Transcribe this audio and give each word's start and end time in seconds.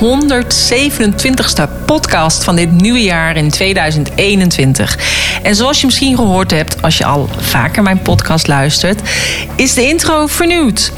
127ste 0.00 1.68
podcast 1.86 2.44
van 2.44 2.56
dit 2.56 2.70
nieuwe 2.70 3.02
jaar 3.02 3.36
in 3.36 3.50
2021. 3.50 4.98
En 5.42 5.54
zoals 5.54 5.80
je 5.80 5.86
misschien 5.86 6.16
gehoord 6.16 6.50
hebt 6.50 6.82
als 6.82 6.98
je 6.98 7.04
al 7.04 7.28
vaker 7.38 7.82
mijn 7.82 8.02
podcast 8.02 8.46
luistert, 8.46 9.00
is 9.56 9.74
de 9.74 9.88
intro 9.88 10.26
vernieuwd. 10.26 10.92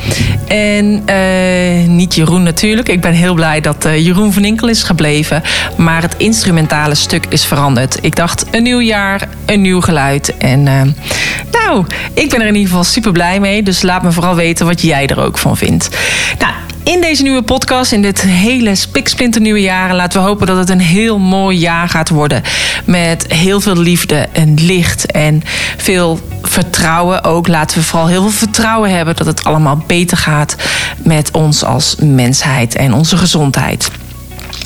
En 0.47 1.03
uh, 1.11 1.89
niet 1.89 2.15
Jeroen 2.15 2.43
natuurlijk. 2.43 2.89
Ik 2.89 3.01
ben 3.01 3.13
heel 3.13 3.35
blij 3.35 3.61
dat 3.61 3.87
uh, 3.87 4.05
Jeroen 4.05 4.33
van 4.33 4.45
Inkel 4.45 4.69
is 4.69 4.83
gebleven. 4.83 5.43
Maar 5.77 6.03
het 6.03 6.15
instrumentale 6.17 6.95
stuk 6.95 7.27
is 7.29 7.45
veranderd. 7.45 7.99
Ik 8.01 8.17
dacht 8.17 8.45
een 8.51 8.63
nieuw 8.63 8.81
jaar, 8.81 9.29
een 9.47 9.61
nieuw 9.61 9.81
geluid. 9.81 10.37
En 10.37 10.67
uh, 10.67 10.83
nou, 11.53 11.85
ik 12.15 12.31
ben 12.31 12.41
er 12.41 12.47
in 12.47 12.55
ieder 12.55 12.69
geval 12.69 12.85
super 12.85 13.13
blij 13.13 13.41
mee. 13.41 13.63
Dus 13.63 13.83
laat 13.83 14.03
me 14.03 14.13
vooral 14.13 14.35
weten 14.35 14.67
wat 14.67 14.83
jij 14.83 15.07
er 15.07 15.21
ook 15.21 15.39
van 15.39 15.57
vindt. 15.57 15.89
Nou, 16.39 16.53
in 16.87 17.01
deze 17.01 17.23
nieuwe 17.23 17.43
podcast, 17.43 17.93
in 17.93 18.03
dit 18.03 18.21
hele 18.21 18.75
spiksplinter 18.75 19.41
nieuwe 19.41 19.61
jaar, 19.61 19.95
laten 19.95 20.21
we 20.21 20.27
hopen 20.27 20.47
dat 20.47 20.57
het 20.57 20.69
een 20.71 20.81
heel 20.81 21.19
mooi 21.19 21.59
jaar 21.59 21.89
gaat 21.89 22.09
worden. 22.09 22.43
Met 22.85 23.33
heel 23.33 23.61
veel 23.61 23.77
liefde 23.77 24.29
en 24.33 24.55
licht 24.55 25.11
en 25.11 25.43
veel 25.77 26.21
vertrouwen 26.43 27.25
ook. 27.25 27.49
Laten 27.49 27.79
we 27.79 27.85
vooral 27.85 28.09
heel 28.09 28.23
veel 28.23 28.31
vertrouwen 28.31 28.91
hebben 28.91 29.17
dat 29.17 29.27
het 29.27 29.45
allemaal 29.45 29.83
beter 29.87 30.17
gaat 30.17 30.57
met 30.97 31.31
ons 31.31 31.65
als 31.65 31.97
mensheid 32.01 32.75
en 32.75 32.93
onze 32.93 33.17
gezondheid. 33.17 33.91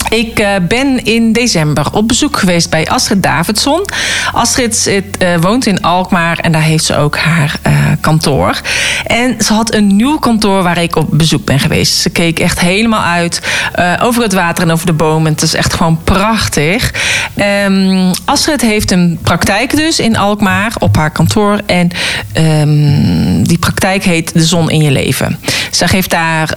Ik 0.09 0.41
uh, 0.41 0.49
ben 0.69 1.05
in 1.05 1.33
december 1.33 1.93
op 1.93 2.09
bezoek 2.09 2.37
geweest 2.37 2.71
bij 2.71 2.89
Astrid 2.89 3.23
Davidson. 3.23 3.85
Astrid 4.33 4.91
uh, 5.23 5.37
woont 5.41 5.67
in 5.67 5.83
Alkmaar 5.83 6.39
en 6.39 6.53
daar 6.53 6.63
heeft 6.63 6.85
ze 6.85 6.97
ook 6.97 7.17
haar 7.17 7.55
uh, 7.67 7.73
kantoor. 8.01 8.61
En 9.07 9.37
ze 9.39 9.53
had 9.53 9.75
een 9.75 9.97
nieuw 9.97 10.19
kantoor 10.19 10.63
waar 10.63 10.83
ik 10.83 10.97
op 10.97 11.07
bezoek 11.11 11.45
ben 11.45 11.61
geweest. 11.61 11.93
Ze 11.93 12.11
keek 12.11 12.39
echt 12.39 12.61
helemaal 12.61 13.03
uit 13.03 13.41
over 14.03 14.23
het 14.23 14.33
water 14.33 14.65
en 14.65 14.71
over 14.71 14.87
de 14.87 14.93
bomen. 14.93 15.33
Het 15.33 15.43
is 15.43 15.55
echt 15.55 15.75
gewoon 15.75 15.99
prachtig. 16.05 16.93
Um, 17.65 18.11
Astrid 18.25 18.61
heeft 18.61 18.91
een 18.91 19.19
praktijk 19.23 19.77
dus 19.77 19.99
in 19.99 20.17
Alkmaar 20.17 20.73
op 20.79 20.97
haar 20.97 21.11
kantoor. 21.11 21.61
En 21.67 21.91
um, 22.37 23.47
die 23.47 23.59
praktijk 23.59 24.05
heet 24.05 24.33
De 24.33 24.45
Zon 24.45 24.71
in 24.71 24.83
je 24.83 24.91
Leven. 24.91 25.39
Zij 25.71 25.89
geeft 25.89 26.11
daar 26.11 26.55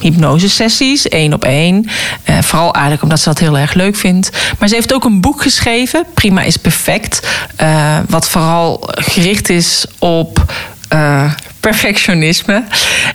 hypnosesessies, 0.00 1.08
één 1.08 1.32
op 1.32 1.44
één. 1.44 1.88
Uh, 2.30 2.38
vooral 2.38 2.72
eigenlijk 2.72 3.02
omdat 3.02 3.20
ze 3.20 3.28
dat 3.28 3.38
heel 3.38 3.58
erg 3.58 3.74
leuk 3.74 3.96
vindt. 3.96 4.30
Maar 4.58 4.68
ze 4.68 4.74
heeft 4.74 4.94
ook 4.94 5.04
een 5.04 5.20
boek 5.20 5.42
geschreven, 5.42 6.06
Prima 6.14 6.42
is 6.42 6.56
Perfect. 6.56 7.28
Uh, 7.62 7.98
wat 8.08 8.28
vooral 8.28 8.88
gericht 8.94 9.48
is 9.48 9.84
op 9.98 10.52
uh, 10.92 11.32
perfectionisme. 11.60 12.64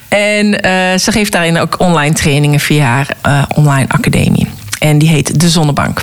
En 0.08 0.54
ze 1.00 1.12
geeft 1.12 1.32
daarin 1.32 1.58
ook 1.58 1.80
online 1.80 2.14
trainingen 2.14 2.60
via 2.60 2.86
haar 2.86 3.08
online 3.56 3.88
academie. 3.88 4.48
En 4.80 4.98
die 4.98 5.10
heet 5.10 5.40
De 5.40 5.50
Zonnebank. 5.50 6.02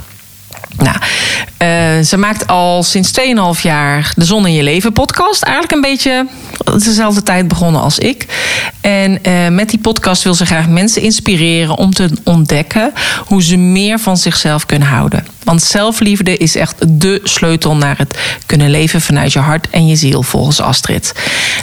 Nou, 0.82 0.96
uh, 0.98 2.04
ze 2.04 2.16
maakt 2.16 2.46
al 2.46 2.82
sinds 2.82 3.10
2,5 3.56 3.62
jaar 3.62 4.12
de 4.16 4.24
Zon 4.24 4.46
in 4.46 4.52
je 4.52 4.62
Leven 4.62 4.92
podcast. 4.92 5.42
Eigenlijk 5.42 5.74
een 5.74 5.90
beetje 5.90 6.26
dezelfde 6.78 7.22
tijd 7.22 7.48
begonnen 7.48 7.80
als 7.80 7.98
ik. 7.98 8.26
En 8.80 9.18
uh, 9.26 9.48
met 9.48 9.70
die 9.70 9.78
podcast 9.78 10.22
wil 10.22 10.34
ze 10.34 10.46
graag 10.46 10.68
mensen 10.68 11.02
inspireren 11.02 11.76
om 11.76 11.94
te 11.94 12.10
ontdekken 12.24 12.92
hoe 13.26 13.42
ze 13.42 13.56
meer 13.56 13.98
van 13.98 14.16
zichzelf 14.16 14.66
kunnen 14.66 14.88
houden. 14.88 15.26
Want 15.44 15.62
zelfliefde 15.62 16.36
is 16.36 16.56
echt 16.56 17.00
de 17.00 17.20
sleutel 17.24 17.76
naar 17.76 17.98
het 17.98 18.18
kunnen 18.46 18.70
leven 18.70 19.00
vanuit 19.00 19.32
je 19.32 19.38
hart 19.38 19.70
en 19.70 19.86
je 19.86 19.96
ziel, 19.96 20.22
volgens 20.22 20.60
Astrid. 20.60 21.12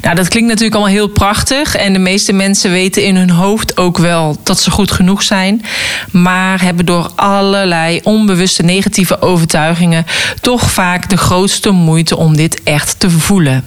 Nou, 0.02 0.16
dat 0.16 0.28
klinkt 0.28 0.50
natuurlijk 0.50 0.76
allemaal 0.76 0.94
heel 0.94 1.08
prachtig. 1.08 1.76
En 1.76 1.94
de 1.94 2.00
meeste 2.00 2.34
mensen 2.34 2.72
weten 2.72 3.04
in 3.04 3.16
hun 3.16 3.30
hoofd 3.30 3.78
ook 3.78 3.98
wel 3.98 4.38
dat 4.44 4.60
ze 4.60 4.72
goed 4.72 4.92
genoeg 4.92 5.24
zijn. 5.24 5.66
Maar 6.12 6.62
hebben 6.62 6.86
door 6.86 7.12
allerlei 7.16 8.00
onbewuste 8.04 8.64
negatieve 8.64 9.09
overtuigingen 9.22 10.06
toch 10.42 10.72
vaak 10.72 11.10
de 11.10 11.18
grootste 11.18 11.72
moeite 11.72 12.18
om 12.18 12.36
dit 12.36 12.64
echt 12.64 13.00
te 13.00 13.10
voelen. 13.10 13.64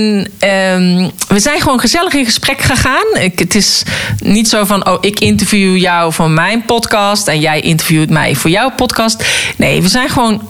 um, 0.78 1.12
we 1.28 1.40
zijn 1.40 1.62
gewoon 1.62 1.80
gezellig 1.80 2.14
in 2.14 2.26
gesprek 2.26 2.62
gegaan. 2.62 3.06
Ik, 3.20 3.40
het 3.40 3.56
is 3.56 3.84
niet 4.20 4.50
zo 4.50 4.66
van, 4.66 4.88
oh, 4.88 4.98
ik 5.02 5.20
interview 5.20 5.78
jou 5.78 6.14
voor 6.14 6.30
mijn 6.30 6.66
podcast 6.66 7.28
en 7.28 7.40
jij 7.40 7.60
interviewt 7.60 8.10
mij 8.10 8.36
voor 8.36 8.50
jouw 8.50 8.72
podcast. 8.72 9.26
Nee, 9.58 9.82
we 9.82 9.88
zijn 9.88 10.10
gewoon 10.10 10.42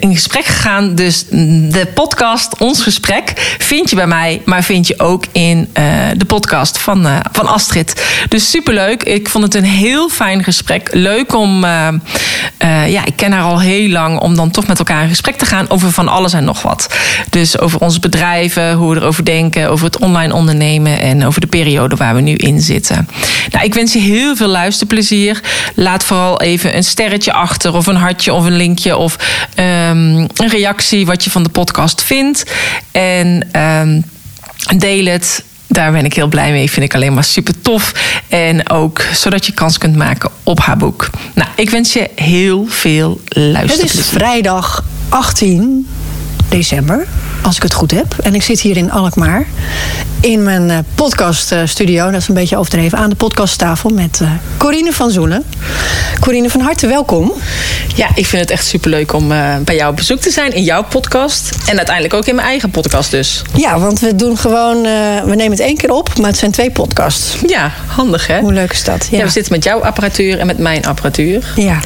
in 0.00 0.14
gesprek 0.14 0.44
gegaan. 0.44 0.94
Dus 0.94 1.24
de 1.28 1.88
podcast, 1.94 2.58
ons 2.58 2.82
gesprek, 2.82 3.32
vind 3.58 3.90
je 3.90 3.96
bij 3.96 4.06
mij, 4.06 4.42
maar 4.44 4.62
vind 4.62 4.86
je 4.86 4.98
ook 4.98 5.24
in 5.32 5.58
uh, 5.58 5.84
de 6.16 6.24
podcast 6.24 6.78
van, 6.78 7.06
uh, 7.06 7.16
van 7.32 7.46
Astrid. 7.46 8.04
Dus 8.28 8.50
superleuk. 8.50 9.02
Ik 9.02 9.28
vond 9.28 9.44
het 9.44 9.54
een 9.54 9.64
heel 9.64 10.08
fijn 10.08 10.44
gesprek. 10.44 10.88
Leuk 10.92 11.34
om, 11.34 11.64
uh, 11.64 11.88
ja, 12.88 13.04
ik 13.04 13.16
ken 13.16 13.32
haar 13.32 13.42
al 13.42 13.60
heel 13.60 13.88
lang, 13.88 14.18
om 14.20 14.36
dan 14.36 14.50
toch 14.50 14.66
met 14.66 14.78
elkaar 14.78 15.02
in 15.02 15.08
gesprek 15.08 15.36
te 15.36 15.46
gaan 15.46 15.70
over 15.70 15.92
van 15.92 16.08
alles 16.08 16.32
en 16.32 16.44
nog 16.44 16.62
wat. 16.62 16.94
Dus 17.30 17.58
over 17.58 17.80
ons 17.80 17.98
bedrijf 17.98 18.58
hoe 18.76 18.94
we 18.94 19.00
erover 19.00 19.24
denken, 19.24 19.70
over 19.70 19.84
het 19.84 19.98
online 19.98 20.34
ondernemen 20.34 21.00
en 21.00 21.24
over 21.24 21.40
de 21.40 21.46
periode 21.46 21.96
waar 21.96 22.14
we 22.14 22.20
nu 22.20 22.34
in 22.34 22.60
zitten. 22.60 23.08
Nou, 23.50 23.64
ik 23.64 23.74
wens 23.74 23.92
je 23.92 23.98
heel 23.98 24.36
veel 24.36 24.48
luisterplezier. 24.48 25.40
Laat 25.74 26.04
vooral 26.04 26.40
even 26.40 26.76
een 26.76 26.84
sterretje 26.84 27.32
achter, 27.32 27.74
of 27.74 27.86
een 27.86 27.96
hartje, 27.96 28.32
of 28.32 28.44
een 28.44 28.56
linkje, 28.56 28.96
of 28.96 29.16
um, 29.56 29.64
een 30.18 30.48
reactie 30.48 31.06
wat 31.06 31.24
je 31.24 31.30
van 31.30 31.42
de 31.42 31.48
podcast 31.48 32.02
vindt. 32.02 32.44
En 32.92 33.48
um, 33.60 34.04
deel 34.78 35.04
het 35.04 35.44
daar 35.72 35.92
ben 35.92 36.04
ik 36.04 36.14
heel 36.14 36.28
blij 36.28 36.50
mee. 36.52 36.70
Vind 36.70 36.84
ik 36.84 36.94
alleen 36.94 37.14
maar 37.14 37.24
super 37.24 37.60
tof. 37.60 37.92
En 38.28 38.70
ook 38.70 39.02
zodat 39.12 39.46
je 39.46 39.52
kans 39.52 39.78
kunt 39.78 39.96
maken 39.96 40.30
op 40.42 40.60
haar 40.60 40.76
boek. 40.76 41.10
Nou, 41.34 41.48
ik 41.56 41.70
wens 41.70 41.92
je 41.92 42.10
heel 42.14 42.66
veel 42.68 43.20
luisterplezier. 43.28 43.90
Het 43.90 43.94
is 43.94 44.08
vrijdag 44.08 44.84
18 45.08 45.86
december, 46.50 47.06
als 47.42 47.56
ik 47.56 47.62
het 47.62 47.74
goed 47.74 47.90
heb. 47.90 48.16
En 48.22 48.34
ik 48.34 48.42
zit 48.42 48.60
hier 48.60 48.76
in 48.76 48.90
Alkmaar 48.90 49.46
in 50.20 50.42
mijn 50.42 50.68
uh, 50.68 50.78
podcaststudio. 50.94 52.10
Dat 52.10 52.20
is 52.20 52.28
een 52.28 52.34
beetje 52.34 52.56
overdreven. 52.56 52.98
Aan 52.98 53.10
de 53.10 53.16
podcasttafel 53.16 53.90
met 53.90 54.18
uh, 54.22 54.30
Corine 54.56 54.92
van 54.92 55.10
Zoelen. 55.10 55.44
Corine, 56.20 56.50
van 56.50 56.60
harte 56.60 56.86
welkom. 56.86 57.32
Ja, 57.94 58.08
ik 58.14 58.26
vind 58.26 58.42
het 58.42 58.50
echt 58.50 58.66
superleuk 58.66 59.12
om 59.12 59.32
uh, 59.32 59.56
bij 59.64 59.74
jou 59.74 59.90
op 59.90 59.96
bezoek 59.96 60.20
te 60.20 60.30
zijn 60.30 60.52
in 60.52 60.62
jouw 60.62 60.84
podcast. 60.84 61.50
En 61.66 61.76
uiteindelijk 61.76 62.14
ook 62.14 62.26
in 62.26 62.34
mijn 62.34 62.46
eigen 62.46 62.70
podcast 62.70 63.10
dus. 63.10 63.42
Ja, 63.56 63.78
want 63.78 64.00
we 64.00 64.16
doen 64.16 64.38
gewoon... 64.38 64.82
we 65.24 65.34
nemen 65.34 65.50
het 65.50 65.60
één 65.60 65.76
keer 65.76 65.92
op, 65.92 66.18
maar 66.18 66.28
het 66.28 66.38
zijn 66.38 66.50
twee 66.50 66.70
podcasts. 66.70 67.36
Ja, 67.46 67.72
handig 67.86 68.26
hè? 68.26 68.40
Hoe 68.40 68.52
leuk 68.52 68.72
is 68.72 68.84
dat? 68.84 69.08
Ja, 69.10 69.18
ja 69.18 69.24
we 69.24 69.30
zitten 69.30 69.52
met 69.52 69.64
jouw 69.64 69.82
apparatuur 69.82 70.38
en 70.38 70.46
met 70.46 70.58
mijn 70.58 70.86
apparatuur. 70.86 71.52
Ja. 71.56 71.80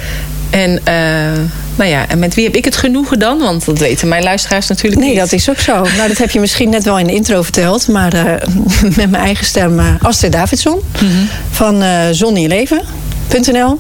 En, 0.55 0.71
uh, 0.71 1.41
nou 1.77 1.91
ja, 1.91 2.09
en 2.09 2.19
met 2.19 2.35
wie 2.35 2.45
heb 2.45 2.55
ik 2.55 2.65
het 2.65 2.77
genoegen 2.77 3.19
dan? 3.19 3.39
Want 3.39 3.65
dat 3.65 3.79
weten 3.79 4.09
mijn 4.09 4.23
luisteraars 4.23 4.69
natuurlijk 4.69 5.01
nee, 5.01 5.11
niet. 5.11 5.19
Nee, 5.19 5.29
dat 5.29 5.39
is 5.39 5.51
ook 5.51 5.59
zo. 5.59 5.73
Nou, 5.97 6.09
dat 6.09 6.19
heb 6.19 6.31
je 6.31 6.41
misschien 6.41 6.71
net 6.71 6.85
wel 6.85 6.99
in 6.99 7.07
de 7.07 7.15
intro 7.15 7.43
verteld. 7.43 7.89
Maar 7.89 8.15
uh, 8.15 8.23
met 8.97 9.11
mijn 9.11 9.15
eigen 9.15 9.47
stem 9.47 9.79
uh, 9.79 9.87
Astrid 10.03 10.33
Davidson. 10.33 10.81
Mm 11.03 11.09
-hmm. 11.09 11.29
Van 11.51 11.83
zonnieleven.nl. 12.15 13.79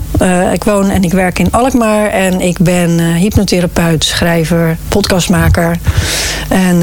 ik 0.53 0.65
woon 0.65 0.91
en 0.91 1.03
ik 1.03 1.13
werk 1.13 1.39
in 1.39 1.51
Alkmaar. 1.51 2.11
En 2.11 2.41
ik 2.41 2.59
ben 2.59 3.01
hypnotherapeut, 3.15 4.05
schrijver, 4.05 4.77
podcastmaker. 4.89 5.77
En 6.49 6.79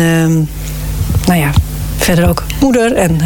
nou 1.26 1.40
ja, 1.40 1.52
verder 1.98 2.30
ook 2.30 2.44
moeder 2.60 2.96
en 2.96 3.18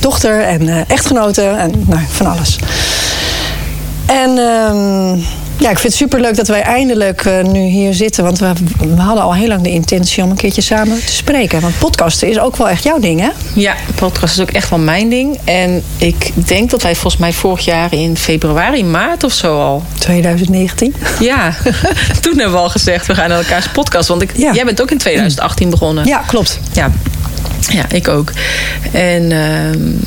dochter 0.00 0.40
en 0.40 0.86
echtgenote. 0.88 1.42
En 1.42 1.84
nou, 1.86 2.00
van 2.08 2.26
alles. 2.26 2.58
En 4.06 4.38
um, 4.38 5.24
ja, 5.58 5.70
ik 5.70 5.78
vind 5.78 5.82
het 5.82 6.02
superleuk 6.02 6.36
dat 6.36 6.48
wij 6.48 6.62
eindelijk 6.62 7.24
uh, 7.24 7.42
nu 7.42 7.60
hier 7.60 7.94
zitten. 7.94 8.24
Want 8.24 8.38
we, 8.38 8.52
we, 8.78 9.00
hadden 9.00 9.24
al 9.24 9.34
heel 9.34 9.48
lang 9.48 9.62
de 9.62 9.70
intentie 9.70 10.22
om 10.22 10.30
een 10.30 10.36
keertje 10.36 10.60
samen 10.60 11.04
te 11.04 11.12
spreken. 11.12 11.60
Want 11.60 11.78
podcasten 11.78 12.28
is 12.28 12.38
ook 12.38 12.56
wel 12.56 12.68
echt 12.68 12.82
jouw 12.82 12.98
ding, 12.98 13.20
hè? 13.20 13.28
Ja, 13.54 13.74
podcast 13.94 14.34
is 14.34 14.40
ook 14.40 14.50
echt 14.50 14.70
wel 14.70 14.78
mijn 14.78 15.08
ding. 15.08 15.38
En 15.44 15.82
ik 15.96 16.30
denk 16.46 16.70
dat 16.70 16.82
wij 16.82 16.94
volgens 16.94 17.16
mij 17.16 17.32
vorig 17.32 17.64
jaar 17.64 17.92
in 17.92 18.16
februari, 18.16 18.84
maart 18.84 19.24
of 19.24 19.32
zo 19.32 19.60
al... 19.60 19.82
2019? 19.98 20.94
Ja, 21.20 21.54
toen 22.20 22.36
hebben 22.36 22.52
we 22.52 22.58
al 22.58 22.70
gezegd, 22.70 23.06
we 23.06 23.14
gaan 23.14 23.28
naar 23.28 23.38
elkaars 23.38 23.68
podcast. 23.68 24.08
Want 24.08 24.22
ik, 24.22 24.36
ja. 24.36 24.52
jij 24.52 24.64
bent 24.64 24.82
ook 24.82 24.90
in 24.90 24.98
2018 24.98 25.70
begonnen. 25.70 26.06
Ja, 26.06 26.18
klopt. 26.18 26.60
Ja, 26.72 26.90
ja 27.60 27.84
ik 27.88 28.08
ook. 28.08 28.32
En... 28.92 29.32
Um, 29.32 30.00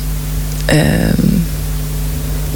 um, 0.70 1.46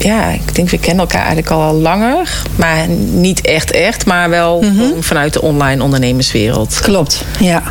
ja, 0.03 0.29
ik 0.29 0.55
denk 0.55 0.71
we 0.71 0.79
kennen 0.79 1.01
elkaar 1.01 1.21
eigenlijk 1.21 1.51
al 1.51 1.75
langer. 1.75 2.43
Maar 2.57 2.89
niet 3.13 3.41
echt 3.41 3.71
echt, 3.71 4.07
maar 4.07 4.31
wel 4.31 4.61
mm 4.61 4.79
-hmm. 4.79 5.03
vanuit 5.03 5.33
de 5.33 5.43
online 5.43 5.83
ondernemerswereld. 5.83 6.81
Klopt, 6.83 7.25
ja. 7.39 7.63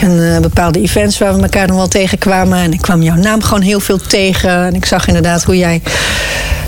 En 0.00 0.10
uh, 0.10 0.38
bepaalde 0.38 0.80
events 0.80 1.18
waar 1.18 1.36
we 1.36 1.42
elkaar 1.42 1.66
nog 1.66 1.76
wel 1.76 1.88
tegenkwamen. 1.88 2.58
En 2.58 2.72
ik 2.72 2.80
kwam 2.80 3.02
jouw 3.02 3.16
naam 3.16 3.42
gewoon 3.42 3.62
heel 3.62 3.80
veel 3.80 3.98
tegen. 3.98 4.50
En 4.50 4.74
ik 4.74 4.84
zag 4.84 5.06
inderdaad 5.06 5.44
hoe 5.44 5.56
jij, 5.56 5.82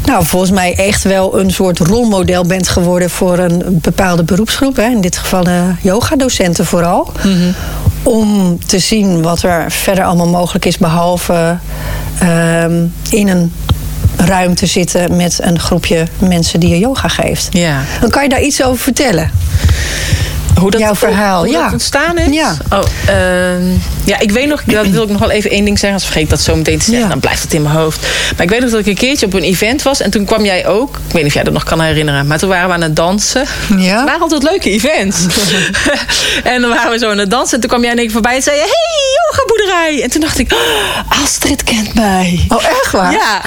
nou, 0.05 0.27
volgens 0.27 0.51
mij 0.51 0.75
echt 0.75 1.03
wel 1.03 1.39
een 1.39 1.51
soort 1.51 1.79
rolmodel 1.79 2.45
bent 2.45 2.69
geworden 2.69 3.11
voor 3.11 3.39
een 3.39 3.63
bepaalde 3.83 4.23
beroepsgroep. 4.23 4.77
Hè. 4.77 4.85
In 4.85 5.01
dit 5.01 5.17
geval 5.17 5.45
de 5.45 5.63
yogadocenten 5.81 6.67
vooral. 6.67 7.13
Mm 7.23 7.33
-hmm. 7.33 7.55
Om 8.03 8.59
te 8.67 8.79
zien 8.79 9.23
wat 9.23 9.43
er 9.43 9.73
verder 9.73 10.05
allemaal 10.05 10.29
mogelijk 10.29 10.65
is, 10.65 10.79
behalve 10.79 11.57
uh, 12.23 12.65
in 13.11 13.29
een 13.29 13.53
ruimte 14.27 14.67
zitten 14.67 15.17
met 15.17 15.39
een 15.43 15.59
groepje 15.59 16.07
mensen 16.19 16.61
die 16.61 16.69
je 16.69 16.79
yoga 16.79 17.09
geeft. 17.09 17.49
Ja. 17.51 17.83
Dan 18.01 18.11
kan 18.11 18.23
je 18.23 18.29
daar 18.29 18.43
iets 18.43 18.63
over 18.63 18.79
vertellen. 18.79 19.31
Hoe 20.59 20.71
dat, 20.71 20.81
Jouw 20.81 20.95
verhaal, 20.95 21.45
hoe 21.45 21.53
ja. 21.53 21.63
dat 21.63 21.73
ontstaan 21.73 22.19
is? 22.19 22.35
Ja. 22.35 22.57
Oh, 22.73 22.83
uh, 23.09 23.77
ja, 24.05 24.19
ik 24.19 24.31
weet 24.31 24.49
nog, 24.49 24.63
dat 24.65 24.87
wil 24.87 25.03
ik 25.03 25.09
nog 25.09 25.21
wel 25.21 25.31
even 25.31 25.51
één 25.51 25.65
ding 25.65 25.79
zeggen. 25.79 25.99
Als 25.99 26.05
vergeet 26.05 26.23
ik 26.23 26.31
dat 26.31 26.41
zo 26.41 26.57
meteen 26.57 26.79
te 26.79 26.85
zeggen, 26.85 27.03
ja. 27.03 27.09
dan 27.09 27.21
blijft 27.21 27.43
het 27.43 27.55
in 27.55 27.63
mijn 27.63 27.75
hoofd. 27.75 28.07
Maar 28.37 28.43
ik 28.43 28.51
weet 28.51 28.61
nog 28.61 28.71
dat 28.71 28.81
ik 28.81 28.87
een 28.87 28.95
keertje 28.95 29.27
op 29.27 29.35
een 29.35 29.43
event 29.43 29.83
was. 29.83 30.01
En 30.01 30.11
toen 30.11 30.25
kwam 30.25 30.45
jij 30.45 30.67
ook. 30.67 30.97
Ik 30.97 31.13
weet 31.13 31.15
niet 31.15 31.27
of 31.27 31.35
jij 31.35 31.43
dat 31.43 31.53
nog 31.53 31.65
kan 31.65 31.81
herinneren. 31.81 32.27
Maar 32.27 32.39
toen 32.39 32.49
waren 32.49 32.69
we 32.69 32.75
aan 32.75 32.81
het 32.81 32.97
dansen. 32.97 33.47
Ja. 33.77 33.97
Het 33.97 34.05
waren 34.05 34.21
altijd 34.21 34.43
leuke 34.43 34.71
events. 34.71 35.27
en 36.45 36.61
dan 36.61 36.71
waren 36.71 36.91
we 36.91 36.99
zo 36.99 37.11
aan 37.11 37.19
het 37.19 37.31
dansen. 37.31 37.55
En 37.55 37.61
toen 37.61 37.71
kwam 37.71 37.83
jij 37.83 37.95
ik 37.95 38.11
voorbij 38.11 38.35
en 38.35 38.43
zei 38.43 38.57
je... 38.57 38.63
Hey, 38.63 39.01
yoga 39.21 39.47
boerderij. 39.47 40.03
En 40.03 40.11
toen 40.11 40.21
dacht 40.21 40.39
ik... 40.39 40.53
Oh, 40.53 41.23
Astrid 41.23 41.65
kent 41.65 41.95
mij. 41.95 42.45
Oh, 42.49 42.65
echt 42.65 42.91
waar? 42.91 43.13
Ja. 43.13 43.43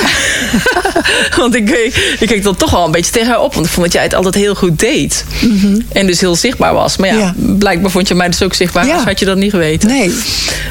want 1.41 1.55
ik, 1.55 1.69
ik, 1.69 2.15
ik 2.19 2.27
keek 2.27 2.43
dan 2.43 2.55
toch 2.55 2.71
wel 2.71 2.85
een 2.85 2.91
beetje 2.91 3.11
tegen 3.11 3.27
haar 3.27 3.41
op. 3.41 3.53
Want 3.53 3.65
ik 3.65 3.71
vond 3.71 3.85
dat 3.85 3.93
jij 3.93 4.03
het 4.03 4.13
altijd 4.13 4.35
heel 4.35 4.55
goed 4.55 4.79
deed. 4.79 5.25
Mm 5.41 5.59
-hmm. 5.59 5.85
En 5.91 6.07
dus 6.07 6.19
heel 6.19 6.35
zichtbaar 6.35 6.73
was. 6.73 6.92
Maar 6.97 7.09
ja, 7.09 7.17
ja, 7.17 7.33
blijkbaar 7.35 7.91
vond 7.91 8.07
je 8.07 8.15
mij 8.15 8.27
dus 8.27 8.43
ook 8.43 8.53
zichtbaar. 8.53 8.85
Ja. 8.85 9.03
had 9.03 9.19
je 9.19 9.25
dat 9.25 9.37
niet 9.37 9.51
geweten. 9.51 9.89
Nee. 9.89 10.13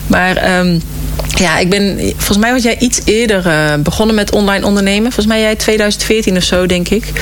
Maar 0.07 0.59
um, 0.59 0.83
ja, 1.29 1.59
ik 1.59 1.71
ben... 1.71 1.99
Volgens 2.17 2.39
mij 2.39 2.53
was 2.53 2.63
jij 2.63 2.79
iets 2.79 3.01
eerder 3.05 3.47
uh, 3.47 3.75
begonnen 3.83 4.15
met 4.15 4.33
online 4.33 4.67
ondernemen. 4.67 5.03
Volgens 5.03 5.27
mij 5.27 5.41
jij 5.41 5.57
2014 5.57 6.37
of 6.37 6.43
zo, 6.43 6.67
denk 6.67 6.89
ik. 6.89 7.13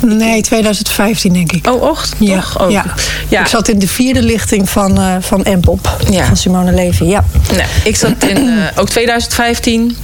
Nee, 0.00 0.42
2015 0.42 1.32
denk 1.32 1.52
ik. 1.52 1.66
Oh, 1.66 1.82
och, 1.82 2.06
ja. 2.18 2.34
toch? 2.34 2.62
Oh. 2.62 2.70
Ja. 2.70 2.84
ja. 3.28 3.40
Ik 3.40 3.46
zat 3.46 3.68
in 3.68 3.78
de 3.78 3.88
vierde 3.88 4.22
lichting 4.22 4.70
van, 4.70 4.98
uh, 4.98 5.14
van 5.20 5.46
Mpop. 5.56 5.96
Ja. 6.10 6.26
Van 6.26 6.36
Simone 6.36 6.72
Levy, 6.72 7.04
ja. 7.04 7.24
Nee, 7.56 7.66
ik 7.84 7.96
zat 7.96 8.24
in 8.26 8.46
uh, 8.46 8.64
ook 8.76 8.88
2015. 8.88 9.96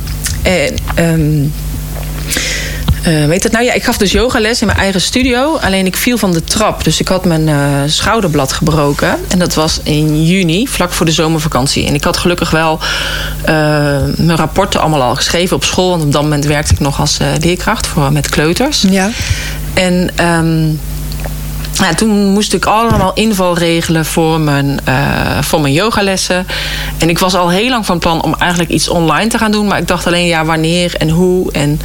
En... 0.43 0.75
Um, 0.99 1.53
uh, 3.07 3.27
weet 3.27 3.43
het 3.43 3.53
nou? 3.53 3.65
Ja, 3.65 3.73
ik 3.73 3.85
gaf 3.85 3.97
dus 3.97 4.13
yogales 4.13 4.61
in 4.61 4.67
mijn 4.67 4.79
eigen 4.79 5.01
studio. 5.01 5.57
Alleen 5.57 5.87
ik 5.87 5.97
viel 5.97 6.19
van 6.19 6.33
de 6.33 6.45
trap. 6.45 6.85
Dus 6.85 7.01
ik 7.01 7.09
had 7.09 7.25
mijn 7.25 7.49
uh, 7.49 7.83
schouderblad 7.87 8.53
gebroken. 8.53 9.19
En 9.29 9.39
dat 9.39 9.55
was 9.55 9.81
in 9.83 10.25
juni, 10.25 10.67
vlak 10.69 10.93
voor 10.93 11.07
de 11.07 11.13
zomervakantie. 11.13 11.87
En 11.87 11.95
ik 11.95 12.05
had 12.05 12.17
gelukkig 12.17 12.51
wel 12.51 12.79
uh, 12.81 13.47
mijn 14.17 14.37
rapporten 14.37 14.81
allemaal 14.81 15.03
al 15.03 15.15
geschreven 15.15 15.57
op 15.57 15.65
school. 15.65 15.91
Want 15.91 16.03
op 16.03 16.13
dat 16.13 16.23
moment 16.23 16.45
werkte 16.45 16.73
ik 16.73 16.81
nog 16.81 17.01
als 17.01 17.19
leerkracht 17.41 17.87
voor, 17.87 18.13
met 18.13 18.29
kleuters. 18.29 18.85
Ja. 18.91 19.11
En... 19.75 20.11
Um, 20.21 20.81
ja, 21.79 21.95
toen 21.95 22.27
moest 22.27 22.55
ik 22.55 22.65
allemaal 22.65 23.13
inval 23.15 23.59
regelen 23.59 24.05
voor 24.05 24.41
mijn, 24.41 24.79
uh, 24.89 25.43
voor 25.43 25.61
mijn 25.61 25.73
yogalessen. 25.73 26.47
En 26.99 27.09
ik 27.09 27.19
was 27.19 27.35
al 27.35 27.51
heel 27.51 27.69
lang 27.69 27.87
van 27.87 27.99
plan 27.99 28.23
om 28.23 28.35
eigenlijk 28.39 28.71
iets 28.71 28.89
online 28.89 29.29
te 29.29 29.39
gaan 29.39 29.51
doen. 29.51 29.67
Maar 29.67 29.79
ik 29.79 29.89
dacht 29.89 30.07
alleen, 30.07 30.27
ja, 30.27 30.45
wanneer 30.45 30.95
en 30.95 31.09
hoe. 31.09 31.53
En 31.53 31.81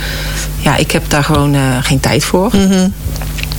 ja, 0.59 0.75
ik 0.75 0.91
heb 0.91 1.03
daar 1.07 1.23
gewoon 1.23 1.53
uh, 1.53 1.61
geen 1.81 1.99
tijd 1.99 2.23
voor. 2.23 2.49
Mm 2.53 2.71
-hmm. 2.71 2.93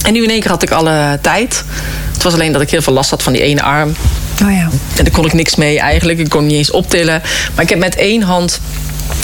En 0.03 0.13
nu 0.13 0.23
in 0.23 0.31
één 0.31 0.41
keer 0.41 0.51
had 0.51 0.63
ik 0.63 0.71
alle 0.71 1.19
tijd. 1.23 1.65
Het 2.13 2.23
was 2.23 2.33
alleen 2.33 2.53
dat 2.53 2.63
ik 2.63 2.71
heel 2.71 2.83
veel 2.83 2.93
last 2.93 3.11
had 3.11 3.23
van 3.23 3.33
die 3.33 3.43
ene 3.43 3.63
arm. 3.63 3.95
Oh 4.43 4.53
ja. 4.53 4.69
En 4.97 5.05
daar 5.05 5.13
kon 5.13 5.27
ik 5.27 5.33
niks 5.33 5.55
mee 5.55 5.79
eigenlijk. 5.79 6.19
Ik 6.19 6.29
kon 6.29 6.47
niet 6.47 6.57
eens 6.57 6.71
optillen. 6.71 7.23
Maar 7.55 7.65
ik 7.65 7.71
heb 7.71 7.79
met 7.79 7.97
één 7.97 8.23
hand 8.23 8.61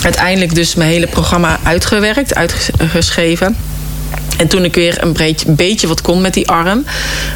uiteindelijk 0.03 0.55
dus 0.55 0.75
mijn 0.75 0.91
hele 0.91 1.07
programma 1.07 1.59
uitgewerkt, 1.63 2.35
uitgeschreven. 2.35 3.57
En 4.37 4.49
toen 4.49 4.65
ik 4.65 4.75
weer 4.75 5.03
een 5.03 5.13
beetje, 5.13 5.51
beetje 5.51 5.87
wat 5.87 6.01
kon 6.01 6.21
met 6.21 6.35
die 6.35 6.49
arm, 6.49 6.85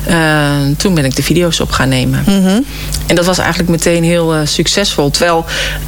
uh, 0.09 0.50
toen 0.76 0.95
ben 0.95 1.04
ik 1.04 1.16
de 1.16 1.23
video's 1.23 1.61
op 1.61 1.71
gaan 1.71 1.88
nemen. 1.88 2.25
Mm 2.26 2.45
-hmm. 2.45 2.64
En 3.07 3.16
dat 3.16 3.25
was 3.25 3.38
eigenlijk 3.38 3.71
meteen 3.71 4.04
heel 4.04 4.37
uh, 4.37 4.40
succesvol. 4.45 5.11
Terwijl, 5.11 5.45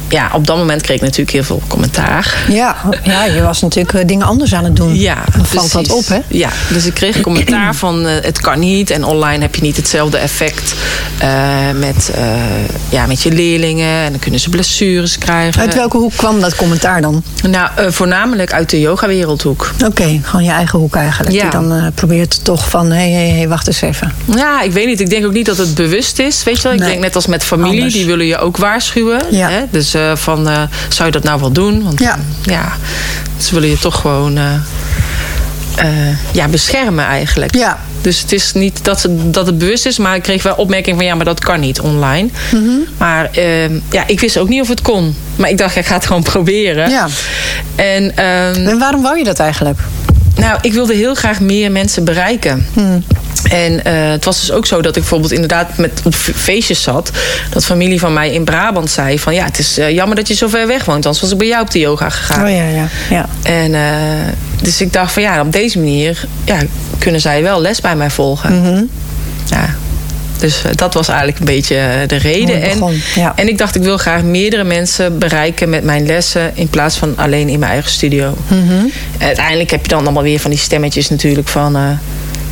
ja, 0.07 0.29
op 0.33 0.47
dat 0.47 0.57
moment 0.57 0.81
kreeg 0.81 0.95
ik 0.95 1.03
natuurlijk 1.03 1.31
heel 1.31 1.43
veel 1.43 1.61
commentaar. 1.67 2.45
Ja, 2.49 2.75
ja 3.03 3.25
je 3.25 3.41
was 3.41 3.61
natuurlijk 3.61 3.93
uh, 3.93 4.01
dingen 4.05 4.25
anders 4.25 4.53
aan 4.53 4.63
het 4.63 4.75
doen. 4.75 4.95
Ja, 4.95 5.23
Dan 5.35 5.45
valt 5.45 5.71
dat 5.71 5.91
op, 5.91 6.07
hè? 6.07 6.19
Ja, 6.27 6.49
dus 6.69 6.85
ik 6.85 6.93
kreeg 6.93 7.21
commentaar 7.21 7.75
van 7.85 8.03
het 8.05 8.39
kan 8.39 8.59
niet. 8.59 8.89
En 8.89 9.03
online 9.03 9.41
heb 9.41 9.55
je 9.55 9.61
niet 9.61 9.75
hetzelfde 9.75 10.17
effect 10.17 10.73
met, 11.75 12.11
ja, 12.89 13.05
met 13.05 13.21
je 13.21 13.31
leerlingen. 13.31 14.03
En 14.03 14.11
dan 14.11 14.19
kunnen 14.19 14.39
ze 14.39 14.49
blessures 14.49 15.17
krijgen. 15.17 15.61
Uit 15.61 15.73
welke 15.73 15.97
hoek 15.97 16.15
kwam 16.15 16.39
dat 16.41 16.55
commentaar 16.55 17.01
dan? 17.01 17.23
Nou, 17.49 17.91
voornamelijk 17.91 18.53
uit 18.53 18.69
de 18.69 18.79
yoga-wereldhoek. 18.79 19.71
Oké, 19.73 19.85
okay, 19.85 20.21
gewoon 20.23 20.45
je 20.45 20.51
eigen 20.51 20.79
hoek 20.79 20.95
eigenlijk. 21.03 21.35
Ja. 21.35 21.41
Die 21.41 21.51
dan 21.51 21.73
uh, 21.73 21.85
probeert 21.95 22.43
toch 22.43 22.69
van, 22.69 22.91
hé, 22.91 23.11
hé, 23.11 23.39
hé, 23.39 23.47
wacht 23.47 23.67
eens 23.67 23.81
even. 23.81 24.11
Ja, 24.35 24.61
ik 24.61 24.71
weet 24.71 24.85
niet. 24.85 24.99
Ik 24.99 25.09
denk 25.09 25.25
ook 25.25 25.33
niet 25.33 25.45
dat 25.45 25.57
het 25.57 25.75
bewust 25.75 26.19
is. 26.19 26.43
Weet 26.43 26.57
je 26.57 26.63
wel? 26.63 26.71
Ik 26.73 26.79
Nee. 26.79 26.89
denk 26.89 27.01
net 27.01 27.15
als 27.15 27.27
met 27.27 27.43
familie, 27.43 27.73
Anders. 27.75 27.93
die 27.93 28.05
willen 28.05 28.25
je 28.25 28.37
ook 28.37 28.57
waarschuwen. 28.57 29.21
Ja. 29.31 29.49
Hè? 29.49 29.61
Dus 29.71 29.93
eh, 29.93 30.15
van, 30.15 30.49
eh, 30.49 30.61
zou 30.89 31.05
je 31.05 31.11
dat 31.11 31.23
nou 31.23 31.39
wel 31.39 31.51
doen? 31.51 31.83
Want 31.83 31.99
Ja. 31.99 32.19
ja, 32.43 32.73
ze 33.37 33.53
willen 33.53 33.69
je 33.69 33.79
toch 33.79 33.95
gewoon 34.01 34.39
ja, 36.31 36.47
beschermen 36.47 37.05
eigenlijk. 37.05 37.55
Ja, 37.55 37.79
Dus 38.01 38.19
het 38.21 38.31
is 38.31 38.53
niet 38.53 38.79
dat, 38.85 38.99
ze, 38.99 39.29
dat 39.29 39.45
het 39.45 39.57
bewust 39.57 39.85
is, 39.85 39.97
maar 39.97 40.15
ik 40.15 40.21
kreeg 40.23 40.43
wel 40.43 40.55
opmerking 40.55 40.95
van 40.97 41.05
ja, 41.05 41.15
maar 41.15 41.25
dat 41.25 41.39
kan 41.39 41.59
niet 41.59 41.79
online. 41.79 42.29
Mhm. 42.51 42.63
Maar 42.97 43.29
ehm, 43.31 43.79
ja, 43.91 44.03
ik 44.07 44.19
wist 44.19 44.37
ook 44.37 44.49
niet 44.49 44.61
of 44.61 44.67
het 44.67 44.81
kon. 44.81 45.15
Maar 45.35 45.49
ik 45.49 45.57
dacht, 45.57 45.75
ik 45.75 45.85
ga 45.85 45.93
het 45.93 46.05
gewoon 46.05 46.23
proberen. 46.23 46.89
Ja. 46.89 47.07
En, 47.75 48.17
ehm, 48.17 48.67
En 48.67 48.79
waarom 48.79 49.01
wou 49.01 49.17
je 49.17 49.23
dat 49.23 49.39
eigenlijk? 49.39 49.79
Nou, 50.35 50.57
ik 50.61 50.73
wilde 50.73 50.93
heel 50.93 51.15
graag 51.15 51.39
meer 51.39 51.71
mensen 51.71 52.03
bereiken. 52.03 52.65
En 53.49 53.83
eh, 53.85 54.09
het 54.09 54.25
was 54.25 54.39
dus 54.39 54.51
ook 54.51 54.65
zo 54.65 54.81
dat 54.81 54.95
ik 54.95 55.01
bijvoorbeeld 55.01 55.31
inderdaad 55.31 55.77
met 55.77 56.01
op 56.03 56.13
feestjes 56.15 56.81
zat. 56.81 57.11
Dat 57.49 57.65
familie 57.65 57.99
van 57.99 58.13
mij 58.13 58.33
in 58.33 58.43
Brabant 58.43 58.89
zei 58.89 59.19
van 59.19 59.33
ja, 59.33 59.45
het 59.45 59.59
is 59.59 59.77
eh, 59.77 59.91
jammer 59.91 60.15
dat 60.15 60.27
je 60.27 60.33
zo 60.33 60.47
ver 60.47 60.67
weg 60.67 60.85
woont. 60.85 61.05
Anders 61.05 61.21
was 61.21 61.31
ik 61.31 61.37
bij 61.37 61.47
jou 61.47 61.61
op 61.61 61.71
de 61.71 61.79
yoga 61.79 62.09
gegaan. 62.09 62.45
Oh 62.45 62.51
ja, 62.51 62.67
ja. 62.67 62.87
ja. 63.09 63.25
En 63.43 63.73
eh, 63.73 64.33
dus 64.61 64.81
ik 64.81 64.93
dacht 64.93 65.13
van 65.13 65.21
ja, 65.21 65.41
op 65.41 65.51
deze 65.51 65.77
manier 65.77 66.25
ja, 66.43 66.57
kunnen 66.97 67.21
zij 67.21 67.43
wel 67.43 67.61
les 67.61 67.81
bij 67.81 67.95
mij 67.95 68.09
volgen. 68.09 68.61
Mhm. 68.61 68.83
Ja. 69.45 69.75
Dus 70.37 70.63
eh, 70.63 70.71
dat 70.75 70.93
was 70.93 71.07
eigenlijk 71.07 71.39
een 71.39 71.45
beetje 71.45 71.75
eh, 71.75 72.07
de 72.07 72.15
reden. 72.15 72.61
En, 72.61 73.01
ja. 73.15 73.33
en 73.35 73.47
ik 73.47 73.57
dacht, 73.57 73.75
ik 73.75 73.81
wil 73.83 73.97
graag 73.97 74.23
meerdere 74.23 74.63
mensen 74.63 75.19
bereiken 75.19 75.69
met 75.69 75.83
mijn 75.83 76.05
lessen. 76.05 76.51
In 76.53 76.67
plaats 76.67 76.97
van 76.97 77.13
alleen 77.17 77.49
in 77.49 77.59
mijn 77.59 77.71
eigen 77.71 77.91
studio. 77.91 78.33
Mhm. 78.47 78.85
Uiteindelijk 79.19 79.71
heb 79.71 79.81
je 79.81 79.87
dan 79.87 80.03
allemaal 80.03 80.23
weer 80.23 80.39
van 80.39 80.51
die 80.51 80.59
stemmetjes 80.59 81.09
natuurlijk 81.09 81.47
van. 81.47 81.75
eh, 81.75 81.81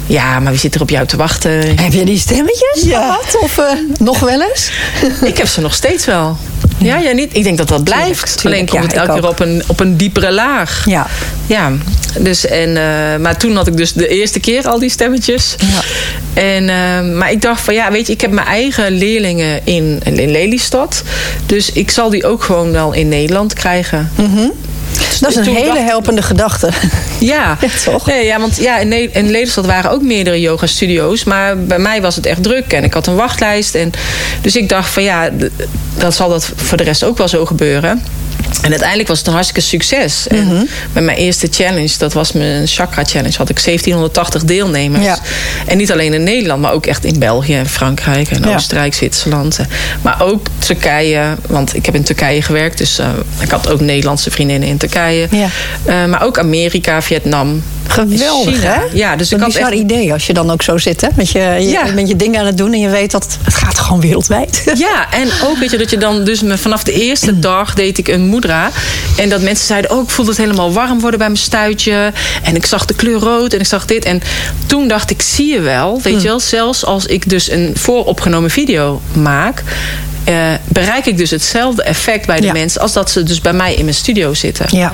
ja, 0.06 0.40
maar 0.40 0.52
wie 0.52 0.60
zit 0.62 0.76
er 0.76 0.82
op 0.82 0.90
jou 0.90 1.08
te 1.08 1.18
wachten? 1.18 1.52
Heb 1.82 1.94
je 1.94 2.06
die 2.06 2.18
stemmetjes 2.20 2.84
gehad? 2.84 3.38
Of 3.42 3.58
eh, 3.58 3.66
nog 4.00 4.20
wel 4.20 4.42
eens? 4.42 4.72
ik 5.32 5.38
heb 5.38 5.48
ze 5.48 5.62
nog 5.62 5.74
steeds 5.74 6.06
wel. 6.06 6.38
Ja, 6.84 7.02
jij 7.02 7.14
niet? 7.14 7.36
Ik 7.36 7.44
denk 7.44 7.58
dat 7.58 7.68
dat 7.68 7.84
blijft. 7.84 8.38
tuurlijk. 8.42 8.46
Alleen 8.46 8.68
komt 8.82 8.94
Ja, 8.94 9.00
het 9.00 9.10
elke 9.10 9.20
keer 9.22 9.30
ook. 9.30 9.32
op 9.32 9.40
een, 9.40 9.64
op 9.68 9.80
een 9.80 9.98
diepere 9.98 10.32
laag. 10.32 10.84
Ja. 10.86 11.08
Ja, 11.48 11.72
dus 12.20 12.46
en, 12.46 12.70
eh, 12.78 13.20
maar 13.20 13.38
toen 13.38 13.56
had 13.56 13.68
ik 13.68 13.78
dus 13.78 13.94
de 13.94 14.08
eerste 14.08 14.40
keer 14.40 14.68
al 14.68 14.80
die 14.80 14.90
stemmetjes. 14.90 15.56
Ja. 15.58 15.80
En, 16.42 16.70
eh, 16.70 17.16
maar 17.18 17.32
ik 17.32 17.42
dacht 17.42 17.62
van 17.62 17.74
ja, 17.74 17.92
weet 17.92 18.08
je, 18.08 18.14
ik 18.14 18.22
heb 18.22 18.32
mijn 18.32 18.48
eigen 18.48 18.92
leerlingen 18.92 19.60
in, 19.64 20.00
in 20.04 20.32
Lelystad. 20.32 21.04
Dus 21.46 21.72
ik 21.72 21.92
zal 21.92 22.10
die 22.10 22.26
ook 22.26 22.44
gewoon 22.44 22.72
wel 22.72 22.94
in 22.94 23.08
Nederland 23.08 23.54
krijgen. 23.54 24.12
Dat 25.20 25.30
is 25.30 25.36
een 25.36 25.44
hele 25.56 25.66
dacht 25.74 25.80
helpende 25.80 26.22
gedachte. 26.22 26.70
Ja, 27.20 27.58
Ja, 27.62 27.70
toch? 27.86 28.06
Nee, 28.06 28.26
ja, 28.26 28.40
want 28.40 28.58
ja, 28.58 28.78
in, 28.78 28.88
Ne- 28.88 29.10
in 29.12 29.32
Lelystad 29.32 29.66
waren 29.66 29.92
ook 29.92 30.02
meerdere 30.02 30.40
yoga 30.40 30.66
studio's. 30.68 31.24
Maar 31.24 31.58
bij 31.58 31.80
mij 31.80 32.02
was 32.02 32.16
het 32.16 32.26
echt 32.26 32.44
druk 32.44 32.74
en 32.74 32.84
ik 32.84 32.94
had 32.94 33.08
een 33.08 33.16
wachtlijst. 33.16 33.76
En, 33.76 33.92
dus 34.42 34.56
ik 34.56 34.70
dacht 34.70 34.90
van 34.90 35.04
ja, 35.04 35.30
d- 35.30 35.50
dan 35.98 36.12
zal 36.12 36.30
dat 36.30 36.52
voor 36.56 36.78
de 36.78 36.84
rest 36.84 37.04
ook 37.04 37.18
wel 37.18 37.28
zo 37.28 37.46
gebeuren. 37.46 38.04
En 38.62 38.70
uiteindelijk 38.70 39.08
was 39.10 39.18
het 39.18 39.28
een 39.28 39.34
hartstikke 39.34 39.62
succes. 39.62 40.28
En 40.28 40.46
Mhm. 40.48 40.64
met 40.94 41.04
mijn 41.04 41.18
eerste 41.18 41.48
challenge, 41.52 41.94
dat 41.98 42.14
was 42.14 42.32
mijn 42.32 42.68
chakra 42.68 43.04
challenge, 43.04 43.38
had 43.38 43.50
ik 43.50 43.60
1780 43.60 44.44
deelnemers. 44.44 45.04
Ja. 45.06 45.18
En 45.66 45.78
niet 45.78 45.92
alleen 45.92 46.14
in 46.14 46.24
Nederland, 46.24 46.62
maar 46.62 46.72
ook 46.72 46.86
echt 46.86 47.06
in 47.06 47.20
België 47.20 47.56
en 47.56 47.68
Frankrijk 47.70 48.30
en 48.32 48.44
Ja. 48.44 48.56
Oostenrijk, 48.56 48.94
Zwitserland. 48.94 49.60
Maar 50.02 50.22
ook 50.22 50.48
Turkije, 50.60 51.36
want 51.48 51.76
ik 51.76 51.86
heb 51.86 51.96
in 51.96 52.04
Turkije 52.04 52.42
gewerkt. 52.42 52.78
Dus 52.78 53.00
eh, 53.00 53.08
ik 53.40 53.50
had 53.50 53.70
ook 53.70 53.80
Nederlandse 53.80 54.32
vriendinnen 54.32 54.70
in 54.70 54.78
Turkije. 54.78 55.28
Ja. 55.32 55.48
Eh, 55.86 56.06
maar 56.06 56.24
ook 56.24 56.40
Amerika, 56.40 57.02
Vietnam. 57.02 57.64
Geweldig, 57.92 58.56
China. 58.56 58.74
hè? 58.74 58.82
Ja, 58.94 59.16
dus 59.16 59.32
een 59.32 59.38
ik 59.38 59.44
had 59.44 59.56
echt... 59.56 59.72
idee 59.72 60.14
als 60.14 60.28
je 60.28 60.34
dan 60.34 60.52
ook 60.52 60.62
zo 60.62 60.78
zit, 60.78 61.02
hè? 61.02 61.08
Met 61.16 61.30
je, 61.30 61.40
je, 61.40 61.68
Ja. 61.70 61.86
met 61.94 62.08
je 62.08 62.16
dingen 62.16 62.40
aan 62.40 62.46
het 62.46 62.58
doen 62.58 62.74
en 62.74 62.80
je 62.80 62.90
weet 62.90 63.12
dat 63.12 63.38
het 63.44 63.54
gaat 63.54 63.80
gewoon 63.80 64.02
wereldwijd. 64.02 64.64
Ja, 64.76 65.12
en 65.12 65.28
ook 65.44 65.58
weet 65.58 65.72
je 65.72 65.78
dat 65.78 65.90
je 65.90 65.98
dan 65.98 66.24
dus 66.24 66.42
me- 66.42 66.58
vanaf 66.58 66.84
de 66.84 66.92
eerste 66.92 67.40
dag 67.40 67.74
deed 67.74 67.98
ik 67.98 68.08
een 68.08 68.26
moedra. 68.26 68.70
En 69.18 69.30
dat 69.30 69.42
mensen 69.42 69.66
zeiden, 69.66 69.92
oh 69.92 70.04
ik 70.04 70.10
voelde 70.10 70.32
het 70.32 70.40
helemaal 70.40 70.74
warm 70.74 71.00
worden 71.00 71.20
bij 71.20 71.28
mijn 71.28 71.40
stuitje. 71.40 72.12
En 72.44 72.56
ik 72.56 72.66
zag 72.66 72.86
de 72.86 72.94
kleur 72.96 73.20
rood 73.20 73.54
en 73.54 73.60
ik 73.60 73.66
zag 73.66 73.86
dit. 73.86 74.06
En 74.06 74.22
toen 74.66 74.88
dacht 74.88 75.10
ik, 75.12 75.22
zie 75.22 75.48
je 75.54 75.60
wel, 75.60 76.00
weet 76.02 76.22
je 76.22 76.28
wel, 76.28 76.40
zelfs 76.40 76.86
als 76.86 77.06
ik 77.06 77.30
dus 77.30 77.50
een 77.52 77.72
vooropgenomen 77.78 78.50
video 78.50 79.02
maak. 79.14 79.64
Eh, 80.24 80.36
bereik 80.68 81.06
ik 81.06 81.18
dus 81.18 81.30
hetzelfde 81.32 81.84
effect 81.84 82.26
bij 82.26 82.40
de 82.40 82.46
Ja. 82.46 82.52
mensen 82.54 82.82
als 82.82 82.94
dat 82.94 83.12
ze 83.12 83.24
dus 83.24 83.42
bij 83.42 83.54
mij 83.54 83.74
in 83.74 83.84
mijn 83.84 83.96
studio 83.96 84.34
zitten. 84.34 84.66
Ja, 84.70 84.94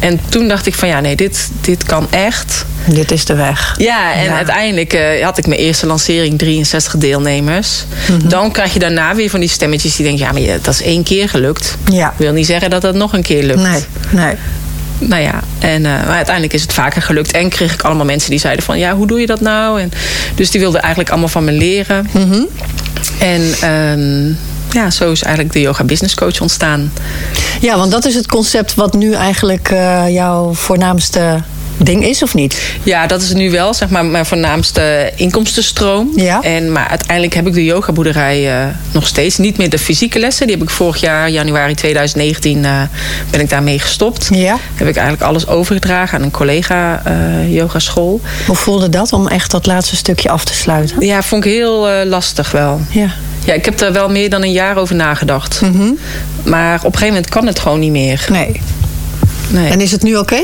En 0.00 0.20
toen 0.28 0.48
dacht 0.48 0.66
ik 0.66 0.74
van 0.74 0.88
ja, 0.88 1.00
nee, 1.00 1.16
dit, 1.16 1.48
dit 1.60 1.84
kan 1.84 2.06
echt. 2.10 2.64
dit 2.86 3.10
is 3.10 3.24
de 3.24 3.34
weg. 3.34 3.74
Ja, 3.78 4.12
en 4.14 4.24
Ja. 4.24 4.36
uiteindelijk 4.36 4.92
eh, 4.92 5.24
had 5.24 5.38
ik 5.38 5.46
mijn 5.46 5.60
eerste 5.60 5.86
lancering 5.86 6.38
63 6.38 6.96
deelnemers. 6.96 7.84
Mhm. 8.10 8.28
Dan 8.28 8.52
krijg 8.52 8.72
je 8.72 8.78
daarna 8.78 9.14
weer 9.14 9.30
van 9.30 9.40
die 9.40 9.48
stemmetjes 9.48 9.96
die 9.96 10.06
denken... 10.06 10.24
ja, 10.26 10.32
maar 10.32 10.58
dat 10.62 10.74
is 10.74 10.82
één 10.82 11.02
keer 11.02 11.28
gelukt. 11.28 11.76
Ja. 11.90 12.14
Wil 12.16 12.32
niet 12.32 12.46
zeggen 12.46 12.70
dat 12.70 12.82
dat 12.82 12.94
nog 12.94 13.12
een 13.12 13.22
keer 13.22 13.42
lukt. 13.42 13.60
Nee, 13.60 13.80
nee. 14.10 14.34
Nou 14.98 15.22
ja, 15.22 15.40
en, 15.58 15.86
eh, 15.86 15.92
maar 15.92 16.14
uiteindelijk 16.16 16.54
is 16.54 16.62
het 16.62 16.72
vaker 16.72 17.02
gelukt. 17.02 17.32
En 17.32 17.48
kreeg 17.48 17.72
ik 17.74 17.82
allemaal 17.82 18.04
mensen 18.04 18.30
die 18.30 18.38
zeiden 18.38 18.64
van... 18.64 18.78
ja, 18.78 18.94
hoe 18.94 19.06
doe 19.06 19.20
je 19.20 19.26
dat 19.26 19.40
nou? 19.40 19.80
En, 19.80 19.92
dus 20.34 20.50
die 20.50 20.60
wilden 20.60 20.80
eigenlijk 20.80 21.10
allemaal 21.10 21.28
van 21.28 21.44
me 21.44 21.52
leren. 21.52 22.08
Mhm. 22.12 22.42
En 23.18 23.52
ehm, 23.60 24.26
ja, 24.70 24.90
zo 24.90 25.10
is 25.10 25.22
eigenlijk 25.22 25.54
de 25.54 25.60
yoga 25.60 25.84
business 25.84 26.14
coach 26.14 26.40
ontstaan. 26.40 26.92
Ja, 27.60 27.76
want 27.76 27.90
dat 27.90 28.04
is 28.04 28.14
het 28.14 28.26
concept 28.26 28.74
wat 28.74 28.94
nu 28.94 29.12
eigenlijk 29.12 29.68
eh, 29.70 30.08
jouw 30.08 30.54
voornaamste 30.54 31.42
ding 31.76 32.06
is, 32.06 32.22
of 32.22 32.34
niet? 32.34 32.62
Ja, 32.82 33.06
dat 33.06 33.22
is 33.22 33.32
nu 33.32 33.50
wel 33.50 33.74
zeg 33.74 33.88
maar, 33.88 34.04
mijn 34.04 34.26
voornaamste 34.26 35.12
inkomstenstroom. 35.16 36.10
Ja. 36.16 36.42
En, 36.42 36.72
maar 36.72 36.88
uiteindelijk 36.88 37.34
heb 37.34 37.46
ik 37.46 37.52
de 37.52 37.64
yogaboerderij 37.64 38.60
eh 38.60 38.66
nog 38.92 39.06
steeds. 39.06 39.38
Niet 39.38 39.58
meer 39.58 39.70
de 39.70 39.78
fysieke 39.78 40.18
lessen. 40.18 40.46
Die 40.46 40.56
heb 40.56 40.64
ik 40.64 40.70
vorig 40.70 41.00
jaar, 41.00 41.30
januari 41.30 41.74
2019, 41.74 42.64
eh, 42.64 42.80
ben 43.30 43.40
ik 43.40 43.48
daarmee 43.48 43.78
gestopt. 43.78 44.28
Ja. 44.32 44.58
Heb 44.74 44.88
ik 44.88 44.96
eigenlijk 44.96 45.26
alles 45.26 45.46
overgedragen 45.46 46.18
aan 46.18 46.24
een 46.24 46.30
collega 46.30 47.02
eh 47.04 47.54
yogaschool. 47.54 48.20
Hoe 48.46 48.56
voelde 48.56 48.88
dat 48.88 49.12
om 49.12 49.28
echt 49.28 49.50
dat 49.50 49.66
laatste 49.66 49.96
stukje 49.96 50.30
af 50.30 50.44
te 50.44 50.54
sluiten? 50.54 51.06
Ja, 51.06 51.22
vond 51.22 51.44
ik 51.44 51.52
heel 51.52 52.04
lastig 52.04 52.50
wel. 52.50 52.80
Ja. 52.90 53.14
Ja, 53.44 53.52
ik 53.52 53.64
heb 53.64 53.80
er 53.80 53.92
wel 53.92 54.08
meer 54.08 54.30
dan 54.30 54.42
een 54.42 54.52
jaar 54.52 54.76
over 54.76 54.94
nagedacht. 54.94 55.60
Maar 56.42 56.76
op 56.76 56.84
een 56.84 56.92
gegeven 56.92 57.06
moment 57.06 57.28
kan 57.28 57.46
het 57.46 57.58
gewoon 57.58 57.78
niet 57.78 57.90
meer. 57.90 58.26
Nee. 58.30 58.60
Nee. 59.48 59.70
En 59.70 59.80
is 59.80 59.90
het 59.90 60.02
nu 60.02 60.16
oké? 60.16 60.42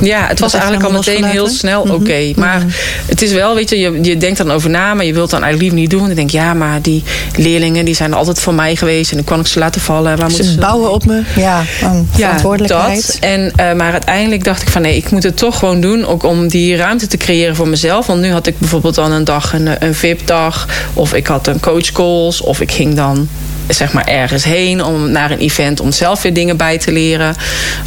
Ja, 0.00 0.26
het 0.26 0.40
was 0.40 0.52
eigenlijk 0.52 0.84
al 0.84 0.92
meteen 0.92 1.24
heel 1.24 1.48
snel 1.48 1.82
oké. 1.82 2.32
Maar 2.36 2.62
het 3.06 3.22
is 3.22 3.32
wel, 3.32 3.54
weet 3.54 3.70
je, 3.70 3.78
je, 3.78 3.98
je 4.02 4.16
denkt 4.16 4.38
dan 4.38 4.50
over 4.50 4.70
na, 4.70 4.94
maar 4.94 5.04
je 5.04 5.12
wilt 5.12 5.30
dan 5.30 5.42
eigenlijk 5.42 5.72
liever 5.72 5.80
niet 5.80 6.00
doen. 6.00 6.06
Dan 6.06 6.16
denk 6.16 6.30
je, 6.30 6.36
ja, 6.36 6.54
maar 6.54 6.82
die 6.82 7.02
leerlingen 7.36 7.84
die 7.84 7.94
zijn 7.94 8.14
altijd 8.14 8.38
voor 8.38 8.54
mij 8.54 8.76
geweest 8.76 9.10
en 9.10 9.16
dan 9.16 9.26
kan 9.26 9.40
ik 9.40 9.46
ze 9.46 9.58
laten 9.58 9.80
vallen. 9.80 10.16
Waar 10.16 10.30
Ze 10.30 10.44
ze 10.44 10.58
bouwen 10.58 10.92
op 10.92 11.06
me. 11.06 11.22
Ja, 11.36 11.62
aan 11.82 12.08
verantwoordelijkheid. 12.12 13.06
dat. 13.06 13.16
En, 13.20 13.52
eh, 13.56 13.72
maar 13.72 13.92
uiteindelijk 13.92 14.44
dacht 14.44 14.62
ik 14.62 14.68
van 14.68 14.82
nee, 14.82 14.96
ik 14.96 15.10
moet 15.10 15.22
het 15.22 15.36
toch 15.36 15.58
gewoon 15.58 15.80
doen. 15.80 16.06
Ook 16.06 16.22
om 16.22 16.48
die 16.48 16.76
ruimte 16.76 17.06
te 17.06 17.16
creëren 17.16 17.56
voor 17.56 17.68
mezelf. 17.68 18.06
Want 18.06 18.20
nu 18.20 18.30
had 18.30 18.46
ik 18.46 18.58
bijvoorbeeld 18.58 18.94
dan 18.94 19.12
een 19.12 19.24
dag 19.24 19.52
een, 19.52 19.84
een 19.84 19.94
VIP-dag. 19.94 20.68
Of 20.94 21.14
ik 21.14 21.26
had 21.26 21.46
een 21.46 21.60
coach 21.60 21.92
calls. 21.92 22.40
Of 22.40 22.60
ik 22.60 22.72
ging 22.72 22.94
dan 22.94 23.28
zeg 23.68 23.92
maar 23.92 24.06
ergens 24.06 24.44
heen 24.44 24.84
om 24.84 25.10
naar 25.10 25.30
een 25.30 25.38
event 25.38 25.80
om 25.80 25.92
zelf 25.92 26.22
weer 26.22 26.32
dingen 26.32 26.56
bij 26.56 26.78
te 26.78 26.92
leren 26.92 27.34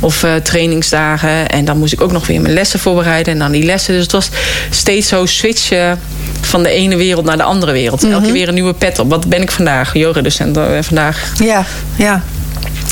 of 0.01 0.23
eh, 0.23 0.35
trainingsdagen. 0.35 1.49
En 1.49 1.65
dan 1.65 1.77
moest 1.77 1.93
ik 1.93 2.01
ook 2.01 2.11
nog 2.11 2.27
weer 2.27 2.41
mijn 2.41 2.53
lessen 2.53 2.79
voorbereiden 2.79 3.33
en 3.33 3.39
dan 3.39 3.51
die 3.51 3.63
lessen. 3.63 3.93
Dus 3.93 4.03
het 4.03 4.11
was 4.11 4.29
steeds 4.69 5.07
zo 5.07 5.25
switchen 5.25 5.99
van 6.41 6.63
de 6.63 6.69
ene 6.69 6.95
wereld 6.95 7.25
naar 7.25 7.37
de 7.37 7.43
andere 7.43 7.71
wereld. 7.71 8.03
Elke 8.03 8.23
keer 8.23 8.33
weer 8.33 8.47
een 8.47 8.53
nieuwe 8.53 8.73
pet 8.73 8.99
op. 8.99 9.09
Wat 9.09 9.27
ben 9.27 9.41
ik 9.41 9.51
vandaag? 9.51 9.93
Yoga 9.93 10.21
docent 10.21 10.57
en 10.57 10.83
vandaag. 10.83 11.31
Ja, 11.39 11.65
ja. 11.95 12.23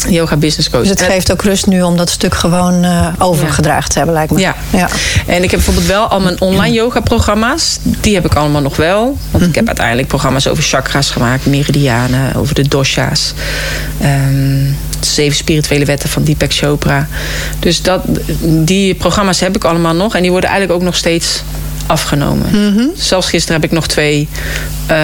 Yoga 0.09 0.37
business 0.37 0.69
coach 0.69 0.81
Dus 0.81 0.89
het 0.89 1.01
geeft 1.01 1.31
ook 1.31 1.41
rust 1.41 1.67
nu 1.67 1.81
om 1.81 1.97
dat 1.97 2.09
stuk 2.09 2.35
gewoon 2.35 2.83
eh, 2.83 3.07
overgedragen 3.17 3.89
te 3.89 3.97
hebben, 3.97 4.15
lijkt 4.15 4.31
me. 4.31 4.39
Ja. 4.39 4.55
ja. 4.69 4.89
En 5.25 5.43
ik 5.43 5.51
heb 5.51 5.59
bijvoorbeeld 5.59 5.87
wel 5.87 6.07
al 6.07 6.19
mijn 6.19 6.41
online 6.41 6.73
yoga 6.73 6.99
programma's. 6.99 7.79
Die 7.83 8.13
heb 8.13 8.25
ik 8.25 8.33
allemaal 8.33 8.61
nog 8.61 8.75
wel. 8.75 9.17
Want 9.31 9.43
ik 9.43 9.55
heb 9.55 9.67
uiteindelijk 9.67 10.07
programma's 10.07 10.47
over 10.47 10.63
chakras 10.63 11.09
gemaakt. 11.11 11.45
Meridianen, 11.45 12.35
over 12.35 12.55
de 12.55 12.67
dosha's. 12.67 13.33
de 13.97 14.73
zeven 14.99 15.35
spirituele 15.37 15.85
wetten 15.85 16.09
van 16.09 16.23
Deepak 16.23 16.53
Chopra. 16.53 17.07
Dus 17.59 17.81
dat, 17.81 18.01
die 18.41 18.95
programma's 18.95 19.39
heb 19.39 19.55
ik 19.55 19.63
allemaal 19.63 19.95
nog. 19.95 20.15
En 20.15 20.21
die 20.21 20.31
worden 20.31 20.49
eigenlijk 20.49 20.79
ook 20.79 20.85
nog 20.85 20.95
steeds 20.95 21.43
afgenomen. 21.85 22.91
Zelfs 22.95 23.29
gisteren 23.29 23.61
heb 23.61 23.69
ik 23.69 23.75
nog 23.75 23.87
twee 23.87 24.27
eh, 24.87 24.97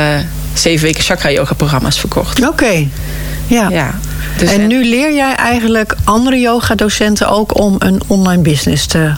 zeven 0.53 0.85
weken 0.85 1.03
chakra 1.03 1.31
yoga 1.31 1.53
programma's 1.53 1.99
verkocht. 1.99 2.47
Oké. 2.47 2.87
Ja. 3.47 3.69
Ja. 3.69 3.99
Dus 4.37 4.53
en 4.53 4.67
nu 4.67 4.85
leer 4.85 5.13
jij 5.13 5.35
eigenlijk 5.35 5.95
andere 6.03 6.39
yoga-docenten 6.39 7.29
ook 7.29 7.59
om 7.59 7.75
een 7.79 8.01
online 8.07 8.41
business 8.41 8.85
te, 8.85 9.13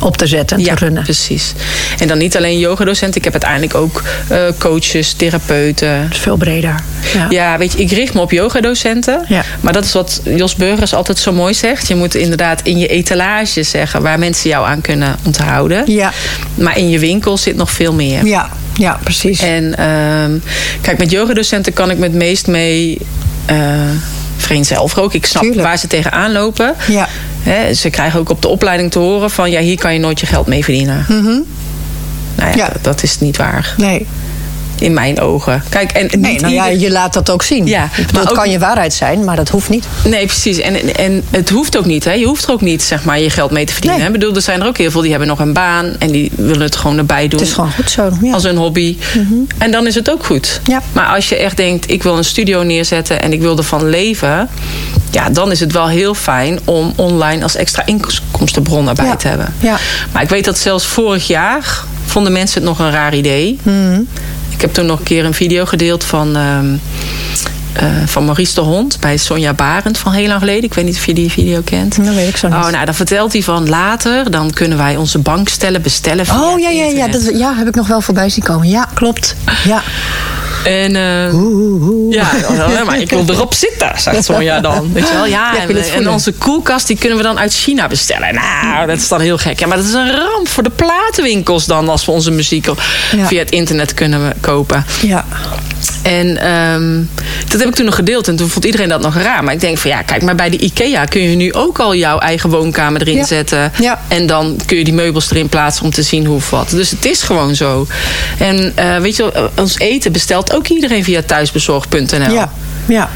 op 0.00 0.16
te 0.16 0.26
zetten 0.26 0.56
en 0.56 0.64
ja, 0.64 0.74
te 0.74 0.84
runnen. 0.84 1.02
precies. 1.02 1.52
En 1.98 2.08
dan 2.08 2.18
niet 2.18 2.36
alleen 2.36 2.58
yogadocent. 2.58 3.16
Ik 3.16 3.24
heb 3.24 3.32
uiteindelijk 3.32 3.74
ook 3.74 4.02
eh, 4.28 4.40
coaches, 4.58 5.12
therapeuten. 5.12 6.02
Dat 6.02 6.12
is 6.12 6.18
veel 6.18 6.36
breder. 6.36 6.74
Ja. 7.14 7.26
Ja, 7.28 7.58
weet 7.58 7.72
je, 7.72 7.78
ik 7.78 7.90
richt 7.90 8.14
me 8.14 8.20
op 8.20 8.30
yogadocenten. 8.30 9.24
Ja. 9.28 9.44
Maar 9.60 9.72
dat 9.72 9.84
is 9.84 9.92
wat 9.92 10.20
Jos 10.24 10.54
Burgers 10.54 10.94
altijd 10.94 11.18
zo 11.18 11.32
mooi 11.32 11.54
zegt. 11.54 11.88
Je 11.88 11.94
moet 11.94 12.14
inderdaad 12.14 12.60
in 12.62 12.78
je 12.78 12.86
etalage 12.86 13.62
zeggen 13.62 14.02
waar 14.02 14.18
mensen 14.18 14.50
jou 14.50 14.66
aan 14.66 14.80
kunnen 14.80 15.16
onthouden. 15.24 15.82
Ja. 15.86 16.12
Maar 16.54 16.78
in 16.78 16.88
je 16.88 16.98
winkel 16.98 17.36
zit 17.36 17.56
nog 17.56 17.70
veel 17.70 17.92
meer. 17.92 18.26
Ja, 18.26 18.48
ja, 18.74 18.98
precies. 19.02 19.40
En 19.40 19.76
ehm, 19.78 20.38
kijk, 20.80 20.98
met 20.98 21.10
yogadocenten 21.10 21.72
kan 21.72 21.90
ik 21.90 21.98
me 21.98 22.04
het 22.04 22.14
meest 22.14 22.46
mee 22.46 22.98
eh 24.38 24.44
vereenzelvigen 24.44 25.02
ook. 25.02 25.14
Ik 25.14 25.26
snap 25.26 25.42
Tuurlijk. 25.42 25.62
waar 25.66 25.78
ze 25.78 25.86
tegenaan 25.86 26.32
lopen. 26.32 26.74
Ja. 26.88 27.08
Ze 27.74 27.90
krijgen 27.90 28.20
ook 28.20 28.28
op 28.28 28.42
de 28.42 28.48
opleiding 28.48 28.90
te 28.90 28.98
horen 28.98 29.30
van... 29.30 29.50
ja, 29.50 29.60
hier 29.60 29.78
kan 29.78 29.92
je 29.92 29.98
nooit 30.00 30.20
je 30.20 30.26
geld 30.26 30.46
mee 30.46 30.64
verdienen. 30.64 31.06
Nou 32.34 32.50
ja, 32.50 32.56
Ja. 32.56 32.68
Dat, 32.72 32.84
dat 32.84 33.02
is 33.02 33.18
niet 33.20 33.36
waar. 33.36 33.74
Nee. 33.76 34.06
In 34.78 34.92
mijn 34.94 35.20
ogen. 35.20 35.62
Kijk, 35.68 35.92
en 35.92 36.20
Nee, 36.20 36.40
nou 36.40 36.54
ja, 36.54 36.70
ieder- 36.70 36.80
je 36.86 36.90
laat 36.92 37.12
dat 37.12 37.30
ook 37.30 37.42
zien. 37.42 37.66
Ja, 37.66 37.88
bedoel, 37.96 38.12
maar 38.12 38.22
het 38.22 38.32
kan 38.32 38.50
je 38.50 38.58
waarheid 38.58 38.92
zijn, 38.94 39.24
maar 39.24 39.36
dat 39.36 39.48
hoeft 39.48 39.68
niet. 39.68 39.86
Nee, 40.04 40.26
precies. 40.26 40.58
En, 40.58 40.94
en 40.96 41.24
het 41.30 41.48
hoeft 41.48 41.76
ook 41.78 41.84
niet. 41.84 42.04
Hè. 42.04 42.12
Je 42.12 42.26
hoeft 42.26 42.44
er 42.44 42.50
ook 42.50 42.60
niet 42.60 42.82
zeg 42.82 43.04
maar, 43.04 43.20
je 43.20 43.30
geld 43.30 43.50
mee 43.50 43.64
te 43.64 43.72
verdienen. 43.72 43.98
Nee. 44.00 44.08
hè. 44.08 44.14
Ik 44.14 44.20
bedoel, 44.20 44.36
er 44.36 44.42
zijn 44.42 44.60
er 44.60 44.66
ook 44.66 44.76
heel 44.78 44.90
veel 44.90 45.00
die 45.00 45.10
hebben 45.10 45.28
nog 45.28 45.38
een 45.38 45.52
baan 45.52 45.94
en 45.98 46.10
die 46.10 46.30
willen 46.36 46.60
het 46.60 46.76
gewoon 46.76 46.98
erbij 46.98 47.28
doen. 47.28 47.38
Het 47.38 47.48
is 47.48 47.54
gewoon 47.54 47.72
goed 47.72 47.90
zo. 47.90 48.10
Ja. 48.22 48.32
Als 48.32 48.44
een 48.44 48.56
hobby. 48.56 48.96
En 49.58 49.70
dan 49.70 49.86
is 49.86 49.94
het 49.94 50.10
ook 50.10 50.24
goed. 50.24 50.60
Ja. 50.64 50.82
Maar 50.92 51.06
als 51.14 51.28
je 51.28 51.36
echt 51.36 51.56
denkt, 51.56 51.90
ik 51.90 52.02
wil 52.02 52.16
een 52.16 52.24
studio 52.24 52.62
neerzetten 52.62 53.22
en 53.22 53.32
ik 53.32 53.40
wil 53.40 53.56
ervan 53.56 53.88
leven. 53.88 54.48
Ja, 55.10 55.30
dan 55.30 55.50
is 55.50 55.60
het 55.60 55.72
wel 55.72 55.88
heel 55.88 56.14
fijn 56.14 56.58
om 56.64 56.92
online 56.96 57.42
als 57.42 57.54
extra 57.56 57.82
inkomstenbron 57.86 58.88
erbij 58.88 59.04
Ja. 59.06 59.16
te 59.16 59.28
hebben. 59.28 59.54
Ja. 59.60 59.76
Maar 60.12 60.22
ik 60.22 60.28
weet 60.28 60.44
dat 60.44 60.58
zelfs 60.58 60.86
vorig 60.86 61.26
jaar 61.26 61.84
vonden 62.06 62.32
mensen 62.32 62.60
het 62.60 62.68
nog 62.68 62.78
een 62.78 62.90
raar 62.90 63.14
idee. 63.14 63.58
Mhm. 63.62 64.00
Ik 64.58 64.64
heb 64.64 64.72
toen 64.72 64.86
nog 64.86 64.98
een 64.98 65.04
keer 65.04 65.24
een 65.24 65.34
video 65.34 65.64
gedeeld 65.64 66.04
van, 66.04 66.36
ehm, 66.36 66.76
eh, 67.72 68.06
van 68.06 68.24
Maurice 68.24 68.54
de 68.54 68.60
Hond 68.60 69.00
bij 69.00 69.16
Sonja 69.16 69.54
Barend 69.54 69.98
van 69.98 70.12
heel 70.12 70.26
lang 70.26 70.38
geleden. 70.38 70.64
Ik 70.64 70.74
weet 70.74 70.84
niet 70.84 70.96
of 70.96 71.06
je 71.06 71.14
die 71.14 71.30
video 71.30 71.60
kent. 71.64 72.04
Dat 72.04 72.14
weet 72.14 72.28
ik 72.28 72.36
zo 72.36 72.48
niet. 72.48 72.56
Oh, 72.56 72.68
nou, 72.68 72.84
dan 72.84 72.94
vertelt 72.94 73.32
hij 73.32 73.42
van 73.42 73.68
later, 73.68 74.30
dan 74.30 74.50
kunnen 74.50 74.78
wij 74.78 74.96
onze 74.96 75.18
bankstellen 75.18 75.82
bestellen. 75.82 76.26
via 76.26 76.40
Oh 76.40 76.60
ja, 76.60 76.68
ja, 76.68 76.84
ja, 76.84 77.08
dat, 77.08 77.30
ja, 77.34 77.54
heb 77.56 77.68
ik 77.68 77.74
nog 77.74 77.86
wel 77.86 78.00
voorbij 78.00 78.28
zien 78.28 78.44
komen. 78.44 78.68
Ja, 78.68 78.88
klopt. 78.94 79.34
Ja. 79.64 79.82
En 80.64 80.96
eh, 80.96 81.32
ja, 82.10 82.84
maar 82.86 83.00
ik 83.00 83.10
wil 83.10 83.24
erop 83.28 83.54
zitten, 83.54 83.90
zegt 83.96 84.24
Sonja 84.24 84.60
dan. 84.60 84.92
Weet 84.92 85.08
je 85.08 85.14
wel? 85.14 85.26
Ja, 85.26 85.58
en, 85.68 85.76
en 85.94 86.08
onze 86.08 86.32
koelkast 86.32 86.86
die 86.86 86.98
kunnen 86.98 87.18
we 87.18 87.24
dan 87.24 87.38
uit 87.38 87.54
China 87.54 87.86
bestellen. 87.88 88.34
Nou, 88.34 88.86
dat 88.86 88.96
is 88.96 89.08
dan 89.08 89.20
heel 89.20 89.38
gek. 89.38 89.60
Ja, 89.60 89.66
maar 89.66 89.76
dat 89.76 89.86
is 89.86 89.92
een 89.92 90.10
ramp 90.16 90.48
voor 90.48 90.62
de 90.62 90.70
platenwinkels 90.70 91.66
dan 91.66 91.88
als 91.88 92.04
we 92.04 92.10
onze 92.12 92.30
muziek 92.30 92.66
Ja. 92.66 93.26
via 93.26 93.38
het 93.38 93.50
internet 93.50 93.94
kunnen 93.94 94.32
kopen. 94.40 94.84
Ja. 95.02 95.24
En 96.02 96.36
ehm, 96.42 97.02
dat 97.48 97.60
heb 97.60 97.68
ik 97.68 97.74
toen 97.74 97.84
nog 97.84 97.94
gedeeld 97.94 98.28
en 98.28 98.36
toen 98.36 98.48
vond 98.48 98.64
iedereen 98.64 98.88
dat 98.88 99.00
nog 99.00 99.14
raar. 99.16 99.44
Maar 99.44 99.54
ik 99.54 99.60
denk 99.60 99.78
van 99.78 99.90
ja, 99.90 100.02
kijk, 100.02 100.22
maar 100.22 100.34
bij 100.34 100.50
de 100.50 100.56
IKEA 100.58 101.04
kun 101.04 101.20
je 101.22 101.36
nu 101.36 101.52
ook 101.52 101.78
al 101.78 101.94
jouw 101.94 102.18
eigen 102.18 102.50
woonkamer 102.50 103.00
erin 103.00 103.14
Ja. 103.16 103.24
zetten. 103.26 103.72
Ja. 103.78 104.00
En 104.08 104.26
dan 104.26 104.60
kun 104.66 104.76
je 104.78 104.84
die 104.84 104.94
meubels 104.94 105.30
erin 105.30 105.48
plaatsen 105.48 105.84
om 105.84 105.90
te 105.90 106.02
zien 106.02 106.26
hoe 106.26 106.36
of 106.36 106.50
wat. 106.50 106.70
Dus 106.70 106.90
het 106.90 107.04
is 107.04 107.22
gewoon 107.22 107.54
zo. 107.54 107.86
En 108.38 108.72
eh, 108.74 108.96
weet 108.96 109.16
je, 109.16 109.30
wel, 109.32 109.50
ons 109.56 109.78
eten 109.78 110.12
bestelt 110.12 110.47
ook 110.52 110.66
iedereen 110.68 111.04
via 111.04 111.22
thuisbezorg.nl. 111.22 112.32
Ja. 112.32 112.52
Ja. 112.86 113.08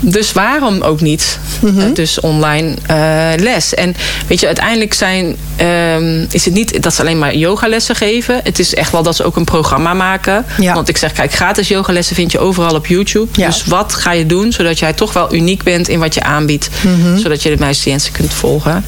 Dus 0.00 0.32
waarom 0.32 0.80
ook 0.80 1.00
niet? 1.00 1.38
Mhm. 1.60 1.80
Eh, 1.80 1.94
Dus 1.94 2.20
online 2.20 2.74
eh, 2.86 3.42
les. 3.42 3.74
En 3.74 3.94
weet 4.26 4.40
je, 4.40 4.46
uiteindelijk 4.46 4.94
zijn, 4.94 5.36
ehm, 5.56 6.24
is 6.30 6.44
het 6.44 6.54
niet 6.54 6.82
dat 6.82 6.94
ze 6.94 7.00
alleen 7.00 7.18
maar 7.18 7.34
yogalessen 7.34 7.94
geven. 7.94 8.40
Het 8.44 8.58
is 8.58 8.74
echt 8.74 8.92
wel 8.92 9.02
dat 9.02 9.16
ze 9.16 9.24
ook 9.24 9.36
een 9.36 9.44
programma 9.44 9.94
maken. 9.94 10.44
Ja. 10.60 10.74
Want 10.74 10.88
ik 10.88 10.96
zeg, 10.96 11.12
kijk, 11.12 11.32
gratis 11.32 11.68
yogalessen 11.68 12.16
vind 12.16 12.32
je 12.32 12.38
overal 12.38 12.74
op 12.74 12.86
YouTube. 12.86 13.28
Ja. 13.32 13.46
Dus 13.46 13.64
wat 13.64 13.94
ga 13.94 14.12
je 14.12 14.26
doen 14.26 14.52
zodat 14.52 14.78
jij 14.78 14.92
toch 14.92 15.12
wel 15.12 15.34
uniek 15.34 15.62
bent 15.62 15.88
in 15.88 15.98
wat 15.98 16.14
je 16.14 16.22
aanbiedt. 16.22 16.68
Mhm. 16.82 17.18
Zodat 17.18 17.42
je 17.42 17.48
de 17.56 17.64
meeste 17.64 17.88
mensen 17.88 18.12
kunt 18.12 18.32
volgen. 18.32 18.84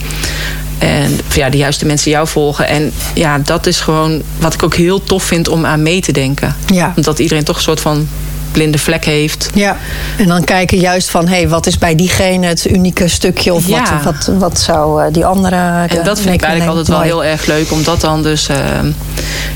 En 0.80 1.20
ja, 1.34 1.50
de 1.50 1.56
juiste 1.56 1.86
mensen 1.86 2.10
jou 2.10 2.28
volgen. 2.28 2.68
En 2.68 2.92
ja, 3.14 3.38
dat 3.38 3.66
is 3.66 3.80
gewoon 3.80 4.22
wat 4.38 4.54
ik 4.54 4.62
ook 4.62 4.74
heel 4.74 5.02
tof 5.02 5.22
vind 5.22 5.48
om 5.48 5.66
aan 5.66 5.82
mee 5.82 6.00
te 6.00 6.12
denken. 6.12 6.56
Ja. 6.66 6.92
Omdat 6.96 7.18
iedereen 7.18 7.44
toch 7.44 7.56
een 7.56 7.62
soort 7.62 7.80
van 7.80 8.08
blinde 8.52 8.78
vlek 8.78 9.04
heeft. 9.04 9.50
Ja, 9.54 9.76
en 10.16 10.26
dan 10.26 10.44
kijken 10.44 10.78
juist 10.78 11.10
van, 11.10 11.28
hé, 11.28 11.36
hey, 11.36 11.48
wat 11.48 11.66
is 11.66 11.78
bij 11.78 11.94
diegene 11.94 12.46
het 12.46 12.70
unieke 12.70 13.08
stukje? 13.08 13.52
Of 13.52 13.66
Ja. 13.66 14.00
wat, 14.04 14.14
wat, 14.26 14.38
wat 14.38 14.58
zou 14.58 15.04
eh, 15.04 15.12
die 15.12 15.24
andere... 15.24 15.86
En 15.88 16.04
dat 16.04 16.20
vind 16.20 16.34
ik 16.34 16.42
eigenlijk 16.42 16.70
altijd 16.70 16.88
wel 16.88 17.00
heel 17.00 17.24
erg 17.24 17.46
leuk 17.46 17.72
om 17.72 17.84
dat 17.84 18.00
dan 18.00 18.22
dus 18.22 18.48
eh, 18.48 18.56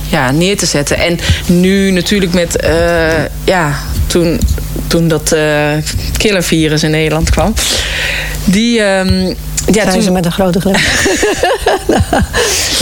ja, 0.08 0.30
neer 0.30 0.56
te 0.56 0.66
zetten. 0.66 0.98
En 0.98 1.18
nu 1.46 1.90
natuurlijk 1.90 2.32
met, 2.32 2.56
eh, 2.56 3.24
ja, 3.44 3.72
toen, 4.06 4.40
toen 4.86 5.08
dat 5.08 5.32
eh 5.32 5.72
killervirus 6.16 6.82
in 6.82 6.90
Nederland 6.90 7.30
kwam. 7.30 7.54
Die, 8.44 8.80
ehm, 8.80 9.34
ja, 9.72 9.84
Ja, 9.84 9.90
ze 9.90 9.98
toen, 9.98 10.12
met 10.12 10.24
een 10.24 10.32
grote 10.32 10.60
glimlach. 10.60 11.04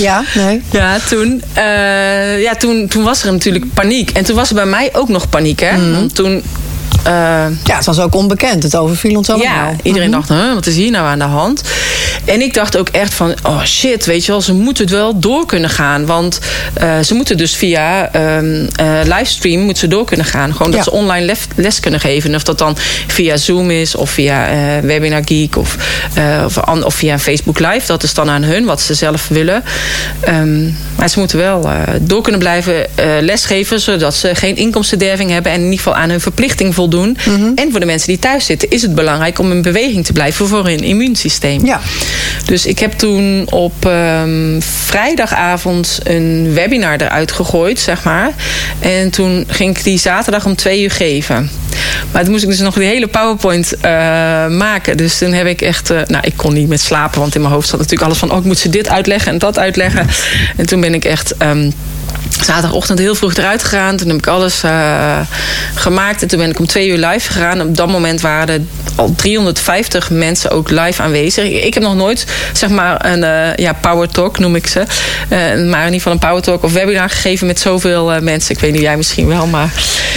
ja, 0.06 0.24
nee. 0.34 0.62
ja, 0.70 0.98
toen, 1.08 1.42
eh, 1.52 2.42
ja 2.42 2.54
toen, 2.54 2.88
toen 2.88 3.04
was 3.04 3.24
er 3.24 3.32
natuurlijk 3.32 3.74
paniek. 3.74 4.10
En 4.10 4.24
toen 4.24 4.36
was 4.36 4.48
er 4.48 4.54
bij 4.54 4.66
mij 4.66 4.90
ook 4.92 5.08
nog 5.08 5.28
paniek, 5.28 5.60
hè. 5.60 5.76
Mhm. 5.76 5.92
Want 5.92 6.14
toen... 6.14 6.42
eh, 7.04 7.12
Ja, 7.64 7.76
het 7.76 7.84
was 7.84 7.98
ook 8.00 8.14
onbekend. 8.14 8.62
Het 8.62 8.76
overviel 8.76 9.16
ons 9.16 9.30
allemaal. 9.30 9.70
Ja, 9.70 9.76
iedereen 9.82 10.10
dacht, 10.10 10.28
huh, 10.28 10.54
wat 10.54 10.66
is 10.66 10.74
hier 10.76 10.90
nou 10.90 11.06
aan 11.06 11.18
de 11.18 11.24
hand? 11.24 11.62
En 12.24 12.40
ik 12.40 12.54
dacht 12.54 12.76
ook 12.76 12.88
echt 12.88 13.14
van, 13.14 13.34
oh 13.42 13.64
shit, 13.64 14.04
weet 14.06 14.24
je 14.24 14.32
wel, 14.32 14.40
ze 14.40 14.52
moeten 14.54 14.84
het 14.84 14.92
wel 14.92 15.18
door 15.18 15.46
kunnen 15.46 15.70
gaan. 15.70 16.06
Want 16.06 16.38
eh, 16.74 16.98
ze 17.00 17.14
moeten 17.14 17.36
dus 17.36 17.54
via 17.56 18.12
eh, 18.12 18.38
livestream 19.04 19.60
moeten 19.60 19.78
ze 19.82 19.88
door 19.88 20.04
kunnen 20.04 20.26
gaan. 20.26 20.52
Gewoon 20.52 20.70
dat 20.72 20.84
Ja. 20.84 20.90
ze 20.90 20.96
online 20.96 21.26
les, 21.26 21.38
les 21.56 21.80
kunnen 21.80 22.00
geven. 22.00 22.30
En 22.30 22.36
of 22.36 22.42
dat 22.42 22.58
dan 22.58 22.76
via 23.06 23.36
Zoom 23.36 23.70
is 23.70 23.94
of 23.94 24.10
via 24.10 24.48
Webinar 24.82 25.22
Geek 25.24 25.56
of, 25.56 25.76
of, 26.44 26.58
an- 26.58 26.84
of 26.84 26.94
via 26.94 27.18
Facebook 27.18 27.58
Live. 27.58 27.86
Dat 27.86 28.02
is 28.02 28.14
dan 28.14 28.30
aan 28.30 28.42
hun, 28.42 28.64
wat 28.64 28.80
ze 28.80 28.94
zelf 28.94 29.28
willen. 29.28 29.62
Ehm, 30.20 30.62
maar 30.96 31.08
ze 31.08 31.18
moeten 31.18 31.38
wel 31.38 31.68
door 32.00 32.22
kunnen 32.22 32.40
blijven 32.40 32.86
lesgeven... 33.20 33.80
zodat 33.80 34.14
ze 34.14 34.34
geen 34.34 34.56
inkomstenderving 34.56 35.30
hebben... 35.30 35.52
en 35.52 35.58
in 35.58 35.64
ieder 35.64 35.78
geval 35.78 35.94
aan 35.96 36.10
hun 36.10 36.20
verplichting 36.20 36.74
voldoen. 36.74 36.81
En 37.54 37.70
voor 37.70 37.80
de 37.80 37.86
mensen 37.86 38.08
die 38.08 38.18
thuis 38.18 38.46
zitten... 38.46 38.70
is 38.70 38.82
het 38.82 38.94
belangrijk 38.94 39.38
om 39.38 39.50
in 39.50 39.62
beweging 39.62 40.04
te 40.04 40.12
blijven 40.12 40.46
voor 40.46 40.66
hun 40.66 40.80
immuunsysteem. 40.80 41.66
Ja. 41.66 41.80
Dus 42.44 42.66
ik 42.66 42.78
heb 42.78 42.92
toen 42.92 43.46
op 43.50 43.86
ehm, 43.86 44.60
vrijdagavond 44.60 45.98
een 46.02 46.52
webinar 46.54 47.00
eruit 47.00 47.32
gegooid, 47.32 47.80
zeg 47.80 48.04
maar. 48.04 48.30
En 48.80 49.10
toen 49.10 49.44
ging 49.48 49.76
ik 49.76 49.84
die 49.84 49.98
zaterdag 49.98 50.44
om 50.46 50.54
twee 50.54 50.82
uur 50.82 50.90
geven. 50.90 51.50
Maar 52.12 52.22
toen 52.22 52.30
moest 52.30 52.42
ik 52.42 52.48
dus 52.48 52.58
nog 52.58 52.74
die 52.74 52.86
hele 52.86 53.06
PowerPoint 53.06 53.76
eh, 53.80 53.90
maken. 54.46 54.96
Dus 54.96 55.18
toen 55.18 55.32
heb 55.32 55.46
ik 55.46 55.60
echt... 55.62 55.90
eh, 55.90 56.00
nou, 56.06 56.24
ik 56.26 56.36
kon 56.36 56.52
niet 56.52 56.68
met 56.68 56.80
slapen, 56.80 57.20
want 57.20 57.34
in 57.34 57.40
mijn 57.40 57.52
hoofd 57.52 57.68
zat 57.68 57.78
natuurlijk 57.78 58.06
alles 58.06 58.18
van... 58.18 58.30
oh, 58.30 58.38
ik 58.38 58.44
moet 58.44 58.58
ze 58.58 58.68
dit 58.68 58.88
uitleggen 58.88 59.32
en 59.32 59.38
dat 59.38 59.58
uitleggen. 59.58 60.06
En 60.56 60.66
toen 60.66 60.80
ben 60.80 60.94
ik 60.94 61.04
echt... 61.04 61.36
ehm, 61.36 61.70
Zaterdagochtend 62.40 62.98
heel 62.98 63.14
vroeg 63.14 63.34
eruit 63.34 63.64
gegaan. 63.64 63.96
Toen 63.96 64.08
heb 64.08 64.16
ik 64.16 64.26
alles 64.26 64.62
eh, 64.62 65.20
gemaakt. 65.74 66.22
En 66.22 66.28
toen 66.28 66.38
ben 66.38 66.50
ik 66.50 66.58
om 66.58 66.66
twee 66.72 66.88
uur 66.88 67.06
live 67.06 67.32
gegaan. 67.32 67.60
Op 67.60 67.76
dat 67.76 67.88
moment 67.88 68.20
waren 68.20 68.48
er 68.48 68.60
al 68.94 69.12
350 69.16 70.10
mensen 70.10 70.50
ook 70.50 70.70
live 70.70 71.02
aanwezig. 71.02 71.44
Ik, 71.44 71.74
heb 71.74 71.82
nog 71.82 71.94
nooit, 71.94 72.26
zeg 72.52 72.70
maar, 72.70 73.04
een 73.06 73.24
eh, 73.24 73.56
ja, 73.56 73.72
power 73.72 74.08
talk 74.08 74.38
noem 74.38 74.56
ik 74.56 74.66
ze. 74.66 74.80
Eh, 74.80 75.38
maar 75.38 75.56
in 75.56 75.84
ieder 75.84 75.92
geval 75.92 76.12
een 76.12 76.18
power 76.18 76.42
talk 76.42 76.62
of 76.62 76.72
webinar 76.72 77.10
gegeven 77.10 77.46
met 77.46 77.60
zoveel 77.60 78.12
eh, 78.12 78.20
mensen. 78.20 78.54
Ik 78.54 78.60
weet 78.60 78.72
niet, 78.72 78.80
jij 78.80 78.96
misschien 78.96 79.26
wel, 79.26 79.46
maar... 79.46 79.72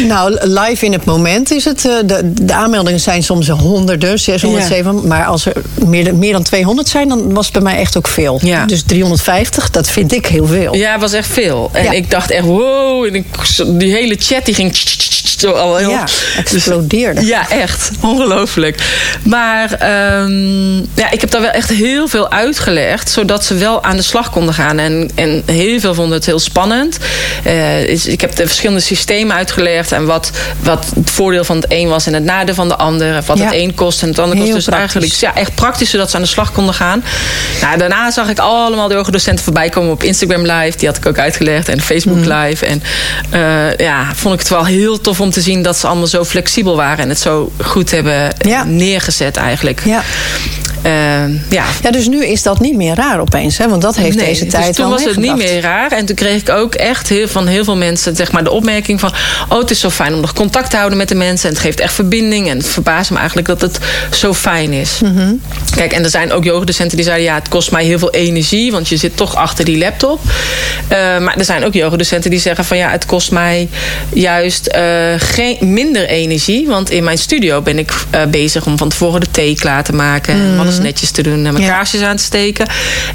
Nou, 0.08 0.38
live 0.42 0.86
in 0.86 0.92
het 0.92 1.06
moment 1.06 1.52
is 1.52 1.66
het. 1.66 1.82
De, 1.82 2.34
de 2.42 2.54
aanmeldingen 2.54 3.00
zijn 3.00 3.24
soms 3.24 3.48
honderden, 3.50 4.20
600, 4.20 4.64
Ja. 4.64 4.70
700. 4.70 5.08
Maar 5.08 5.26
als 5.26 5.46
er 5.46 5.54
meer, 5.86 6.04
dan- 6.04 6.20
meer 6.20 6.32
dan 6.34 6.44
200 6.44 6.88
zijn, 6.90 7.10
dan 7.10 7.34
was 7.34 7.46
het 7.46 7.54
bij 7.54 7.64
mij 7.64 7.78
echt 7.78 7.98
ook 7.98 8.08
veel. 8.08 8.40
Ja. 8.44 8.66
Dus 8.66 8.84
350, 8.86 9.70
dat 9.70 9.90
vind 9.90 10.14
ik 10.14 10.26
heel 10.26 10.46
veel. 10.46 10.76
Ja, 10.76 10.92
het 10.92 11.02
was 11.02 11.14
echt 11.14 11.28
veel. 11.28 11.70
En 11.74 11.84
Ja. 11.84 11.92
ik 11.92 12.10
dacht 12.12 12.32
echt, 12.32 12.46
wow. 12.46 13.06
En 13.06 13.16
ik, 13.16 13.26
die 13.68 13.92
hele 13.92 14.16
chat 14.20 14.46
die 14.46 14.54
ging 14.56 14.76
zo 15.38 15.52
al 15.52 15.76
heel... 15.76 15.90
Ja, 15.90 16.06
explodeerde. 16.38 17.26
Ja, 17.26 17.50
echt. 17.50 17.92
Ongelooflijk. 18.02 18.80
Maar 19.24 19.74
ehm, 19.74 20.76
ja, 20.78 21.12
ik 21.12 21.22
heb 21.22 21.32
daar 21.32 21.42
wel 21.42 21.50
echt 21.52 21.70
heel 21.70 22.08
veel 22.08 22.32
uitgelegd. 22.32 23.10
Zodat 23.10 23.46
ze 23.46 23.54
wel 23.56 23.84
aan 23.84 23.96
de 23.96 24.02
slag 24.02 24.30
konden 24.30 24.54
gaan. 24.54 24.80
En, 24.80 25.10
en 25.16 25.44
heel 25.46 25.80
veel 25.80 25.94
vonden 25.94 26.14
het 26.18 26.26
heel 26.26 26.40
spannend. 26.40 26.98
Eh, 27.44 27.84
is- 27.84 28.06
ik 28.08 28.22
heb 28.22 28.36
de 28.36 28.46
verschillende 28.48 28.82
systemen 28.82 29.36
uitgelegd. 29.36 29.92
En 29.92 30.06
wat, 30.06 30.32
wat 30.60 30.86
het 30.96 31.10
voordeel 31.12 31.44
van 31.44 31.56
het 31.56 31.66
een 31.70 31.88
was 31.88 32.06
en 32.06 32.14
het 32.14 32.24
nadeel 32.24 32.54
van 32.56 32.68
de 32.68 32.76
ander. 32.76 33.22
Wat 33.26 33.38
Ja. 33.38 33.44
het 33.46 33.54
een 33.54 33.76
kost 33.76 34.02
en 34.02 34.08
het 34.08 34.20
ander 34.20 34.36
kost. 34.36 34.48
Heel 34.48 34.56
Dus 34.56 34.66
praktisch. 34.66 34.94
eigenlijk 34.94 35.14
ja, 35.36 35.42
echt 35.42 35.56
praktisch. 35.56 35.90
Zodat 35.90 36.10
ze 36.10 36.16
aan 36.16 36.22
de 36.22 36.28
slag 36.28 36.52
konden 36.52 36.74
gaan. 36.76 37.04
Nou, 37.62 37.78
daarna 37.78 38.12
zag 38.12 38.30
ik 38.30 38.40
allemaal 38.40 38.88
de 38.88 39.04
docenten 39.12 39.44
voorbij 39.44 39.70
komen 39.70 39.92
op 39.92 40.04
Instagram 40.04 40.42
Live. 40.46 40.78
Die 40.78 40.88
had 40.88 40.98
ik 40.98 41.06
ook 41.06 41.20
uitgelegd. 41.20 41.70
En 41.70 41.82
Facebook 41.82 42.18
Mhm. 42.18 42.32
Live. 42.34 42.66
En 42.66 42.84
eh, 43.30 43.76
ja, 43.78 44.12
vond 44.16 44.34
ik 44.34 44.40
het 44.40 44.50
wel 44.50 44.66
heel 44.66 45.02
tof 45.02 45.22
om 45.22 45.30
te 45.32 45.42
zien 45.42 45.62
dat 45.62 45.78
ze 45.78 45.88
allemaal 45.88 46.08
zo 46.08 46.24
flexibel 46.26 46.76
waren. 46.76 46.98
En 46.98 47.10
het 47.10 47.20
zo 47.20 47.52
goed 47.64 47.92
hebben 47.92 48.34
Ja. 48.38 48.64
neergezet 48.64 49.38
eigenlijk. 49.38 49.82
Ja. 49.86 50.02
Eh, 50.86 50.92
ja. 51.50 51.66
ja, 51.82 51.92
dus 51.92 52.08
nu 52.08 52.26
is 52.26 52.44
dat 52.44 52.60
niet 52.60 52.76
meer 52.76 52.96
raar 52.96 53.20
opeens. 53.20 53.58
Hè? 53.58 53.70
Want 53.70 53.82
dat 53.82 53.96
heeft 53.96 54.16
Nee, 54.16 54.26
deze 54.26 54.46
tijd 54.46 54.68
dus 54.68 54.76
toen 54.76 54.90
was 54.90 55.04
het 55.04 55.18
niet 55.18 55.36
meer 55.36 55.62
raar. 55.62 55.92
En 55.92 56.06
toen 56.06 56.16
kreeg 56.16 56.42
ik 56.42 56.50
ook 56.50 56.76
echt 56.76 57.10
heel, 57.10 57.28
van 57.28 57.48
heel 57.48 57.64
veel 57.64 57.76
mensen 57.76 58.16
zeg 58.16 58.32
maar, 58.32 58.44
de 58.44 58.52
opmerking 58.52 59.00
van... 59.00 59.14
oh, 59.50 59.60
het 59.60 59.72
is 59.72 59.80
zo 59.80 59.90
fijn 59.90 60.14
om 60.14 60.20
nog 60.20 60.34
contact 60.34 60.70
te 60.70 60.76
houden 60.76 60.98
met 60.98 61.08
de 61.08 61.16
mensen. 61.16 61.50
En 61.50 61.56
het 61.56 61.64
geeft 61.64 61.80
echt 61.80 61.94
verbinding. 61.94 62.50
En 62.50 62.58
het 62.58 62.68
verbaast 62.68 63.12
me 63.12 63.18
eigenlijk 63.18 63.48
dat 63.48 63.62
het 63.62 63.80
zo 64.12 64.34
fijn 64.34 64.74
is. 64.74 65.00
Mhm. 65.02 65.34
Kijk, 65.76 65.94
en 65.94 66.04
er 66.04 66.10
zijn 66.10 66.32
ook 66.32 66.44
yogadocenten 66.44 66.98
die 66.98 67.06
zeiden... 67.06 67.26
ja, 67.26 67.36
het 67.36 67.48
kost 67.48 67.72
mij 67.72 67.86
heel 67.86 68.00
veel 68.00 68.12
energie, 68.12 68.72
want 68.72 68.88
je 68.88 68.98
zit 68.98 69.18
toch 69.18 69.36
achter 69.36 69.66
die 69.66 69.78
laptop. 69.78 70.20
Eh, 70.88 70.98
maar 70.98 71.38
er 71.38 71.46
zijn 71.46 71.66
ook 71.66 71.74
yogadocenten 71.74 72.30
die 72.30 72.40
zeggen 72.40 72.66
van... 72.66 72.78
ja, 72.78 72.90
het 72.90 73.06
kost 73.06 73.32
mij 73.32 73.70
juist 74.14 74.68
eh, 74.68 75.14
geen, 75.18 75.58
minder 75.60 76.08
energie. 76.08 76.68
Want 76.68 76.90
in 76.90 77.04
mijn 77.04 77.18
studio 77.18 77.62
ben 77.62 77.78
ik 77.78 77.94
bezig 78.30 78.66
om 78.66 78.78
van 78.78 78.90
tevoren 78.90 79.20
de 79.20 79.32
thee 79.32 79.56
klaar 79.56 79.84
te 79.84 79.94
maken. 79.94 80.34
En 80.34 80.50
we 80.50 80.56
hadden 80.56 80.75
alles 80.76 80.88
netjes 80.92 81.12
te 81.12 81.22
doen. 81.24 81.46
En 81.46 81.54
mijn 81.54 81.68
kaarsjes 81.68 82.02
aan 82.02 82.16
te 82.16 82.24
steken. 82.24 82.68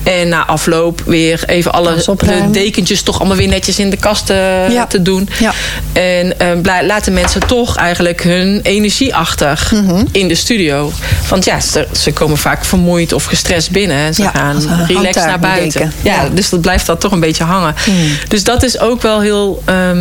En 0.03 0.29
na 0.29 0.47
afloop 0.47 1.03
weer 1.07 1.43
even 1.47 1.73
alle 1.73 1.95
de 2.17 2.49
dekentjes 2.51 3.03
toch 3.03 3.19
allemaal 3.19 3.37
weer 3.37 3.49
netjes 3.49 3.79
in 3.79 3.91
de 3.91 3.97
kast 3.97 4.31
eh, 4.31 4.71
Ja. 4.71 4.87
te 4.87 5.03
doen. 5.03 5.29
Ja. 5.39 5.53
En 5.93 6.39
eh, 6.39 6.49
blij- 6.63 6.87
laten 6.87 7.13
mensen 7.13 7.47
toch 7.47 7.77
eigenlijk 7.77 8.23
hun 8.23 8.61
energie 8.63 9.15
achter 9.15 9.69
Mhm. 9.73 10.05
in 10.13 10.29
de 10.29 10.35
studio. 10.35 10.93
Want 11.29 11.45
ja, 11.45 11.61
ze, 11.61 11.87
ze 12.01 12.13
komen 12.13 12.37
vaak 12.37 12.65
vermoeid 12.65 13.13
of 13.13 13.25
gestrest 13.25 13.71
binnen. 13.71 13.97
En 13.97 14.15
ze 14.15 14.29
gaan 14.33 14.85
relaxed 14.87 15.27
naar 15.27 15.39
buiten. 15.39 15.93
Ja, 16.03 16.29
dus 16.29 16.49
dat 16.51 16.61
blijft 16.61 16.87
dan 16.87 16.99
toch 16.99 17.13
een 17.13 17.21
beetje 17.21 17.45
hangen. 17.45 17.75
Dus 18.29 18.45
dat 18.45 18.63
is 18.63 18.79
ook 18.79 19.03
wel 19.03 19.21
heel... 19.21 19.63
ehm, 19.65 19.99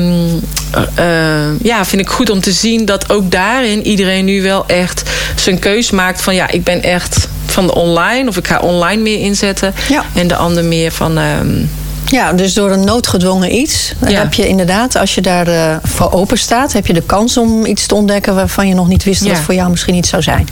eh, 0.71 1.45
eh, 1.45 1.49
ja, 1.61 1.85
vind 1.85 2.01
ik 2.01 2.09
goed 2.09 2.29
om 2.29 2.41
te 2.41 2.51
zien 2.51 2.85
dat 2.85 3.09
ook 3.09 3.31
daarin 3.31 3.85
iedereen 3.87 4.25
nu 4.25 4.41
wel 4.41 4.65
echt 4.67 5.03
zijn 5.35 5.59
keus 5.59 5.91
maakt 5.91 6.21
van... 6.21 6.35
ja, 6.35 6.49
ik 6.51 6.63
ben 6.63 6.83
echt 6.83 7.27
van 7.59 7.67
de 7.67 7.75
online 7.75 8.29
of 8.29 8.37
ik 8.37 8.47
ga 8.47 8.59
online 8.59 9.01
meer 9.01 9.19
inzetten. 9.19 9.73
Ja. 9.89 10.03
En 10.15 10.27
de 10.27 10.35
ander 10.35 10.63
meer 10.63 10.91
van... 10.91 11.17
ehm, 11.17 11.65
Ja, 12.11 12.33
dus 12.33 12.53
door 12.53 12.71
een 12.71 12.83
noodgedwongen 12.83 13.55
iets 13.55 13.93
Ja. 14.07 14.19
heb 14.19 14.33
je 14.33 14.47
inderdaad, 14.47 14.95
als 14.95 15.15
je 15.15 15.21
daar 15.21 15.47
eh, 15.47 15.75
voor 15.83 16.11
open 16.11 16.37
staat, 16.37 16.73
heb 16.73 16.87
je 16.87 16.93
de 16.93 17.01
kans 17.01 17.37
om 17.37 17.65
iets 17.65 17.85
te 17.85 17.95
ontdekken 17.95 18.35
waarvan 18.35 18.67
je 18.67 18.73
nog 18.73 18.87
niet 18.87 19.03
wist 19.03 19.23
dat 19.23 19.31
het 19.31 19.39
voor 19.39 19.53
jou 19.53 19.69
misschien 19.69 19.95
iets 19.95 20.09
zou 20.09 20.21
zijn. 20.21 20.47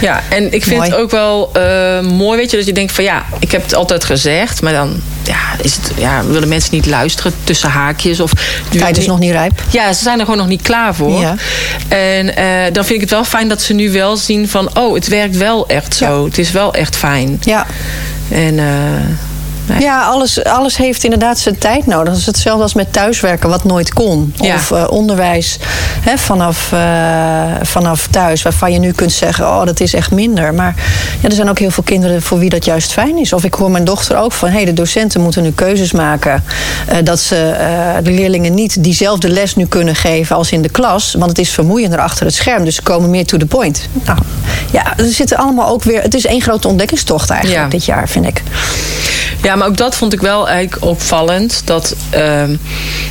Ja, 0.00 0.22
en 0.28 0.52
ik 0.52 0.62
vind 0.62 0.76
Mooi. 0.76 0.90
het 0.90 0.98
ook 0.98 1.10
wel 1.10 1.50
eh, 1.52 2.00
mooi, 2.00 2.38
weet 2.38 2.50
je, 2.50 2.56
dat 2.56 2.66
je 2.66 2.72
denkt 2.72 2.92
van 2.92 3.04
ja, 3.04 3.24
ik 3.38 3.52
heb 3.52 3.62
het 3.62 3.74
altijd 3.74 4.04
gezegd, 4.04 4.62
maar 4.62 4.72
dan 4.72 5.00
ja, 5.22 5.38
is 5.62 5.76
het, 5.76 5.92
ja, 5.96 6.24
willen 6.24 6.48
mensen 6.48 6.74
niet 6.74 6.86
luisteren 6.86 7.32
tussen 7.44 7.68
haakjes 7.70 8.20
of. 8.20 8.32
Tijd 8.68 8.98
is 8.98 9.06
nog 9.06 9.18
niet 9.18 9.30
rijp. 9.30 9.62
Ja, 9.70 9.92
ze 9.92 10.02
zijn 10.02 10.18
er 10.18 10.24
gewoon 10.24 10.40
nog 10.40 10.48
niet 10.48 10.62
klaar 10.62 10.94
voor. 10.94 11.20
Ja. 11.20 11.34
En 11.88 12.36
eh, 12.36 12.44
dan 12.72 12.84
vind 12.84 12.94
ik 12.94 13.00
het 13.00 13.10
wel 13.10 13.24
fijn 13.24 13.48
dat 13.48 13.62
ze 13.62 13.72
nu 13.72 13.90
wel 13.92 14.16
zien 14.16 14.48
van, 14.48 14.78
oh, 14.78 14.94
het 14.94 15.08
werkt 15.08 15.36
wel 15.36 15.68
echt 15.68 15.94
zo. 15.94 16.18
Ja. 16.18 16.24
Het 16.24 16.38
is 16.38 16.50
wel 16.50 16.74
echt 16.74 16.96
fijn. 16.96 17.38
Ja, 17.44 17.66
En 18.28 18.58
Nee. 19.66 19.80
Ja, 19.80 20.02
alles, 20.04 20.44
alles 20.44 20.76
heeft 20.76 21.04
inderdaad 21.04 21.38
zijn 21.38 21.58
tijd 21.58 21.86
nodig. 21.86 22.08
Dat 22.08 22.16
is 22.16 22.26
hetzelfde 22.26 22.62
als 22.62 22.74
met 22.74 22.92
thuiswerken, 22.92 23.48
wat 23.48 23.64
nooit 23.64 23.92
kon. 23.92 24.32
Ja. 24.36 24.54
Of 24.54 24.70
eh, 24.70 24.84
onderwijs 24.90 25.58
hè, 26.00 26.18
vanaf, 26.18 26.72
eh, 26.72 27.42
vanaf 27.62 28.06
thuis, 28.10 28.42
waarvan 28.42 28.72
je 28.72 28.78
nu 28.78 28.92
kunt 28.92 29.12
zeggen: 29.12 29.46
Oh, 29.46 29.64
dat 29.64 29.80
is 29.80 29.94
echt 29.94 30.10
minder. 30.10 30.54
Maar 30.54 30.74
ja, 31.20 31.28
er 31.28 31.34
zijn 31.34 31.48
ook 31.48 31.58
heel 31.58 31.70
veel 31.70 31.82
kinderen 31.82 32.22
voor 32.22 32.38
wie 32.38 32.50
dat 32.50 32.64
juist 32.64 32.92
fijn 32.92 33.18
is. 33.18 33.32
Of 33.32 33.44
ik 33.44 33.54
hoor 33.54 33.70
mijn 33.70 33.84
dochter 33.84 34.16
ook 34.16 34.32
van: 34.32 34.48
hey, 34.48 34.64
de 34.64 34.72
docenten 34.72 35.20
moeten 35.20 35.42
nu 35.42 35.50
keuzes 35.52 35.92
maken. 35.92 36.44
eh, 36.86 36.96
dat 37.04 37.20
ze 37.20 37.54
de 38.02 38.10
leerlingen 38.10 38.54
niet 38.54 38.84
diezelfde 38.84 39.28
les 39.28 39.56
nu 39.56 39.66
kunnen 39.66 39.94
geven 39.94 40.36
als 40.36 40.52
in 40.52 40.62
de 40.62 40.68
klas. 40.68 41.14
Want 41.18 41.30
het 41.30 41.38
is 41.38 41.50
vermoeiender 41.50 41.98
achter 41.98 42.26
het 42.26 42.34
scherm. 42.34 42.64
Dus 42.64 42.74
ze 42.74 42.82
komen 42.82 43.10
meer 43.10 43.26
to 43.26 43.36
the 43.38 43.46
point. 43.46 43.88
Nou, 44.04 44.18
ja, 44.70 44.96
er 44.96 45.04
zitten 45.04 45.36
allemaal 45.36 45.68
ook 45.68 45.82
weer. 45.82 46.02
Het 46.02 46.14
is 46.14 46.26
één 46.26 46.40
grote 46.40 46.68
ontdekkingstocht 46.68 47.30
eigenlijk 47.30 47.62
Ja. 47.62 47.68
dit 47.68 47.84
jaar, 47.84 48.08
vind 48.08 48.26
ik. 48.26 48.42
Ja, 49.42 49.56
maar 49.60 49.68
ook 49.68 49.76
dat 49.76 49.94
vond 49.94 50.12
ik 50.12 50.20
wel 50.20 50.48
eigenlijk 50.48 50.84
opvallend. 50.84 51.62
Dat 51.64 51.94
ehm, 52.10 52.56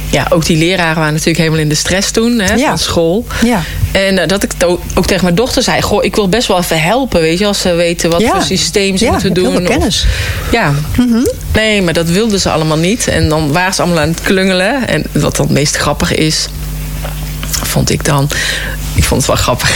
ja, 0.10 0.28
ook 0.30 0.46
die 0.46 0.58
leraren 0.58 0.96
waren 0.96 1.12
natuurlijk 1.12 1.38
helemaal 1.38 1.60
in 1.60 1.70
de 1.70 1.76
stress 1.76 2.12
toen 2.12 2.40
hè, 2.40 2.54
Ja. 2.54 2.68
van 2.68 2.78
school. 2.78 3.26
Ja. 3.46 3.62
En 3.92 4.18
eh, 4.18 4.28
dat 4.28 4.44
ik 4.44 4.52
ook, 4.96 5.06
tegen 5.06 5.24
mijn 5.24 5.36
dochter 5.36 5.64
zei: 5.64 5.82
Goh, 5.82 6.04
ik 6.04 6.16
wil 6.16 6.30
best 6.30 6.48
wel 6.48 6.58
even 6.58 6.82
helpen. 6.82 7.22
Weet 7.22 7.40
je, 7.40 7.46
als 7.46 7.62
ze 7.62 7.74
weten 7.74 8.10
wat 8.10 8.22
Ja. 8.22 8.32
voor 8.32 8.42
systeem 8.42 8.98
ze 8.98 9.06
Ja, 9.06 9.12
moeten 9.12 9.34
doen. 9.34 9.58
Of- 9.58 9.64
kennis. 9.64 10.06
ja. 10.52 10.74
Nee, 11.54 11.82
maar 11.82 11.94
dat 11.94 12.10
wilden 12.10 12.40
ze 12.40 12.50
allemaal 12.52 12.78
niet. 12.78 13.08
En 13.08 13.30
dan 13.30 13.52
waren 13.52 13.74
ze 13.74 13.82
allemaal 13.82 14.02
aan 14.02 14.10
het 14.10 14.22
klungelen. 14.22 14.88
En 14.88 15.04
wat 15.12 15.36
dan 15.36 15.46
het 15.46 15.56
meest 15.56 15.76
grappig 15.76 16.16
is, 16.16 16.48
vond 17.52 17.90
ik 17.90 18.06
dan. 18.06 18.30
Ik 18.96 19.04
vond 19.04 19.22
het 19.22 19.30
wel 19.30 19.36
grappig. 19.44 19.72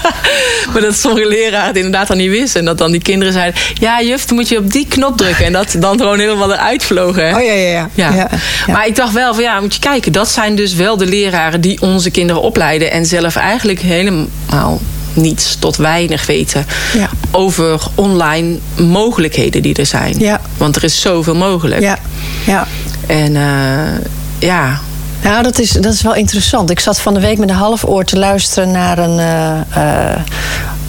maar 0.72 0.80
dat 0.82 0.96
sommige 0.96 1.28
leraren 1.28 1.66
het 1.66 1.76
inderdaad 1.76 2.08
dan 2.08 2.16
niet 2.16 2.30
wisten. 2.30 2.60
En 2.60 2.66
dat 2.66 2.78
dan 2.78 2.90
die 2.90 3.02
kinderen 3.02 3.32
zeiden: 3.32 3.60
Ja, 3.74 4.02
juf, 4.02 4.24
dan 4.24 4.36
moet 4.36 4.48
je 4.48 4.58
op 4.58 4.72
die 4.72 4.86
knop 4.88 5.16
drukken. 5.16 5.44
En 5.44 5.52
dat 5.52 5.74
dan 5.78 5.98
gewoon 5.98 6.18
helemaal 6.18 6.52
eruit 6.52 6.84
vlogen. 6.84 7.34
Oh 7.34 7.42
ja, 7.44 7.52
ja, 7.52 7.88
ja. 7.94 8.12
Ja. 8.14 8.28
Maar 8.66 8.86
ik 8.86 8.96
dacht 8.96 9.12
wel 9.12 9.34
van 9.34 9.42
ja, 9.42 9.60
moet 9.60 9.74
je 9.74 9.80
kijken. 9.80 10.12
Dat 10.12 10.28
zijn 10.28 10.54
dus 10.56 10.74
wel 10.74 10.96
de 10.96 11.06
leraren 11.06 11.60
die 11.60 11.80
onze 11.80 12.10
kinderen 12.10 12.42
opleiden. 12.42 12.90
En 12.90 13.06
zelf 13.06 13.36
eigenlijk 13.36 13.80
helemaal 13.80 14.80
niets 15.12 15.56
tot 15.58 15.76
weinig 15.76 16.26
weten 16.26 16.66
Ja. 16.94 17.08
over 17.30 17.80
online 17.94 18.58
mogelijkheden 18.76 19.62
die 19.62 19.74
er 19.74 19.86
zijn. 19.86 20.18
Ja. 20.18 20.40
Want 20.56 20.76
er 20.76 20.84
is 20.84 21.00
zoveel 21.00 21.34
mogelijk. 21.34 21.80
ja, 21.80 21.98
ja. 22.46 22.66
En 23.06 23.36
eh, 23.36 24.06
ja, 24.38 24.80
Nou, 25.22 25.42
dat 25.42 25.58
is, 25.58 25.70
dat 25.70 25.92
is 25.92 26.02
wel 26.02 26.14
interessant. 26.14 26.70
Ik 26.70 26.80
zat 26.80 27.00
van 27.00 27.14
de 27.14 27.20
week 27.20 27.38
met 27.38 27.48
een 27.48 27.54
half 27.54 27.84
oor 27.84 28.04
te 28.04 28.18
luisteren 28.18 28.70
naar 28.70 28.98
een 28.98 29.18
eh, 29.18 30.12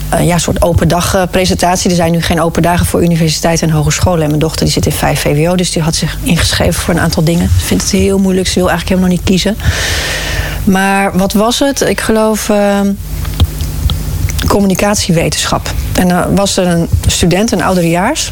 eh, 0.10 0.26
ja, 0.26 0.38
soort 0.38 0.62
open 0.62 0.88
dag 0.88 1.16
eh, 1.16 1.24
presentatie. 1.32 1.90
Er 1.90 1.96
zijn 1.96 2.12
nu 2.12 2.22
geen 2.22 2.42
open 2.42 2.62
dagen 2.62 2.86
voor 2.86 3.04
universiteiten 3.04 3.68
en 3.68 3.74
hogescholen. 3.74 4.22
En 4.22 4.28
mijn 4.28 4.40
dochter 4.40 4.66
die 4.66 4.74
zit 4.74 4.86
in 4.86 4.92
5 4.92 5.20
VWO, 5.20 5.56
dus 5.56 5.72
die 5.72 5.82
had 5.82 5.96
zich 5.96 6.18
ingeschreven 6.24 6.82
voor 6.82 6.94
een 6.94 7.00
aantal 7.00 7.24
dingen. 7.24 7.50
Ze 7.60 7.66
vindt 7.66 7.84
het 7.84 7.92
heel 7.92 8.18
moeilijk, 8.18 8.48
ze 8.48 8.60
wil 8.60 8.70
eigenlijk 8.70 9.00
helemaal 9.00 9.18
niet 9.18 9.28
kiezen. 9.30 9.58
Maar 10.64 11.18
wat 11.18 11.34
was 11.34 11.60
het? 11.60 11.82
Ik 11.82 12.02
geloof 12.02 12.52
communicatiewetenschap. 14.48 15.74
En 15.94 16.08
dan 16.08 16.36
was 16.36 16.58
er 16.58 16.68
een 16.68 16.90
student, 17.08 17.52
een 17.52 17.64
ouderejaars 17.64 18.32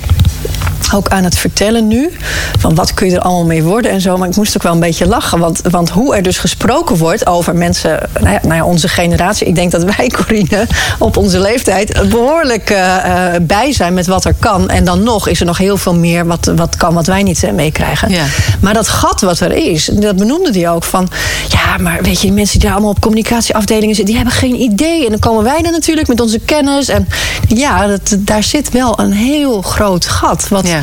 ook 0.93 1.08
aan 1.08 1.23
het 1.23 1.38
vertellen 1.38 1.88
nu. 1.88 2.12
Van 2.60 2.76
wat 2.76 2.93
kun 2.93 3.08
je 3.10 3.15
er 3.15 3.21
allemaal 3.21 3.45
mee 3.45 3.63
worden 3.63 3.91
en 3.91 4.02
zo. 4.02 4.17
Maar 4.17 4.28
ik 4.28 4.36
moest 4.36 4.56
ook 4.56 4.63
wel 4.63 4.73
een 4.73 4.80
beetje 4.80 5.08
lachen. 5.08 5.39
Want, 5.39 5.62
want 5.69 5.89
hoe 5.89 6.15
er 6.15 6.23
dus 6.23 6.38
gesproken 6.38 6.97
wordt 6.97 7.28
over 7.28 7.56
mensen. 7.56 8.10
Nou 8.19 8.34
ja, 8.34 8.39
nou 8.41 8.56
ja, 8.56 8.65
onze 8.65 8.88
generatie. 8.88 9.47
Ik 9.47 9.56
denk 9.56 9.71
dat 9.71 9.84
wij, 9.84 10.08
Corine, 10.17 10.67
op 11.00 11.17
onze 11.17 11.39
leeftijd. 11.39 12.10
behoorlijk 12.10 12.69
eh, 12.69 13.36
eh, 13.36 13.41
bij 13.41 13.73
zijn 13.73 13.93
met 13.93 14.08
wat 14.08 14.26
er 14.26 14.36
kan. 14.39 14.69
En 14.69 14.86
dan 14.86 15.04
nog 15.04 15.28
is 15.28 15.39
er 15.39 15.45
nog 15.45 15.58
heel 15.58 15.78
veel 15.78 15.95
meer 15.95 16.26
wat, 16.26 16.52
wat 16.56 16.76
kan, 16.76 16.93
wat 16.93 17.08
wij 17.08 17.23
niet 17.23 17.43
eh, 17.43 17.52
meekrijgen. 17.52 18.10
Ja. 18.10 18.26
Maar 18.60 18.73
dat 18.73 18.88
gat 18.88 19.21
wat 19.21 19.39
er 19.39 19.52
is, 19.52 19.86
dat 19.86 20.15
benoemde 20.15 20.60
hij 20.60 20.69
ook 20.69 20.84
van. 20.84 21.10
Ja, 21.50 21.78
maar 21.78 22.02
weet 22.02 22.21
je, 22.21 22.28
die 22.28 22.32
mensen 22.32 22.60
die 22.60 22.67
daar 22.67 22.78
allemaal 22.78 22.95
op 22.95 23.02
communicatieafdelingen 23.02 23.95
zitten, 23.95 24.13
die 24.13 24.23
hebben 24.23 24.39
geen 24.39 24.62
idee. 24.62 25.04
En 25.04 25.10
dan 25.10 25.19
komen 25.19 25.43
wij 25.43 25.62
er 25.63 25.71
natuurlijk 25.71 26.08
met 26.08 26.21
onze 26.21 26.39
kennis. 26.39 26.89
En 26.89 27.08
ja, 27.47 27.88
dat, 27.88 28.15
daar 28.19 28.43
zit 28.43 28.71
wel 28.71 29.00
een 29.00 29.12
heel 29.12 29.62
groot 29.62 30.06
gat. 30.06 30.27
Wat, 30.28 30.68
Ja. 30.68 30.80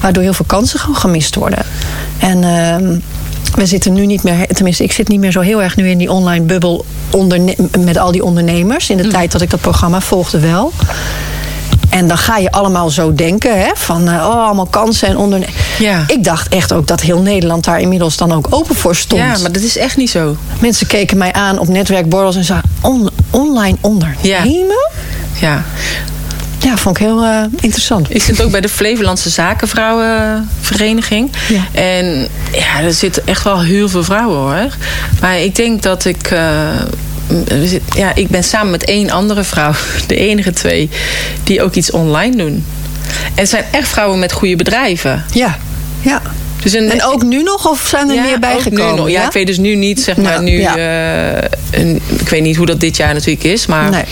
Waardoor 0.00 0.22
heel 0.22 0.32
veel 0.32 0.44
kansen 0.48 0.78
gewoon 0.80 0.96
gemist 0.96 1.34
worden. 1.34 1.58
En. 2.18 2.44
ehm, 2.44 2.98
we 3.54 3.66
zitten 3.66 3.92
nu 3.92 4.06
niet 4.06 4.22
meer, 4.22 4.46
tenminste, 4.46 4.82
ik 4.82 4.92
zit 4.92 5.08
niet 5.08 5.20
meer 5.20 5.32
zo 5.32 5.40
heel 5.40 5.62
erg 5.62 5.76
nu 5.76 5.88
in 5.90 5.98
die 5.98 6.10
online 6.12 6.44
bubbel 6.44 6.84
met 7.78 7.96
al 7.98 8.12
die 8.12 8.24
ondernemers. 8.24 8.90
In 8.90 8.96
de 8.96 9.08
tijd 9.08 9.32
dat 9.32 9.40
ik 9.40 9.50
dat 9.50 9.60
programma 9.60 10.00
volgde 10.00 10.40
wel. 10.40 10.72
En 11.90 12.08
dan 12.08 12.18
ga 12.18 12.36
je 12.36 12.50
allemaal 12.50 12.90
zo 12.90 13.14
denken, 13.14 13.58
hè, 13.60 13.70
van 13.74 14.08
eh, 14.08 14.14
oh, 14.14 14.44
allemaal 14.46 14.66
kansen 14.66 15.08
en 15.08 15.16
ondernemen. 15.16 15.54
Ja. 15.78 16.04
Ik 16.06 16.24
dacht 16.24 16.48
echt 16.48 16.72
ook 16.72 16.86
dat 16.86 17.00
heel 17.00 17.20
Nederland 17.20 17.64
daar 17.64 17.80
inmiddels 17.80 18.16
dan 18.16 18.32
ook 18.32 18.46
open 18.50 18.76
voor 18.76 18.96
stond. 18.96 19.22
ja, 19.22 19.38
maar 19.42 19.52
dat 19.52 19.62
is 19.62 19.76
echt 19.76 19.96
niet 19.96 20.10
zo. 20.10 20.36
Mensen 20.60 20.86
keken 20.86 21.18
mij 21.18 21.32
aan 21.32 21.58
op 21.58 21.68
netwerkborrels 21.68 22.36
en 22.36 22.44
zeiden 22.44 22.70
on- 22.80 23.10
online 23.30 23.76
ondernemen. 23.80 24.76
Ja. 25.40 25.46
Ja, 25.48 25.64
vond 26.76 26.98
ik 26.98 27.02
heel 27.06 27.22
eh, 27.24 27.42
interessant. 27.60 28.14
Ik 28.14 28.22
zit 28.22 28.42
ook 28.42 28.50
bij 28.50 28.60
de 28.60 28.68
Flevolandse 28.68 29.30
Zakenvrouwenvereniging. 29.30 31.30
Ja. 31.48 31.80
En 31.80 32.28
ja, 32.52 32.80
er 32.80 32.92
zitten 32.92 33.26
echt 33.26 33.44
wel 33.44 33.62
heel 33.62 33.88
veel 33.88 34.04
vrouwen 34.04 34.36
hoor. 34.38 34.74
Maar 35.20 35.40
ik 35.40 35.54
denk 35.56 35.82
dat 35.82 36.04
ik. 36.04 36.30
eh, 36.30 36.68
ja, 37.94 38.14
ik 38.14 38.28
ben 38.28 38.44
samen 38.44 38.70
met 38.70 38.84
één 38.84 39.10
andere 39.10 39.44
vrouw, 39.44 39.72
de 40.06 40.16
enige 40.16 40.52
twee, 40.52 40.90
die 41.44 41.62
ook 41.62 41.74
iets 41.74 41.90
online 41.90 42.36
doen. 42.36 42.64
En 43.24 43.32
het 43.34 43.48
zijn 43.48 43.64
echt 43.70 43.88
vrouwen 43.88 44.18
met 44.18 44.32
goede 44.32 44.56
bedrijven. 44.56 45.24
Ja, 45.32 45.56
ja. 46.00 46.22
Dus 46.62 46.72
een, 46.72 46.90
En 46.90 47.04
ook 47.04 47.22
nu 47.22 47.42
nog, 47.42 47.68
of 47.70 47.86
zijn 47.88 48.08
er 48.08 48.14
ja, 48.14 48.22
meer 48.22 48.38
bijgekomen? 48.38 48.90
nu 48.94 49.00
nog. 49.00 49.10
Ja, 49.10 49.26
ik 49.26 49.32
weet 49.32 49.46
dus 49.46 49.58
nu 49.58 49.74
niet, 49.74 50.00
zeg 50.00 50.16
maar, 50.16 50.32
Ja, 50.32 50.40
nu. 50.40 50.60
ja. 50.60 50.76
eh, 50.76 51.48
een, 51.80 52.00
ik 52.20 52.28
weet 52.28 52.42
niet 52.42 52.56
hoe 52.56 52.66
dat 52.66 52.80
dit 52.80 52.96
jaar 52.96 53.14
natuurlijk 53.14 53.44
is, 53.44 53.66
maar 53.66 53.90
Nee. 53.90 54.02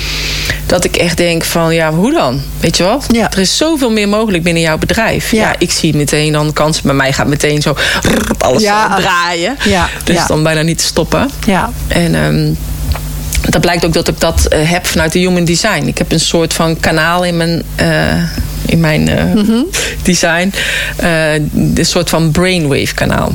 dat 0.66 0.84
ik 0.84 0.96
echt 0.96 1.16
denk 1.16 1.44
van, 1.44 1.74
ja, 1.74 1.92
hoe 1.92 2.12
dan? 2.12 2.42
Weet 2.60 2.76
je 2.76 2.82
wat? 2.82 3.06
Ja. 3.12 3.30
Er 3.32 3.38
is 3.38 3.56
zoveel 3.56 3.90
meer 3.90 4.08
mogelijk 4.08 4.42
binnen 4.42 4.62
jouw 4.62 4.78
bedrijf. 4.78 5.30
Ja, 5.30 5.40
Ja. 5.40 5.54
ik 5.58 5.70
zie 5.72 5.96
meteen 5.96 6.32
dan 6.32 6.52
kansen. 6.52 6.82
Bij 6.82 6.94
mij 6.94 7.12
gaat 7.12 7.26
meteen 7.26 7.62
zo 7.62 7.76
alles 8.38 8.62
Ja. 8.62 8.90
zo 8.96 9.02
draaien. 9.02 9.56
Ja, 9.64 9.88
Dus 10.04 10.16
ja. 10.16 10.26
dan 10.26 10.42
bijna 10.42 10.62
niet 10.62 10.78
te 10.78 10.84
stoppen. 10.84 11.30
Ja, 11.46 11.70
En 11.88 12.14
ehm, 12.14 12.52
dat 13.50 13.60
blijkt 13.60 13.84
ook 13.86 13.92
dat 13.92 14.08
ik 14.08 14.20
dat 14.20 14.46
eh, 14.46 14.70
heb 14.70 14.86
vanuit 14.86 15.12
de 15.12 15.18
human 15.18 15.44
design. 15.44 15.86
Ik 15.86 15.98
heb 15.98 16.12
een 16.12 16.20
soort 16.20 16.52
van 16.54 16.80
kanaal 16.80 17.24
in 17.24 17.36
mijn, 17.36 17.62
eh, 17.76 18.22
in 18.66 18.80
mijn 18.80 19.08
eh, 19.08 19.24
Mhm. 19.34 19.62
design. 20.02 20.52
eh, 20.96 21.32
een 21.34 21.78
soort 21.80 22.08
van 22.10 22.30
brainwave 22.30 22.94
kanaal. 22.94 23.32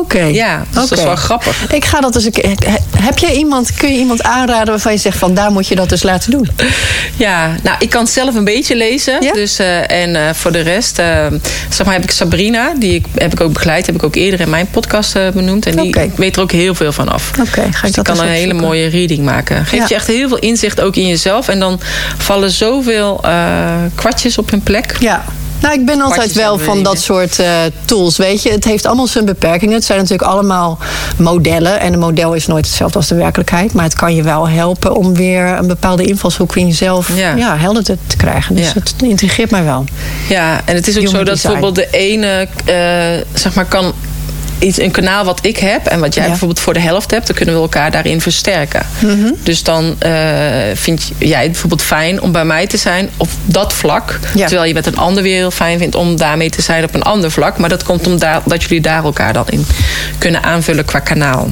oké. 0.00 0.22
Ja, 0.22 0.64
dus 0.70 0.88
dat 0.88 0.98
is 0.98 1.04
wel 1.04 1.16
grappig. 1.16 1.72
Ik 1.72 1.84
ga 1.84 2.00
dat 2.00 2.14
eens 2.14 2.24
he- 2.24 2.54
Heb 3.02 3.18
jij 3.18 3.32
iemand, 3.34 3.74
kun 3.74 3.92
je 3.92 3.98
iemand 3.98 4.22
aanraden 4.22 4.66
waarvan 4.68 4.92
je 4.92 4.98
zegt 4.98 5.18
van 5.18 5.34
daar 5.34 5.52
moet 5.52 5.66
je 5.66 5.74
dat 5.74 5.88
dus 5.88 6.02
laten 6.02 6.30
doen? 6.30 6.48
Ja, 7.16 7.54
nou, 7.62 7.76
ik 7.78 7.90
kan 7.90 8.06
zelf 8.06 8.34
een 8.34 8.44
beetje 8.44 8.76
lezen. 8.76 9.22
Ja? 9.22 9.32
Dus, 9.32 9.58
eh, 9.58 9.90
en 9.90 10.34
voor 10.34 10.52
de 10.52 10.60
rest, 10.60 10.94
zeg 11.68 11.84
maar, 11.84 11.94
heb 11.94 12.02
ik 12.02 12.10
Sabrina, 12.10 12.72
die 12.78 12.94
ik, 12.94 13.04
heb 13.14 13.32
ik 13.32 13.40
ook 13.40 13.52
begeleid, 13.52 13.86
heb 13.86 13.94
ik 13.94 14.02
ook 14.02 14.14
eerder 14.16 14.40
in 14.40 14.50
mijn 14.50 14.66
podcast 14.70 15.12
benoemd. 15.34 15.66
En 15.66 15.76
die 15.76 15.96
weet 16.16 16.36
er 16.36 16.42
ook 16.42 16.52
heel 16.52 16.74
veel 16.74 16.92
van 16.92 17.08
af. 17.08 17.30
Oké, 17.40 17.50
ga 17.50 17.60
ik 17.60 17.72
Dus 17.72 17.80
dat 17.80 17.94
die 17.94 18.02
kan 18.14 18.18
een 18.24 18.28
hele 18.32 18.54
mooie 18.54 18.86
reading 18.88 19.24
maken. 19.24 19.56
Geeft 19.66 19.82
Ja. 19.82 19.86
je 19.88 19.94
echt 19.94 20.06
heel 20.06 20.28
veel 20.28 20.38
inzicht 20.38 20.80
ook 20.80 20.96
in 20.96 21.06
jezelf. 21.06 21.48
En 21.48 21.58
dan 21.58 21.80
vallen 22.18 22.50
zoveel 22.50 23.20
kwartjes 23.94 24.38
op 24.38 24.50
hun 24.50 24.60
plek. 24.68 24.96
Ja. 25.00 25.24
Nou, 25.60 25.74
ik 25.74 25.86
ben 25.86 26.00
altijd 26.00 26.32
wel 26.32 26.58
van 26.58 26.82
dat 26.82 26.98
soort 27.00 27.38
eh, 27.38 27.50
tools. 27.84 28.16
Weet 28.16 28.42
je, 28.42 28.50
het 28.50 28.64
heeft 28.64 28.86
allemaal 28.86 29.06
zijn 29.06 29.24
beperkingen. 29.24 29.74
Het 29.74 29.84
zijn 29.84 29.98
natuurlijk 29.98 30.30
allemaal 30.30 30.78
modellen. 31.16 31.80
En 31.80 31.92
een 31.92 31.98
model 31.98 32.34
is 32.34 32.46
nooit 32.46 32.66
hetzelfde 32.66 32.98
als 32.98 33.08
de 33.08 33.14
werkelijkheid. 33.14 33.72
Maar 33.72 33.84
het 33.84 33.94
kan 33.94 34.14
je 34.14 34.22
wel 34.22 34.48
helpen 34.48 34.94
om 34.96 35.14
weer 35.14 35.46
een 35.46 35.66
bepaalde 35.66 36.02
invalshoek 36.04 36.56
in 36.56 36.66
jezelf 36.66 37.16
Ja. 37.16 37.34
ja. 37.36 37.56
helder 37.56 37.84
te, 37.84 37.96
krijgen. 38.16 38.54
Dus 38.54 38.66
Ja. 38.66 38.72
het 38.74 38.94
intrigeert 39.02 39.50
mij 39.50 39.64
wel. 39.64 39.84
Ja, 40.28 40.60
en 40.64 40.74
het 40.74 40.88
is 40.88 40.94
ook 40.96 41.02
Human 41.02 41.18
zo 41.18 41.24
dat 41.24 41.34
design. 41.34 41.52
bijvoorbeeld 41.52 41.90
de 41.92 41.98
ene, 41.98 42.48
eh, 42.64 43.24
zeg 43.34 43.54
maar, 43.54 43.64
kan 43.64 43.92
iets, 44.58 44.80
een 44.80 44.90
kanaal 44.90 45.24
wat 45.24 45.38
ik 45.46 45.56
heb 45.58 45.86
en 45.86 46.00
wat 46.00 46.14
jij 46.14 46.22
Ja. 46.22 46.28
bijvoorbeeld 46.28 46.60
voor 46.60 46.72
de 46.74 46.80
helft 46.80 47.10
hebt, 47.10 47.26
dan 47.26 47.36
kunnen 47.36 47.54
we 47.54 47.60
elkaar 47.60 47.90
daarin 47.90 48.20
versterken. 48.20 48.86
Mhm. 48.98 49.30
Dus 49.42 49.62
dan 49.62 49.96
eh, 49.98 50.12
vind 50.74 51.12
jij 51.18 51.42
het 51.42 51.50
bijvoorbeeld 51.50 51.82
fijn 51.82 52.22
om 52.22 52.32
bij 52.32 52.44
mij 52.44 52.66
te 52.66 52.76
zijn 52.76 53.10
op 53.16 53.28
dat 53.44 53.72
vlak, 53.72 54.18
Ja. 54.34 54.46
terwijl 54.46 54.68
je 54.68 54.74
met 54.74 54.86
een 54.86 54.96
ander 54.96 55.22
weer 55.22 55.36
heel 55.36 55.50
fijn 55.50 55.78
vindt 55.78 55.94
om 55.94 56.16
daarmee 56.16 56.50
te 56.50 56.62
zijn 56.62 56.84
op 56.84 56.94
een 56.94 57.02
ander 57.02 57.30
vlak. 57.30 57.58
Maar 57.58 57.68
dat 57.68 57.82
komt 57.82 58.06
omdat 58.06 58.42
dat 58.46 58.62
jullie 58.62 58.80
daar 58.80 59.04
elkaar 59.04 59.32
dan 59.32 59.44
in 59.48 59.66
kunnen 60.18 60.42
aanvullen 60.42 60.84
qua 60.84 60.98
kanaal. 60.98 61.48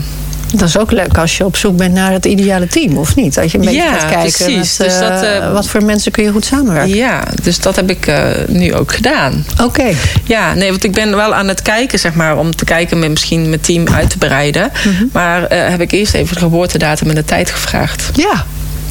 Dat 0.54 0.68
is 0.68 0.78
ook 0.78 0.90
leuk 0.90 1.18
als 1.18 1.36
je 1.36 1.44
op 1.44 1.56
zoek 1.56 1.76
bent 1.76 1.94
naar 1.94 2.12
het 2.12 2.24
ideale 2.24 2.66
team, 2.66 2.96
of 2.96 3.14
niet? 3.16 3.34
Dat 3.34 3.50
je 3.50 3.58
een 3.58 3.64
beetje 3.64 3.80
Ja, 3.80 3.92
gaat 3.92 4.10
kijken 4.10 4.44
precies. 4.44 4.78
met, 4.78 4.88
Dus 4.88 4.98
dat, 4.98 5.22
eh, 5.22 5.36
eh, 5.36 5.52
wat 5.52 5.68
voor 5.68 5.84
mensen 5.84 6.12
kun 6.12 6.24
je 6.24 6.30
goed 6.30 6.44
samenwerken. 6.44 6.94
Ja, 6.94 7.24
dus 7.42 7.58
dat 7.60 7.76
heb 7.76 7.90
ik 7.90 8.06
eh, 8.06 8.24
nu 8.46 8.74
ook 8.74 8.92
gedaan. 8.92 9.44
Oké. 9.62 9.90
Ja, 10.24 10.54
nee, 10.54 10.70
want 10.70 10.84
ik 10.84 10.92
ben 10.92 11.16
wel 11.16 11.34
aan 11.34 11.48
het 11.48 11.62
kijken, 11.62 11.98
zeg 11.98 12.14
maar, 12.14 12.38
om 12.38 12.56
te 12.56 12.64
kijken 12.64 12.98
met 12.98 13.10
misschien 13.10 13.48
mijn 13.48 13.60
team 13.60 13.88
uit 13.88 14.10
te 14.10 14.18
breiden. 14.18 14.70
Mhm. 14.84 15.04
Maar 15.12 15.44
eh, 15.44 15.68
heb 15.68 15.80
ik 15.80 15.92
eerst 15.92 16.14
even 16.14 16.34
de 16.34 16.40
geboortedatum 16.40 17.08
en 17.08 17.14
de 17.14 17.24
tijd 17.24 17.50
gevraagd. 17.50 18.10
Ja, 18.12 18.44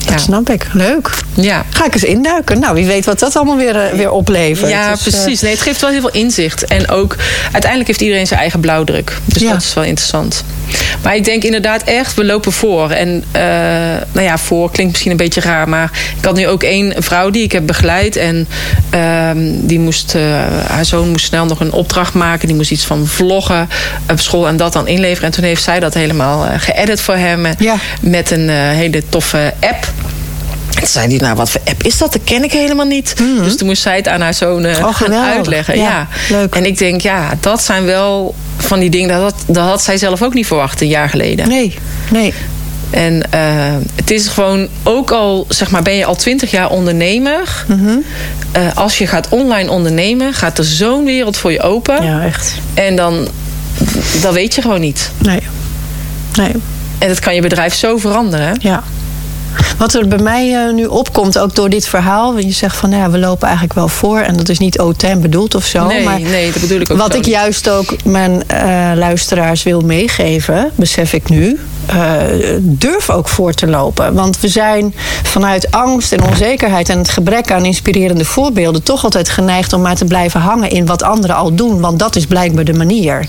dat 0.06 0.14
Ja. 0.14 0.26
snap 0.26 0.50
ik. 0.50 0.68
Leuk. 0.74 1.10
Ja. 1.34 1.64
Ga 1.70 1.86
ik 1.86 1.94
eens 1.94 2.04
induiken. 2.04 2.60
Nou, 2.60 2.74
wie 2.76 2.86
weet 2.86 3.06
wat 3.06 3.20
dat 3.20 3.36
allemaal 3.36 3.58
weer, 3.58 3.76
eh, 3.76 3.98
weer 3.98 4.12
oplevert. 4.12 4.70
Ja, 4.72 4.92
Dus, 4.92 5.06
eh, 5.06 5.12
precies. 5.14 5.42
Nee, 5.42 5.52
het 5.52 5.62
geeft 5.62 5.82
wel 5.82 5.90
heel 5.90 6.00
veel 6.00 6.10
inzicht. 6.12 6.66
En 6.66 6.90
ook, 6.90 7.16
uiteindelijk 7.44 7.88
heeft 7.88 8.02
iedereen 8.02 8.28
zijn 8.28 8.40
eigen 8.40 8.60
blauwdruk. 8.60 9.18
Dus 9.26 9.44
dat 9.44 9.62
is 9.62 9.74
wel 9.74 9.84
interessant. 9.84 10.44
Maar 11.02 11.16
ik 11.16 11.24
denk 11.26 11.44
inderdaad 11.44 11.84
echt, 11.84 12.14
we 12.14 12.26
lopen 12.26 12.52
voor. 12.52 12.90
En 12.90 13.24
eh, 13.32 13.42
nou 14.12 14.26
ja, 14.26 14.38
voor 14.38 14.72
klinkt 14.72 14.92
misschien 14.92 15.12
een 15.12 15.18
beetje 15.18 15.42
raar. 15.42 15.70
Maar 15.70 15.92
ik 16.20 16.26
had 16.26 16.36
nu 16.36 16.48
ook 16.48 16.64
één 16.64 17.04
vrouw 17.04 17.30
die 17.30 17.44
ik 17.44 17.52
heb 17.52 17.66
begeleid. 17.66 18.16
En 18.16 18.48
ehm, 18.90 19.38
die 19.54 19.80
moest, 19.80 20.14
haar 20.68 20.86
zoon 20.86 21.10
moest 21.10 21.26
snel 21.26 21.46
nog 21.46 21.60
een 21.60 21.72
opdracht 21.72 22.14
maken. 22.14 22.48
Die 22.48 22.56
moest 22.56 22.72
iets 22.72 22.86
van 22.86 23.08
vloggen 23.08 23.70
op 24.12 24.20
school 24.20 24.48
en 24.48 24.58
dat 24.58 24.74
dan 24.74 24.88
inleveren. 24.88 25.24
En 25.26 25.32
toen 25.32 25.44
heeft 25.44 25.64
zij 25.64 25.80
dat 25.80 25.94
helemaal 25.94 26.48
geëdit 26.58 27.02
voor 27.02 27.16
hem. 27.16 27.46
Ja. 27.58 27.76
Met 28.02 28.32
een 28.32 28.50
hele 28.50 29.04
toffe 29.10 29.54
app. 29.60 29.88
En 30.76 30.82
toen 30.82 30.88
zei 30.90 31.08
hij, 31.08 31.18
nou 31.18 31.36
wat 31.36 31.50
voor 31.50 31.62
app 31.66 31.84
is 31.84 31.98
dat? 31.98 32.14
Dat 32.14 32.22
ken 32.24 32.44
ik 32.44 32.52
helemaal 32.52 32.86
niet. 32.86 33.16
Dus 33.44 33.58
toen 33.58 33.68
moest 33.68 33.82
zij 33.82 33.96
het 33.96 34.08
aan 34.08 34.22
haar 34.22 34.34
zoon 34.34 34.66
eh, 34.66 34.76
Mhm. 34.78 34.86
Oh, 34.86 34.96
gaan 34.96 35.14
uitleggen. 35.14 35.78
Ja, 35.78 35.84
Ja. 35.84 36.08
leuk. 36.30 36.56
En 36.56 36.66
ik 36.66 36.78
denk, 36.78 37.02
ja, 37.02 37.30
dat 37.40 37.64
zijn 37.64 37.86
wel 37.86 38.36
van 38.58 38.80
die 38.80 38.90
dingen... 38.90 39.20
Dat, 39.20 39.36
dat 39.48 39.68
had 39.68 39.84
zij 39.84 39.98
zelf 39.98 40.22
ook 40.22 40.34
niet 40.34 40.48
verwacht 40.48 40.82
een 40.82 40.88
jaar 40.88 41.10
geleden. 41.10 41.48
Nee, 41.48 41.78
nee. 42.12 42.34
En 42.90 43.32
eh, 43.32 43.40
het 43.96 44.12
is 44.12 44.28
gewoon, 44.28 44.68
ook 44.84 45.12
al 45.12 45.46
zeg 45.50 45.72
maar, 45.72 45.82
ben 45.82 45.94
je 45.96 46.06
al 46.06 46.16
twintig 46.16 46.52
jaar 46.52 46.70
ondernemer... 46.70 47.66
Mhm. 47.68 47.90
eh, 48.52 48.62
als 48.76 48.98
je 48.98 49.08
gaat 49.08 49.30
online 49.30 49.70
ondernemen, 49.72 50.34
gaat 50.34 50.58
er 50.58 50.64
zo'n 50.64 51.06
wereld 51.06 51.38
voor 51.38 51.52
je 51.52 51.62
open. 51.62 52.04
Ja, 52.04 52.24
echt. 52.26 52.54
En 52.74 52.96
dan, 52.96 53.28
dat 54.22 54.34
weet 54.34 54.56
je 54.56 54.62
gewoon 54.62 54.82
niet. 54.82 55.12
Nee. 55.18 55.42
Nee, 56.36 56.52
En 56.98 57.08
dat 57.08 57.20
kan 57.20 57.36
je 57.36 57.42
bedrijf 57.42 57.74
zo 57.76 57.98
veranderen. 57.98 58.58
ja. 58.62 58.84
Wat 59.78 59.94
er 59.94 60.08
bij 60.08 60.18
mij 60.18 60.66
eh, 60.66 60.74
nu 60.74 60.86
opkomt, 60.86 61.40
ook 61.40 61.56
door 61.56 61.70
dit 61.70 61.88
verhaal... 61.88 62.34
want 62.34 62.46
je 62.46 62.52
zegt 62.52 62.78
van, 62.78 62.90
nou 62.90 63.02
ja, 63.02 63.10
we 63.10 63.20
lopen 63.20 63.46
eigenlijk 63.46 63.76
wel 63.76 63.88
voor... 63.88 64.20
en 64.20 64.38
dat 64.38 64.50
is 64.50 64.60
niet 64.60 64.78
autem 64.78 65.22
bedoeld 65.22 65.56
of 65.56 65.66
zo. 65.66 65.88
nee, 65.88 66.04
maar 66.04 66.22
nee, 66.22 66.52
dat 66.52 66.62
bedoel 66.62 66.80
ik 66.80 66.92
ook 66.92 66.98
wat 66.98 67.16
ik 67.16 67.26
juist 67.26 67.70
ook 67.70 67.96
mijn 68.04 68.44
eh, 68.48 68.92
luisteraars 68.96 69.64
wil 69.64 69.82
meegeven, 69.82 70.72
besef 70.76 71.14
ik 71.14 71.30
nu. 71.30 71.60
Eh, 71.86 72.58
durf 72.62 73.10
ook 73.10 73.28
voor 73.28 73.54
te 73.54 73.68
lopen. 73.68 74.14
Want 74.14 74.40
we 74.40 74.48
zijn 74.48 74.94
vanuit 75.24 75.72
angst 75.72 76.12
en 76.12 76.24
onzekerheid 76.24 76.90
en 76.90 76.98
het 76.98 77.10
gebrek 77.10 77.52
aan 77.52 77.66
inspirerende 77.66 78.26
voorbeelden 78.26 78.84
toch 78.84 79.04
altijd 79.04 79.30
geneigd 79.30 79.74
om 79.74 79.82
maar 79.82 79.96
te 79.96 80.06
blijven 80.06 80.40
hangen 80.40 80.70
in 80.70 80.86
wat 80.86 81.04
anderen 81.04 81.36
al 81.36 81.56
doen. 81.56 81.80
Want 81.80 82.00
dat 82.00 82.16
is 82.16 82.26
blijkbaar 82.26 82.64
de 82.64 82.74
manier. 82.74 83.26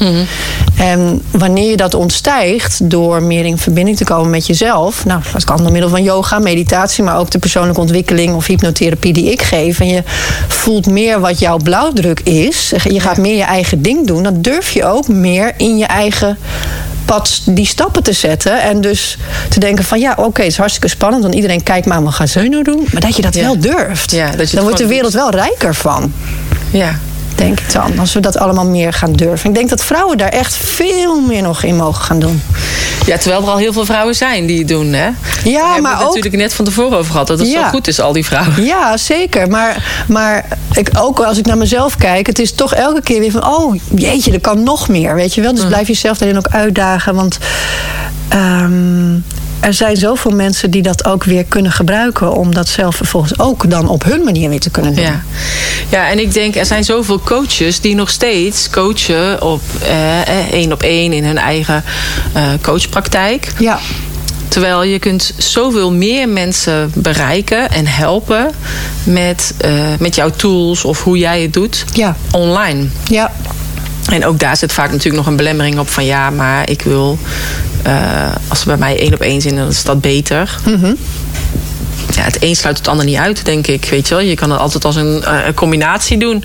En 0.77 1.23
wanneer 1.31 1.71
je 1.71 1.77
dat 1.77 1.95
ontstijgt 1.95 2.91
door 2.91 3.23
meer 3.23 3.45
in 3.45 3.59
verbinding 3.59 3.97
te 3.97 4.05
komen 4.05 4.31
met 4.31 4.47
jezelf, 4.47 5.05
nou, 5.05 5.21
dat 5.33 5.45
kan 5.45 5.57
door 5.57 5.73
middel 5.73 5.91
van 5.91 6.03
yoga, 6.03 6.39
meditatie, 6.39 7.05
maar 7.05 7.19
ook 7.19 7.31
de 7.31 7.39
persoonlijke 7.39 7.81
ontwikkeling 7.81 8.35
of 8.35 8.47
hypnotherapie 8.47 9.13
die 9.13 9.31
ik 9.31 9.43
geef. 9.43 9.81
En 9.81 9.87
je 9.87 10.03
voelt 10.49 10.87
meer 10.87 11.21
wat 11.21 11.39
jouw 11.39 11.57
blauwdruk 11.57 12.21
is. 12.21 12.73
Je 12.85 13.01
gaat 13.01 13.17
meer 13.17 13.37
je 13.37 13.43
eigen 13.43 13.83
ding 13.83 14.07
doen. 14.07 14.23
Dan 14.23 14.43
durf 14.43 14.71
je 14.71 14.85
ook 14.85 15.09
meer 15.09 15.53
in 15.57 15.79
je 15.79 15.87
eigen 15.87 16.39
pad 17.07 17.41
die 17.45 17.67
stappen 17.67 18.03
te 18.03 18.13
zetten. 18.13 18.63
En 18.63 18.81
dus 18.81 19.19
te 19.49 19.61
denken 19.61 19.85
van 19.85 19.99
ja, 19.99 20.15
oké, 20.17 20.43
het 20.43 20.51
is 20.51 20.57
hartstikke 20.57 20.89
spannend. 20.89 21.23
Want 21.23 21.35
iedereen 21.35 21.63
kijkt 21.63 21.87
maar, 21.87 22.03
wat 22.03 22.15
gaan 22.15 22.29
ze 22.29 22.41
nou 22.43 22.63
doen? 22.63 22.87
Maar 22.93 23.01
dat 23.01 23.17
je 23.17 23.23
dat 23.23 23.35
Ja. 23.35 23.43
wel 23.43 23.59
durft. 23.61 24.11
Ja, 24.11 24.25
dat 24.27 24.35
je 24.35 24.41
het 24.43 24.53
dan 24.53 24.63
wordt 24.63 24.79
de 24.79 24.87
wereld 24.87 25.13
wel 25.13 25.31
rijker 25.31 25.75
van. 25.75 26.13
Ja. 26.71 26.99
Denk 27.37 27.61
ik 27.61 27.73
dan. 27.73 27.99
Als 27.99 28.13
we 28.15 28.21
dat 28.21 28.39
allemaal 28.39 28.67
meer 28.67 28.93
gaan 28.93 29.13
durven. 29.13 29.49
Ik 29.49 29.55
denk 29.55 29.69
dat 29.69 29.85
vrouwen 29.85 30.19
daar 30.19 30.29
echt 30.29 30.57
veel 30.57 31.21
meer 31.21 31.43
nog 31.43 31.63
in 31.63 31.77
mogen 31.77 32.05
gaan 32.05 32.19
doen. 32.19 32.43
ja, 33.07 33.17
terwijl 33.19 33.43
er 33.43 33.49
al 33.49 33.57
heel 33.57 33.73
veel 33.73 33.85
vrouwen 33.85 34.15
zijn 34.15 34.47
die 34.47 34.59
het 34.59 34.69
doen. 34.69 34.87
Hè? 34.93 35.11
Daar 35.11 35.15
Ja, 35.45 35.65
hebben 35.65 35.83
maar 35.83 35.91
we 35.93 35.99
het 35.99 36.07
ook 36.09 36.15
natuurlijk 36.15 36.43
net 36.43 36.55
van 36.55 36.65
tevoren 36.65 36.99
over 36.99 37.11
gehad. 37.13 37.27
Dat 37.27 37.39
het 37.39 37.49
Ja. 37.51 37.63
zo 37.65 37.69
goed 37.69 37.89
is, 37.89 38.01
al 38.01 38.13
die 38.13 38.25
vrouwen. 38.25 38.65
Ja, 38.65 38.97
zeker. 38.97 39.49
Maar, 39.49 40.05
maar 40.09 40.45
ik, 40.73 40.91
ook 40.99 41.21
als 41.21 41.39
ik 41.39 41.47
naar 41.47 41.59
mezelf 41.59 41.97
kijk, 41.97 42.27
het 42.27 42.39
is 42.39 42.53
toch 42.55 42.75
elke 42.75 43.03
keer 43.03 43.21
weer 43.21 43.31
van: 43.31 43.47
oh 43.47 43.77
jeetje, 43.95 44.33
er 44.33 44.41
kan 44.41 44.63
nog 44.63 44.89
meer. 44.89 45.15
Weet 45.15 45.35
je 45.35 45.41
wel? 45.41 45.55
Dus 45.55 45.67
blijf 45.67 45.87
jezelf 45.89 46.19
daarin 46.19 46.37
ook 46.39 46.49
uitdagen. 46.49 47.15
Want 47.15 47.39
ehm, 48.29 49.15
er 49.61 49.75
zijn 49.75 49.97
zoveel 49.97 50.31
mensen 50.31 50.71
die 50.71 50.83
dat 50.83 51.05
ook 51.05 51.25
weer 51.25 51.45
kunnen 51.45 51.73
gebruiken. 51.73 52.33
om 52.33 52.55
dat 52.55 52.69
zelf 52.69 52.97
vervolgens 52.97 53.39
ook 53.39 53.71
dan 53.71 53.89
op 53.89 54.05
hun 54.05 54.25
manier 54.25 54.49
weer 54.49 54.61
te 54.61 54.71
kunnen 54.71 54.95
doen. 54.95 55.05
Ja. 55.05 55.23
ja, 55.89 56.09
en 56.11 56.19
ik 56.19 56.33
denk, 56.33 56.57
er 56.57 56.67
zijn 56.67 56.85
zoveel 56.85 57.21
coaches 57.21 57.81
die 57.81 57.95
nog 57.95 58.11
steeds 58.11 58.71
coachen 58.71 59.43
op 59.43 59.61
eh, 59.83 60.21
eh, 60.21 60.53
één 60.53 60.73
op 60.73 60.83
één 60.83 61.13
in 61.13 61.25
hun 61.25 61.39
eigen 61.39 61.85
eh, 62.33 62.43
coachpraktijk. 62.63 63.53
Ja. 63.59 63.79
Terwijl 64.49 64.83
je 64.83 64.99
kunt 64.99 65.33
zoveel 65.37 65.93
meer 65.93 66.29
mensen 66.29 66.91
bereiken 66.95 67.71
en 67.71 67.87
helpen 67.87 68.51
met, 69.05 69.55
eh, 69.59 69.71
met 69.99 70.15
jouw 70.15 70.31
tools 70.31 70.85
of 70.85 71.03
hoe 71.03 71.19
jij 71.19 71.43
het 71.43 71.53
doet 71.53 71.85
Ja. 71.93 72.17
online. 72.31 72.87
Ja. 73.05 73.33
En 74.11 74.25
ook 74.25 74.39
daar 74.39 74.57
zit 74.57 74.73
vaak 74.73 74.91
natuurlijk 74.91 75.17
nog 75.17 75.27
een 75.27 75.37
belemmering 75.37 75.79
op 75.79 75.89
van 75.89 76.05
ja, 76.05 76.31
maar 76.31 76.71
ik 76.71 76.83
wil, 76.83 77.19
eh, 77.83 78.35
als 78.49 78.61
ze 78.61 78.67
bij 78.67 78.77
mij 78.77 78.99
één 78.99 79.15
op 79.15 79.21
één 79.21 79.41
zijn, 79.41 79.57
dan 79.57 79.69
is 79.69 79.85
dat 79.85 80.01
beter. 80.01 80.59
Ja, 82.15 82.23
het 82.23 82.37
een 82.41 82.57
sluit 82.57 82.79
het 82.79 82.89
ander 82.89 83.05
niet 83.05 83.17
uit, 83.17 83.45
denk 83.45 83.67
ik. 83.67 83.85
Weet 83.91 84.09
je, 84.09 84.15
wel. 84.15 84.25
je 84.25 84.35
kan 84.35 84.51
het 84.51 84.61
altijd 84.61 84.85
als 84.85 84.97
een, 84.97 85.23
eh, 85.25 85.47
een 85.47 85.55
combinatie 85.55 86.19
doen. 86.19 86.45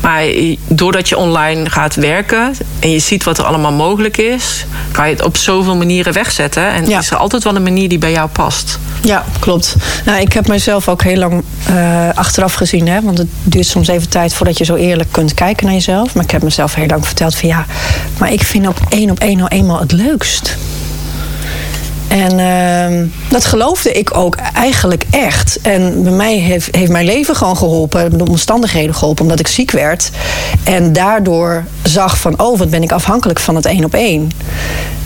Maar 0.00 0.22
doordat 0.68 1.08
je 1.08 1.16
online 1.16 1.70
gaat 1.70 1.94
werken 1.94 2.54
en 2.80 2.90
je 2.90 2.98
ziet 2.98 3.24
wat 3.24 3.38
er 3.38 3.44
allemaal 3.44 3.72
mogelijk 3.72 4.16
is, 4.16 4.64
kan 4.90 5.08
je 5.08 5.14
het 5.14 5.24
op 5.24 5.36
zoveel 5.36 5.76
manieren 5.76 6.12
wegzetten. 6.12 6.68
En 6.72 6.88
Ja. 6.88 6.98
is 6.98 7.10
er 7.10 7.16
altijd 7.16 7.44
wel 7.44 7.56
een 7.56 7.62
manier 7.62 7.88
die 7.88 7.98
bij 7.98 8.10
jou 8.12 8.28
past. 8.28 8.78
Ja, 9.02 9.24
klopt. 9.38 9.76
Nou, 10.04 10.20
ik 10.20 10.32
heb 10.32 10.48
mezelf 10.48 10.88
ook 10.88 11.02
heel 11.02 11.16
lang 11.16 11.44
eh, 11.64 12.08
achteraf 12.14 12.54
gezien. 12.54 12.88
Hè, 12.88 13.00
want 13.02 13.18
het 13.18 13.28
duurt 13.42 13.66
soms 13.66 13.88
even 13.88 14.08
tijd 14.08 14.34
voordat 14.34 14.58
je 14.58 14.64
zo 14.64 14.74
eerlijk 14.74 15.12
kunt 15.12 15.34
kijken 15.34 15.64
naar 15.66 15.74
jezelf. 15.74 16.14
Maar 16.14 16.24
ik 16.24 16.30
heb 16.30 16.42
mezelf 16.42 16.74
heel 16.74 16.86
lang 16.86 17.06
verteld 17.06 17.34
van 17.36 17.48
ja, 17.48 17.66
maar 18.18 18.32
ik 18.32 18.42
vind 18.42 18.66
ook 18.66 18.76
één 18.88 19.10
op 19.10 19.18
één 19.20 19.36
nou 19.36 19.48
eenmaal 19.48 19.80
het 19.80 19.92
leukst. 19.92 20.56
En 22.08 22.38
ehm, 22.38 23.06
dat 23.28 23.44
geloofde 23.44 23.92
ik 23.92 24.16
ook 24.16 24.36
eigenlijk 24.54 25.04
echt. 25.10 25.58
En 25.62 26.02
bij 26.02 26.12
mij 26.12 26.36
heeft, 26.36 26.76
heeft 26.76 26.90
mijn 26.90 27.04
leven 27.04 27.36
gewoon 27.36 27.56
geholpen, 27.56 28.18
de 28.18 28.28
omstandigheden 28.28 28.94
geholpen, 28.94 29.22
omdat 29.22 29.40
ik 29.40 29.46
ziek 29.46 29.70
werd. 29.70 30.10
En 30.64 30.92
daardoor 30.92 31.64
zag 31.82 32.18
van, 32.18 32.40
oh, 32.40 32.58
wat 32.58 32.70
ben 32.70 32.82
ik 32.82 32.92
afhankelijk 32.92 33.40
van 33.40 33.54
het 33.54 33.66
één 33.66 33.84
op 33.84 33.94
één. 33.94 34.30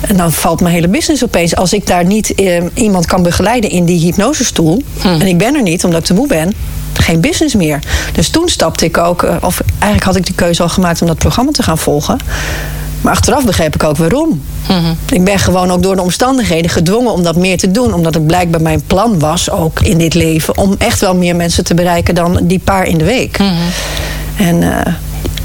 En 0.00 0.16
dan 0.16 0.32
valt 0.32 0.60
mijn 0.60 0.74
hele 0.74 0.88
business 0.88 1.24
opeens. 1.24 1.56
Als 1.56 1.72
ik 1.72 1.86
daar 1.86 2.04
niet 2.04 2.34
eh, 2.34 2.62
iemand 2.74 3.06
kan 3.06 3.22
begeleiden 3.22 3.70
in 3.70 3.84
die 3.84 4.00
hypnosestoel. 4.00 4.82
En 5.02 5.26
ik 5.26 5.38
ben 5.38 5.54
er 5.54 5.62
niet, 5.62 5.84
omdat 5.84 6.00
ik 6.00 6.06
te 6.06 6.14
moe 6.14 6.26
ben. 6.26 6.54
Geen 6.92 7.20
business 7.20 7.54
meer. 7.54 7.78
Dus 8.12 8.28
toen 8.28 8.48
stapte 8.48 8.84
ik 8.84 8.98
ook, 8.98 9.22
eh, 9.22 9.36
of 9.40 9.62
eigenlijk 9.68 10.04
had 10.04 10.16
ik 10.16 10.26
de 10.26 10.32
keuze 10.34 10.62
al 10.62 10.68
gemaakt 10.68 11.00
om 11.00 11.06
dat 11.06 11.18
programma 11.18 11.50
te 11.50 11.62
gaan 11.62 11.78
volgen. 11.78 12.18
Maar 13.02 13.12
achteraf 13.12 13.44
begreep 13.44 13.74
ik 13.74 13.82
ook 13.82 13.96
waarom. 13.96 14.42
Mhm. 14.68 14.94
Ik 15.10 15.24
ben 15.24 15.38
gewoon 15.38 15.70
ook 15.70 15.82
door 15.82 15.96
de 15.96 16.02
omstandigheden 16.02 16.70
gedwongen 16.70 17.12
om 17.12 17.22
dat 17.22 17.36
meer 17.36 17.58
te 17.58 17.70
doen. 17.70 17.94
Omdat 17.94 18.14
het 18.14 18.26
blijkbaar 18.26 18.62
mijn 18.62 18.82
plan 18.86 19.18
was, 19.18 19.50
ook 19.50 19.80
in 19.80 19.98
dit 19.98 20.14
leven, 20.14 20.56
om 20.56 20.74
echt 20.78 21.00
wel 21.00 21.14
meer 21.14 21.36
mensen 21.36 21.64
te 21.64 21.74
bereiken 21.74 22.14
dan 22.14 22.38
die 22.42 22.58
paar 22.58 22.86
in 22.86 22.98
de 22.98 23.04
week. 23.04 23.38
Mhm. 23.38 23.52
En 24.36 24.62
eh, 24.62 24.92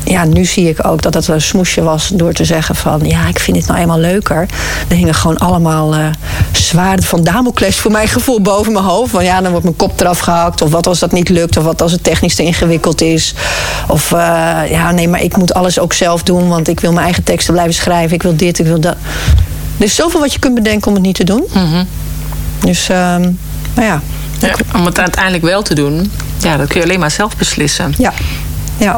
ja, 0.08 0.26
nu 0.26 0.46
zie 0.46 0.70
ik 0.70 0.86
ook 0.86 1.02
dat 1.02 1.14
het 1.14 1.28
een 1.28 1.42
smoesje 1.42 1.82
was 1.82 2.08
door 2.14 2.34
te 2.34 2.46
zeggen 2.46 2.76
van 2.76 3.00
ja, 3.04 3.28
ik 3.28 3.40
vind 3.40 3.58
het 3.58 3.68
nou 3.68 3.80
eenmaal 3.80 4.00
leuker. 4.00 4.46
Er 4.88 4.96
hingen 4.96 5.14
gewoon 5.14 5.38
allemaal 5.38 5.96
eh 5.96 6.06
zwaarden 6.52 7.06
van 7.06 7.24
Damocles 7.24 7.80
voor 7.80 7.92
mijn 7.92 8.08
gevoel 8.08 8.42
boven 8.42 8.74
mijn 8.74 8.86
hoofd. 8.86 9.12
Van 9.12 9.24
ja, 9.24 9.42
dan 9.42 9.50
wordt 9.50 9.66
mijn 9.66 9.76
kop 9.76 10.00
eraf 10.00 10.20
gehakt. 10.20 10.62
Of 10.62 10.72
wat 10.72 10.88
als 10.88 11.00
dat 11.00 11.12
niet 11.12 11.30
lukt. 11.30 11.58
Of 11.58 11.64
wat 11.64 11.82
als 11.82 11.92
het 11.92 12.04
technisch 12.04 12.36
te 12.36 12.44
ingewikkeld 12.44 13.02
is. 13.02 13.34
Of 13.88 14.12
eh, 14.12 14.20
ja, 14.70 14.92
nee, 14.92 15.08
maar 15.08 15.22
ik 15.22 15.38
moet 15.38 15.54
alles 15.54 15.80
ook 15.80 15.94
zelf 15.94 16.24
doen. 16.24 16.48
Want 16.48 16.68
ik 16.68 16.80
wil 16.80 16.92
mijn 16.92 17.06
eigen 17.06 17.24
teksten 17.24 17.54
blijven 17.54 17.74
schrijven. 17.74 18.16
Ik 18.16 18.24
wil 18.24 18.36
dit, 18.36 18.60
ik 18.60 18.66
wil 18.66 18.80
dat. 18.80 18.96
Er 19.78 19.84
is 19.84 19.96
zoveel 19.96 20.20
wat 20.20 20.34
je 20.34 20.40
kunt 20.40 20.56
bedenken 20.56 20.88
om 20.88 20.94
het 20.94 21.04
niet 21.04 21.16
te 21.16 21.24
doen. 21.24 21.46
Mhm. 21.54 21.84
Dus, 22.60 22.88
nou 22.88 23.36
ja. 23.76 24.02
Ja, 24.40 24.54
om 24.76 24.86
het 24.86 25.00
uiteindelijk 25.00 25.44
wel 25.44 25.62
te 25.62 25.76
doen, 25.76 26.12
ja, 26.38 26.58
dat 26.58 26.68
kun 26.68 26.78
je 26.80 26.86
alleen 26.86 27.00
maar 27.00 27.12
zelf 27.12 27.38
beslissen. 27.38 27.94
Ja, 27.98 28.14
ja. 28.78 28.98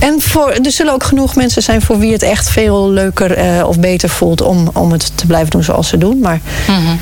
En 0.00 0.20
voor, 0.20 0.50
er 0.50 0.70
zullen 0.72 0.92
ook 0.92 1.04
genoeg 1.04 1.34
mensen 1.36 1.62
zijn 1.62 1.82
voor 1.82 1.98
wie 1.98 2.12
het 2.12 2.22
echt 2.22 2.50
veel 2.50 2.90
leuker 2.90 3.32
eh, 3.36 3.66
of 3.68 3.78
beter 3.80 4.08
voelt 4.08 4.40
om, 4.42 4.70
om 4.72 4.92
het 4.92 5.12
te 5.14 5.26
blijven 5.26 5.50
doen 5.50 5.62
zoals 5.64 5.88
ze 5.88 5.98
doen. 5.98 6.18
Maar 6.18 6.40
Mhm. 6.68 6.96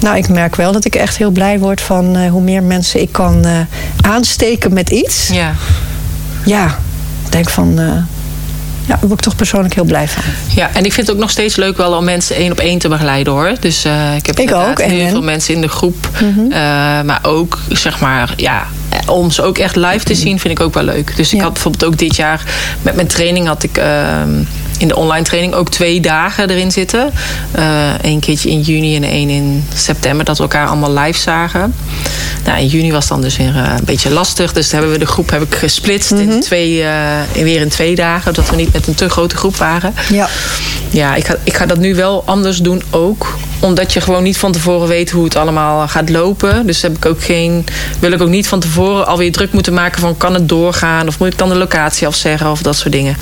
nou, 0.00 0.16
ik 0.16 0.28
merk 0.28 0.56
wel 0.56 0.72
dat 0.72 0.84
ik 0.84 0.94
echt 0.94 1.16
heel 1.16 1.30
blij 1.30 1.58
word 1.58 1.80
van 1.80 2.16
eh, 2.16 2.30
hoe 2.30 2.42
meer 2.42 2.62
mensen 2.62 3.00
ik 3.00 3.12
kan 3.12 3.44
eh, 3.44 3.52
aansteken 4.00 4.72
met 4.72 4.90
iets. 4.90 5.28
Ja. 5.32 5.54
Ja, 6.44 6.66
ik 7.24 7.32
denk 7.32 7.48
van. 7.50 7.74
ja, 7.76 8.04
daar 8.86 8.98
word 9.00 9.12
ik 9.12 9.20
toch 9.20 9.36
persoonlijk 9.36 9.74
heel 9.74 9.84
blij 9.84 10.08
van. 10.08 10.22
ja, 10.54 10.70
en 10.74 10.84
ik 10.84 10.92
vind 10.92 11.06
het 11.06 11.16
ook 11.16 11.22
nog 11.22 11.30
steeds 11.30 11.56
leuk 11.56 11.76
wel 11.76 11.92
om 11.92 12.04
mensen 12.04 12.36
één 12.36 12.52
op 12.52 12.58
één 12.58 12.78
te 12.78 12.88
begeleiden 12.88 13.32
hoor. 13.32 13.52
Dus 13.60 13.84
eh, 13.84 14.16
ik 14.16 14.26
heb 14.26 14.38
Ik 14.40 14.54
ook, 14.54 14.80
heel 14.82 15.00
en? 15.04 15.10
veel 15.10 15.22
mensen 15.22 15.54
in 15.54 15.60
de 15.60 15.68
groep. 15.68 16.08
Eh, 16.50 16.58
maar 17.02 17.18
ook, 17.22 17.58
zeg 17.68 18.00
maar, 18.00 18.32
ja, 18.36 18.66
om 19.06 19.30
ze 19.30 19.42
ook 19.42 19.58
echt 19.58 19.76
live 19.76 20.04
te 20.04 20.14
zien 20.14 20.38
vind 20.40 20.58
ik 20.58 20.64
ook 20.64 20.74
wel 20.74 20.82
leuk. 20.82 21.16
Dus 21.16 21.30
ik 21.32 21.38
Ja. 21.38 21.42
had 21.44 21.52
bijvoorbeeld 21.52 21.84
ook 21.84 21.98
dit 21.98 22.16
jaar 22.16 22.42
met 22.82 22.94
mijn 22.94 23.06
training 23.06 23.46
had 23.46 23.62
ik 23.62 23.76
ehm, 23.76 24.42
in 24.78 24.88
de 24.88 24.96
online 24.96 25.24
training 25.24 25.54
ook 25.54 25.70
twee 25.70 26.00
dagen 26.00 26.50
erin 26.50 26.70
zitten. 26.70 27.12
Eén 28.02 28.20
keertje 28.20 28.50
in 28.50 28.60
juni 28.60 28.96
en 28.96 29.04
één 29.04 29.28
in 29.28 29.64
september. 29.74 30.24
Dat 30.24 30.36
we 30.36 30.42
elkaar 30.42 30.66
allemaal 30.66 30.92
live 30.92 31.20
zagen. 31.20 31.74
Nou, 32.44 32.58
in 32.58 32.66
juni 32.66 32.92
was 32.92 33.08
dan 33.08 33.20
dus 33.20 33.36
weer 33.36 33.56
eh, 33.56 33.72
een 33.78 33.84
beetje 33.84 34.10
lastig. 34.10 34.52
Dus 34.52 34.72
hebben 34.72 34.90
we 34.90 34.98
de 34.98 35.06
groep 35.06 35.30
heb 35.30 35.42
ik 35.42 35.54
gesplitst 35.54 36.10
in 36.10 36.40
twee, 36.40 36.82
eh, 36.82 37.42
weer 37.42 37.60
in 37.60 37.68
twee 37.68 37.94
dagen. 37.94 38.34
Dat 38.34 38.50
we 38.50 38.56
niet 38.56 38.72
met 38.72 38.86
een 38.86 38.94
te 38.94 39.08
grote 39.08 39.36
groep 39.36 39.56
waren. 39.56 39.94
Ja. 40.08 40.28
Ja, 40.90 41.14
ik 41.14 41.26
ga, 41.26 41.36
ik 41.42 41.56
ga 41.56 41.66
dat 41.66 41.78
nu 41.78 41.94
wel 41.94 42.22
anders 42.26 42.58
doen 42.58 42.82
ook. 42.90 43.38
Omdat 43.60 43.92
je 43.92 44.00
gewoon 44.00 44.22
niet 44.22 44.38
van 44.38 44.52
tevoren 44.52 44.88
weet 44.88 45.10
hoe 45.10 45.24
het 45.24 45.36
allemaal 45.36 45.88
gaat 45.88 46.08
lopen. 46.08 46.66
Dus 46.66 46.82
heb 46.82 46.96
ik 46.96 47.06
ook 47.06 47.22
geen, 47.22 47.64
wil 47.98 48.12
ik 48.12 48.22
ook 48.22 48.28
niet 48.28 48.48
van 48.48 48.60
tevoren 48.60 49.06
alweer 49.06 49.32
druk 49.32 49.52
moeten 49.52 49.74
maken 49.74 50.00
van 50.00 50.16
kan 50.16 50.34
het 50.34 50.48
doorgaan? 50.48 51.08
Of 51.08 51.18
moet 51.18 51.32
ik 51.32 51.38
dan 51.38 51.48
de 51.48 51.54
locatie 51.54 52.06
afzeggen 52.06 52.50
of 52.50 52.62
dat 52.62 52.76
soort 52.76 52.92
dingen. 52.92 53.16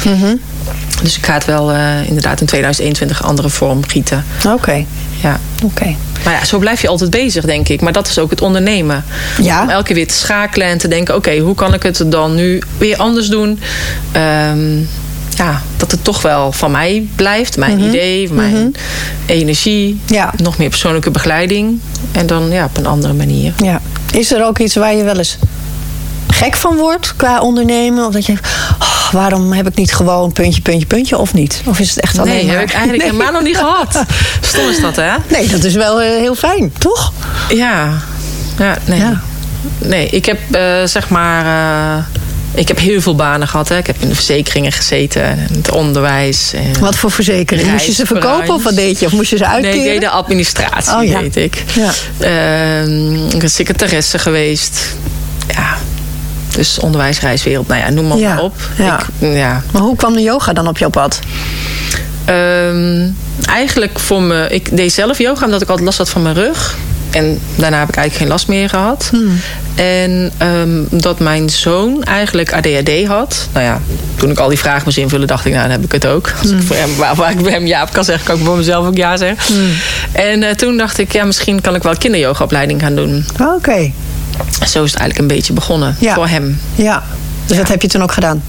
Dus 1.05 1.17
ik 1.17 1.27
ga 1.27 1.35
het 1.35 1.45
wel 1.45 1.73
eh, 1.73 2.07
inderdaad 2.07 2.40
in 2.40 2.47
2021 2.47 3.21
een 3.21 3.27
andere 3.27 3.49
vorm 3.49 3.88
gieten. 3.88 4.25
Oké. 4.47 4.85
Ja. 5.23 5.40
Oké. 5.62 5.97
Maar 6.25 6.33
ja, 6.33 6.45
zo 6.45 6.59
blijf 6.59 6.81
je 6.81 6.88
altijd 6.88 7.11
bezig, 7.11 7.45
denk 7.45 7.69
ik. 7.69 7.81
Maar 7.81 7.93
dat 7.93 8.09
is 8.09 8.19
ook 8.19 8.31
het 8.31 8.40
ondernemen. 8.40 9.05
Ja. 9.43 9.62
Om 9.62 9.69
elke 9.69 9.85
keer 9.85 9.95
weer 9.95 10.09
te 10.09 10.14
schakelen 10.14 10.67
en 10.67 10.79
te 10.79 10.88
denken... 10.88 11.14
oké, 11.14 11.38
hoe 11.38 11.55
kan 11.55 11.75
ik 11.75 11.83
het 11.83 12.05
dan 12.07 12.35
nu 12.35 12.62
weer 12.79 12.97
anders 12.97 13.29
doen? 13.29 13.61
Ehm, 14.12 14.79
ja, 15.37 15.62
dat 15.77 15.90
het 15.90 16.05
toch 16.05 16.23
wel 16.23 16.53
van 16.53 16.71
mij 16.71 17.09
blijft. 17.17 17.57
Mijn 17.57 17.81
idee, 17.81 18.33
mijn 18.33 18.75
energie. 19.27 20.01
Ja. 20.07 20.33
Nog 20.37 20.59
meer 20.59 20.69
persoonlijke 20.69 21.11
begeleiding. 21.11 21.81
En 22.12 22.27
dan 22.27 22.51
ja, 22.51 22.64
op 22.64 22.77
een 22.77 22.87
andere 22.87 23.12
manier. 23.12 23.53
Ja. 23.57 23.81
Is 24.12 24.33
er 24.33 24.45
ook 24.45 24.59
iets 24.59 24.75
waar 24.75 24.95
je 24.95 25.05
wel 25.05 25.17
eens 25.17 25.38
gek 26.29 26.57
van 26.57 26.77
wordt 26.77 27.17
qua 27.17 27.40
ondernemen? 27.40 28.07
Of 28.07 28.12
dat 28.12 28.27
je 28.27 28.33
denkt, 28.33 28.49
oh, 29.07 29.12
waarom 29.12 29.53
heb 29.53 29.67
ik 29.67 29.75
niet 29.75 29.95
gewoon 29.95 30.33
puntje, 30.33 30.61
puntje, 30.62 30.87
puntje? 30.87 31.19
Of 31.19 31.35
niet? 31.35 31.62
Of 31.67 31.79
is 31.79 31.88
het 31.90 32.01
echt 32.01 32.19
alleen 32.19 32.35
Nee, 32.35 32.45
maar... 32.47 32.55
heb 32.55 32.64
ik 32.69 32.73
eigenlijk 32.75 33.03
Nee. 33.03 33.12
helemaal 33.12 33.33
nog 33.33 33.43
niet 33.43 33.57
gehad. 33.67 34.05
Stom 34.40 34.69
is 34.69 34.81
dat, 34.81 34.97
hè? 34.97 35.11
Nee, 35.29 35.47
dat 35.49 35.64
is 35.64 35.75
wel 35.75 36.01
eh, 36.03 36.09
heel 36.09 36.35
fijn, 36.35 36.73
toch? 36.79 37.12
Ja. 37.49 37.88
Ja, 38.59 38.79
nee. 38.85 38.99
Ja. 38.99 39.21
Nee, 39.79 40.09
ik 40.09 40.25
heb 40.27 40.38
eh, 40.51 40.85
zeg 40.85 41.09
maar... 41.09 41.45
eh, 41.99 42.05
ik 42.55 42.69
heb 42.69 42.79
heel 42.79 43.01
veel 43.01 43.14
banen 43.14 43.49
gehad. 43.49 43.69
Hè. 43.69 43.77
Ik 43.79 43.87
heb 43.87 43.97
in 44.01 44.09
de 44.09 44.14
verzekeringen 44.14 44.73
gezeten. 44.73 45.23
En 45.23 45.47
het 45.53 45.71
onderwijs. 45.71 46.53
En 46.53 46.81
Wat 46.81 46.97
voor 46.97 47.11
verzekering? 47.11 47.71
Moest 47.71 47.87
je 47.87 47.93
ze 47.93 48.07
verkopen 48.07 48.55
of 48.55 48.62
wat 48.64 48.75
deed 48.77 48.99
je? 49.01 49.07
Of 49.07 49.12
moest 49.12 49.31
je 49.31 49.37
ze 49.37 49.47
uitkeren? 49.47 49.77
Nee, 49.77 49.85
ik 49.87 49.93
deed 49.93 50.01
de 50.01 50.09
administratie, 50.09 50.95
Oh, 50.97 51.05
ja. 51.05 51.21
ik. 51.43 51.62
Ja. 51.75 51.90
Ehm, 52.19 53.14
ik 53.14 53.38
ben 53.38 53.51
secretaresse 53.51 54.19
geweest. 54.19 54.97
Ja. 55.55 55.77
Dus 56.57 56.79
onderwijs, 56.79 57.21
reiswereld, 57.21 57.69
nou 57.69 57.81
ja, 57.81 57.90
noem 57.90 58.07
maar, 58.09 58.19
Ja, 58.19 58.40
op. 58.40 58.55
ja. 58.79 59.01
Ik, 59.19 59.35
ja. 59.35 59.62
Maar 59.73 59.83
hoe 59.83 59.97
kwam 59.97 60.14
de 60.14 60.23
yoga 60.23 60.53
dan 60.53 60.69
op 60.69 60.79
jouw 60.79 60.90
pad? 60.90 61.21
Ehm, 62.25 63.09
eigenlijk 63.49 63.99
voor 63.99 64.23
me, 64.23 64.47
ik 64.51 64.77
deed 64.77 64.93
zelf 64.93 65.19
yoga 65.19 65.45
omdat 65.45 65.62
ik 65.62 65.69
altijd 65.69 65.87
last 65.87 65.99
had 65.99 66.11
van 66.11 66.23
mijn 66.23 66.35
rug. 66.35 66.77
En 67.11 67.38
daarna 67.57 67.79
heb 67.79 67.88
ik 67.88 67.95
eigenlijk 67.97 68.17
geen 68.25 68.29
last 68.29 68.49
meer 68.49 68.69
gehad. 68.69 69.09
Hmm. 69.11 69.40
En 69.75 70.33
ehm, 70.38 70.83
dat 70.90 71.19
mijn 71.19 71.51
zoon 71.51 72.03
eigenlijk 72.03 72.53
ADHD 72.53 73.07
had. 73.07 73.49
Nou 73.53 73.64
ja, 73.64 73.81
toen 74.17 74.31
ik 74.31 74.38
al 74.38 74.49
die 74.49 74.59
vragen 74.59 74.83
moest 74.85 74.97
invullen, 74.97 75.27
dacht 75.27 75.45
ik, 75.45 75.53
nou, 75.53 75.62
dan 75.62 75.73
heb 75.73 75.85
ik 75.85 75.93
het 75.93 76.07
ook. 76.07 76.33
Als 76.40 76.51
Hmm. 76.51 76.59
ik 76.59 76.67
voor 76.67 76.77
hem, 76.77 76.97
waar, 76.97 77.14
waar 77.14 77.31
ik 77.31 77.43
bij 77.43 77.53
hem 77.53 77.67
ja 77.67 77.83
op 77.83 77.93
kan 77.93 78.05
zeggen, 78.05 78.27
kan 78.27 78.37
ik 78.38 78.45
voor 78.45 78.57
mezelf 78.57 78.87
ook 78.87 78.97
ja 78.97 79.17
zeggen. 79.17 79.55
Hmm. 79.55 79.71
En 80.12 80.43
eh, 80.43 80.55
toen 80.55 80.77
dacht 80.77 80.99
ik, 80.99 81.12
ja, 81.12 81.25
misschien 81.25 81.61
kan 81.61 81.75
ik 81.75 81.83
wel 81.83 81.97
kinderyogaopleiding 81.97 82.81
gaan 82.81 82.95
doen. 82.95 83.27
Oké, 83.57 83.90
Zo 84.68 84.83
is 84.85 84.90
het 84.90 85.01
eigenlijk 85.01 85.18
een 85.18 85.37
beetje 85.37 85.53
begonnen 85.53 85.97
Ja. 86.01 86.14
voor 86.14 86.29
hem. 86.29 86.61
ja. 86.75 87.03
Dus 87.47 87.57
dat 87.57 87.68
heb 87.68 87.83
je 87.83 87.88
toen 87.88 88.03
ook 88.03 88.12
gedaan? 88.12 88.42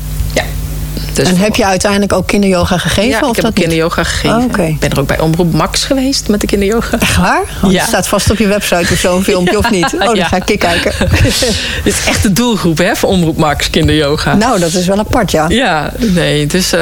Dus 1.14 1.28
en 1.30 1.38
heb 1.38 1.56
je 1.56 1.66
uiteindelijk 1.66 2.14
ook 2.14 2.28
kinderyoga 2.28 2.78
gegeven? 2.78 3.10
ja, 3.10 3.20
of 3.22 3.30
ik 3.30 3.36
heb 3.36 3.44
dat 3.46 3.54
kinderyoga 3.54 4.04
gegeven. 4.04 4.38
Oh. 4.60 4.68
Ik 4.68 4.80
ben 4.80 4.90
er 4.90 5.00
ook 5.00 5.08
bij 5.08 5.20
Omroep 5.20 5.54
Max 5.54 5.84
geweest 5.84 6.28
met 6.28 6.42
de 6.42 6.48
kinderyoga. 6.48 7.00
Echt 7.00 7.16
waar? 7.18 7.42
Oh, 7.64 7.72
Ja. 7.72 7.80
Het 7.80 7.88
staat 7.88 8.08
vast 8.08 8.32
op 8.32 8.38
je 8.38 8.48
website 8.48 8.94
of 8.94 9.00
zo'n 9.00 9.24
filmpje 9.30 9.58
of 9.58 9.70
niet? 9.72 9.94
Oh, 9.94 10.06
dan 10.06 10.16
Ja. 10.16 10.26
ga 10.28 10.40
ik 10.46 10.60
kijken. 10.60 10.92
Dit 11.84 11.94
is 11.94 12.06
echt 12.08 12.24
de 12.24 12.32
doelgroep 12.34 12.78
hè, 12.78 12.96
voor 12.96 13.10
Omroep 13.10 13.38
Max 13.38 13.70
kinderyoga. 13.70 14.34
nou, 14.34 14.60
dat 14.60 14.74
is 14.74 14.86
wel 14.88 14.98
apart, 15.00 15.32
ja. 15.32 15.46
Ja, 15.50 15.92
nee, 15.98 16.46
dus, 16.46 16.74
eh, 16.74 16.82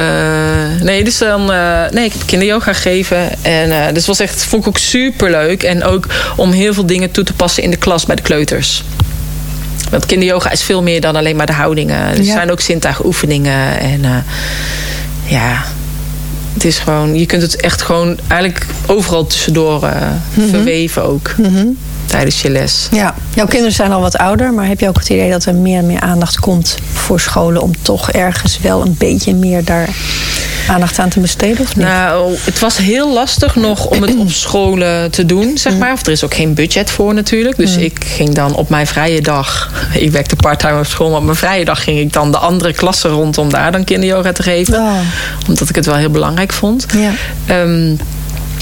nee, 0.80 1.04
dus 1.04 1.18
dan, 1.18 1.52
eh, 1.52 1.82
nee, 1.90 2.04
ik 2.04 2.12
heb 2.12 2.22
kinderyoga 2.26 2.72
gegeven. 2.72 3.42
En 3.42 3.68
uh, 3.68 3.78
dus 3.92 4.06
was 4.06 4.20
echt, 4.20 4.44
vond 4.44 4.62
ik 4.62 4.68
ook 4.68 4.78
super 4.78 5.30
leuk. 5.30 5.62
En 5.62 5.84
ook 5.84 6.06
om 6.36 6.50
heel 6.52 6.74
veel 6.74 6.86
dingen 6.86 7.10
toe 7.10 7.24
te 7.24 7.32
passen 7.32 7.62
in 7.62 7.70
de 7.70 7.76
klas 7.76 8.04
bij 8.06 8.16
de 8.16 8.22
kleuters. 8.22 8.82
Want 9.90 10.06
kinderyoga 10.06 10.50
is 10.50 10.62
veel 10.62 10.82
meer 10.82 11.00
dan 11.00 11.16
alleen 11.16 11.36
maar 11.36 11.46
de 11.46 11.52
houdingen. 11.52 11.98
Er 11.98 12.22
Ja. 12.22 12.32
zijn 12.32 12.50
ook 12.50 12.60
zintuigoefeningen. 12.60 13.78
En 13.80 14.02
uh, 14.04 14.16
ja, 15.26 15.64
het 16.54 16.64
is 16.64 16.78
gewoon, 16.78 17.14
je 17.14 17.26
kunt 17.26 17.42
het 17.42 17.60
echt 17.60 17.82
gewoon 17.82 18.18
eigenlijk 18.28 18.66
overal 18.86 19.26
tussendoor 19.26 19.82
uh, 19.82 19.90
mm 19.90 20.18
-hmm. 20.34 20.48
verweven 20.48 21.04
ook. 21.04 21.34
Mm 21.36 21.44
-hmm. 21.44 21.78
Tijdens 22.06 22.42
je 22.42 22.50
les. 22.50 22.88
Ja, 22.90 23.14
jouw 23.34 23.46
kinderen 23.46 23.74
zijn 23.74 23.92
al 23.92 24.00
wat 24.00 24.16
ouder, 24.16 24.52
maar 24.52 24.66
heb 24.66 24.80
je 24.80 24.88
ook 24.88 24.98
het 24.98 25.08
idee 25.08 25.30
dat 25.30 25.44
er 25.44 25.54
meer 25.54 25.78
en 25.78 25.86
meer 25.86 26.00
aandacht 26.00 26.38
komt 26.38 26.78
voor 26.92 27.20
scholen 27.20 27.62
om 27.62 27.72
toch 27.82 28.10
ergens 28.10 28.58
wel 28.58 28.80
een 28.80 28.94
beetje 28.98 29.34
meer 29.34 29.64
daar 29.64 29.88
aandacht 30.68 30.98
aan 30.98 31.08
te 31.08 31.20
besteden? 31.20 31.60
Of 31.60 31.76
niet? 31.76 31.86
Nou, 31.86 32.36
het 32.44 32.58
was 32.58 32.76
heel 32.76 33.12
lastig 33.12 33.54
nog 33.54 33.86
om 33.86 34.02
het 34.02 34.16
op 34.16 34.30
scholen 34.46 35.10
te 35.10 35.26
doen, 35.26 35.58
zeg 35.58 35.76
maar. 35.76 35.92
Of 35.92 36.06
er 36.06 36.12
is 36.12 36.24
ook 36.24 36.34
geen 36.34 36.54
budget 36.54 36.90
voor 36.90 37.14
natuurlijk. 37.14 37.56
Dus 37.56 37.76
mm. 37.76 37.82
ik 37.82 38.04
ging 38.04 38.34
dan 38.34 38.54
op 38.54 38.68
mijn 38.68 38.86
vrije 38.86 39.20
dag... 39.20 39.70
Ik 39.94 40.10
werkte 40.10 40.36
parttime 40.36 40.78
op 40.78 40.86
school, 40.86 41.08
maar 41.08 41.18
op 41.18 41.24
mijn 41.24 41.36
vrije 41.36 41.64
dag 41.64 41.82
ging 41.82 41.98
ik 41.98 42.12
dan 42.12 42.30
de 42.30 42.38
andere 42.38 42.72
klassen 42.72 43.10
rond... 43.10 43.38
om 43.38 43.50
daar 43.50 43.72
dan 43.72 43.84
kinderyoga 43.84 44.32
te 44.32 44.42
geven. 44.42 44.74
Oh. 44.74 44.98
Omdat 45.48 45.68
ik 45.68 45.74
het 45.74 45.86
wel 45.86 45.96
heel 45.96 46.10
belangrijk 46.10 46.52
vond. 46.52 46.86
Ja. 46.96 47.60
Um, 47.62 47.98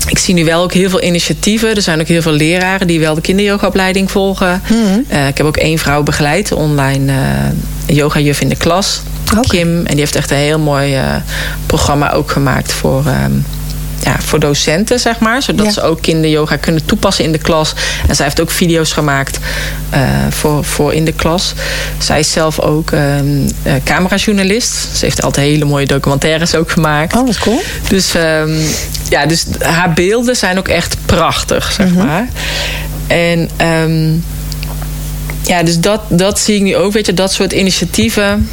ik 0.08 0.18
zie 0.18 0.34
nu 0.34 0.44
wel 0.44 0.62
ook 0.62 0.72
heel 0.72 0.90
veel 0.90 1.02
initiatieven. 1.02 1.74
Er 1.74 1.82
zijn 1.82 2.00
ook 2.00 2.06
heel 2.06 2.22
veel 2.22 2.32
leraren 2.32 2.86
die 2.86 3.00
wel 3.00 3.14
de 3.14 3.20
kinderyogaopleiding 3.20 4.10
volgen. 4.10 4.62
Mm. 4.68 5.04
Uh, 5.12 5.28
ik 5.28 5.36
heb 5.36 5.46
ook 5.46 5.56
één 5.56 5.78
vrouw 5.78 6.02
begeleid, 6.02 6.52
online 6.52 7.12
uh, 7.12 7.96
yogajuf 7.96 8.40
in 8.40 8.48
de 8.48 8.56
klas. 8.56 9.00
Okay. 9.30 9.42
Kim. 9.42 9.76
En 9.76 9.90
die 9.90 9.98
heeft 9.98 10.16
echt 10.16 10.30
een 10.30 10.36
heel 10.36 10.58
mooi 10.58 10.96
uh, 10.96 11.14
programma 11.66 12.12
ook 12.12 12.30
gemaakt 12.30 12.72
voor, 12.72 13.04
um, 13.24 13.44
ja, 14.02 14.16
voor 14.20 14.40
docenten, 14.40 15.00
zeg 15.00 15.18
maar. 15.18 15.42
Zodat 15.42 15.66
ja. 15.66 15.72
ze 15.72 15.82
ook 15.82 16.02
kinderyoga 16.02 16.56
kunnen 16.56 16.84
toepassen 16.84 17.24
in 17.24 17.32
de 17.32 17.38
klas. 17.38 17.74
En 18.08 18.14
zij 18.16 18.24
heeft 18.24 18.40
ook 18.40 18.50
video's 18.50 18.92
gemaakt 18.92 19.38
uh, 19.94 20.00
voor, 20.30 20.64
voor 20.64 20.94
in 20.94 21.04
de 21.04 21.12
klas. 21.12 21.54
Zij 21.98 22.18
is 22.18 22.32
zelf 22.32 22.60
ook 22.60 22.90
um, 22.90 23.46
uh, 23.62 23.72
camerajournalist. 23.84 24.72
Ze 24.96 25.04
heeft 25.04 25.22
altijd 25.22 25.46
hele 25.46 25.64
mooie 25.64 25.86
documentaires 25.86 26.54
ook 26.54 26.70
gemaakt. 26.70 27.16
Oh, 27.16 27.26
dat 27.26 27.38
cool. 27.38 27.60
Dus, 27.88 28.14
um, 28.14 28.58
ja, 29.08 29.26
dus 29.26 29.44
haar 29.58 29.92
beelden 29.92 30.36
zijn 30.36 30.58
ook 30.58 30.68
echt 30.68 30.96
prachtig, 31.06 31.72
zeg 31.72 31.86
mm 31.86 31.96
-hmm. 31.96 32.06
maar. 32.06 32.28
En 33.06 33.50
um, 33.66 34.24
ja, 35.42 35.62
dus 35.62 35.78
dat, 35.78 36.00
dat 36.08 36.38
zie 36.38 36.54
ik 36.54 36.62
nu 36.62 36.76
ook. 36.76 36.92
Weet 36.92 37.06
je, 37.06 37.14
dat 37.14 37.32
soort 37.32 37.52
initiatieven. 37.52 38.48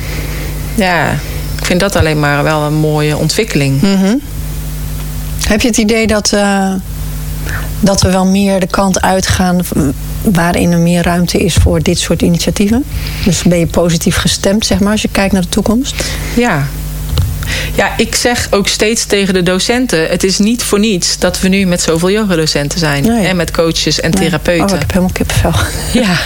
Ja, 0.76 1.12
ik 1.60 1.66
vind 1.66 1.80
dat 1.80 1.96
alleen 1.96 2.20
maar 2.20 2.44
wel 2.44 2.62
een 2.62 2.74
mooie 2.74 3.18
ontwikkeling. 3.18 3.82
Mm 3.82 3.96
-hmm. 3.96 4.22
Heb 5.48 5.62
je 5.62 5.68
het 5.68 5.78
idee 5.78 6.08
dat, 6.08 6.32
uh, 6.34 6.74
dat 7.80 8.02
we 8.02 8.12
wel 8.12 8.26
meer 8.26 8.60
de 8.60 8.68
kant 8.68 9.02
uitgaan 9.02 9.60
waarin 10.22 10.72
er 10.72 10.80
meer 10.80 11.04
ruimte 11.04 11.38
is 11.38 11.54
voor 11.54 11.82
dit 11.82 12.00
soort 12.00 12.22
initiatieven? 12.22 12.84
Dus 13.26 13.44
ben 13.44 13.60
je 13.60 13.68
positief 13.68 14.16
gestemd, 14.16 14.66
zeg 14.66 14.80
maar, 14.80 14.92
als 14.92 15.02
je 15.02 15.10
kijkt 15.12 15.34
naar 15.34 15.42
de 15.42 15.50
toekomst? 15.50 15.96
Ja, 16.36 16.68
ja, 17.76 17.94
ik 17.98 18.16
zeg 18.16 18.48
ook 18.50 18.68
steeds 18.68 19.06
tegen 19.06 19.34
de 19.34 19.44
docenten: 19.44 20.10
het 20.10 20.24
is 20.24 20.38
niet 20.38 20.64
voor 20.64 20.80
niets 20.80 21.18
dat 21.18 21.40
we 21.40 21.48
nu 21.48 21.66
met 21.66 21.82
zoveel 21.82 22.12
yogadocenten 22.12 22.80
zijn. 22.80 23.10
En 23.10 23.36
met 23.36 23.52
coaches 23.52 24.00
en 24.00 24.12
therapeuten. 24.12 24.66
Oh, 24.66 24.74
ik 24.74 24.80
heb 24.80 24.90
helemaal 24.90 25.14
kippenvel. 25.14 25.54
Ja, 25.94 26.18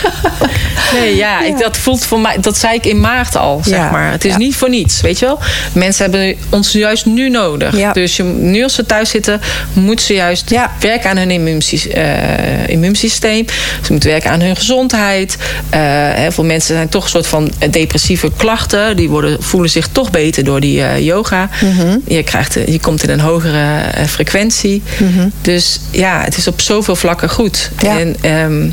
nee, 0.99 1.15
ja, 1.15 1.43
Ik, 1.43 1.57
dat 1.59 1.77
voelt 1.77 2.05
voor 2.05 2.19
mij, 2.19 2.37
dat 2.39 2.57
zei 2.57 2.75
ik 2.75 2.85
in 2.85 2.99
maart 2.99 3.35
al, 3.35 3.61
zeg 3.65 3.91
maar. 3.91 4.11
Het 4.11 4.25
is 4.25 4.37
niet 4.37 4.55
voor 4.55 4.69
niets, 4.69 5.01
weet 5.01 5.19
je 5.19 5.25
wel. 5.25 5.39
Mensen 5.73 6.03
hebben 6.03 6.35
ons 6.49 6.71
juist 6.71 7.05
nu 7.05 7.29
nodig. 7.29 7.93
Dus 7.93 8.15
je, 8.15 8.23
nu 8.23 8.63
als 8.63 8.73
ze 8.73 8.85
thuis 8.85 9.09
zitten, 9.09 9.41
moeten 9.73 10.05
ze 10.05 10.13
juist 10.13 10.55
werken 10.79 11.09
aan 11.09 11.17
hun 11.17 11.31
uh, 11.31 12.67
immuunsysteem. 12.67 13.45
Ze 13.83 13.91
moeten 13.91 14.09
werken 14.09 14.31
aan 14.31 14.41
hun 14.41 14.55
gezondheid. 14.55 15.37
Uh, 15.73 15.79
heel 16.13 16.31
veel 16.31 16.43
mensen 16.43 16.75
zijn 16.75 16.89
toch 16.89 17.03
een 17.03 17.09
soort 17.09 17.27
van 17.27 17.51
depressieve 17.69 18.31
klachten. 18.37 18.95
Die 18.95 19.09
worden, 19.09 19.43
voelen 19.43 19.69
zich 19.69 19.87
toch 19.87 20.11
beter 20.11 20.43
door 20.43 20.59
die 20.59 20.77
uh, 20.77 20.97
yoga. 21.13 21.49
Mhm. 21.61 21.97
je, 22.05 22.23
krijgt, 22.23 22.53
je 22.53 22.79
komt 22.79 23.03
in 23.03 23.09
een 23.09 23.19
hogere 23.19 23.79
eh, 23.79 24.05
frequentie. 24.05 24.83
Mhm. 24.97 25.27
Dus 25.41 25.79
ja, 25.91 26.21
het 26.23 26.37
is 26.37 26.47
op 26.47 26.61
zoveel 26.61 26.95
vlakken 26.95 27.29
goed. 27.29 27.69
En 27.85 28.15
ehm, 28.21 28.69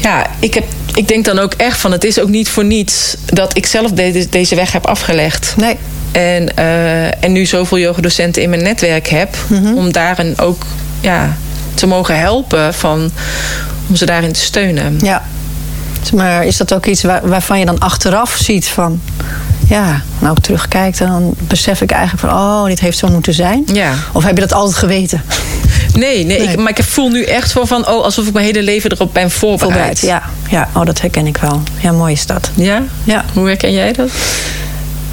ja, 0.00 0.26
ik, 0.38 0.54
heb, 0.54 0.64
ik 0.94 1.08
denk 1.08 1.24
dan 1.24 1.38
ook 1.38 1.52
echt 1.52 1.78
van... 1.78 1.92
het 1.92 2.04
is 2.04 2.20
ook 2.20 2.28
niet 2.28 2.48
voor 2.48 2.64
niets 2.64 3.16
dat 3.24 3.56
ik 3.56 3.66
zelf 3.66 3.90
deze 4.30 4.54
weg 4.54 4.72
heb 4.72 4.86
afgelegd. 4.86 5.54
Nee. 5.56 5.76
En, 6.12 6.48
uh, 6.58 7.24
en 7.24 7.32
nu 7.32 7.46
zoveel 7.46 7.78
yogadocenten 7.78 8.42
in 8.42 8.50
mijn 8.50 8.62
netwerk 8.62 9.08
heb... 9.08 9.36
Mhm. 9.46 9.74
om 9.74 9.92
daarin 9.92 10.38
ook 10.38 10.66
ja, 11.00 11.36
te 11.74 11.86
mogen 11.86 12.18
helpen 12.18 12.74
van, 12.74 13.10
om 13.88 13.96
ze 13.96 14.06
daarin 14.06 14.32
te 14.32 14.40
steunen. 14.40 14.98
Ja. 15.02 15.22
Maar 16.12 16.44
is 16.44 16.56
dat 16.56 16.74
ook 16.74 16.86
iets 16.86 17.02
waar, 17.02 17.28
waarvan 17.28 17.58
je 17.58 17.64
dan 17.64 17.78
achteraf 17.78 18.36
ziet 18.40 18.68
van 18.68 19.00
ja, 19.68 20.02
nou 20.18 20.36
ik 20.36 20.42
terugkijk, 20.42 20.98
dan 20.98 21.34
besef 21.38 21.80
ik 21.80 21.90
eigenlijk 21.90 22.20
van, 22.26 22.38
oh, 22.38 22.64
dit 22.64 22.80
heeft 22.80 22.98
zo 22.98 23.08
moeten 23.08 23.34
zijn. 23.34 23.64
Ja. 23.72 23.92
Of 24.12 24.24
heb 24.24 24.34
je 24.34 24.40
dat 24.40 24.52
altijd 24.52 24.76
geweten? 24.76 25.22
Nee, 25.94 26.24
nee, 26.24 26.38
Ik, 26.38 26.56
maar 26.56 26.78
ik 26.78 26.84
voel 26.84 27.08
nu 27.08 27.22
echt 27.22 27.52
voor 27.52 27.66
van, 27.66 27.88
oh, 27.88 28.04
alsof 28.04 28.26
ik 28.26 28.32
mijn 28.32 28.44
hele 28.46 28.62
leven 28.62 28.92
erop 28.92 29.14
ben 29.14 29.30
voorbereid. 29.30 30.00
Ja, 30.00 30.22
ja, 30.50 30.68
oh, 30.74 30.84
dat 30.84 31.00
herken 31.00 31.26
ik 31.26 31.36
wel. 31.36 31.62
Ja, 31.78 31.92
mooi 31.92 32.12
is 32.12 32.26
dat. 32.26 32.50
Ja? 32.54 32.82
Ja. 33.04 33.24
Hoe 33.32 33.46
herken 33.46 33.72
jij 33.72 33.92
dat? 33.92 34.10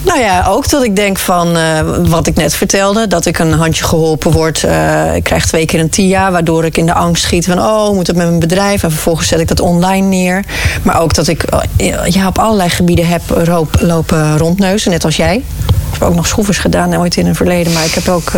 Nou 0.05 0.19
ja, 0.19 0.45
ook 0.47 0.69
dat 0.69 0.83
ik 0.83 0.95
denk 0.95 1.17
van 1.17 1.57
uh, 1.57 1.79
wat 2.01 2.27
ik 2.27 2.35
net 2.35 2.55
vertelde. 2.55 3.07
Dat 3.07 3.25
ik 3.25 3.39
een 3.39 3.53
handje 3.53 3.83
geholpen 3.83 4.31
word. 4.31 4.63
Uh, 4.65 5.15
ik 5.15 5.23
krijg 5.23 5.45
twee 5.45 5.65
keer 5.65 5.79
een 5.79 5.89
TIA. 5.89 6.31
Waardoor 6.31 6.65
ik 6.65 6.77
in 6.77 6.85
de 6.85 6.93
angst 6.93 7.23
schiet 7.23 7.45
van 7.45 7.59
oh, 7.59 7.93
moet 7.93 8.07
het 8.07 8.15
met 8.15 8.27
mijn 8.27 8.39
bedrijf? 8.39 8.83
En 8.83 8.91
vervolgens 8.91 9.27
zet 9.27 9.39
ik 9.39 9.47
dat 9.47 9.59
online 9.59 10.07
neer. 10.07 10.45
Maar 10.81 11.01
ook 11.01 11.13
dat 11.13 11.27
ik 11.27 11.45
uh, 11.77 12.05
ja, 12.05 12.27
op 12.27 12.37
allerlei 12.37 12.69
gebieden 12.69 13.07
heb 13.07 13.21
roop, 13.27 13.77
lopen 13.79 14.37
rondneuzen. 14.37 14.91
Net 14.91 15.05
als 15.05 15.15
jij. 15.15 15.35
Ik 15.65 15.99
heb 15.99 16.07
ook 16.07 16.15
nog 16.15 16.27
schroevers 16.27 16.57
gedaan 16.57 16.97
ooit 16.97 17.15
in 17.17 17.25
het 17.25 17.37
verleden. 17.37 17.73
Maar 17.73 17.85
ik 17.85 17.93
heb 17.93 18.07
ook, 18.07 18.31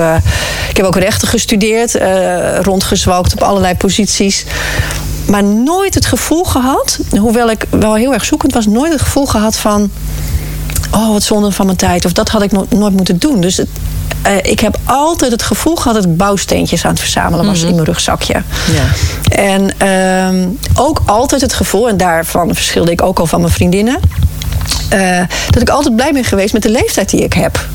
ik 0.69 0.77
heb 0.77 0.85
ook 0.85 0.95
rechten 0.95 1.27
gestudeerd. 1.27 1.97
rondgezwalkt 2.61 3.33
op 3.33 3.43
allerlei 3.43 3.75
posities 3.75 4.45
maar 5.27 5.43
nooit 5.43 5.93
het 5.93 6.05
gevoel 6.05 6.43
gehad, 6.43 6.99
hoewel 7.19 7.49
ik 7.49 7.65
wel 7.69 7.95
heel 7.95 8.13
erg 8.13 8.25
zoekend 8.25 8.53
was, 8.53 8.65
nooit 8.65 8.91
het 8.91 9.01
gevoel 9.01 9.25
gehad 9.25 9.57
van 9.57 9.91
oh, 10.95 11.11
wat 11.11 11.23
zonde 11.23 11.51
van 11.51 11.65
mijn 11.65 11.77
tijd. 11.77 12.05
Of 12.05 12.13
dat 12.13 12.29
had 12.29 12.41
ik 12.41 12.51
nooit 12.51 12.93
moeten 12.93 13.17
doen. 13.17 13.41
Dus 13.41 13.57
het, 13.57 13.69
uh, 14.27 14.37
ik 14.37 14.59
heb 14.59 14.79
altijd 14.83 15.31
het 15.31 15.43
gevoel 15.43 15.75
gehad 15.75 15.93
dat 15.93 16.05
ik 16.05 16.17
bouwsteentjes 16.17 16.85
aan 16.85 16.91
het 16.91 16.99
verzamelen 16.99 17.45
was 17.45 17.59
mhm. 17.59 17.67
in 17.67 17.73
mijn 17.73 17.85
rugzakje. 17.85 18.41
Ja. 18.73 18.85
En 19.29 19.71
uh, 19.83 20.47
ook 20.75 21.01
altijd 21.05 21.41
het 21.41 21.53
gevoel, 21.53 21.89
en 21.89 21.97
daarvan 21.97 22.55
verschilde 22.55 22.91
ik 22.91 23.01
ook 23.01 23.19
al 23.19 23.25
van 23.25 23.41
mijn 23.41 23.53
vriendinnen. 23.53 23.99
Uh, 24.93 25.21
dat 25.49 25.61
ik 25.61 25.69
altijd 25.69 25.95
blij 25.95 26.11
ben 26.13 26.23
geweest 26.23 26.53
met 26.53 26.61
de 26.61 26.69
leeftijd 26.69 27.09
die 27.09 27.23
ik 27.23 27.33
heb. 27.33 27.67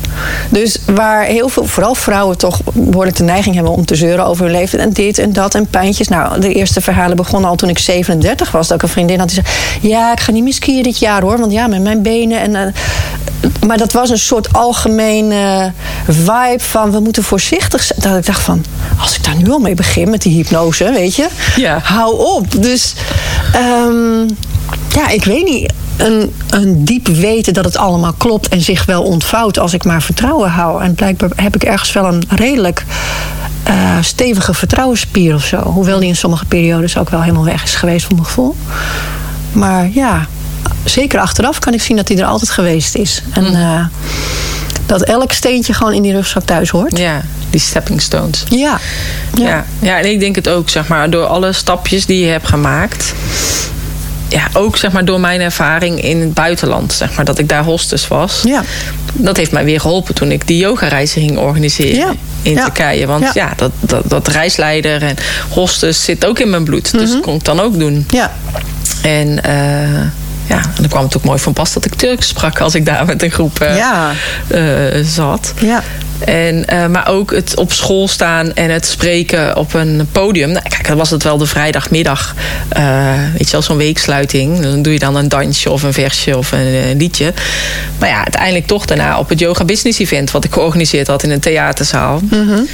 Dus 0.49 0.77
waar 0.85 1.23
heel 1.23 1.49
veel, 1.49 1.65
vooral 1.65 1.95
vrouwen 1.95 2.37
toch 2.37 2.59
behoorlijk 2.73 3.17
de 3.17 3.23
neiging 3.23 3.55
hebben 3.55 3.73
om 3.73 3.85
te 3.85 3.95
zeuren 3.95 4.25
over 4.25 4.43
hun 4.43 4.53
leeftijd. 4.53 4.81
En 4.81 4.93
dit 4.93 5.17
en 5.17 5.33
dat 5.33 5.55
en 5.55 5.67
pijntjes. 5.67 6.07
Nou, 6.07 6.39
de 6.39 6.53
eerste 6.53 6.81
verhalen 6.81 7.15
begonnen 7.15 7.49
al 7.49 7.55
toen 7.55 7.69
ik 7.69 7.79
37 7.79 8.51
was. 8.51 8.67
Dat 8.67 8.77
ik 8.77 8.83
een 8.83 8.89
vriendin 8.89 9.19
had 9.19 9.29
die 9.29 9.41
zei: 9.43 9.55
Ja, 9.91 10.11
ik 10.11 10.19
ga 10.19 10.31
niet 10.31 10.43
meer 10.43 10.53
skiën 10.53 10.83
dit 10.83 10.99
jaar 10.99 11.21
hoor. 11.21 11.39
Want 11.39 11.51
ja, 11.51 11.67
met 11.67 11.81
mijn 11.81 12.01
benen. 12.01 12.39
En, 12.39 12.51
uh, 12.51 12.61
maar 13.65 13.77
dat 13.77 13.91
was 13.91 14.09
een 14.09 14.19
soort 14.19 14.53
algemene 14.53 15.71
vibe 16.07 16.55
van 16.57 16.91
we 16.91 16.99
moeten 16.99 17.23
voorzichtig 17.23 17.83
zijn. 17.83 17.99
Dat 18.01 18.17
ik 18.17 18.25
dacht 18.25 18.41
van, 18.41 18.65
als 19.01 19.15
ik 19.15 19.23
daar 19.23 19.35
nu 19.35 19.51
al 19.51 19.59
mee 19.59 19.75
begin 19.75 20.09
met 20.09 20.21
die 20.21 20.33
hypnose, 20.33 20.91
weet 20.91 21.15
je, 21.15 21.27
ja. 21.55 21.79
hou 21.83 22.35
op. 22.35 22.61
Dus 22.61 22.93
um, 23.55 24.37
ja, 24.93 25.09
ik 25.09 25.23
weet 25.23 25.45
niet. 25.45 25.73
Een, 25.97 26.33
een 26.49 26.85
diep 26.85 27.07
weten 27.07 27.53
dat 27.53 27.65
het 27.65 27.77
allemaal 27.77 28.13
klopt 28.13 28.47
en 28.47 28.61
zich 28.61 28.85
wel 28.85 29.03
ontvouwt 29.03 29.59
als 29.59 29.73
ik 29.73 29.83
maar 29.83 30.01
vertrouwen 30.01 30.49
hou. 30.49 30.83
En 30.83 30.95
blijkbaar 30.95 31.29
heb 31.35 31.55
ik 31.55 31.63
ergens 31.63 31.93
wel 31.93 32.05
een 32.05 32.23
redelijk 32.27 32.85
uh, 33.69 33.97
stevige 34.01 34.53
vertrouwensspier 34.53 35.35
of 35.35 35.45
zo. 35.45 35.57
Hoewel 35.57 35.99
die 35.99 36.07
in 36.07 36.15
sommige 36.15 36.45
periodes 36.45 36.97
ook 36.97 37.09
wel 37.09 37.21
helemaal 37.21 37.45
weg 37.45 37.63
is 37.63 37.75
geweest 37.75 38.05
voor 38.05 38.15
mijn 38.15 38.25
gevoel. 38.25 38.55
Maar 39.51 39.89
ja, 39.93 40.27
zeker 40.83 41.19
achteraf 41.19 41.59
kan 41.59 41.73
ik 41.73 41.81
zien 41.81 41.97
dat 41.97 42.07
hij 42.07 42.17
er 42.17 42.25
altijd 42.25 42.49
geweest 42.49 42.95
is. 42.95 43.23
En 43.33 43.53
uh, 43.53 43.85
dat 44.85 45.01
elk 45.01 45.31
steentje 45.31 45.73
gewoon 45.73 45.93
in 45.93 46.01
die 46.01 46.13
rugzak 46.13 46.43
thuis 46.43 46.69
hoort. 46.69 46.97
Ja, 46.97 47.21
die 47.49 47.59
stepping 47.59 48.01
stones. 48.01 48.43
Ja. 48.49 48.79
Ja, 49.33 49.47
ja. 49.47 49.65
ja 49.79 49.99
en 49.99 50.11
ik 50.11 50.19
denk 50.19 50.35
het 50.35 50.49
ook, 50.49 50.69
zeg 50.69 50.87
maar, 50.87 51.09
door 51.09 51.25
alle 51.25 51.53
stapjes 51.53 52.05
die 52.05 52.25
je 52.25 52.31
hebt 52.31 52.47
gemaakt 52.47 53.13
ja, 54.31 54.47
ook 54.53 54.77
zeg 54.77 54.91
maar, 54.91 55.05
door 55.05 55.19
mijn 55.19 55.41
ervaring 55.41 56.03
in 56.03 56.21
het 56.21 56.33
buitenland, 56.33 56.93
zeg 56.93 57.15
maar, 57.15 57.25
dat 57.25 57.39
ik 57.39 57.49
daar 57.49 57.63
hostess 57.63 58.07
was. 58.07 58.41
Ja. 58.43 58.63
Dat 59.13 59.37
heeft 59.37 59.51
mij 59.51 59.63
weer 59.63 59.79
geholpen 59.79 60.15
toen 60.15 60.31
ik 60.31 60.47
die 60.47 60.57
yoga-reizen 60.57 61.21
ging 61.21 61.37
organiseren 61.37 62.17
in 62.41 62.55
Turkije. 62.55 63.05
Want 63.05 63.33
ja, 63.33 63.53
dat, 63.55 63.71
dat, 63.79 64.03
dat, 64.09 64.27
reisleider 64.27 65.03
en 65.03 65.15
hostess 65.49 66.03
zit 66.03 66.25
ook 66.25 66.39
in 66.39 66.49
mijn 66.49 66.63
bloed. 66.63 66.91
Dus 66.91 67.01
mhm. 67.01 67.11
dat 67.11 67.21
kon 67.21 67.35
ik 67.35 67.43
dan 67.43 67.59
ook 67.59 67.79
doen. 67.79 68.05
Ja. 68.09 68.31
En 69.01 69.27
uh, 69.27 70.01
ja, 70.47 70.57
en 70.57 70.75
dan 70.75 70.87
kwam 70.89 71.03
het 71.03 71.17
ook 71.17 71.23
mooi 71.23 71.39
van 71.39 71.53
pas 71.53 71.73
dat 71.73 71.85
ik 71.85 71.93
Turks 71.93 72.27
sprak 72.27 72.59
als 72.59 72.75
ik 72.75 72.85
daar 72.85 73.05
met 73.05 73.23
een 73.23 73.31
groep 73.31 73.61
uh, 73.61 73.77
ja. 73.77 74.11
uh, 74.47 75.05
zat. 75.05 75.53
Ja. 75.59 75.83
En, 76.25 76.65
uh, 76.73 76.87
maar 76.87 77.07
ook 77.07 77.31
het 77.31 77.55
op 77.55 77.71
school 77.71 78.07
staan 78.07 78.53
en 78.53 78.69
het 78.69 78.85
spreken 78.85 79.57
op 79.57 79.73
een 79.73 80.07
podium. 80.11 80.51
Nou, 80.51 80.69
kijk, 80.69 80.87
dan 80.87 80.97
was 80.97 81.09
het 81.09 81.23
wel 81.23 81.37
de 81.37 81.45
vrijdagmiddag. 81.45 82.35
Uh, 82.77 83.13
weet 83.31 83.45
je 83.45 83.51
wel, 83.51 83.61
zo'n 83.61 83.77
weeksluiting. 83.77 84.59
Dan 84.59 84.81
doe 84.81 84.93
je 84.93 84.99
dan 84.99 85.15
een 85.15 85.29
dansje 85.29 85.71
of 85.71 85.83
een 85.83 85.93
versje 85.93 86.37
of 86.37 86.51
een, 86.51 86.89
een 86.89 86.97
liedje. 86.97 87.33
Maar 87.99 88.09
ja, 88.09 88.17
uiteindelijk 88.17 88.67
toch 88.67 88.85
daarna 88.85 89.19
op 89.19 89.29
het 89.29 89.39
Yoga 89.39 89.65
Business 89.65 89.99
Event... 89.99 90.31
wat 90.31 90.43
ik 90.43 90.53
georganiseerd 90.53 91.07
had 91.07 91.23
in 91.23 91.31
een 91.31 91.39
theaterzaal. 91.39 92.21
-hmm 92.29 92.67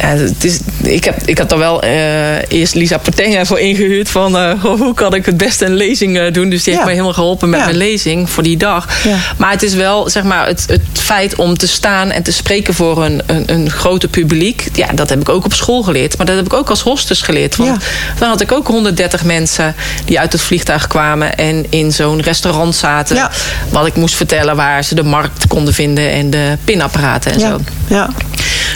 ja, 0.00 0.06
het 0.08 0.44
is, 0.44 0.58
ik, 0.82 1.04
heb, 1.04 1.22
ik 1.24 1.38
had 1.38 1.52
er 1.52 1.58
wel 1.58 1.84
uh, 1.84 2.48
eerst 2.48 2.74
Lisa 2.74 2.98
Portenga 2.98 3.44
voor 3.44 3.58
ingehuurd. 3.58 4.08
Van 4.08 4.36
uh, 4.36 4.62
hoe 4.62 4.94
kan 4.94 5.14
ik 5.14 5.26
het 5.26 5.36
beste 5.36 5.64
een 5.64 5.74
lezing 5.74 6.16
uh, 6.16 6.32
doen. 6.32 6.50
Dus 6.50 6.62
die 6.62 6.72
heeft 6.72 6.84
mij 6.84 6.94
helemaal 6.94 7.14
geholpen 7.14 7.50
met 7.50 7.64
mijn 7.64 7.76
lezing 7.76 8.30
voor 8.30 8.42
die 8.42 8.56
dag. 8.56 8.88
Maar 9.36 9.50
het 9.50 9.62
is 9.62 9.74
wel 9.74 10.08
zeg 10.08 10.22
maar, 10.22 10.46
het, 10.46 10.64
het 10.66 10.82
feit 10.92 11.34
om 11.34 11.58
te 11.58 11.68
staan 11.68 12.10
en 12.10 12.22
te 12.22 12.32
spreken 12.32 12.74
voor 12.74 13.04
een, 13.04 13.22
een, 13.26 13.44
een 13.46 13.70
groter 13.70 14.08
publiek. 14.08 14.68
Ja, 14.72 14.86
dat 14.94 15.08
heb 15.08 15.20
ik 15.20 15.28
ook 15.28 15.44
op 15.44 15.52
school 15.52 15.82
geleerd. 15.82 16.16
Maar 16.16 16.26
dat 16.26 16.36
heb 16.36 16.44
ik 16.44 16.52
ook 16.52 16.70
als 16.70 16.80
hostess 16.80 17.22
geleerd. 17.22 17.56
Want 17.56 17.82
dan 18.18 18.28
had 18.28 18.40
ik 18.40 18.52
ook 18.52 18.66
130 18.66 19.24
mensen 19.24 19.74
die 20.04 20.20
uit 20.20 20.32
het 20.32 20.42
vliegtuig 20.42 20.86
kwamen. 20.86 21.36
En 21.36 21.66
in 21.68 21.92
zo'n 21.92 22.20
restaurant 22.20 22.74
zaten. 22.74 23.30
Wat 23.68 23.86
ik 23.86 23.94
moest 23.94 24.14
vertellen 24.14 24.56
waar 24.56 24.84
ze 24.84 24.94
de 24.94 25.02
markt 25.02 25.46
konden 25.46 25.74
vinden. 25.74 26.10
En 26.10 26.30
de 26.30 26.56
pinapparaten 26.64 27.32
en 27.32 27.40
zo. 27.40 27.60
Ja. 27.86 28.10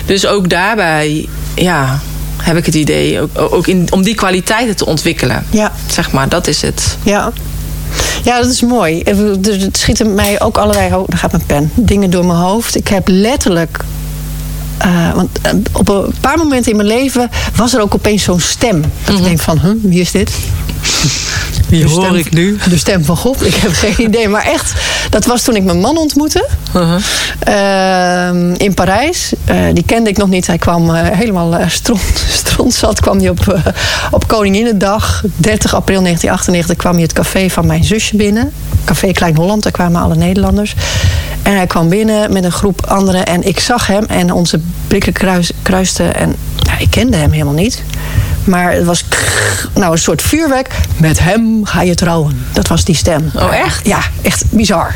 Dus 0.07 0.27
ook 0.27 0.49
daarbij, 0.49 1.14
ja, 1.55 2.01
heb 2.37 2.57
ik 2.57 2.67
het 2.67 2.75
idee, 2.75 3.21
ook, 3.21 3.53
ook 3.53 3.67
in, 3.67 3.87
om 3.91 4.03
die 4.03 4.15
kwaliteiten 4.15 4.77
te 4.77 4.87
ontwikkelen. 4.87 5.47
Ja. 5.51 5.73
Zeg 5.87 6.12
maar, 6.12 6.29
dat 6.29 6.47
is 6.47 6.62
het. 6.62 6.97
Ja. 7.03 7.33
Ja, 8.23 8.41
dat 8.41 8.51
is 8.51 8.62
mooi. 8.62 9.03
Het 9.43 9.77
schieten 9.77 10.15
mij 10.15 10.41
ook 10.41 10.59
allerlei, 10.59 10.95
oh, 10.95 11.09
daar 11.09 11.19
gaat 11.19 11.33
mijn 11.33 11.47
pen, 11.47 11.71
dingen 11.75 12.11
door 12.11 12.27
mijn 12.27 12.39
hoofd. 12.39 12.77
Ik 12.77 12.89
heb 12.89 13.09
letterlijk 13.09 13.85
uh, 14.85 15.15
want 15.15 15.39
uh, 15.47 15.53
op 15.73 15.89
een 15.89 16.15
paar 16.21 16.39
momenten 16.39 16.71
in 16.71 16.77
mijn 16.77 16.89
leven 16.89 17.31
was 17.57 17.75
er 17.75 17.81
ook 17.81 17.95
opeens 17.95 18.23
zo'n 18.23 18.41
stem. 18.41 18.81
Dat 18.81 18.91
mm 18.91 19.05
-hmm. 19.05 19.17
ik 19.17 19.25
denk 19.25 19.39
van, 19.39 19.61
huh, 19.61 19.73
wie 19.83 20.01
is 20.01 20.11
dit? 20.11 20.33
Wie 21.68 21.85
hoor 21.85 22.05
stem, 22.05 22.14
ik 22.14 22.32
nu? 22.32 22.59
De 22.68 22.78
stem 22.78 23.05
van 23.05 23.16
God. 23.16 23.47
Ik 23.47 23.55
heb 23.55 23.72
geen 23.72 24.03
idee. 24.09 24.28
Maar 24.28 24.45
echt, 24.45 24.72
dat 25.11 25.24
was 25.24 25.43
toen 25.43 25.57
ik 25.57 25.64
mijn 25.64 25.80
man 25.80 25.99
ontmoette. 25.99 26.49
Uh-huh. 26.76 27.01
Ehm, 27.39 28.55
in 28.55 28.74
Parijs. 28.74 29.32
Eh, 29.45 29.57
die 29.72 29.85
kende 29.85 30.11
ik 30.11 30.16
nog 30.16 30.28
niet. 30.28 30.47
Hij 30.47 30.59
kwam 30.59 30.95
eh, 30.95 31.18
helemaal 31.18 31.61
uh, 31.61 31.68
stront, 31.68 32.24
strontzat. 32.45 33.01
Kwam 33.01 33.18
hij 33.18 33.28
op, 33.28 33.62
op 34.11 34.28
Koninginnedag, 34.28 35.22
30 35.37 35.74
april 35.74 36.03
1998, 36.03 36.76
kwam 36.76 36.93
hij 36.93 37.03
het 37.03 37.12
café 37.12 37.51
van 37.51 37.66
mijn 37.66 37.85
zusje 37.85 38.16
binnen. 38.16 38.53
Café 38.85 39.12
Klein 39.12 39.37
Holland, 39.37 39.62
daar 39.62 39.72
kwamen 39.72 40.03
alle 40.03 40.16
Nederlanders. 40.16 40.74
En 41.43 41.57
hij 41.57 41.66
kwam 41.66 41.89
binnen 41.89 42.32
met 42.32 42.45
een 42.45 42.53
groep 42.53 42.87
anderen. 42.87 43.26
En 43.26 43.47
ik 43.47 43.61
zag 43.61 43.87
hem 43.87 44.05
en 44.05 44.32
onze 44.32 44.61
blikken 44.87 45.12
kruis, 45.12 45.53
kruisten. 45.62 46.14
En 46.14 46.37
ja, 46.57 46.78
ik 46.78 46.91
kende 46.91 47.16
hem 47.16 47.30
helemaal 47.30 47.55
niet. 47.55 47.82
Maar 48.45 48.73
het 48.73 48.85
was 48.85 49.05
nou, 49.75 49.93
een 49.93 49.99
soort 49.99 50.23
vuurwerk. 50.23 50.75
Met 50.97 51.19
hem 51.19 51.65
ga 51.65 51.83
je 51.83 51.95
trouwen. 51.95 52.47
Dat 52.53 52.69
was 52.69 52.85
die 52.85 52.97
stem. 52.97 53.31
Oh, 53.35 53.55
echt? 53.55 53.87
Ja, 53.87 53.99
echt 54.23 54.45
bizar. 54.51 54.95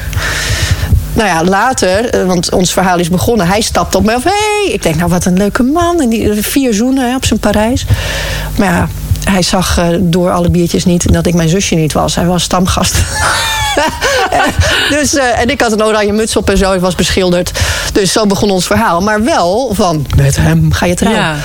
Nou 1.12 1.28
ja, 1.28 1.44
later, 1.44 2.26
want 2.26 2.50
ons 2.50 2.72
verhaal 2.72 2.98
is 2.98 3.08
begonnen. 3.08 3.46
Hij 3.46 3.60
stapte 3.60 3.98
op 3.98 4.04
mij 4.04 4.14
af. 4.14 4.24
Hey! 4.24 4.72
Ik 4.72 4.82
denk, 4.82 4.96
nou 4.96 5.10
wat 5.10 5.24
een 5.24 5.36
leuke 5.36 5.62
man. 5.62 6.00
En 6.00 6.08
die 6.08 6.32
vier 6.42 6.74
zoenen 6.74 7.08
hè, 7.08 7.16
op 7.16 7.24
zijn 7.24 7.40
Parijs. 7.40 7.86
Maar 8.56 8.68
ja, 8.68 8.88
hij 9.30 9.42
zag 9.42 9.78
uh, 9.78 9.86
door 10.00 10.30
alle 10.30 10.50
biertjes 10.50 10.84
niet 10.84 11.12
dat 11.12 11.26
ik 11.26 11.34
mijn 11.34 11.48
zusje 11.48 11.74
niet 11.74 11.92
was. 11.92 12.14
Hij 12.14 12.26
was 12.26 12.42
stamgast. 12.42 12.94
dus, 14.90 15.14
uh, 15.14 15.40
en 15.40 15.50
ik 15.50 15.60
had 15.60 15.72
een 15.72 15.84
oranje 15.84 16.12
muts 16.12 16.36
op 16.36 16.50
en 16.50 16.58
zo. 16.58 16.72
Ik 16.72 16.80
was 16.80 16.94
beschilderd. 16.94 17.50
Dus 17.92 18.12
zo 18.12 18.26
begon 18.26 18.50
ons 18.50 18.66
verhaal. 18.66 19.00
Maar 19.00 19.24
wel 19.24 19.70
van, 19.74 20.06
met 20.16 20.36
hem 20.36 20.72
ga 20.72 20.86
je 20.86 20.94
trouwen. 20.94 21.22
Ja. 21.22 21.36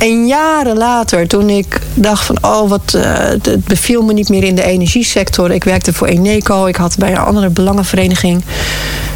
En 0.00 0.26
jaren 0.26 0.76
later, 0.76 1.28
toen 1.28 1.48
ik 1.48 1.80
dacht 1.94 2.24
van... 2.24 2.38
oh, 2.40 2.68
wat, 2.68 2.92
uh, 2.96 3.02
het 3.42 3.64
beviel 3.64 4.02
me 4.02 4.12
niet 4.12 4.28
meer 4.28 4.44
in 4.44 4.54
de 4.54 4.62
energiesector. 4.62 5.50
Ik 5.50 5.64
werkte 5.64 5.92
voor 5.92 6.06
Eneco. 6.06 6.66
Ik 6.66 6.76
had 6.76 6.96
bij 6.98 7.10
een 7.10 7.18
andere 7.18 7.48
belangenvereniging 7.48 8.44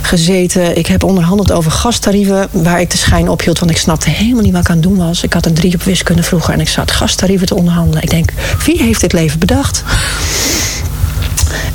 gezeten. 0.03 0.77
Ik 0.77 0.87
heb 0.87 1.05
onderhandeld 1.05 1.53
over 1.53 1.71
gastarieven... 1.71 2.49
waar 2.51 2.81
ik 2.81 2.91
de 2.91 2.97
schijn 2.97 3.29
op 3.29 3.43
hield, 3.43 3.59
want 3.59 3.71
ik 3.71 3.77
snapte 3.77 4.11
helemaal 4.11 4.43
niet 4.43 4.53
wat 4.53 4.61
ik 4.61 4.69
aan 4.69 4.77
het 4.77 4.85
doen 4.85 4.97
was. 4.97 5.23
Ik 5.23 5.33
had 5.33 5.47
een 5.47 5.55
drie 5.55 5.75
op 5.75 5.83
wiskunde 5.83 6.23
vroeger 6.23 6.55
en 6.55 6.61
ik 6.61 6.69
zat 6.69 6.91
gastarieven 6.91 7.47
te 7.47 7.55
onderhandelen. 7.55 8.03
Ik 8.03 8.11
denk, 8.11 8.33
wie 8.65 8.83
heeft 8.83 9.01
dit 9.01 9.13
leven 9.13 9.39
bedacht? 9.39 9.85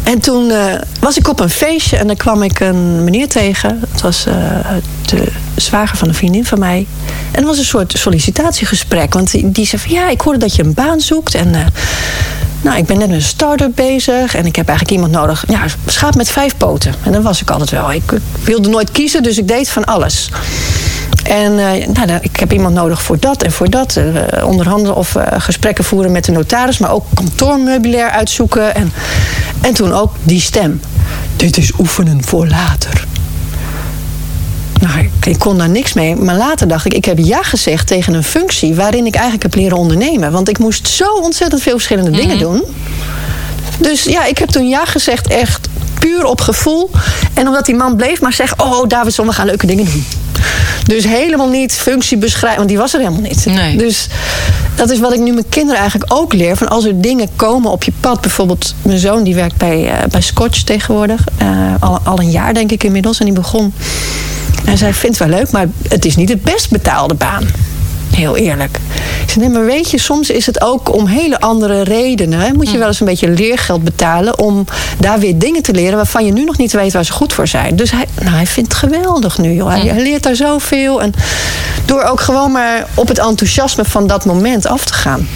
En 0.03 0.19
toen 0.19 0.49
uh, 0.49 0.73
was 0.99 1.17
ik 1.17 1.27
op 1.27 1.39
een 1.39 1.49
feestje 1.49 1.97
en 1.97 2.07
dan 2.07 2.15
kwam 2.15 2.43
ik 2.43 2.59
een 2.59 3.03
meneer 3.03 3.27
tegen. 3.27 3.79
Het 3.91 4.01
was 4.01 4.25
uh, 4.27 4.33
de 5.05 5.31
zwager 5.55 5.97
van 5.97 6.07
een 6.07 6.13
vriendin 6.13 6.45
van 6.45 6.59
mij. 6.59 6.87
En 7.31 7.37
het 7.37 7.45
was 7.45 7.57
een 7.57 7.65
soort 7.65 7.93
sollicitatiegesprek. 7.97 9.13
Want 9.13 9.31
die, 9.31 9.51
die 9.51 9.65
zei 9.65 9.81
van 9.81 9.91
ja, 9.91 10.09
ik 10.09 10.21
hoorde 10.21 10.39
dat 10.39 10.55
je 10.55 10.63
een 10.63 10.73
baan 10.73 10.99
zoekt. 10.99 11.35
En 11.35 11.47
uh, 11.47 11.59
nou, 12.61 12.77
ik 12.77 12.85
ben 12.85 12.97
net 12.97 13.07
met 13.07 13.15
een 13.15 13.23
start-up 13.23 13.71
bezig. 13.75 14.35
En 14.35 14.45
ik 14.45 14.55
heb 14.55 14.67
eigenlijk 14.67 14.97
iemand 14.97 15.17
nodig. 15.17 15.43
Ja, 15.47 15.65
schaap 15.85 16.15
met 16.15 16.29
vijf 16.29 16.57
poten. 16.57 16.93
En 17.03 17.11
dan 17.11 17.21
was 17.21 17.41
ik 17.41 17.49
altijd 17.49 17.69
wel. 17.69 17.91
Ik 17.91 18.13
wilde 18.43 18.69
nooit 18.69 18.91
kiezen, 18.91 19.23
dus 19.23 19.37
ik 19.37 19.47
deed 19.47 19.69
van 19.69 19.85
alles. 19.85 20.29
En 21.23 21.51
uh, 21.51 21.87
nou, 21.87 22.19
ik 22.21 22.39
heb 22.39 22.53
iemand 22.53 22.75
nodig 22.75 23.01
voor 23.01 23.19
dat 23.19 23.43
en 23.43 23.51
voor 23.51 23.69
dat. 23.69 23.95
Uh, 23.95 24.45
onderhandelen 24.45 24.95
of 24.95 25.15
uh, 25.15 25.23
gesprekken 25.37 25.83
voeren 25.83 26.11
met 26.11 26.25
de 26.25 26.31
notaris. 26.31 26.77
Maar 26.77 26.91
ook 26.91 27.05
kantoormeubilair 27.13 28.09
uitzoeken. 28.09 28.75
En, 28.75 28.93
en 29.61 29.73
toen 29.73 29.93
ook 29.93 30.15
die 30.23 30.41
stem. 30.41 30.81
Dit 31.35 31.57
is 31.57 31.71
oefenen 31.79 32.23
voor 32.23 32.47
later. 32.47 33.07
Nou, 34.81 34.99
ik, 34.99 35.25
ik, 35.25 35.39
kon 35.39 35.57
daar 35.57 35.69
niks 35.69 35.93
mee. 35.93 36.15
Maar 36.15 36.35
later 36.35 36.67
dacht 36.67 36.85
ik, 36.85 36.93
ik 36.93 37.05
heb 37.05 37.17
ja 37.17 37.43
gezegd 37.43 37.87
tegen 37.87 38.13
een 38.13 38.23
functie... 38.23 38.75
waarin 38.75 39.05
ik 39.05 39.13
eigenlijk 39.13 39.43
heb 39.43 39.55
leren 39.55 39.77
ondernemen. 39.77 40.31
Want 40.31 40.49
ik 40.49 40.59
moest 40.59 40.87
zo 40.87 41.15
ontzettend 41.21 41.61
veel 41.61 41.73
verschillende 41.73 42.11
dingen 42.11 42.39
doen. 42.39 42.63
Dus 43.79 44.03
ja, 44.03 44.25
ik 44.25 44.37
heb 44.37 44.49
toen 44.49 44.67
ja 44.67 44.85
gezegd 44.85 45.27
echt 45.27 45.67
puur 45.99 46.25
op 46.25 46.41
gevoel. 46.41 46.89
En 47.33 47.47
omdat 47.47 47.65
die 47.65 47.75
man 47.75 47.95
bleef 47.95 48.21
maar 48.21 48.33
zeggen... 48.33 48.59
oh, 48.59 48.87
Davidson, 48.87 49.27
we 49.27 49.33
gaan 49.33 49.45
leuke 49.45 49.65
dingen 49.65 49.85
doen. 49.85 50.05
Dus 50.85 51.03
helemaal 51.03 51.49
niet 51.49 51.73
functie 51.73 52.17
beschrijven, 52.17 52.57
want 52.57 52.69
die 52.69 52.77
was 52.77 52.93
er 52.93 52.99
helemaal 52.99 53.21
niet. 53.21 53.45
Nee. 53.45 53.77
Dus 53.77 54.07
dat 54.75 54.89
is 54.89 54.99
wat 54.99 55.13
ik 55.13 55.19
nu 55.19 55.31
mijn 55.31 55.49
kinderen 55.49 55.79
eigenlijk 55.79 56.13
ook 56.13 56.33
leer. 56.33 56.57
Van 56.57 56.67
als 56.67 56.85
er 56.85 57.01
dingen 57.01 57.29
komen 57.35 57.71
op 57.71 57.83
je 57.83 57.91
pad. 57.99 58.21
Bijvoorbeeld 58.21 58.75
mijn 58.81 58.99
zoon 58.99 59.23
die 59.23 59.35
werkt 59.35 59.57
bij, 59.57 59.83
uh, 59.83 59.93
bij 60.09 60.21
Scotch 60.21 60.61
tegenwoordig. 60.61 61.23
Uh, 61.41 61.73
al, 61.79 61.99
al 62.03 62.19
een 62.19 62.31
jaar 62.31 62.53
denk 62.53 62.71
ik 62.71 62.83
inmiddels. 62.83 63.19
En 63.19 63.25
die 63.25 63.33
begon. 63.33 63.73
En 64.65 64.77
zij 64.77 64.93
vindt 64.93 65.19
het 65.19 65.29
wel 65.29 65.37
leuk, 65.39 65.51
maar 65.51 65.67
het 65.87 66.05
is 66.05 66.15
niet 66.15 66.29
het 66.29 66.43
best 66.43 66.69
betaalde 66.69 67.13
baan. 67.13 67.47
Heel 68.15 68.37
eerlijk. 68.37 68.79
Zei, 69.27 69.39
nee, 69.39 69.49
maar 69.49 69.65
weet 69.65 69.91
je, 69.91 69.99
soms 69.99 70.29
is 70.29 70.45
het 70.45 70.61
ook 70.61 70.93
om 70.95 71.07
hele 71.07 71.39
andere 71.39 71.81
redenen. 71.81 72.39
Hè, 72.39 72.53
moet 72.53 72.71
je 72.71 72.77
wel 72.77 72.87
eens 72.87 72.99
een 72.99 73.05
beetje 73.05 73.29
leergeld 73.29 73.83
betalen 73.83 74.39
om 74.39 74.65
daar 74.99 75.19
weer 75.19 75.37
dingen 75.37 75.61
te 75.61 75.73
leren 75.73 75.95
waarvan 75.95 76.25
je 76.25 76.31
nu 76.31 76.43
nog 76.43 76.57
niet 76.57 76.71
weet 76.71 76.93
waar 76.93 77.05
ze 77.05 77.11
goed 77.11 77.33
voor 77.33 77.47
zijn. 77.47 77.75
Dus 77.75 77.91
hij, 77.91 78.05
nou, 78.19 78.35
hij 78.35 78.47
vindt 78.47 78.71
het 78.71 78.79
geweldig 78.79 79.37
nu. 79.37 79.53
Joh. 79.53 79.69
Hij, 79.69 79.81
hij 79.81 80.01
leert 80.01 80.23
daar 80.23 80.35
zoveel. 80.35 81.01
En 81.01 81.13
door 81.85 82.03
ook 82.03 82.21
gewoon 82.21 82.51
maar 82.51 82.87
op 82.93 83.07
het 83.07 83.19
enthousiasme 83.19 83.85
van 83.85 84.07
dat 84.07 84.25
moment 84.25 84.65
af 84.65 84.85
te 84.85 84.93
gaan. 84.93 85.27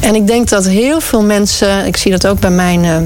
En 0.00 0.14
ik 0.14 0.26
denk 0.26 0.48
dat 0.48 0.66
heel 0.66 1.00
veel 1.00 1.22
mensen, 1.22 1.86
ik 1.86 1.96
zie 1.96 2.10
dat 2.10 2.26
ook 2.26 2.40
bij 2.40 2.50
mijn 2.50 2.84
uh, 2.84 2.96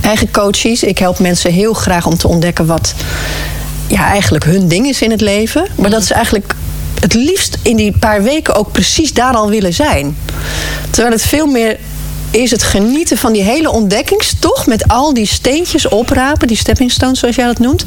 eigen 0.00 0.30
coaches. 0.30 0.82
Ik 0.82 0.98
help 0.98 1.18
mensen 1.18 1.52
heel 1.52 1.72
graag 1.72 2.06
om 2.06 2.16
te 2.16 2.28
ontdekken 2.28 2.66
wat 2.66 2.94
ja, 3.86 4.06
eigenlijk 4.06 4.44
hun 4.44 4.68
ding 4.68 4.86
is 4.86 5.02
in 5.02 5.10
het 5.10 5.20
leven. 5.20 5.66
Maar 5.74 5.90
dat 5.90 6.04
ze 6.04 6.14
eigenlijk 6.14 6.54
het 7.00 7.14
liefst 7.14 7.58
in 7.62 7.76
die 7.76 7.98
paar 7.98 8.22
weken 8.22 8.54
ook 8.54 8.72
precies 8.72 9.12
daar 9.12 9.34
al 9.34 9.48
willen 9.48 9.72
zijn. 9.74 10.16
Terwijl 10.90 11.14
het 11.14 11.22
veel 11.22 11.46
meer 11.46 11.78
is 12.30 12.50
het 12.50 12.62
genieten 12.62 13.18
van 13.18 13.32
die 13.32 13.42
hele 13.42 13.70
ontdekkingstocht 13.70 14.66
met 14.66 14.88
al 14.88 15.14
die 15.14 15.26
steentjes 15.26 15.88
oprapen, 15.88 16.48
die 16.48 16.56
stepping 16.56 16.92
stones 16.92 17.18
zoals 17.18 17.36
jij 17.36 17.46
dat 17.46 17.58
noemt. 17.58 17.84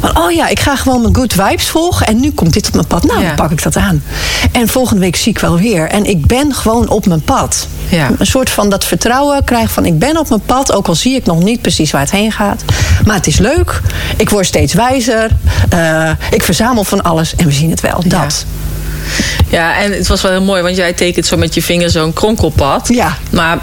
Maar, 0.00 0.18
oh 0.24 0.30
ja, 0.30 0.48
ik 0.48 0.60
ga 0.60 0.76
gewoon 0.76 1.00
mijn 1.00 1.14
good 1.14 1.32
vibes 1.32 1.68
volgen 1.68 2.06
en 2.06 2.20
nu 2.20 2.30
komt 2.30 2.52
dit 2.52 2.66
op 2.66 2.74
mijn 2.74 2.86
pad. 2.86 3.04
Nou, 3.04 3.20
ja. 3.20 3.26
dan 3.26 3.34
pak 3.34 3.50
ik 3.50 3.62
dat 3.62 3.76
aan. 3.76 4.02
En 4.52 4.68
volgende 4.68 5.00
week 5.00 5.16
zie 5.16 5.32
ik 5.32 5.38
wel 5.38 5.58
weer. 5.58 5.88
En 5.88 6.04
ik 6.04 6.26
ben 6.26 6.54
gewoon 6.54 6.88
op 6.88 7.06
mijn 7.06 7.22
pad. 7.22 7.68
Ja. 7.88 8.10
Een 8.18 8.26
soort 8.26 8.50
van 8.50 8.70
dat 8.70 8.84
vertrouwen 8.84 9.44
krijg 9.44 9.70
van 9.70 9.86
ik 9.86 9.98
ben 9.98 10.18
op 10.18 10.28
mijn 10.28 10.42
pad, 10.46 10.72
ook 10.72 10.88
al 10.88 10.94
zie 10.94 11.14
ik 11.14 11.24
nog 11.24 11.42
niet 11.42 11.62
precies 11.62 11.90
waar 11.90 12.00
het 12.00 12.10
heen 12.10 12.32
gaat. 12.32 12.64
Maar 13.04 13.16
het 13.16 13.26
is 13.26 13.38
leuk. 13.38 13.80
Ik 14.16 14.30
word 14.30 14.46
steeds 14.46 14.74
wijzer. 14.74 15.30
Uh, 15.74 16.10
ik 16.30 16.42
verzamel 16.42 16.84
van 16.84 17.02
alles 17.02 17.36
en 17.36 17.46
we 17.46 17.52
zien 17.52 17.70
het 17.70 17.80
wel. 17.80 18.02
Dat. 18.04 18.10
Ja. 18.10 18.28
Ja, 19.48 19.78
en 19.80 19.92
het 19.92 20.06
was 20.06 20.22
wel 20.22 20.30
heel 20.30 20.42
mooi, 20.42 20.62
want 20.62 20.76
jij 20.76 20.92
tekent 20.92 21.26
zo 21.26 21.36
met 21.36 21.54
je 21.54 21.62
vinger 21.62 21.90
zo'n 21.90 22.12
kronkelpad. 22.12 22.88
Ja. 22.88 23.16
Maar 23.30 23.58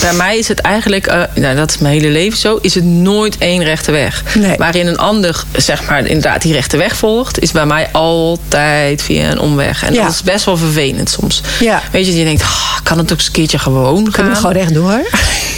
bij 0.00 0.12
mij 0.12 0.38
is 0.38 0.48
het 0.48 0.60
eigenlijk, 0.60 1.06
uh, 1.12 1.22
nou, 1.34 1.56
dat 1.56 1.70
is 1.70 1.78
mijn 1.78 1.94
hele 1.94 2.08
leven 2.08 2.38
zo, 2.38 2.58
is 2.62 2.74
het 2.74 2.84
nooit 2.84 3.38
één 3.38 3.64
rechte 3.64 3.90
weg. 3.92 4.22
Nee. 4.34 4.56
Waarin 4.56 4.86
een 4.86 4.98
ander, 4.98 5.44
zeg 5.56 5.88
maar, 5.88 5.98
inderdaad 6.06 6.42
die 6.42 6.52
rechte 6.52 6.76
weg 6.76 6.96
volgt, 6.96 7.40
is 7.40 7.52
bij 7.52 7.66
mij 7.66 7.88
altijd 7.92 9.02
via 9.02 9.30
een 9.30 9.38
omweg. 9.40 9.84
En 9.84 9.92
Ja. 9.94 10.02
dat 10.02 10.12
is 10.12 10.22
best 10.22 10.44
wel 10.44 10.56
vervelend 10.56 11.10
soms. 11.10 11.42
Ja. 11.60 11.82
Weet 11.92 12.06
je, 12.06 12.16
je 12.16 12.24
denkt, 12.24 12.44
kan 12.82 12.98
het 12.98 13.12
ook 13.12 13.18
eens 13.18 13.26
een 13.26 13.32
keertje 13.32 13.58
gewoon 13.58 14.02
gaan? 14.02 14.12
Kunnen 14.12 14.32
we 14.32 14.38
gewoon 14.38 14.54
rechtdoor? 14.54 15.00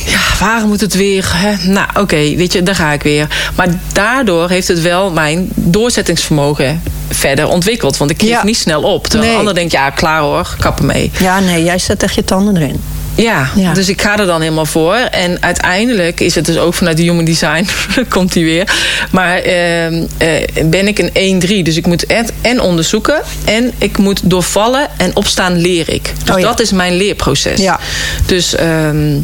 Ja, 0.07 0.19
waarom 0.47 0.69
moet 0.69 0.81
het 0.81 0.95
weer? 0.95 1.31
Hè? 1.35 1.69
Nou, 1.71 1.87
oké, 1.95 2.17
weet 2.17 2.53
je, 2.53 2.63
daar 2.63 2.75
ga 2.75 2.93
ik 2.93 3.03
weer. 3.03 3.27
Maar 3.55 3.69
daardoor 3.93 4.49
heeft 4.49 4.69
het 4.69 4.81
wel 4.83 5.11
mijn 5.11 5.49
doorzettingsvermogen 5.55 6.83
verder 7.15 7.49
ontwikkeld. 7.49 7.97
Want 7.97 8.11
ik 8.11 8.23
Ja. 8.23 8.45
niet 8.45 8.57
snel 8.57 8.83
op. 8.83 9.07
Terwijl 9.07 9.31
Nee. 9.31 9.39
ander 9.41 9.55
denkt, 9.55 9.73
ja, 9.73 9.91
klaar 9.91 10.21
hoor, 10.21 10.55
kappen 10.59 10.87
mee. 10.87 11.11
Ja, 11.19 11.41
nee, 11.41 11.65
jij 11.65 11.79
zet 11.79 12.03
echt 12.03 12.15
je 12.15 12.25
tanden 12.25 12.57
erin. 12.57 12.81
Ja, 13.15 13.51
Ja. 13.55 13.73
dus 13.73 13.89
ik 13.89 14.03
ga 14.03 14.19
er 14.19 14.27
dan 14.27 14.41
helemaal 14.41 14.67
voor. 14.67 14.95
En 14.95 15.43
uiteindelijk 15.43 16.21
is 16.21 16.35
het 16.35 16.45
dus 16.45 16.59
ook 16.59 16.75
vanuit 16.75 16.97
de 16.97 17.03
human 17.03 17.25
design, 17.25 17.67
komt 18.09 18.33
die 18.33 18.45
weer. 18.45 18.73
Maar 19.11 19.37
ehm, 19.39 20.03
eh, 20.19 20.65
ben 20.65 20.87
ik 20.89 20.99
een 20.99 21.11
1-3. 21.15 21.63
Dus 21.63 21.77
ik 21.77 21.87
moet 21.87 22.07
en, 22.07 22.27
en 22.41 22.61
onderzoeken 22.61 23.23
en 23.45 23.73
ik 23.79 23.99
moet 23.99 24.21
doorvallen 24.25 24.89
en 24.97 25.17
opstaan 25.17 25.57
leer 25.57 25.89
ik. 25.89 26.13
Dus 26.25 26.35
Oh 26.35 26.41
ja. 26.41 26.47
dat 26.47 26.61
is 26.61 26.73
mijn 26.73 26.97
leerproces. 26.97 27.61
Ja. 27.61 27.81
Dus 28.27 28.55
ehm, 28.55 29.15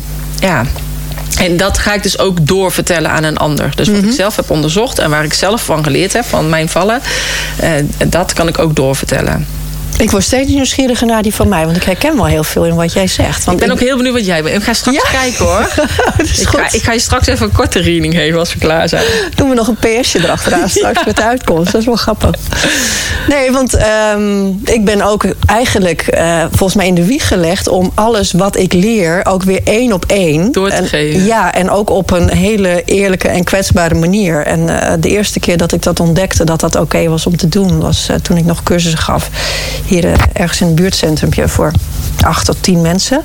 ja. 0.40 0.64
En 1.36 1.56
dat 1.56 1.78
ga 1.78 1.94
ik 1.94 2.02
dus 2.02 2.18
ook 2.18 2.46
doorvertellen 2.46 3.10
aan 3.10 3.24
een 3.24 3.36
ander. 3.36 3.72
Dus 3.76 3.88
Mhm. 3.88 3.96
wat 4.00 4.04
ik 4.10 4.16
zelf 4.16 4.36
heb 4.36 4.50
onderzocht 4.50 4.98
en 4.98 5.10
waar 5.10 5.24
ik 5.24 5.34
zelf 5.34 5.64
van 5.64 5.84
geleerd 5.84 6.12
heb, 6.12 6.24
van 6.24 6.48
mijn 6.48 6.68
vallen, 6.68 7.00
eh, 7.56 7.70
dat 8.08 8.32
kan 8.32 8.48
ik 8.48 8.58
ook 8.58 8.76
doorvertellen. 8.76 9.46
Ik 9.96 10.10
word 10.10 10.22
steeds 10.22 10.50
nieuwsgieriger 10.50 11.06
naar 11.06 11.22
die 11.22 11.34
van 11.34 11.48
mij, 11.48 11.64
want 11.64 11.76
ik 11.76 11.82
herken 11.82 12.16
wel 12.16 12.26
heel 12.26 12.44
veel 12.44 12.64
in 12.64 12.74
wat 12.74 12.92
jij 12.92 13.06
zegt. 13.06 13.44
Want 13.44 13.60
Ik 13.60 13.66
ben 13.66 13.74
ook 13.74 13.80
heel 13.80 13.96
benieuwd 13.96 14.14
wat 14.14 14.26
jij 14.26 14.42
bent. 14.42 14.56
Ik 14.56 14.62
ga 14.62 14.72
straks 14.72 14.96
Ja? 14.96 15.20
kijken 15.20 15.44
hoor. 15.44 15.68
Ik, 16.38 16.48
ga, 16.48 16.72
ik 16.72 16.82
ga 16.82 16.92
je 16.92 16.98
straks 16.98 17.26
even 17.26 17.46
een 17.46 17.52
korte 17.52 17.78
reading 17.78 18.14
geven 18.14 18.38
als 18.38 18.52
we 18.52 18.58
klaar 18.58 18.88
zijn. 18.88 19.04
doen 19.34 19.48
we 19.48 19.54
nog 19.54 19.68
een 19.68 19.76
PSje 19.76 20.18
erachteraan 20.18 20.68
straks 20.78 21.04
met 21.04 21.16
de 21.16 21.22
uitkomst. 21.22 21.72
Dat 21.72 21.80
is 21.80 21.86
wel 21.86 21.96
grappig. 21.96 22.34
Nee, 23.28 23.50
want 23.52 23.74
ehm, 23.74 24.46
ik 24.64 24.84
ben 24.84 25.02
ook 25.02 25.24
eigenlijk 25.46 26.02
eh, 26.02 26.44
volgens 26.48 26.74
mij 26.74 26.86
in 26.86 26.94
de 26.94 27.04
wieg 27.04 27.28
gelegd 27.28 27.68
om 27.68 27.92
alles 27.94 28.32
wat 28.32 28.56
ik 28.56 28.72
leer 28.72 29.20
ook 29.26 29.42
weer 29.42 29.60
één 29.64 29.92
op 29.92 30.04
één 30.06 30.52
Door 30.52 30.68
te 30.68 30.74
en, 30.74 30.86
geven. 30.86 31.24
Ja, 31.24 31.54
en 31.54 31.70
ook 31.70 31.90
op 31.90 32.10
een 32.10 32.28
hele 32.30 32.82
eerlijke 32.84 33.28
en 33.28 33.44
kwetsbare 33.44 33.94
manier. 33.94 34.46
En 34.46 34.80
eh, 34.80 34.92
de 35.00 35.08
eerste 35.08 35.40
keer 35.40 35.56
dat 35.56 35.72
ik 35.72 35.82
dat 35.82 36.00
ontdekte 36.00 36.44
dat 36.44 36.60
dat 36.60 36.76
oké 36.76 37.08
was 37.08 37.26
om 37.26 37.36
te 37.36 37.48
doen, 37.48 37.80
was 37.80 38.08
eh, 38.08 38.16
toen 38.16 38.36
ik 38.36 38.44
nog 38.44 38.62
cursussen 38.62 39.00
gaf 39.00 39.30
hier 39.86 40.04
eh, 40.04 40.12
ergens 40.32 40.60
in 40.60 40.66
een 40.66 40.74
buurtcentrum 40.74 41.48
voor 41.48 41.72
acht 42.20 42.44
tot 42.44 42.62
tien 42.62 42.80
mensen. 42.80 43.22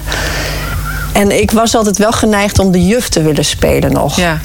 En 1.14 1.42
ik 1.42 1.52
was 1.52 1.76
altijd 1.76 1.98
wel 1.98 2.12
geneigd 2.12 2.60
om 2.60 2.72
de 2.72 2.86
juf 2.86 3.10
te 3.10 3.22
willen 3.22 3.46
spelen 3.46 3.92
nog. 3.92 4.16
Ja. 4.16 4.40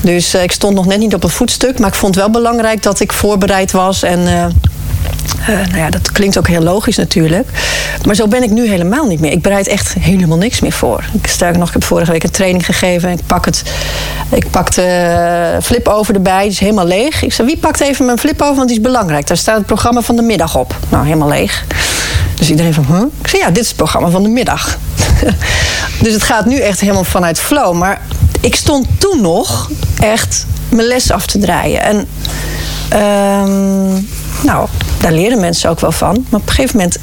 Dus 0.00 0.34
eh, 0.34 0.42
ik 0.42 0.52
stond 0.52 0.74
nog 0.74 0.86
net 0.86 0.98
niet 0.98 1.14
op 1.14 1.24
een 1.24 1.30
voetstuk. 1.30 1.78
Maar 1.78 1.88
ik 1.88 1.94
vond 1.94 2.14
het 2.14 2.24
wel 2.24 2.32
belangrijk 2.32 2.82
dat 2.82 3.00
ik 3.00 3.12
voorbereid 3.12 3.72
was. 3.72 4.02
En 4.02 4.26
eh, 4.26 4.46
eh, 5.40 5.46
nou 5.46 5.76
ja, 5.76 5.90
dat 5.90 6.12
klinkt 6.12 6.38
ook 6.38 6.48
heel 6.48 6.62
logisch 6.62 6.96
natuurlijk. 6.96 7.48
Maar 8.04 8.14
zo 8.14 8.28
ben 8.28 8.42
ik 8.42 8.50
nu 8.50 8.68
helemaal 8.68 9.06
niet 9.06 9.20
meer. 9.20 9.32
Ik 9.32 9.42
bereid 9.42 9.66
echt 9.66 9.94
helemaal 9.94 10.38
niks 10.38 10.60
meer 10.60 10.72
voor. 10.72 11.04
Ik 11.12 11.26
sterker 11.26 11.58
nog, 11.58 11.68
ik 11.68 11.74
heb 11.74 11.84
vorige 11.84 12.12
week 12.12 12.22
een 12.22 12.30
training 12.30 12.64
gegeven. 12.64 13.10
Ik 13.10 13.26
pak 13.26 13.44
het. 13.44 13.62
Ik 14.28 14.50
pak 14.50 14.74
de 14.74 15.58
flip 15.62 15.88
over 15.88 16.14
erbij. 16.14 16.42
Die 16.42 16.50
is 16.50 16.58
helemaal 16.58 16.86
leeg. 16.86 17.22
Ik 17.22 17.32
zei, 17.32 17.48
wie 17.48 17.56
pakt 17.56 17.80
even 17.80 18.04
mijn 18.04 18.18
flip 18.18 18.42
over? 18.42 18.56
Want 18.56 18.68
die 18.68 18.76
is 18.76 18.82
belangrijk. 18.82 19.26
Daar 19.26 19.36
staat 19.36 19.56
het 19.56 19.66
programma 19.66 20.00
van 20.00 20.16
de 20.16 20.22
middag 20.22 20.56
op. 20.56 20.76
Nou, 20.88 21.04
helemaal 21.04 21.28
leeg. 21.28 21.64
Dus 22.34 22.50
iedereen 22.50 22.74
van, 22.74 22.84
huh? 22.88 23.02
Ik 23.20 23.28
zei, 23.28 23.42
ja, 23.42 23.48
dit 23.48 23.62
is 23.62 23.68
het 23.68 23.76
programma 23.76 24.08
van 24.08 24.22
de 24.22 24.28
middag. 24.28 24.78
dus 26.02 26.12
het 26.12 26.22
gaat 26.22 26.46
nu 26.46 26.58
echt 26.58 26.80
helemaal 26.80 27.04
vanuit 27.04 27.40
flow. 27.40 27.74
Maar 27.74 28.00
ik 28.40 28.54
stond 28.54 28.86
toen 28.98 29.20
nog 29.20 29.70
echt 30.00 30.46
mijn 30.68 30.86
les 30.86 31.10
af 31.10 31.26
te 31.26 31.38
draaien. 31.38 31.82
En 31.82 32.08
ehm, 32.88 34.02
nou, 34.42 34.68
daar 35.00 35.12
leerden 35.12 35.40
mensen 35.40 35.70
ook 35.70 35.80
wel 35.80 35.92
van. 35.92 36.24
Maar 36.28 36.40
op 36.40 36.46
een 36.46 36.54
gegeven 36.54 36.76
moment 36.76 36.98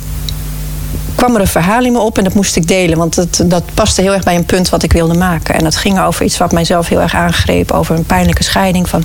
kwam 1.15 1.35
er 1.35 1.41
een 1.41 1.47
verhaal 1.47 1.83
in 1.83 1.91
me 1.91 1.99
op 1.99 2.17
en 2.17 2.23
dat 2.23 2.33
moest 2.33 2.55
ik 2.55 2.67
delen. 2.67 2.97
Want 2.97 3.15
het, 3.15 3.43
dat 3.45 3.63
paste 3.73 4.01
heel 4.01 4.13
erg 4.13 4.23
bij 4.23 4.35
een 4.35 4.45
punt 4.45 4.69
wat 4.69 4.83
ik 4.83 4.93
wilde 4.93 5.13
maken. 5.13 5.55
En 5.55 5.63
dat 5.63 5.75
ging 5.75 6.01
over 6.01 6.25
iets 6.25 6.37
wat 6.37 6.51
mijzelf 6.51 6.87
heel 6.87 7.01
erg 7.01 7.15
aangreep. 7.15 7.71
Over 7.71 7.95
een 7.95 8.05
pijnlijke 8.05 8.43
scheiding 8.43 8.89
van 8.89 9.03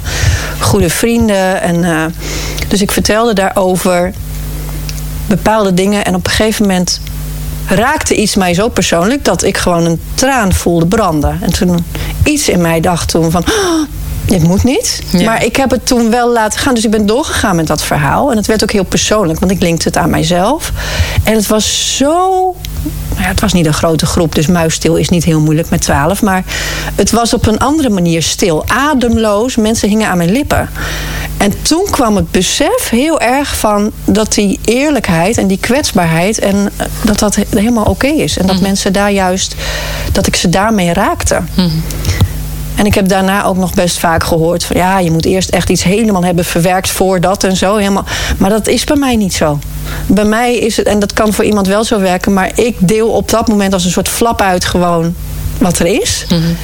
goede 0.61 0.91
vrienden. 0.91 1.63
En, 1.63 1.77
uh, 1.77 2.05
dus 2.69 2.83
ik 2.83 2.91
vertelde 2.91 3.33
daarover 3.33 4.13
bepaalde 5.27 5.75
dingen. 5.75 6.05
En 6.05 6.15
op 6.15 6.25
een 6.25 6.33
gegeven 6.33 6.67
moment 6.67 7.01
raakte 7.67 8.15
iets 8.15 8.35
mij 8.35 8.55
zo 8.55 8.69
persoonlijk... 8.69 9.25
dat 9.25 9.43
ik 9.43 9.57
gewoon 9.57 9.85
een 9.85 10.01
traan 10.15 10.53
voelde 10.53 10.87
branden. 10.87 11.39
En 11.43 11.53
toen 11.53 11.85
iets 12.25 12.49
in 12.49 12.61
mij 12.61 12.81
dacht 12.81 13.09
toen 13.09 13.31
van... 13.31 13.43
Oh, 13.43 13.89
dit 14.29 14.43
moet 14.43 14.65
niet. 14.65 15.03
Ja. 15.11 15.25
Maar 15.25 15.45
ik 15.45 15.57
heb 15.57 15.71
het 15.71 15.87
toen 15.87 16.11
wel 16.11 16.33
laten 16.33 16.61
gaan. 16.61 16.75
Dus 16.75 16.85
ik 16.85 16.91
ben 16.91 17.07
doorgegaan 17.07 17.57
met 17.57 17.67
dat 17.67 17.83
verhaal. 17.83 18.31
En 18.31 18.37
het 18.37 18.47
werd 18.47 18.63
ook 18.63 18.73
heel 18.73 18.85
persoonlijk, 18.85 19.41
want 19.41 19.53
ik 19.53 19.61
linkte 19.61 19.89
het 19.89 19.97
aan 19.97 20.11
mijzelf. 20.11 20.73
En 21.25 21.35
het 21.35 21.47
was 21.47 21.97
zo. 21.97 22.55
Nou 23.09 23.23
ja, 23.23 23.29
het 23.29 23.41
was 23.41 23.53
niet 23.53 23.67
een 23.67 23.75
grote 23.75 24.07
groep, 24.07 24.35
dus 24.35 24.47
muisstil 24.47 24.97
is 24.97 25.09
niet 25.09 25.25
heel 25.25 25.41
moeilijk 25.41 25.71
met 25.71 25.81
twaalf. 25.81 26.23
Maar 26.23 26.45
het 26.95 27.11
was 27.11 27.35
op 27.35 27.47
een 27.47 27.59
andere 27.59 27.91
manier 27.91 28.23
stil, 28.23 28.65
ademloos. 28.67 29.57
Mensen 29.57 29.89
hingen 29.89 30.09
aan 30.09 30.17
mijn 30.17 30.33
lippen. 30.33 30.69
En 31.37 31.63
toen 31.63 31.87
kwam 31.91 32.17
het 32.17 32.31
besef 32.31 32.89
heel 32.89 33.21
erg 33.21 33.57
van 33.57 33.91
dat 34.05 34.33
die 34.33 34.59
eerlijkheid 34.65 35.39
en 35.39 35.47
die 35.47 35.59
kwetsbaarheid 35.59 36.39
en 36.39 36.71
dat 37.05 37.19
dat 37.19 37.35
helemaal 37.35 37.85
oké 37.85 38.07
okay 38.07 38.19
is. 38.19 38.39
En 38.39 38.47
dat 38.47 38.57
mm. 38.57 38.63
mensen 38.63 38.93
daar 38.93 39.13
juist, 39.13 39.55
dat 40.13 40.27
ik 40.27 40.37
ze 40.37 40.49
daarmee 40.49 40.93
raakte. 40.93 41.41
Mm. 41.55 41.83
En 42.79 42.87
ik 42.87 42.95
heb 42.95 43.09
daarna 43.09 43.45
ook 43.45 43.57
nog 43.57 43.75
best 43.75 43.99
vaak 43.99 44.25
gehoord 44.25 44.65
van 44.65 44.77
ja, 44.77 44.99
je 44.99 45.11
moet 45.11 45.25
eerst 45.25 45.49
echt 45.49 45.71
iets 45.71 45.83
helemaal 45.83 46.25
hebben 46.25 46.45
verwerkt 46.45 46.91
voor 46.91 47.21
dat 47.21 47.45
en 47.45 47.57
zo. 47.57 47.77
Helemaal. 47.77 48.05
Maar 48.37 48.51
dat 48.51 48.67
is 48.67 48.85
bij 48.85 48.97
mij 48.97 49.17
niet 49.17 49.35
zo. 49.35 49.59
Bij 50.07 50.25
mij 50.25 50.57
is 50.57 50.77
het, 50.77 50.87
en 50.87 50.99
dat 50.99 51.13
kan 51.13 51.33
voor 51.33 51.45
iemand 51.45 51.67
wel 51.67 51.85
zo 51.85 52.01
werken, 52.01 52.33
maar 52.33 52.51
ik 52.55 52.77
deel 52.79 53.09
op 53.09 53.31
dat 53.31 53.49
moment 53.49 53.73
als 53.73 53.85
een 53.85 53.91
soort 53.91 54.09
flap 54.09 54.41
uit 54.41 54.65
gewoon 54.65 55.15
wat 55.59 55.79
er 55.79 55.87
is. 55.87 56.27
Mm 56.29 56.43
-hmm. 56.43 56.57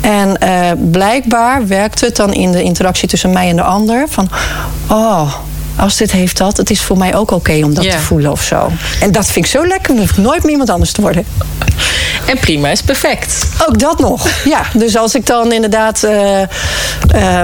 En 0.00 0.36
uh, 0.42 0.90
blijkbaar 0.90 1.66
werkt 1.66 2.00
het 2.00 2.16
dan 2.16 2.32
in 2.32 2.52
de 2.52 2.62
interactie 2.62 3.08
tussen 3.08 3.32
mij 3.32 3.48
en 3.48 3.56
de 3.56 3.62
ander 3.62 4.04
van 4.08 4.28
oh 4.90 5.34
als 5.78 5.96
dit 5.96 6.12
heeft 6.12 6.36
dat, 6.36 6.56
het 6.56 6.70
is 6.70 6.82
voor 6.82 6.98
mij 6.98 7.14
ook 7.14 7.20
oké 7.20 7.34
okay 7.34 7.62
om 7.62 7.74
dat 7.74 7.90
te 7.90 7.98
voelen 7.98 8.30
of 8.30 8.42
zo. 8.42 8.70
En 9.00 9.12
dat 9.12 9.26
vind 9.26 9.44
ik 9.44 9.50
zo 9.50 9.66
lekker, 9.66 9.88
dan 9.88 9.98
hoef 9.98 10.10
ik 10.10 10.16
nooit 10.16 10.42
meer 10.42 10.50
iemand 10.50 10.70
anders 10.70 10.92
te 10.92 11.00
worden. 11.00 11.24
En 12.26 12.38
prima 12.38 12.68
is 12.68 12.82
perfect. 12.82 13.46
Ook 13.68 13.78
dat 13.78 13.98
nog. 13.98 14.28
Ja, 14.44 14.62
dus 14.74 14.96
als 14.96 15.14
ik 15.14 15.26
dan 15.26 15.52
inderdaad, 15.52 16.02
uh, 16.04 16.40
uh, 16.40 16.46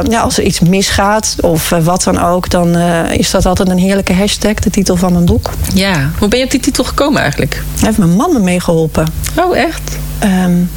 ja, 0.09 0.21
als 0.21 0.39
er 0.39 0.45
iets 0.45 0.61
misgaat 0.61 1.37
of 1.41 1.71
uh, 1.71 1.85
wat 1.85 2.03
dan 2.03 2.23
ook, 2.23 2.51
dan 2.51 2.77
is 3.11 3.31
dat 3.31 3.47
altijd 3.47 3.69
een 3.69 3.79
heerlijke 3.79 4.13
hashtag, 4.13 4.55
de 4.55 4.71
titel 4.71 4.97
van 4.97 5.13
mijn 5.13 5.25
boek. 5.25 5.51
Ja, 5.75 6.11
hoe 6.19 6.29
ben 6.29 6.39
je 6.39 6.45
op 6.45 6.51
die 6.51 6.61
titel 6.61 6.85
gekomen 6.85 7.21
eigenlijk? 7.21 7.55
Hij 7.55 7.87
heeft 7.87 7.99
mijn 7.99 8.17
man 8.17 8.33
me 8.33 8.39
meegeholpen. 8.39 9.07
Oh, 9.37 9.57
echt? 9.57 9.99
Um, 10.25 10.71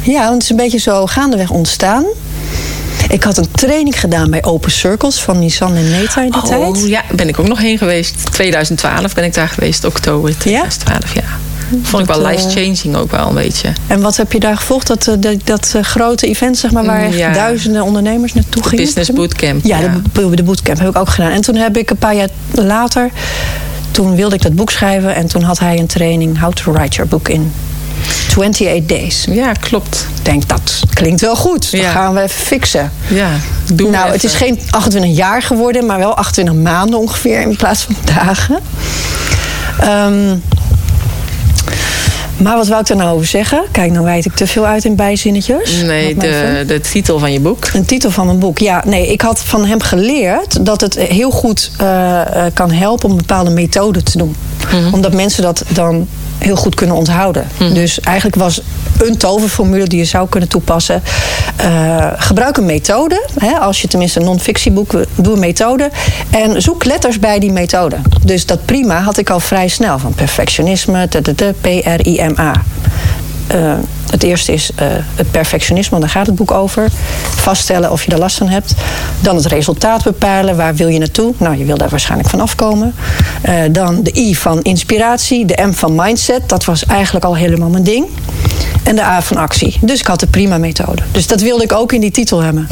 ja, 0.00 0.32
het 0.32 0.42
is 0.42 0.50
een 0.50 0.56
beetje 0.56 0.78
zo 0.78 1.06
gaandeweg 1.06 1.50
ontstaan. 1.50 2.04
Ik 3.08 3.22
had 3.22 3.36
een 3.36 3.50
training 3.50 4.00
gedaan 4.00 4.30
bij 4.30 4.44
Open 4.44 4.70
Circles 4.70 5.20
van 5.20 5.38
Nissan 5.38 5.74
en 5.74 5.90
Neta 5.90 6.22
in 6.22 6.30
die 6.30 6.42
oh, 6.42 6.48
tijd. 6.48 6.88
Ja, 6.88 7.02
ben 7.14 7.28
ik 7.28 7.38
ook 7.38 7.48
nog 7.48 7.58
heen 7.58 7.78
geweest. 7.78 8.32
2012 8.32 9.14
ben 9.14 9.24
ik 9.24 9.34
daar 9.34 9.48
geweest, 9.48 9.84
oktober 9.84 10.38
2012, 10.38 11.14
ja. 11.14 11.20
ja. 11.20 11.28
Vond 11.82 12.02
ik 12.02 12.14
wel 12.14 12.26
life-changing 12.26 12.96
ook 12.96 13.10
wel 13.10 13.28
een 13.28 13.34
beetje. 13.34 13.72
En 13.86 14.00
wat 14.00 14.16
heb 14.16 14.32
je 14.32 14.40
daar 14.40 14.56
gevolgd? 14.56 14.86
Dat, 14.86 15.04
dat, 15.18 15.36
dat 15.44 15.74
grote 15.82 16.26
event, 16.26 16.58
zeg 16.58 16.70
maar, 16.70 16.84
waar 16.84 17.16
ja. 17.16 17.32
duizenden 17.32 17.82
ondernemers 17.82 18.34
naartoe 18.34 18.62
de 18.62 18.68
gingen? 18.68 18.84
Business 18.84 19.12
Bootcamp. 19.12 19.64
Ja, 19.64 19.78
ja. 19.78 20.00
De, 20.12 20.34
de 20.34 20.42
bootcamp 20.42 20.78
heb 20.78 20.88
ik 20.88 20.98
ook 20.98 21.08
gedaan. 21.08 21.30
En 21.30 21.40
toen 21.40 21.54
heb 21.54 21.76
ik 21.76 21.90
een 21.90 21.96
paar 21.96 22.14
jaar 22.14 22.28
later, 22.50 23.10
toen 23.90 24.14
wilde 24.14 24.34
ik 24.34 24.42
dat 24.42 24.54
boek 24.54 24.70
schrijven. 24.70 25.14
En 25.14 25.26
toen 25.26 25.42
had 25.42 25.58
hij 25.58 25.78
een 25.78 25.86
training, 25.86 26.40
How 26.40 26.52
to 26.52 26.72
Write 26.72 26.96
Your 26.96 27.10
Book 27.10 27.28
in 27.28 27.52
28 28.36 28.86
days. 28.86 29.26
Ja, 29.30 29.52
klopt. 29.52 30.06
Ik 30.18 30.24
denk, 30.24 30.48
dat 30.48 30.80
klinkt 30.92 31.20
wel 31.20 31.36
goed. 31.36 31.70
Dat 31.70 31.80
Ja. 31.80 31.90
gaan 31.90 32.14
we 32.14 32.20
even 32.20 32.40
fixen. 32.44 32.92
Ja, 33.08 33.30
doe 33.72 33.90
nou, 33.90 34.10
het 34.12 34.24
is 34.24 34.34
geen 34.34 34.60
28 34.70 35.16
jaar 35.16 35.42
geworden, 35.42 35.86
maar 35.86 35.98
wel 35.98 36.14
28 36.16 36.54
maanden 36.54 36.98
ongeveer 36.98 37.40
in 37.40 37.56
plaats 37.56 37.82
van 37.82 37.96
dagen. 38.14 38.58
Ehm, 39.80 40.36
maar 42.36 42.56
wat 42.56 42.68
wou 42.68 42.80
ik 42.80 42.86
daar 42.86 42.96
nou 42.96 43.14
over 43.14 43.26
zeggen? 43.26 43.64
Kijk, 43.72 43.90
nou 43.92 44.04
wijd 44.04 44.24
ik 44.24 44.34
te 44.34 44.46
veel 44.46 44.66
uit 44.66 44.84
in 44.84 44.96
bijzinnetjes. 44.96 45.82
Nee, 45.82 46.14
de, 46.16 46.64
de 46.66 46.80
titel 46.80 47.18
van 47.18 47.32
je 47.32 47.40
boek. 47.40 47.68
Een 47.72 47.84
titel 47.84 48.10
van 48.10 48.26
mijn 48.26 48.38
boek. 48.38 48.58
Ja, 48.58 48.82
nee, 48.86 49.12
ik 49.12 49.20
had 49.20 49.40
van 49.44 49.64
hem 49.66 49.80
geleerd 49.80 50.66
dat 50.66 50.80
het 50.80 50.94
heel 50.98 51.30
goed 51.30 51.70
eh, 51.78 52.20
eh, 52.46 52.52
kan 52.54 52.70
helpen 52.70 53.04
om 53.04 53.10
een 53.10 53.16
bepaalde 53.16 53.50
methode 53.50 54.02
te 54.02 54.18
doen. 54.18 54.36
Omdat 54.92 55.12
mensen 55.12 55.42
dat 55.42 55.62
dan 55.68 56.08
heel 56.38 56.56
goed 56.56 56.74
kunnen 56.74 56.96
onthouden. 56.96 57.48
Dus 57.72 58.00
eigenlijk 58.00 58.36
was 58.36 58.60
een 58.98 59.16
toverformule 59.16 59.86
die 59.86 59.98
je 59.98 60.04
zou 60.04 60.28
kunnen 60.28 60.48
toepassen. 60.48 61.02
eh, 61.56 62.06
gebruik 62.16 62.56
een 62.56 62.64
methode. 62.64 63.28
Hè, 63.38 63.52
als 63.52 63.80
je 63.82 63.88
tenminste 63.88 64.18
een 64.18 64.24
non-fictieboek 64.24 64.92
doe 65.14 65.32
een 65.32 65.38
methode. 65.38 65.90
En 66.30 66.62
zoek 66.62 66.84
letters 66.84 67.18
bij 67.18 67.38
die 67.38 67.52
methode. 67.52 67.96
Dus 68.24 68.46
dat 68.46 68.64
prima 68.64 69.00
had 69.00 69.18
ik 69.18 69.30
al 69.30 69.40
vrij 69.40 69.68
snel. 69.68 69.98
Van 69.98 70.14
perfectionisme, 70.14 71.08
P-R-I-M-A. 71.60 72.62
Uh, 73.54 73.72
het 74.10 74.22
eerste 74.22 74.52
is 74.52 74.70
uh, 74.80 74.86
het 75.14 75.30
perfectionisme, 75.30 75.90
want 75.90 76.02
daar 76.02 76.12
gaat 76.12 76.26
het 76.26 76.34
boek 76.34 76.50
over. 76.50 76.88
Vaststellen 77.36 77.90
of 77.90 78.04
je 78.04 78.12
er 78.12 78.18
last 78.18 78.36
van 78.36 78.48
hebt. 78.48 78.74
Dan 79.20 79.36
het 79.36 79.46
resultaat 79.46 80.04
bepalen, 80.04 80.56
waar 80.56 80.74
wil 80.74 80.88
je 80.88 80.98
naartoe? 80.98 81.34
Nou, 81.36 81.56
je 81.56 81.64
wil 81.64 81.76
daar 81.76 81.88
waarschijnlijk 81.88 82.30
van 82.30 82.40
afkomen. 82.40 82.94
Uh, 83.48 83.54
dan 83.70 84.02
de 84.02 84.16
I 84.16 84.36
van 84.36 84.62
inspiratie, 84.62 85.46
de 85.46 85.66
M 85.66 85.72
van 85.72 85.94
mindset. 85.94 86.48
Dat 86.48 86.64
was 86.64 86.86
eigenlijk 86.86 87.24
al 87.24 87.36
helemaal 87.36 87.68
mijn 87.68 87.84
ding. 87.84 88.06
En 88.82 88.96
de 88.96 89.02
A 89.02 89.22
van 89.22 89.36
actie. 89.36 89.78
Dus 89.80 90.00
ik 90.00 90.06
had 90.06 90.20
de 90.20 90.26
prima 90.26 90.58
methode. 90.58 91.02
Dus 91.12 91.26
dat 91.26 91.40
wilde 91.40 91.64
ik 91.64 91.72
ook 91.72 91.92
in 91.92 92.00
die 92.00 92.10
titel 92.10 92.40
hebben. 92.40 92.68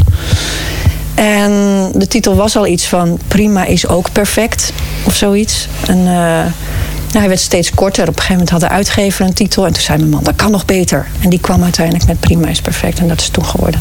En 1.15 1.51
de 1.95 2.07
titel 2.07 2.35
was 2.35 2.57
al 2.57 2.67
iets 2.67 2.87
van 2.87 3.19
prima 3.29 3.65
is 3.65 3.89
ook 3.89 4.13
perfect. 4.13 4.73
Of 5.05 5.15
zoiets. 5.15 5.69
En... 5.87 5.99
Uh, 5.99 6.41
nou, 7.07 7.19
hij 7.19 7.29
werd 7.29 7.41
steeds 7.41 7.71
korter. 7.71 8.03
Op 8.03 8.09
een 8.09 8.15
gegeven 8.15 8.33
moment 8.33 8.51
had 8.51 8.61
de 8.61 8.69
uitgever 8.69 9.25
een 9.25 9.33
titel. 9.33 9.67
En 9.67 9.73
toen 9.73 9.83
zei 9.83 9.99
mijn 9.99 10.11
man, 10.11 10.23
dat 10.23 10.37
kan 10.37 10.51
nog 10.51 10.65
beter. 10.65 11.07
En 11.21 11.31
die 11.31 11.41
kwam 11.41 11.63
uiteindelijk 11.63 12.07
met 12.07 12.21
Prima 12.21 12.49
is 12.49 12.61
perfect. 12.61 12.99
En 12.99 13.09
dat 13.09 13.21
is 13.21 13.29
toen 13.29 13.47
geworden. 13.47 13.81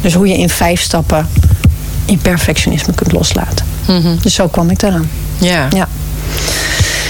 Dus 0.00 0.14
hoe 0.14 0.28
je 0.28 0.36
in 0.38 0.48
vijf 0.48 0.80
stappen 0.80 1.28
in 2.04 2.18
perfectionisme 2.18 2.94
kunt 2.94 3.12
loslaten. 3.12 3.66
Mhm. 3.86 3.92
Mm 3.92 4.02
-hmm. 4.02 4.18
Dus 4.22 4.34
zo 4.34 4.48
kwam 4.48 4.70
ik 4.70 4.82
eraan. 4.82 5.10
Ja. 5.38 5.68
ja. 5.70 5.88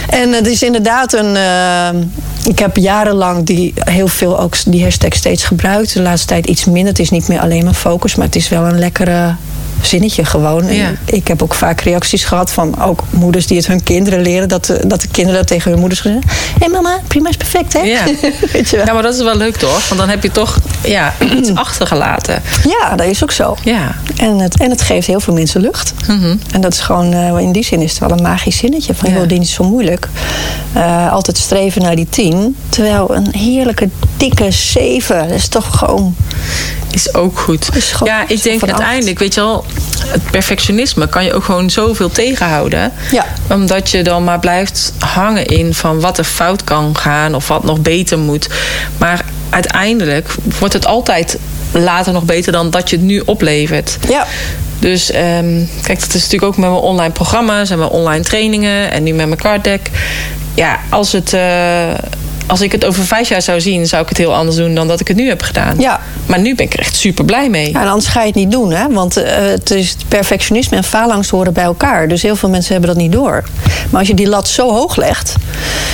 En 0.09 0.33
het 0.33 0.47
is 0.47 0.63
inderdaad 0.63 1.13
een... 1.13 1.35
Uh, 1.35 1.89
ik 2.45 2.59
heb 2.59 2.77
jarenlang 2.77 3.47
die, 3.47 3.75
heel 3.77 4.09
veel 4.09 4.41
ook 4.41 4.55
die 4.67 4.83
hashtag 4.83 5.15
steeds 5.15 5.45
gebruikt. 5.45 5.93
De 5.93 6.03
laatste 6.03 6.27
tijd 6.27 6.47
iets 6.47 6.65
minder. 6.65 6.87
Het 6.87 6.99
is 6.99 7.11
niet 7.11 7.29
meer 7.29 7.41
alleen 7.41 7.63
mijn 7.63 7.75
focus. 7.75 8.15
Maar 8.15 8.27
het 8.27 8.37
is 8.37 8.49
wel 8.49 8.65
een 8.65 8.79
lekkere 8.79 9.35
zinnetje 9.83 10.25
gewoon. 10.25 10.73
Ja. 10.73 10.93
Ik 11.05 11.29
heb 11.29 11.43
ook 11.43 11.55
vaak 11.55 11.81
reacties 11.81 12.25
gehad 12.25 12.53
van 12.53 12.83
ook 12.83 13.03
moeders 13.11 13.47
die 13.47 13.57
het 13.57 13.67
hun 13.67 13.83
kinderen 13.83 14.21
leren. 14.21 14.49
Dat 14.49 14.65
de, 14.65 14.87
dat 14.87 15.01
de 15.01 15.09
kinderen 15.09 15.39
dat 15.39 15.49
tegen 15.49 15.71
hun 15.71 15.81
moeders 15.81 16.01
zeggen. 16.01 16.23
Hé 16.27 16.55
hey 16.59 16.69
mama, 16.69 17.01
prima 17.07 17.29
is 17.29 17.37
perfect 17.37 17.73
hè? 17.73 17.81
Ja. 17.81 18.05
Weet 18.53 18.71
je 18.71 18.77
wel? 18.77 18.87
ja, 18.87 18.93
maar 18.93 19.03
dat 19.03 19.15
is 19.15 19.23
wel 19.23 19.37
leuk 19.37 19.57
toch? 19.57 19.89
Want 19.89 20.01
dan 20.01 20.09
heb 20.09 20.23
je 20.23 20.31
toch 20.31 20.59
ja, 20.85 21.15
iets 21.39 21.55
achtergelaten. 21.55 22.43
Ja, 22.65 22.97
dat 22.97 23.07
is 23.07 23.23
ook 23.23 23.33
zo. 23.33 23.57
Ja. 23.65 23.95
En 24.17 24.39
het, 24.39 24.61
en 24.61 24.71
het 24.71 24.83
geeft 24.83 25.07
heel 25.07 25.21
veel 25.21 25.35
mensen 25.35 25.61
lucht. 25.61 25.93
Mm 26.09 26.21
-hmm. 26.21 26.41
En 26.51 26.61
dat 26.61 26.73
is 26.73 26.81
gewoon, 26.81 27.15
uh, 27.15 27.39
in 27.39 27.53
die 27.53 27.65
zin 27.65 27.81
is 27.81 27.91
het 27.91 27.99
wel 27.99 28.11
een 28.11 28.23
magisch 28.23 28.57
zinnetje. 28.57 28.95
Van, 28.95 29.11
Ja. 29.11 29.17
joh, 29.17 29.29
dit 29.29 29.43
is 29.43 29.53
zo 29.53 29.65
moeilijk. 29.65 30.09
Uh, 30.77 31.13
altijd 31.13 31.37
streven 31.37 31.83
naar 31.83 31.97
die 31.97 32.09
tien. 32.09 32.57
Terwijl 32.69 33.15
een 33.15 33.35
heerlijke, 33.35 33.89
dikke 34.17 34.51
zeven, 34.51 35.29
dat 35.29 35.37
is 35.37 35.49
toch 35.49 35.79
gewoon... 35.79 36.15
Is 36.91 37.15
ook 37.15 37.39
goed. 37.39 37.69
Is 37.75 37.93
gewoon 37.93 38.15
ja, 38.15 38.25
ik 38.29 38.43
denk 38.43 38.63
uiteindelijk, 38.63 39.19
weet 39.19 39.35
je 39.35 39.41
wel, 39.41 39.65
het 40.07 40.31
perfectionisme 40.31 41.09
kan 41.09 41.25
je 41.25 41.35
ook 41.35 41.45
gewoon 41.45 41.71
zoveel 41.71 42.09
tegenhouden. 42.11 42.93
Ja. 43.11 43.27
Omdat 43.51 43.91
je 43.91 44.03
dan 44.03 44.25
maar 44.25 44.39
blijft 44.39 44.93
hangen 44.99 45.47
in 45.47 45.75
van 45.75 46.01
wat 46.01 46.19
er 46.19 46.25
fout 46.25 46.65
kan 46.65 46.97
gaan 46.97 47.35
of 47.35 47.49
wat 47.49 47.65
nog 47.65 47.81
beter 47.81 48.19
moet. 48.19 48.49
Maar 48.99 49.25
uiteindelijk 49.51 50.35
wordt 50.59 50.75
het 50.75 50.87
altijd 50.87 51.39
later 51.73 52.13
nog 52.13 52.23
beter 52.25 52.53
dan 52.53 52.71
dat 52.71 52.91
je 52.91 52.97
het 52.97 53.05
nu 53.05 53.23
oplevert. 53.25 53.99
Ja. 54.09 54.27
Dus 54.79 55.11
ehm, 55.11 55.65
kijk, 55.83 56.01
dat 56.01 56.15
is 56.15 56.23
natuurlijk 56.23 56.43
ook 56.43 56.57
met 56.57 56.71
mijn 56.71 56.83
online 56.83 57.13
programma's 57.13 57.71
en 57.71 57.79
mijn 57.79 57.91
online 57.91 58.25
trainingen 58.25 58.91
en 58.91 59.03
nu 59.03 59.13
met 59.13 59.27
mijn 59.27 59.41
card 59.41 59.65
deck. 59.65 59.91
Ja, 60.55 60.79
als 60.91 61.13
het. 61.13 61.33
eh, 61.33 61.89
als 62.47 62.61
ik 62.61 62.73
het 62.73 62.85
over 62.85 63.05
vijf 63.05 63.29
jaar 63.29 63.43
zou 63.43 63.61
zien, 63.61 63.87
zou 63.87 64.03
ik 64.03 64.09
het 64.09 64.19
heel 64.19 64.35
anders 64.35 64.57
doen 64.57 64.75
dan 64.75 64.89
dat 64.89 65.01
ik 65.01 65.09
het 65.09 65.17
nu 65.17 65.29
heb 65.29 65.43
gedaan. 65.43 65.79
Ja. 65.79 66.01
Maar 66.27 66.41
nu 66.41 66.55
ben 66.55 66.65
ik 66.67 66.73
er 66.73 66.79
echt 66.79 66.97
super 66.97 67.25
blij 67.25 67.51
mee. 67.51 67.73
Ja, 67.73 67.81
en 67.81 67.89
anders 67.89 68.07
ga 68.07 68.21
je 68.21 68.27
het 68.27 68.35
niet 68.35 68.51
doen, 68.51 68.71
hè? 68.71 68.89
Want 68.89 69.17
eh, 69.17 69.35
het 69.37 69.71
is 69.71 69.97
perfectionisme 70.09 70.77
en 70.77 70.85
faalangst 70.85 71.31
horen 71.31 71.53
bij 71.53 71.65
elkaar. 71.65 72.09
Dus 72.09 72.23
heel 72.23 72.37
veel 72.37 72.49
mensen 72.49 72.73
hebben 72.73 72.91
dat 72.91 73.03
niet 73.03 73.13
door. 73.13 73.45
Maar 73.91 74.01
als 74.01 74.09
je 74.09 74.15
die 74.15 74.29
lat 74.29 74.49
zo 74.49 74.71
hoog 74.71 74.97
legt. 74.97 75.35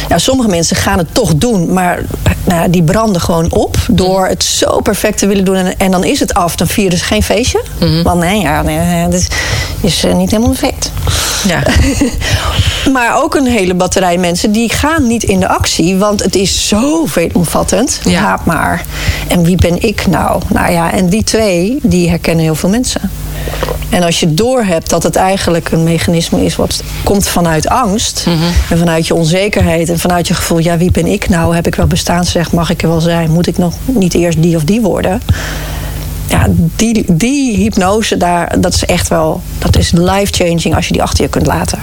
Ja, 0.08 0.18
sommige 0.18 0.48
mensen 0.48 0.76
gaan 0.76 0.98
het 0.98 1.14
toch 1.14 1.34
doen, 1.34 1.72
maar 1.72 2.02
nou, 2.44 2.70
die 2.70 2.82
branden 2.82 3.20
gewoon 3.20 3.52
op 3.52 3.76
door 3.90 4.26
het 4.26 4.44
zo 4.44 4.80
perfect 4.80 5.18
te 5.18 5.26
willen 5.26 5.44
doen. 5.44 5.56
En, 5.56 5.78
en 5.78 5.90
dan 5.90 6.04
is 6.04 6.20
het 6.20 6.34
af. 6.34 6.56
Dan 6.56 6.66
vieren 6.66 6.98
ze 6.98 7.04
geen 7.04 7.22
feestje. 7.22 7.64
Want 8.02 8.20
nee, 8.20 8.40
ja, 8.40 8.62
nee, 8.62 9.04
dat 9.04 9.20
is, 9.20 9.26
is 9.80 10.04
eh, 10.04 10.14
niet 10.14 10.30
helemaal 10.30 10.54
perfect. 10.54 10.90
Ja. 11.46 11.62
Maar 12.92 13.22
ook 13.22 13.34
een 13.34 13.46
hele 13.46 13.74
batterij 13.74 14.18
mensen 14.18 14.52
die 14.52 14.72
gaan 14.72 15.06
niet 15.06 15.22
in 15.22 15.40
de 15.40 15.48
actie. 15.48 15.96
Want 15.96 16.22
het 16.22 16.34
is 16.34 16.41
zo 16.46 17.06
veelomvattend. 17.06 18.00
Ja. 18.04 18.22
Laat 18.22 18.44
maar. 18.44 18.84
En 19.28 19.42
wie 19.42 19.56
ben 19.56 19.82
ik 19.82 20.06
nou? 20.06 20.42
Nou 20.48 20.72
ja, 20.72 20.92
en 20.92 21.08
die 21.08 21.24
twee, 21.24 21.78
die 21.82 22.08
herkennen 22.08 22.44
heel 22.44 22.54
veel 22.54 22.68
mensen. 22.68 23.10
En 23.90 24.02
als 24.02 24.20
je 24.20 24.34
doorhebt 24.34 24.90
dat 24.90 25.02
het 25.02 25.16
eigenlijk 25.16 25.70
een 25.70 25.82
mechanisme 25.82 26.44
is 26.44 26.56
wat 26.56 26.82
komt 27.04 27.28
vanuit 27.28 27.68
angst. 27.68 28.26
En 28.70 28.78
vanuit 28.78 29.06
je 29.06 29.14
onzekerheid 29.14 29.88
en 29.88 29.98
vanuit 29.98 30.28
je 30.28 30.34
gevoel, 30.34 30.58
ja, 30.58 30.76
wie 30.76 30.90
ben 30.90 31.06
ik 31.06 31.28
nou? 31.28 31.54
Heb 31.54 31.66
ik 31.66 31.74
wel 31.74 31.86
bestaansrecht? 31.86 32.52
Mag 32.52 32.70
ik 32.70 32.82
er 32.82 32.88
wel 32.88 33.00
zijn? 33.00 33.30
Moet 33.30 33.46
ik 33.46 33.58
nog 33.58 33.74
niet 33.84 34.14
eerst 34.14 34.42
die 34.42 34.56
of 34.56 34.64
die 34.64 34.80
worden? 34.80 35.22
Ja, 36.28 36.46
die, 36.76 37.04
die 37.08 37.56
hypnose, 37.56 38.16
daar, 38.16 38.60
dat 38.60 38.74
is 38.74 38.84
echt 38.84 39.08
wel, 39.08 39.42
dat 39.58 39.76
is 39.76 39.90
life-changing 39.90 40.74
als 40.74 40.86
je 40.86 40.92
die 40.92 41.02
achter 41.02 41.24
je 41.24 41.30
kunt 41.30 41.46
laten. 41.46 41.78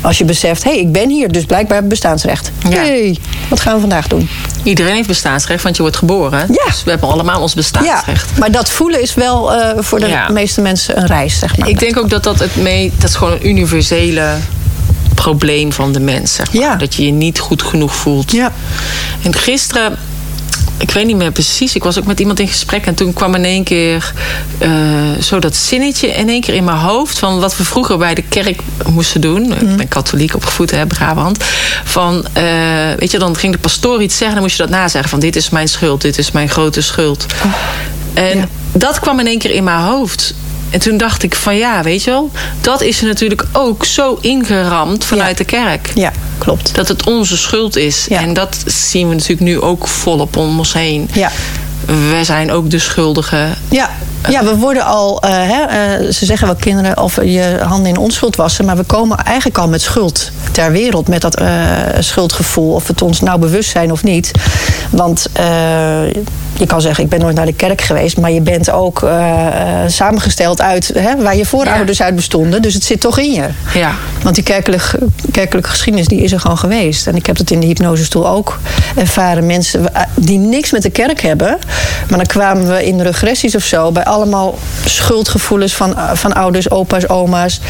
Als 0.00 0.18
je 0.18 0.24
beseft, 0.24 0.64
hé, 0.64 0.70
hey, 0.70 0.80
ik 0.80 0.92
ben 0.92 1.08
hier, 1.08 1.32
dus 1.32 1.44
blijkbaar 1.44 1.84
bestaansrecht. 1.84 2.50
Ja. 2.68 2.76
hey, 2.76 3.18
wat 3.48 3.60
gaan 3.60 3.74
we 3.74 3.80
vandaag 3.80 4.06
doen? 4.06 4.28
Iedereen 4.62 4.94
heeft 4.94 5.08
bestaansrecht, 5.08 5.62
want 5.62 5.76
je 5.76 5.82
wordt 5.82 5.96
geboren. 5.96 6.38
Ja. 6.38 6.64
Dus 6.66 6.84
we 6.84 6.90
hebben 6.90 7.08
allemaal 7.08 7.40
ons 7.40 7.52
Ja, 7.52 7.58
bestaansrecht. 7.58 8.38
maar 8.38 8.50
dat 8.50 8.70
voelen 8.70 9.02
is 9.02 9.14
wel 9.14 9.52
eh, 9.54 9.82
voor 9.82 10.00
de 10.00 10.06
Ja. 10.08 10.28
meeste 10.28 10.60
mensen 10.60 10.98
een 10.98 11.06
reis, 11.06 11.38
zeg 11.38 11.56
maar. 11.56 11.68
Ik 11.68 11.78
denk 11.78 11.98
ook 11.98 12.10
dat 12.10 12.22
dat 12.24 12.38
het 12.38 12.56
mee, 12.56 12.92
dat 12.98 13.08
is 13.08 13.16
gewoon 13.16 13.32
een 13.32 13.48
universele 13.48 14.34
probleem 15.14 15.72
van 15.72 15.92
de 15.92 16.00
mens. 16.00 16.34
Zeg 16.34 16.52
maar. 16.52 16.62
Ja. 16.62 16.76
Dat 16.76 16.94
je 16.94 17.04
je 17.06 17.12
niet 17.12 17.38
goed 17.38 17.62
genoeg 17.62 17.94
voelt. 17.96 18.32
Ja. 18.32 18.52
En 19.22 19.34
gisteren, 19.34 19.98
ik 20.80 20.90
weet 20.90 21.06
niet 21.06 21.16
meer 21.16 21.32
precies, 21.32 21.74
ik 21.74 21.82
was 21.82 21.98
ook 21.98 22.06
met 22.06 22.20
iemand 22.20 22.40
in 22.40 22.48
gesprek 22.48 22.86
en 22.86 22.94
toen 22.94 23.12
kwam 23.12 23.34
in 23.34 23.44
één 23.44 23.64
keer 23.64 24.12
eh, 24.58 24.70
zo 25.22 25.38
dat 25.38 25.56
zinnetje 25.56 26.08
in 26.08 26.28
één 26.28 26.40
keer 26.40 26.54
in 26.54 26.64
mijn 26.64 26.76
hoofd 26.78 27.18
van 27.18 27.40
wat 27.40 27.56
we 27.56 27.64
vroeger 27.64 27.98
bij 27.98 28.14
de 28.14 28.22
kerk 28.22 28.60
moesten 28.86 29.20
doen. 29.20 29.42
Mhm. 29.42 29.70
Ik 29.70 29.76
ben 29.76 29.88
katholiek 29.88 30.34
opgevoed, 30.34 30.70
hè, 30.70 30.86
Brabant. 30.86 31.44
Van, 31.84 32.26
eh, 32.32 32.42
weet 32.98 33.10
je, 33.10 33.18
dan 33.18 33.36
ging 33.36 33.52
de 33.52 33.58
pastoor 33.58 34.02
iets 34.02 34.16
zeggen, 34.16 34.34
dan 34.34 34.44
moest 34.44 34.56
je 34.56 34.62
dat 34.62 34.72
nazeggen 34.72 35.10
van 35.10 35.20
dit 35.20 35.36
is 35.36 35.50
mijn 35.50 35.68
schuld, 35.68 36.00
dit 36.00 36.18
is 36.18 36.30
mijn 36.30 36.48
grote 36.48 36.80
schuld. 36.80 37.26
En 38.14 38.28
Oh. 38.28 38.34
Ja. 38.34 38.48
dat 38.72 39.00
kwam 39.00 39.20
in 39.20 39.26
één 39.26 39.38
keer 39.38 39.50
in 39.50 39.64
mijn 39.64 39.80
hoofd. 39.80 40.34
En 40.70 40.80
toen 40.80 40.96
dacht 40.96 41.22
ik 41.22 41.34
van 41.34 41.56
ja, 41.56 41.82
weet 41.82 42.02
je 42.04 42.10
wel, 42.10 42.30
dat 42.60 42.80
is 42.82 43.00
er 43.00 43.06
natuurlijk 43.06 43.44
ook 43.52 43.84
zo 43.84 44.18
ingeramd 44.20 45.04
vanuit 45.04 45.30
Ja. 45.38 45.44
de 45.44 45.44
kerk. 45.44 45.90
ja, 45.94 46.12
klopt. 46.38 46.74
Dat 46.74 46.88
het 46.88 47.06
onze 47.06 47.36
schuld 47.36 47.76
is. 47.76 48.06
Ja. 48.08 48.20
En 48.20 48.34
dat 48.34 48.62
zien 48.66 49.08
we 49.08 49.14
natuurlijk 49.14 49.40
nu 49.40 49.60
ook 49.60 49.88
volop 49.88 50.36
om 50.36 50.58
ons 50.58 50.72
heen. 50.72 51.08
Ja. 51.12 51.30
Wij 51.84 52.24
zijn 52.24 52.52
ook 52.52 52.70
de 52.70 52.78
schuldigen. 52.78 53.54
Ja. 53.68 53.90
Ja, 54.28 54.44
we 54.44 54.56
worden 54.56 54.84
al, 54.84 55.22
eh, 55.22 55.30
hè, 55.30 55.62
eh, 55.62 56.12
ze 56.12 56.24
zeggen 56.24 56.46
wel 56.46 56.56
kinderen 56.56 57.02
of 57.02 57.24
je 57.24 57.58
handen 57.62 57.90
in 57.90 57.96
onschuld 57.96 58.36
wassen, 58.36 58.64
maar 58.64 58.76
we 58.76 58.82
komen 58.82 59.18
eigenlijk 59.18 59.58
al 59.58 59.68
met 59.68 59.82
schuld 59.82 60.30
ter 60.52 60.72
wereld, 60.72 61.08
met 61.08 61.20
dat 61.20 61.36
eh, 61.36 61.48
schuldgevoel, 61.98 62.74
of 62.74 62.86
het 62.86 63.02
ons 63.02 63.20
nou 63.20 63.38
bewust 63.38 63.70
zijn 63.70 63.92
of 63.92 64.02
niet. 64.02 64.30
Want 64.90 65.26
je 66.52 66.66
kan 66.66 66.80
zeggen, 66.80 67.04
ik 67.04 67.10
ben 67.10 67.20
nooit 67.20 67.36
naar 67.36 67.46
de 67.46 67.52
kerk 67.52 67.80
geweest, 67.80 68.18
maar 68.18 68.30
je 68.30 68.40
bent 68.40 68.70
ook 68.70 69.08
samengesteld 69.86 70.60
uit 70.60 70.90
hè, 70.94 71.22
waar 71.22 71.36
je 71.36 71.46
voorouders 71.46 72.02
uit 72.02 72.14
bestonden, 72.14 72.62
dus 72.62 72.74
het 72.74 72.84
zit 72.84 73.00
toch 73.00 73.18
in 73.18 73.32
je. 73.32 73.48
Ja. 73.74 73.94
Want 74.22 74.34
die 74.34 74.44
kerkelijke, 74.44 74.98
kerkelijke 75.32 75.70
geschiedenis 75.70 76.08
die 76.08 76.22
is 76.22 76.32
er 76.32 76.40
gewoon 76.40 76.58
geweest. 76.58 77.06
En 77.06 77.16
ik 77.16 77.26
heb 77.26 77.36
het 77.36 77.50
in 77.50 77.60
de 77.60 77.66
hypnosestoel 77.66 78.28
ook 78.28 78.58
ervaren. 78.96 79.46
Mensen 79.46 79.92
die 80.14 80.38
niks 80.38 80.70
met 80.70 80.82
de 80.82 80.90
kerk 80.90 81.20
hebben. 81.20 81.58
Maar 82.08 82.18
dan 82.18 82.26
kwamen 82.26 82.68
we 82.68 82.86
in 82.86 83.00
regressies 83.00 83.54
of 83.54 83.64
zo... 83.64 83.92
bij 83.92 84.04
allemaal 84.04 84.58
schuldgevoelens 84.84 85.74
van, 85.74 85.96
eh, 85.96 86.10
van 86.14 86.32
ouders, 86.32 86.70
opa's, 86.70 87.08
oma's... 87.08 87.60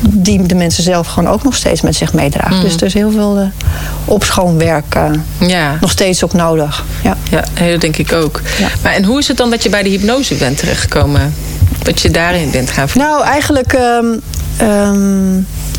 die 0.00 0.46
de 0.46 0.54
mensen 0.54 0.82
zelf 0.82 1.06
gewoon 1.06 1.32
ook 1.32 1.42
nog 1.42 1.54
steeds 1.54 1.80
met 1.80 1.96
zich 1.96 2.12
meedragen. 2.12 2.60
Dus 2.60 2.76
er 2.76 2.82
is 2.82 2.94
heel 2.94 3.10
veel 3.10 3.38
eh, 3.38 3.46
opschoonwerk 4.04 4.94
eh, 4.94 5.10
Ja. 5.48 5.76
nog 5.80 5.90
steeds 5.90 6.24
ook 6.24 6.32
nodig. 6.32 6.84
Ja. 7.02 7.16
ja, 7.30 7.44
dat 7.70 7.80
denk 7.80 7.96
ik 7.96 8.12
ook. 8.12 8.40
Ja. 8.58 8.68
Maar 8.82 8.92
en 8.92 9.04
hoe 9.04 9.18
is 9.18 9.28
het 9.28 9.36
dan 9.36 9.50
dat 9.50 9.62
je 9.62 9.68
bij 9.68 9.82
de 9.82 9.88
hypnose 9.88 10.34
bent 10.34 10.58
terechtgekomen? 10.58 11.34
Dat 11.82 12.00
je 12.00 12.10
daarin 12.10 12.50
bent 12.50 12.70
gaan 12.70 12.88
Nou, 12.94 13.24
eigenlijk, 13.24 13.72
ehm, 13.72 14.06
ehm, 14.56 15.38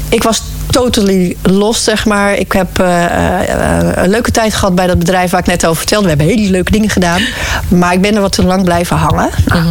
ik 0.09 0.23
was 0.23 0.41
totally 0.77 1.35
lost, 1.41 1.83
zeg 1.83 2.05
maar. 2.05 2.35
Ik 2.35 2.51
heb 2.51 2.79
eh, 2.79 3.05
eh, 3.05 4.03
een 4.03 4.09
leuke 4.09 4.31
tijd 4.31 4.53
gehad 4.53 4.75
bij 4.75 4.87
dat 4.87 4.99
bedrijf 4.99 5.31
waar 5.31 5.39
ik 5.39 5.45
net 5.45 5.65
over 5.65 5.77
vertelde. 5.77 6.03
We 6.03 6.09
hebben 6.09 6.27
hele 6.27 6.49
leuke 6.49 6.71
dingen 6.71 6.89
gedaan. 6.89 7.21
Maar 7.67 7.93
ik 7.93 8.01
ben 8.01 8.15
er 8.15 8.21
wat 8.21 8.31
te 8.31 8.45
lang 8.45 8.63
blijven 8.63 8.97
hangen. 8.97 9.29
Nou, 9.45 9.65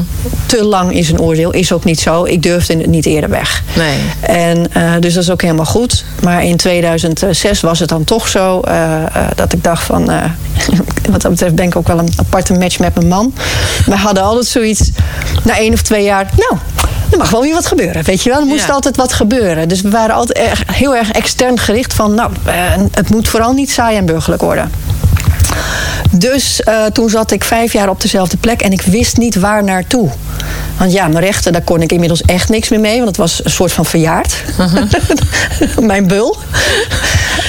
Te 0.46 0.64
lang 0.64 0.92
is 0.92 1.10
een 1.10 1.20
oordeel, 1.20 1.50
is 1.50 1.72
ook 1.72 1.84
niet 1.84 2.00
zo. 2.00 2.24
Ik 2.24 2.42
durfde 2.42 2.76
het 2.76 2.86
niet 2.86 3.06
eerder 3.06 3.30
weg. 3.30 3.62
Nee. 3.76 3.98
En, 4.20 4.72
eh, 4.72 4.92
dus 5.00 5.14
dat 5.14 5.22
is 5.22 5.30
ook 5.30 5.42
helemaal 5.42 5.64
goed. 5.64 6.04
Maar 6.22 6.44
in 6.44 6.56
2006 6.56 7.60
was 7.60 7.78
het 7.78 7.88
dan 7.88 8.04
toch 8.04 8.28
zo 8.28 8.62
dat 9.34 9.52
ik 9.52 9.64
dacht 9.64 9.82
van... 9.82 10.04
wat 11.12 11.22
dat 11.22 11.30
betreft 11.30 11.54
ben 11.54 11.66
ik 11.66 11.76
ook 11.76 11.86
wel 11.86 11.98
een 11.98 12.12
aparte 12.16 12.52
match 12.52 12.78
met 12.78 12.94
mijn 12.94 13.08
man. 13.08 13.34
We 13.84 13.96
hadden 13.96 14.22
altijd 14.22 14.46
zoiets, 14.46 14.90
na 15.44 15.58
één 15.58 15.72
of 15.72 15.82
twee 15.82 16.04
jaar... 16.04 16.30
nou, 16.36 16.60
er 17.10 17.18
mag 17.18 17.30
wel 17.30 17.42
weer 17.42 17.54
wat 17.54 17.66
gebeuren, 17.66 18.02
weet 18.04 18.22
je 18.22 18.30
wel. 18.30 18.40
Er 18.40 18.46
moest 18.46 18.66
Ja. 18.66 18.72
altijd 18.72 18.96
wat 18.96 19.12
gebeuren. 19.12 19.68
Dus 19.68 19.80
we 19.80 19.90
waren 19.90 20.14
altijd 20.14 20.38
erg, 20.38 20.62
heel 20.72 20.96
erg 20.96 21.10
extern 21.10 21.58
gericht 21.58 21.94
van... 21.94 22.14
nou, 22.14 22.30
eh, 22.44 22.54
het 22.90 23.10
moet 23.10 23.28
vooral 23.28 23.52
niet 23.52 23.70
saai 23.70 23.96
en 23.96 24.04
burgerlijk 24.06 24.42
worden. 24.42 24.70
Dus 26.10 26.62
eh, 26.62 26.84
toen 26.84 27.08
zat 27.08 27.30
ik 27.30 27.44
vijf 27.44 27.72
jaar 27.72 27.88
op 27.88 28.00
dezelfde 28.00 28.36
plek 28.36 28.60
en 28.60 28.72
ik 28.72 28.82
wist 28.82 29.16
niet 29.16 29.34
waar 29.34 29.64
naartoe. 29.64 30.08
Want 30.78 30.92
ja, 30.92 31.08
mijn 31.08 31.24
rechten, 31.24 31.52
daar 31.52 31.62
kon 31.62 31.82
ik 31.82 31.92
inmiddels 31.92 32.22
echt 32.22 32.48
niks 32.48 32.68
meer 32.68 32.80
mee. 32.80 32.94
Want 32.96 33.08
het 33.08 33.16
was 33.16 33.44
een 33.44 33.50
soort 33.50 33.72
van 33.72 33.84
verjaard. 33.86 34.34
mijn 35.80 36.06
bul. 36.06 36.36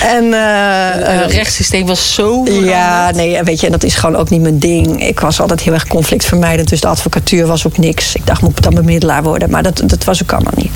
En, 0.01 0.33
eh, 0.33 1.15
eh, 1.15 1.21
Het 1.21 1.31
rechtssysteem 1.31 1.85
was 1.85 2.13
zo 2.13 2.45
ja, 2.45 3.11
nee, 3.11 3.43
weet 3.43 3.59
je, 3.59 3.69
dat 3.69 3.83
is 3.83 3.95
gewoon 3.95 4.15
ook 4.15 4.29
niet 4.29 4.41
mijn 4.41 4.59
ding. 4.59 5.07
Ik 5.07 5.19
was 5.19 5.41
altijd 5.41 5.61
heel 5.61 5.73
erg 5.73 5.87
conflictvermijdend, 5.87 6.69
dus 6.69 6.81
de 6.81 6.87
advocatuur 6.87 7.47
was 7.47 7.67
ook 7.67 7.77
niks. 7.77 8.15
Ik 8.15 8.25
dacht, 8.25 8.41
moet 8.41 8.57
ik 8.57 8.63
dan 8.63 8.73
bemiddelaar 8.73 9.23
worden? 9.23 9.49
Maar 9.49 9.63
dat, 9.63 9.81
dat 9.85 10.03
was 10.03 10.23
ook 10.23 10.31
allemaal 10.31 10.53
niet. 10.55 10.71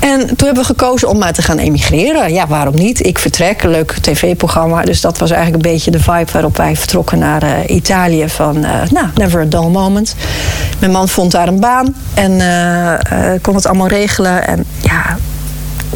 En 0.00 0.26
toen 0.26 0.46
hebben 0.46 0.62
we 0.62 0.64
gekozen 0.64 1.08
om 1.08 1.18
maar 1.18 1.32
te 1.32 1.42
gaan 1.42 1.58
emigreren. 1.58 2.32
Ja, 2.32 2.46
waarom 2.46 2.74
niet? 2.74 3.06
Ik 3.06 3.18
vertrek, 3.18 3.62
leuk 3.62 3.92
tv-programma. 4.00 4.82
Dus 4.82 5.00
dat 5.00 5.18
was 5.18 5.30
eigenlijk 5.30 5.64
een 5.64 5.72
beetje 5.72 5.90
de 5.90 6.00
vibe 6.00 6.32
waarop 6.32 6.56
wij 6.56 6.76
vertrokken 6.76 7.18
naar 7.18 7.42
eh, 7.42 7.76
Italië. 7.76 8.28
Van, 8.28 8.64
eh, 8.64 8.70
nou, 8.90 9.06
never 9.14 9.40
a 9.40 9.44
dull 9.44 9.68
moment. 9.68 10.14
Mijn 10.78 10.92
man 10.92 11.08
vond 11.08 11.30
daar 11.30 11.48
een 11.48 11.60
baan 11.60 11.94
en 12.14 12.40
eh, 12.40 12.92
eh, 12.94 13.42
kon 13.42 13.54
het 13.54 13.66
allemaal 13.66 13.88
regelen. 13.88 14.46
En 14.46 14.64
ja, 14.80 15.16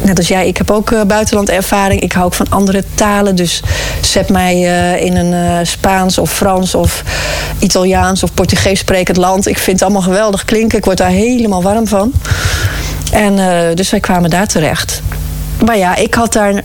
net 0.01 0.17
als 0.17 0.27
jij, 0.27 0.47
ik 0.47 0.57
heb 0.57 0.71
ook 0.71 0.91
eh, 0.91 1.01
buitenlandervaring. 1.01 2.01
Ik 2.01 2.11
hou 2.11 2.25
ook 2.25 2.33
van 2.33 2.49
andere 2.49 2.83
talen. 2.95 3.35
Dus 3.35 3.61
zet 4.01 4.29
mij 4.29 4.53
eh, 4.53 5.05
in 5.05 5.15
een 5.15 5.33
eh, 5.33 5.65
Spaans 5.65 6.17
of 6.17 6.31
Frans 6.31 6.75
of 6.75 7.03
Italiaans 7.59 8.23
of 8.23 8.33
Portugees 8.33 8.79
sprekend 8.79 9.17
land. 9.17 9.47
Ik 9.47 9.57
vind 9.57 9.79
het 9.79 9.81
allemaal 9.81 10.07
geweldig 10.07 10.45
klinken. 10.45 10.77
Ik 10.77 10.85
word 10.85 10.97
daar 10.97 11.09
helemaal 11.09 11.63
warm 11.63 11.87
van. 11.87 12.11
En 13.11 13.35
dus 13.75 13.89
wij 13.89 13.99
kwamen 13.99 14.29
daar 14.29 14.47
terecht. 14.47 15.01
Maar 15.65 15.77
ja, 15.77 15.95
ik 15.95 16.13
had 16.13 16.33
daar 16.33 16.61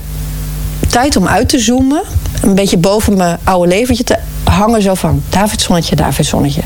tijd 0.88 1.16
om 1.16 1.28
uit 1.28 1.48
te 1.48 1.58
zoomen. 1.58 2.02
Een 2.42 2.54
beetje 2.54 2.76
boven 2.76 3.16
mijn 3.16 3.38
oude 3.44 3.68
leventje 3.68 4.04
te 4.04 4.16
hangen. 4.44 4.82
Zo 4.82 4.94
van, 4.94 5.22
David 5.28 5.60
Zonnetje, 5.60 5.96
David 5.96 6.26
Zonnetje. 6.26 6.62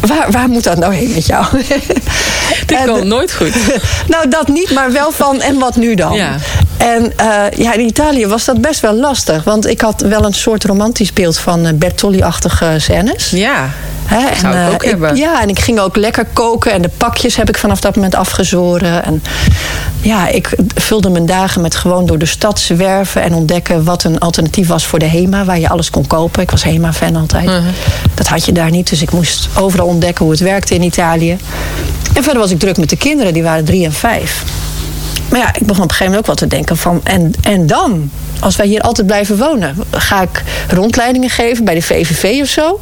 Waar, 0.00 0.30
waar 0.30 0.48
moet 0.48 0.64
dat 0.64 0.78
nou 0.78 0.94
heen 0.94 1.12
met 1.14 1.26
jou? 1.26 1.46
Dit 2.66 2.84
komt 2.86 3.04
nooit 3.04 3.34
goed. 3.34 3.52
nou, 4.08 4.28
dat 4.28 4.48
niet, 4.48 4.70
maar 4.70 4.92
wel 4.92 5.12
van 5.12 5.40
en 5.40 5.58
wat 5.58 5.76
nu 5.76 5.94
dan? 5.94 6.12
Ja. 6.12 6.36
En 6.76 7.12
eh, 7.16 7.58
ja, 7.58 7.72
in 7.72 7.80
Italië 7.80 8.26
was 8.26 8.44
dat 8.44 8.60
best 8.60 8.80
wel 8.80 8.94
lastig. 8.94 9.44
Want 9.44 9.66
ik 9.66 9.80
had 9.80 10.00
wel 10.00 10.24
een 10.24 10.34
soort 10.34 10.64
romantisch 10.64 11.12
beeld 11.12 11.38
van 11.38 11.66
eh, 11.66 11.72
Bertolli-achtige 11.74 12.74
scènes. 12.78 13.30
Ja. 13.30 13.70
Hè, 14.10 14.36
Zou 14.40 14.54
ik 14.54 14.60
eh, 14.60 14.72
ook 14.72 14.84
hebben. 14.84 15.16
Ja, 15.16 15.42
en 15.42 15.48
ik 15.48 15.58
ging 15.58 15.80
ook 15.80 15.96
lekker 15.96 16.26
koken. 16.32 16.72
En 16.72 16.82
de 16.82 16.88
pakjes 16.88 17.36
heb 17.36 17.48
ik 17.48 17.58
vanaf 17.58 17.80
dat 17.80 17.94
moment 17.94 18.14
afgezoren. 18.14 19.04
En 19.04 19.22
ja, 20.00 20.28
ik 20.28 20.56
vulde 20.74 21.10
mijn 21.10 21.26
dagen 21.26 21.60
met 21.60 21.74
gewoon 21.74 22.06
door 22.06 22.18
de 22.18 22.26
stad 22.26 22.58
zwerven... 22.58 23.22
en 23.22 23.34
ontdekken 23.34 23.84
wat 23.84 24.04
een 24.04 24.18
alternatief 24.18 24.68
was 24.68 24.86
voor 24.86 24.98
de 24.98 25.06
HEMA... 25.06 25.44
waar 25.44 25.58
je 25.58 25.68
alles 25.68 25.90
kon 25.90 26.06
kopen. 26.06 26.42
Ik 26.42 26.50
was 26.50 26.62
HEMA-fan 26.62 27.16
altijd. 27.16 27.44
Mhm. 27.44 27.62
Dat 28.14 28.28
had 28.28 28.44
je 28.44 28.52
daar 28.52 28.70
niet. 28.70 28.90
Dus 28.90 29.02
ik 29.02 29.12
moest 29.12 29.48
overal 29.54 29.86
ontdekken 29.86 30.24
hoe 30.24 30.32
het 30.32 30.42
werkte 30.42 30.74
in 30.74 30.82
Italië. 30.82 31.36
En 32.14 32.22
verder 32.22 32.42
was 32.42 32.50
ik 32.50 32.58
druk 32.58 32.76
met 32.76 32.90
de 32.90 32.96
kinderen. 32.96 33.32
Die 33.32 33.42
waren 33.42 33.64
drie 33.64 33.84
en 33.84 33.92
vijf. 33.92 34.44
Maar 35.30 35.40
ja, 35.40 35.54
ik 35.54 35.66
begon 35.66 35.82
op 35.82 35.90
een 35.90 35.96
gegeven 35.96 36.04
moment 36.04 36.20
ook 36.20 36.26
wel 36.26 36.34
te 36.34 36.46
denken 36.46 36.76
van... 36.76 37.00
en, 37.04 37.32
en 37.42 37.66
dan? 37.66 38.10
Als 38.40 38.56
wij 38.56 38.66
hier 38.66 38.80
altijd 38.80 39.06
blijven 39.06 39.38
wonen... 39.38 39.76
ga 39.90 40.22
ik 40.22 40.42
rondleidingen 40.68 41.30
geven 41.30 41.64
bij 41.64 41.74
de 41.74 41.82
VVV 41.82 42.42
of 42.42 42.48
zo? 42.48 42.80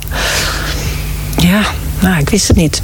Ja, 1.38 1.60
nou, 2.00 2.18
ik 2.18 2.30
wist 2.30 2.48
het 2.48 2.56
niet. 2.56 2.80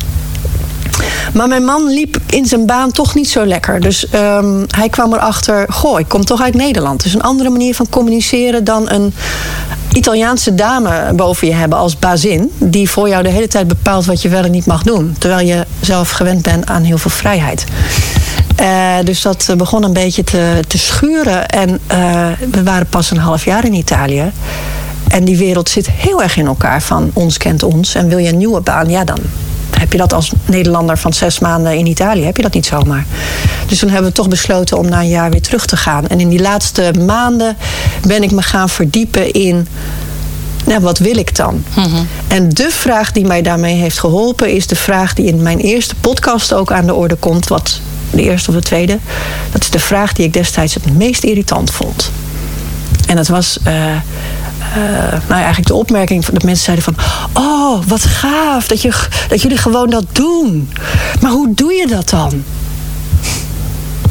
Maar 1.34 1.48
mijn 1.48 1.64
man 1.64 1.88
liep 1.88 2.18
in 2.26 2.46
zijn 2.46 2.66
baan 2.66 2.90
toch 2.90 3.14
niet 3.14 3.28
zo 3.28 3.46
lekker. 3.46 3.80
Dus 3.80 4.08
ehm, 4.08 4.64
hij 4.68 4.88
kwam 4.88 5.12
erachter... 5.12 5.66
goh, 5.68 6.00
ik 6.00 6.08
kom 6.08 6.24
toch 6.24 6.42
uit 6.42 6.54
Nederland. 6.54 7.02
Dus 7.02 7.14
een 7.14 7.22
andere 7.22 7.50
manier 7.50 7.74
van 7.74 7.88
communiceren 7.88 8.64
dan 8.64 8.90
een... 8.90 9.14
Italiaanse 9.92 10.54
dame 10.54 11.12
boven 11.12 11.46
je 11.46 11.54
hebben 11.54 11.78
als 11.78 11.98
bazin... 11.98 12.50
die 12.58 12.90
voor 12.90 13.08
jou 13.08 13.22
de 13.22 13.28
hele 13.28 13.48
tijd 13.48 13.68
bepaalt 13.68 14.04
wat 14.04 14.22
je 14.22 14.28
wel 14.28 14.44
en 14.44 14.50
niet 14.50 14.66
mag 14.66 14.82
doen. 14.82 15.16
Terwijl 15.18 15.46
je 15.46 15.66
zelf 15.80 16.10
gewend 16.10 16.42
bent 16.42 16.66
aan 16.66 16.82
heel 16.82 16.98
veel 16.98 17.10
vrijheid. 17.10 17.64
Eh, 18.56 18.96
dus 19.04 19.22
dat 19.22 19.46
eh, 19.50 19.56
begon 19.56 19.82
een 19.82 19.92
beetje 19.92 20.24
te, 20.24 20.60
te 20.66 20.78
schuren. 20.78 21.48
En 21.48 21.80
eh, 21.86 22.26
we 22.50 22.62
waren 22.62 22.86
pas 22.86 23.10
een 23.10 23.18
half 23.18 23.44
jaar 23.44 23.64
in 23.64 23.74
Italië. 23.74 24.32
En 25.08 25.24
die 25.24 25.36
wereld 25.36 25.68
zit 25.68 25.90
heel 25.90 26.22
erg 26.22 26.36
in 26.36 26.46
elkaar 26.46 26.82
van 26.82 27.10
ons 27.12 27.36
kent 27.36 27.62
ons. 27.62 27.94
En 27.94 28.08
wil 28.08 28.18
je 28.18 28.28
een 28.28 28.38
nieuwe 28.38 28.60
baan, 28.60 28.90
ja 28.90 29.04
dan 29.04 29.18
heb 29.78 29.92
je 29.92 29.98
dat 29.98 30.12
als 30.12 30.32
Nederlander 30.44 30.98
van 30.98 31.12
zes 31.12 31.38
maanden 31.38 31.76
in 31.76 31.86
Italië, 31.86 32.24
heb 32.24 32.36
je 32.36 32.42
dat 32.42 32.54
niet 32.54 32.66
zomaar. 32.66 33.06
Dus 33.66 33.78
toen 33.78 33.88
hebben 33.88 34.10
we 34.10 34.16
toch 34.16 34.28
besloten 34.28 34.78
om 34.78 34.88
na 34.88 35.00
een 35.00 35.08
jaar 35.08 35.30
weer 35.30 35.42
terug 35.42 35.66
te 35.66 35.76
gaan. 35.76 36.06
En 36.06 36.20
in 36.20 36.28
die 36.28 36.40
laatste 36.40 36.92
maanden 37.06 37.56
ben 38.06 38.22
ik 38.22 38.30
me 38.30 38.42
gaan 38.42 38.68
verdiepen 38.68 39.32
in 39.32 39.66
nou, 40.66 40.80
wat 40.80 40.98
wil 40.98 41.16
ik 41.16 41.36
dan? 41.36 41.64
En 42.28 42.48
de 42.48 42.68
vraag 42.70 43.12
die 43.12 43.24
mij 43.24 43.42
daarmee 43.42 43.74
heeft 43.74 43.98
geholpen 43.98 44.50
is 44.50 44.66
de 44.66 44.76
vraag 44.76 45.14
die 45.14 45.26
in 45.26 45.42
mijn 45.42 45.58
eerste 45.58 45.94
podcast 45.94 46.52
ook 46.52 46.72
aan 46.72 46.86
de 46.86 46.94
orde 46.94 47.14
komt. 47.14 47.48
Wat 47.48 47.80
de 48.10 48.22
eerste 48.22 48.48
of 48.48 48.56
de 48.56 48.62
tweede. 48.62 48.98
Dat 49.52 49.62
is 49.62 49.70
de 49.70 49.78
vraag 49.78 50.12
die 50.12 50.26
ik 50.26 50.32
destijds 50.32 50.74
het 50.74 50.96
meest 50.96 51.24
irritant 51.24 51.70
vond. 51.70 52.10
En 53.06 53.16
dat 53.16 53.28
was 53.28 53.58
eh, 53.62 53.74
nou 54.74 55.20
ja, 55.28 55.34
eigenlijk 55.34 55.66
de 55.66 55.74
opmerking 55.74 56.24
dat 56.24 56.42
mensen 56.42 56.64
zeiden 56.64 56.84
van... 56.84 56.96
oh, 57.32 57.82
wat 57.86 58.04
gaaf 58.04 58.66
dat, 58.66 58.82
je, 58.82 58.92
dat 59.28 59.42
jullie 59.42 59.58
gewoon 59.58 59.90
dat 59.90 60.04
doen. 60.12 60.70
Maar 61.20 61.30
hoe 61.30 61.54
doe 61.54 61.72
je 61.72 61.86
dat 61.86 62.08
dan? 62.08 62.44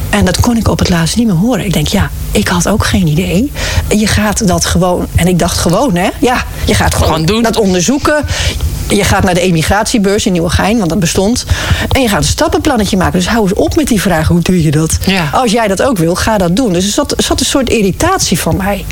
En 0.09 0.25
dat 0.25 0.39
kon 0.39 0.57
ik 0.57 0.67
op 0.67 0.79
het 0.79 0.89
laatst 0.89 1.15
niet 1.15 1.27
meer 1.27 1.35
horen. 1.35 1.65
Ik 1.65 1.73
denk, 1.73 1.87
ja, 1.87 2.09
ik 2.31 2.47
had 2.47 2.67
ook 2.67 2.85
geen 2.85 3.07
idee. 3.07 3.51
Je 3.89 4.07
gaat 4.07 4.47
dat 4.47 4.65
gewoon, 4.65 5.07
en 5.15 5.27
ik 5.27 5.39
dacht 5.39 5.57
gewoon, 5.57 5.95
hè? 5.95 6.09
Ja, 6.19 6.43
je 6.65 6.73
gaat 6.73 6.93
gewoon, 6.93 7.07
Gewoon 7.09 7.25
doen. 7.25 7.43
dat 7.43 7.57
onderzoeken. 7.57 8.25
Je 8.87 9.03
gaat 9.03 9.23
naar 9.23 9.33
de 9.33 9.39
emigratiebeurs 9.41 10.25
in 10.25 10.31
Nieuwegein, 10.31 10.77
want 10.77 10.89
dat 10.89 10.99
bestond. 10.99 11.45
En 11.91 12.01
je 12.01 12.07
gaat 12.07 12.19
een 12.19 12.27
stappenplannetje 12.27 12.97
maken. 12.97 13.19
Dus 13.19 13.27
hou 13.27 13.43
eens 13.43 13.53
op 13.53 13.75
met 13.75 13.87
die 13.87 14.01
vraag, 14.01 14.27
hoe 14.27 14.39
doe 14.41 14.63
je 14.63 14.71
dat? 14.71 14.97
Ja. 15.05 15.29
Als 15.31 15.51
jij 15.51 15.67
dat 15.67 15.81
ook 15.81 15.97
wil, 15.97 16.15
ga 16.15 16.37
dat 16.37 16.55
doen. 16.55 16.73
Dus 16.73 16.85
er 16.85 16.91
zat, 16.91 17.13
zat 17.17 17.39
een 17.39 17.45
soort 17.45 17.69
irritatie 17.69 18.39
van 18.39 18.57
mij. 18.57 18.85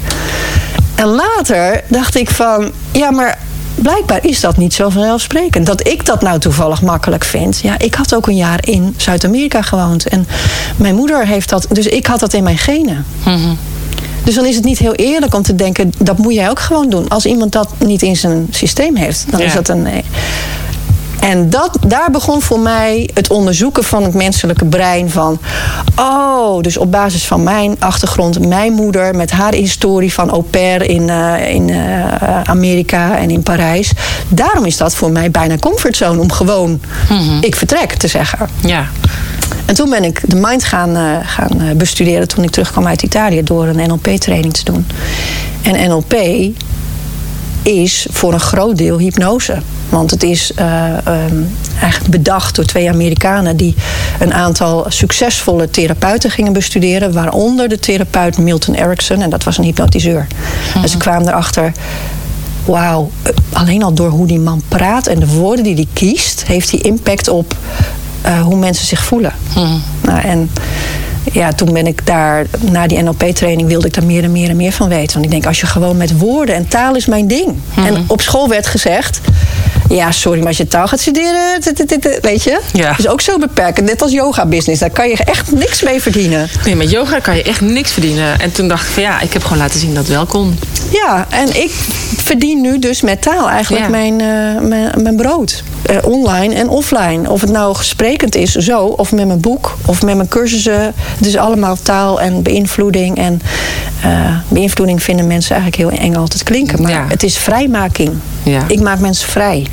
En 1.01 1.07
later 1.07 1.83
dacht 1.87 2.15
ik 2.15 2.29
van, 2.29 2.71
ja, 2.91 3.11
maar 3.11 3.37
blijkbaar 3.75 4.25
is 4.25 4.39
dat 4.39 4.57
niet 4.57 4.73
zo 4.73 4.89
vanzelfsprekend. 4.89 5.65
Dat 5.65 5.87
ik 5.87 6.05
dat 6.05 6.21
nou 6.21 6.39
toevallig 6.39 6.81
makkelijk 6.81 7.23
vind. 7.23 7.59
Ja, 7.59 7.79
ik 7.79 7.93
had 7.93 8.15
ook 8.15 8.27
een 8.27 8.35
jaar 8.35 8.67
in 8.67 8.93
Zuid-Amerika 8.97 9.61
gewoond. 9.61 10.07
En 10.07 10.27
mijn 10.75 10.95
moeder 10.95 11.27
heeft 11.27 11.49
dat, 11.49 11.67
dus 11.71 11.85
ik 11.85 12.05
had 12.05 12.19
dat 12.19 12.33
in 12.33 12.43
mijn 12.43 12.57
genen. 12.57 13.05
Dus 14.23 14.35
dan 14.35 14.45
is 14.45 14.55
het 14.55 14.63
niet 14.63 14.77
heel 14.77 14.93
eerlijk 14.93 15.35
om 15.35 15.41
te 15.41 15.55
denken, 15.55 15.93
dat 15.97 16.17
moet 16.17 16.33
jij 16.33 16.49
ook 16.49 16.59
gewoon 16.59 16.89
doen. 16.89 17.07
Als 17.07 17.25
iemand 17.25 17.51
dat 17.51 17.69
niet 17.77 18.01
in 18.01 18.15
zijn 18.15 18.47
systeem 18.51 18.95
heeft, 18.95 19.25
dan 19.29 19.39
is 19.39 19.53
dat 19.53 19.69
een. 19.69 19.87
En 21.21 21.49
dat, 21.49 21.77
daar 21.87 22.11
begon 22.11 22.41
voor 22.41 22.59
mij 22.59 23.09
het 23.13 23.29
onderzoeken 23.29 23.83
van 23.83 24.03
het 24.03 24.13
menselijke 24.13 24.65
brein. 24.65 25.09
Van, 25.09 25.39
oh, 25.95 26.61
dus 26.61 26.77
op 26.77 26.91
basis 26.91 27.25
van 27.25 27.43
mijn 27.43 27.75
achtergrond, 27.79 28.47
mijn 28.47 28.73
moeder 28.73 29.15
met 29.15 29.31
haar 29.31 29.53
historie 29.53 30.13
van 30.13 30.29
au 30.29 30.41
pair 30.41 30.81
in, 30.81 31.09
eh, 31.09 31.53
in 31.53 31.69
eh, 31.69 32.41
Amerika 32.43 33.17
en 33.17 33.29
in 33.29 33.43
Parijs. 33.43 33.91
Daarom 34.27 34.65
is 34.65 34.77
dat 34.77 34.95
voor 34.95 35.11
mij 35.11 35.31
bijna 35.31 35.57
comfortzone 35.57 36.21
om 36.21 36.31
gewoon, 36.31 36.81
ik 37.41 37.55
vertrek 37.55 37.93
te 37.93 38.07
zeggen. 38.07 38.49
Ja. 38.65 38.85
En 39.65 39.75
toen 39.75 39.89
ben 39.89 40.03
ik 40.03 40.21
de 40.25 40.35
mind 40.35 40.63
gaan, 40.63 40.95
eh, 40.95 41.03
gaan 41.23 41.77
bestuderen 41.77 42.27
toen 42.27 42.43
ik 42.43 42.49
terugkwam 42.49 42.87
uit 42.87 43.01
Italië 43.01 43.43
door 43.43 43.67
een 43.67 43.87
NLP-training 43.87 44.53
te 44.53 44.63
doen. 44.63 44.87
En 45.61 45.89
NLP 45.89 46.15
is 47.63 48.07
voor 48.11 48.33
een 48.33 48.39
groot 48.39 48.77
deel 48.77 48.97
hypnose. 48.97 49.57
Want 49.89 50.11
het 50.11 50.23
is 50.23 50.53
ehm, 50.53 51.35
eigenlijk 51.79 52.11
bedacht 52.11 52.55
door 52.55 52.65
twee 52.65 52.89
Amerikanen 52.89 53.57
die 53.57 53.75
een 54.19 54.33
aantal 54.33 54.85
succesvolle 54.87 55.69
therapeuten 55.69 56.31
gingen 56.31 56.53
bestuderen, 56.53 57.13
waaronder 57.13 57.69
de 57.69 57.79
therapeut 57.79 58.37
Milton 58.37 58.75
Erickson, 58.75 59.21
en 59.21 59.29
dat 59.29 59.43
was 59.43 59.57
een 59.57 59.63
hypnotiseur. 59.63 60.27
En 60.81 60.89
ze 60.89 60.97
kwamen 60.97 61.27
erachter. 61.27 61.71
Wauw, 62.65 63.11
eh, 63.21 63.33
alleen 63.51 63.83
al 63.83 63.93
door 63.93 64.09
hoe 64.09 64.27
die 64.27 64.39
man 64.39 64.61
praat 64.67 65.07
en 65.07 65.19
de 65.19 65.27
woorden 65.27 65.63
die 65.63 65.75
hij 65.75 65.87
kiest, 65.93 66.43
heeft 66.45 66.71
hij 66.71 66.79
impact 66.79 67.27
op 67.27 67.55
eh, 68.21 68.41
hoe 68.41 68.55
mensen 68.55 68.85
zich 68.85 69.03
voelen. 69.03 69.33
Nou, 70.01 70.19
en 70.19 70.49
ja, 71.31 71.51
toen 71.51 71.73
ben 71.73 71.87
ik 71.87 72.05
daar, 72.05 72.45
na 72.71 72.87
die 72.87 73.01
NLP-training, 73.01 73.67
wilde 73.67 73.87
ik 73.87 73.93
daar 73.93 74.05
meer 74.05 74.23
en 74.23 74.31
meer 74.31 74.49
en 74.49 74.55
meer 74.55 74.71
van 74.71 74.89
weten. 74.89 75.13
Want 75.13 75.25
ik 75.25 75.31
denk, 75.31 75.45
als 75.45 75.59
je 75.59 75.65
gewoon 75.65 75.97
met 75.97 76.17
woorden 76.17 76.55
en 76.55 76.67
taal 76.67 76.95
is 76.95 77.05
mijn 77.05 77.27
ding. 77.27 77.55
En 77.75 78.03
op 78.07 78.21
school 78.21 78.49
werd 78.49 78.67
gezegd. 78.67 79.21
Ja, 79.91 80.11
sorry, 80.11 80.39
maar 80.39 80.47
als 80.47 80.57
je 80.57 80.67
taal 80.67 80.87
gaat 80.87 80.99
studeren, 80.99 81.61
weet 82.21 82.43
je? 82.43 82.59
Ja. 82.73 82.97
is 82.97 83.07
ook 83.07 83.21
zo 83.21 83.37
beperkend. 83.37 83.87
Net 83.87 84.01
als 84.01 84.11
yoga-business. 84.11 84.79
Daar 84.79 84.89
kan 84.89 85.09
je 85.09 85.17
echt 85.17 85.51
niks 85.51 85.81
mee 85.81 86.01
verdienen. 86.01 86.49
Nee, 86.65 86.75
met 86.75 86.89
yoga 86.91 87.19
kan 87.19 87.35
je 87.35 87.43
echt 87.43 87.61
niks 87.61 87.91
verdienen. 87.91 88.39
En 88.39 88.51
toen 88.51 88.67
dacht 88.67 88.87
ik 88.87 88.93
van 88.93 89.03
ja, 89.03 89.21
ik 89.21 89.33
heb 89.33 89.43
gewoon 89.43 89.57
laten 89.57 89.79
zien 89.79 89.93
dat 89.93 90.03
het 90.03 90.13
wel 90.13 90.25
kon. 90.25 90.59
Ja, 90.91 91.27
en 91.29 91.61
ik 91.61 91.71
verdien 92.17 92.61
nu 92.61 92.79
dus 92.79 93.01
met 93.01 93.21
taal 93.21 93.49
eigenlijk 93.49 93.83
Ja. 93.83 93.89
mijn, 93.89 94.21
eh, 94.21 94.61
mijn, 94.67 94.91
mijn 95.03 95.15
brood. 95.15 95.63
Eh, 95.81 95.97
online 96.01 96.55
en 96.55 96.69
offline. 96.69 97.29
Of 97.29 97.41
het 97.41 97.49
nou 97.51 97.75
gesprekend 97.75 98.35
is, 98.35 98.51
zo, 98.51 98.79
of 98.85 99.11
met 99.11 99.27
mijn 99.27 99.39
boek, 99.39 99.77
of 99.85 100.01
met 100.01 100.15
mijn 100.15 100.27
cursussen. 100.27 100.93
Het 101.17 101.25
is 101.25 101.35
allemaal 101.37 101.77
taal 101.81 102.21
en 102.21 102.41
beïnvloeding. 102.43 103.17
En 103.17 103.41
eh, 104.03 104.09
beïnvloeding 104.47 105.03
vinden 105.03 105.27
mensen 105.27 105.55
eigenlijk 105.55 105.91
heel 105.91 105.99
eng 106.05 106.15
altijd 106.15 106.43
klinken. 106.43 106.81
Maar 106.81 106.91
Ja. 106.91 107.05
het 107.07 107.23
is 107.23 107.37
vrijmaking. 107.37 108.11
Ja. 108.43 108.61
Ik 108.67 108.79
maak 108.79 108.99
mensen 108.99 109.29
vrij. 109.29 109.67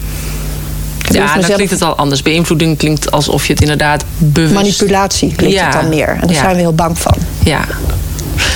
Ja, 1.14 1.26
dan 1.26 1.36
mezelf- 1.36 1.54
klinkt 1.54 1.72
het 1.72 1.82
al 1.82 1.96
anders. 1.96 2.22
Beïnvloeding 2.22 2.78
klinkt 2.78 3.10
alsof 3.10 3.46
je 3.46 3.52
het 3.52 3.62
inderdaad 3.62 4.04
bewust... 4.18 4.54
Manipulatie 4.54 5.32
klinkt 5.36 5.56
Ja. 5.56 5.64
het 5.64 5.72
dan 5.72 5.88
meer. 5.88 6.08
En 6.08 6.20
daar 6.20 6.30
Ja. 6.30 6.40
zijn 6.40 6.54
we 6.54 6.60
heel 6.60 6.74
bang 6.74 6.98
van. 6.98 7.14
Ja, 7.44 7.64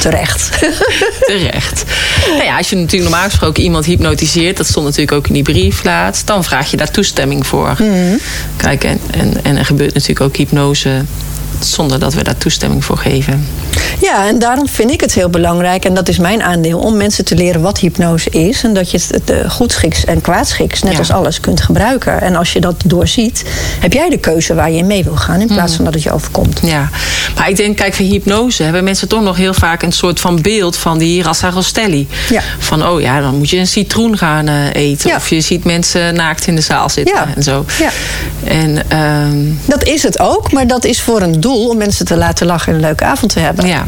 Terecht. 0.01 0.51
terecht. 1.27 1.85
nou 2.29 2.43
ja, 2.45 2.57
als 2.57 2.71
je 2.71 2.77
natuurlijk 2.77 3.11
normaal 3.11 3.29
gesproken 3.29 3.63
iemand 3.63 3.85
hypnotiseert... 3.85 4.57
dat 4.57 4.67
stond 4.67 4.85
natuurlijk 4.87 5.13
ook 5.13 5.27
in 5.27 5.35
die 5.35 5.43
brief 5.43 5.85
laatst... 5.85 6.27
dan 6.27 6.45
vraag 6.45 6.71
je 6.71 6.77
daar 6.77 6.91
toestemming 6.91 7.47
voor. 7.47 7.75
Mhm. 7.79 8.17
Kijk, 8.57 8.85
en, 8.85 9.01
en, 9.11 9.45
en 9.45 9.57
er 9.57 9.65
gebeurt 9.65 9.95
natuurlijk 9.95 10.21
ook 10.21 10.37
hypnose... 10.37 11.05
zonder 11.61 11.99
dat 11.99 12.15
we 12.15 12.23
daar 12.25 12.37
toestemming 12.39 12.85
voor 12.85 12.99
geven. 12.99 13.47
Ja, 14.01 14.27
en 14.29 14.39
daarom 14.39 14.69
vind 14.69 14.91
ik 14.91 15.01
het 15.01 15.15
heel 15.15 15.29
belangrijk, 15.29 15.85
en 15.85 15.95
dat 15.95 16.09
is 16.09 16.19
mijn 16.19 16.43
aandeel, 16.43 16.79
om 16.79 16.97
mensen 16.97 17.25
te 17.25 17.35
leren 17.35 17.61
wat 17.61 17.79
hypnose 17.79 18.31
is. 18.31 18.65
En 18.65 18.75
dat 18.75 18.91
je 18.91 19.01
het 19.11 19.31
eh, 19.31 19.51
goedschiks 19.51 20.05
en 20.05 20.21
kwaadschiks, 20.21 20.83
net 20.83 20.93
Ja. 20.93 20.99
als 20.99 21.11
alles, 21.11 21.41
kunt 21.41 21.61
gebruiken. 21.61 22.21
En 22.21 22.37
als 22.37 22.53
je 22.53 22.61
dat 22.61 22.75
doorziet, 22.85 23.45
heb 23.81 23.93
jij 23.93 24.09
de 24.09 24.19
keuze 24.19 24.55
waar 24.55 24.71
je 24.71 24.77
in 24.79 24.87
mee 24.87 25.05
wil 25.05 25.17
gaan, 25.17 25.41
in 25.41 25.47
Mhm. 25.47 25.55
plaats 25.55 25.75
van 25.75 25.85
dat 25.85 25.95
het 25.95 26.03
je 26.03 26.13
overkomt. 26.13 26.61
Ja, 26.63 26.89
maar 27.37 27.49
ik 27.49 27.57
denk, 27.57 27.77
kijk, 27.77 27.95
van 27.95 28.05
hypnose 28.05 28.63
hebben 28.63 28.85
mensen 28.85 29.09
toch 29.09 29.23
nog 29.23 29.37
heel 29.37 29.55
vaak 29.55 29.83
een 29.83 29.93
soort 29.93 30.21
van 30.21 30.41
beeld 30.43 30.77
van 30.77 30.99
die 30.99 31.23
Rassa 31.23 31.51
Rostelli. 31.51 32.09
Ja. 32.31 32.43
Van, 32.59 32.87
oh 32.87 33.01
ja, 33.01 33.21
dan 33.21 33.37
moet 33.39 33.51
je 33.51 33.57
een 33.59 33.67
citroen 33.67 34.19
gaan 34.19 34.49
eh, 34.49 34.55
eten. 34.75 35.11
Ja. 35.11 35.17
Of 35.17 35.29
je 35.31 35.41
ziet 35.41 35.65
mensen 35.65 36.15
naakt 36.15 36.47
in 36.47 36.55
de 36.55 36.61
zaal 36.63 36.89
zitten 36.89 37.35
en 37.37 37.43
zo. 37.43 37.65
Ja. 37.79 37.91
En 38.45 38.91
ehm, 38.91 39.39
Dat 39.65 39.85
is 39.85 40.03
het 40.03 40.19
ook, 40.19 40.53
maar 40.53 40.67
dat 40.67 40.85
is 40.85 41.01
voor 41.01 41.21
een 41.23 41.41
doel 41.43 41.69
om 41.69 41.77
mensen 41.77 42.05
te 42.05 42.17
laten 42.17 42.47
lachen 42.47 42.69
en 42.69 42.75
een 42.75 42.85
leuke 42.85 43.05
avond 43.05 43.33
te 43.33 43.41
hebben. 43.41 43.67
ja, 43.67 43.87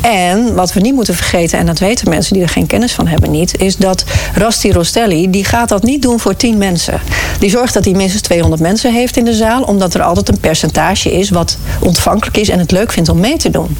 En 0.00 0.54
wat 0.54 0.72
we 0.72 0.80
niet 0.80 0.94
moeten 0.94 1.14
vergeten, 1.14 1.58
en 1.58 1.66
dat 1.66 1.78
weten 1.78 2.08
mensen 2.08 2.34
die 2.34 2.42
er 2.42 2.48
geen 2.48 2.66
kennis 2.66 2.92
van 2.92 3.06
hebben 3.06 3.30
niet, 3.30 3.58
is 3.58 3.76
dat 3.76 4.04
Rasti 4.34 4.72
Rostelli, 4.72 5.30
die 5.30 5.44
gaat 5.44 5.68
dat 5.68 5.82
niet 5.82 6.02
doen 6.02 6.20
voor 6.20 6.36
10 6.36 6.58
mensen. 6.58 7.00
Die 7.38 7.50
zorgt 7.50 7.74
dat 7.74 7.84
hij 7.84 7.94
minstens 7.94 8.22
200 8.22 8.62
mensen 8.62 8.92
heeft 8.92 9.16
in 9.16 9.24
de 9.24 9.34
zaal, 9.34 9.62
omdat 9.62 9.94
er 9.94 10.02
altijd 10.02 10.28
een 10.28 10.40
percentage 10.40 11.12
is 11.12 11.30
wat 11.30 11.56
ontvankelijk 11.80 12.36
is 12.36 12.48
en 12.48 12.58
het 12.58 12.70
leuk 12.70 12.92
vindt 12.92 13.08
om 13.08 13.20
mee 13.20 13.36
te 13.36 13.50
doen. 13.50 13.76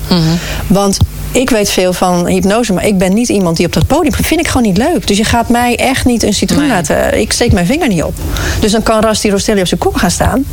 Want 0.67 0.99
ik 1.33 1.51
weet 1.51 1.71
veel 1.71 1.93
van 1.93 2.27
hypnose, 2.27 2.73
maar 2.73 2.87
ik 2.87 2.99
ben 2.99 3.15
niet 3.15 3.29
iemand 3.29 3.57
die 3.57 3.67
op 3.67 3.73
dat 3.73 3.87
podium. 3.87 4.11
Dat 4.17 4.27
vind 4.27 4.41
ik 4.41 4.47
gewoon 4.49 4.63
niet 4.67 4.77
leuk. 4.77 5.07
Dus 5.07 5.17
je 5.17 5.25
gaat 5.25 5.49
mij 5.49 5.77
echt 5.77 6.05
niet 6.05 6.23
een 6.23 6.35
citroen 6.35 6.61
Nee. 6.61 6.69
laten. 6.71 7.21
Ik 7.21 7.33
steek 7.33 7.53
mijn 7.53 7.67
vinger 7.67 7.89
niet 7.89 8.03
op. 8.03 8.15
Dus 8.61 8.73
dan 8.73 8.83
kan 8.83 9.01
Rasti 9.01 9.31
Rostelli 9.31 9.61
op 9.61 9.67
zijn 9.67 9.81
kop 9.81 9.95
gaan 9.95 10.11
staan. 10.11 10.45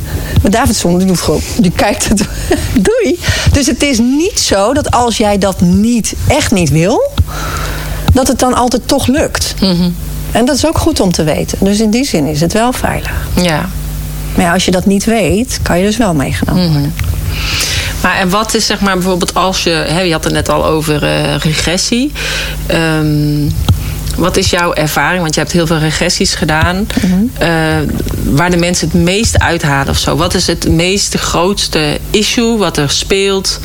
Maar 0.42 0.50
Davidson, 0.50 0.98
die 0.98 1.06
doet 1.06 1.20
gewoon. 1.20 1.40
Die 1.58 1.70
kijkt 1.76 2.08
het. 2.08 2.18
Doei. 2.88 3.18
Dus 3.52 3.66
het 3.66 3.82
is 3.82 3.98
niet 3.98 4.40
zo 4.40 4.72
dat 4.74 4.90
als 4.90 5.16
jij 5.16 5.38
dat 5.38 5.60
niet, 5.60 6.14
echt 6.28 6.50
niet 6.52 6.70
wil, 6.70 7.10
dat 8.12 8.28
het 8.28 8.38
dan 8.38 8.54
altijd 8.54 8.88
toch 8.88 9.06
lukt. 9.06 9.54
En 10.32 10.44
dat 10.44 10.56
is 10.56 10.66
ook 10.66 10.78
goed 10.78 11.00
om 11.00 11.12
te 11.12 11.24
weten. 11.24 11.58
Dus 11.60 11.80
in 11.80 11.90
die 11.90 12.04
zin 12.04 12.26
is 12.26 12.40
het 12.40 12.52
wel 12.52 12.72
veilig. 12.72 13.12
Ja. 13.42 13.68
Maar 14.34 14.44
ja, 14.44 14.52
als 14.52 14.64
je 14.64 14.70
dat 14.70 14.86
niet 14.86 15.04
weet, 15.04 15.58
kan 15.62 15.78
je 15.78 15.84
dus 15.84 15.96
wel 15.96 16.14
meegenomen 16.14 16.72
worden. 16.72 16.94
Maar 18.02 18.16
en 18.18 18.30
wat 18.30 18.54
is 18.54 18.66
zeg 18.66 18.80
maar 18.80 18.94
bijvoorbeeld 18.94 19.34
als 19.34 19.62
je... 19.62 19.70
Hè, 19.70 20.00
je 20.00 20.12
had 20.12 20.24
het 20.24 20.32
net 20.32 20.48
al 20.48 20.64
over 20.66 21.02
eh, 21.04 21.36
regressie. 21.36 22.12
Ehm, 22.66 23.48
wat 24.16 24.36
is 24.36 24.50
jouw 24.50 24.72
ervaring? 24.72 25.20
Want 25.22 25.34
je 25.34 25.40
hebt 25.40 25.52
heel 25.52 25.66
veel 25.66 25.78
regressies 25.78 26.34
gedaan. 26.34 26.86
eh, 27.38 27.48
waar 28.24 28.50
de 28.50 28.56
mensen 28.56 28.88
het 28.88 28.96
meest 29.02 29.38
uithalen 29.38 29.88
of 29.88 29.98
zo. 29.98 30.16
Wat 30.16 30.34
is 30.34 30.46
het 30.46 30.68
meest 30.68 31.14
grootste 31.14 31.98
issue 32.10 32.56
wat 32.56 32.76
er 32.76 32.90
speelt? 32.90 33.60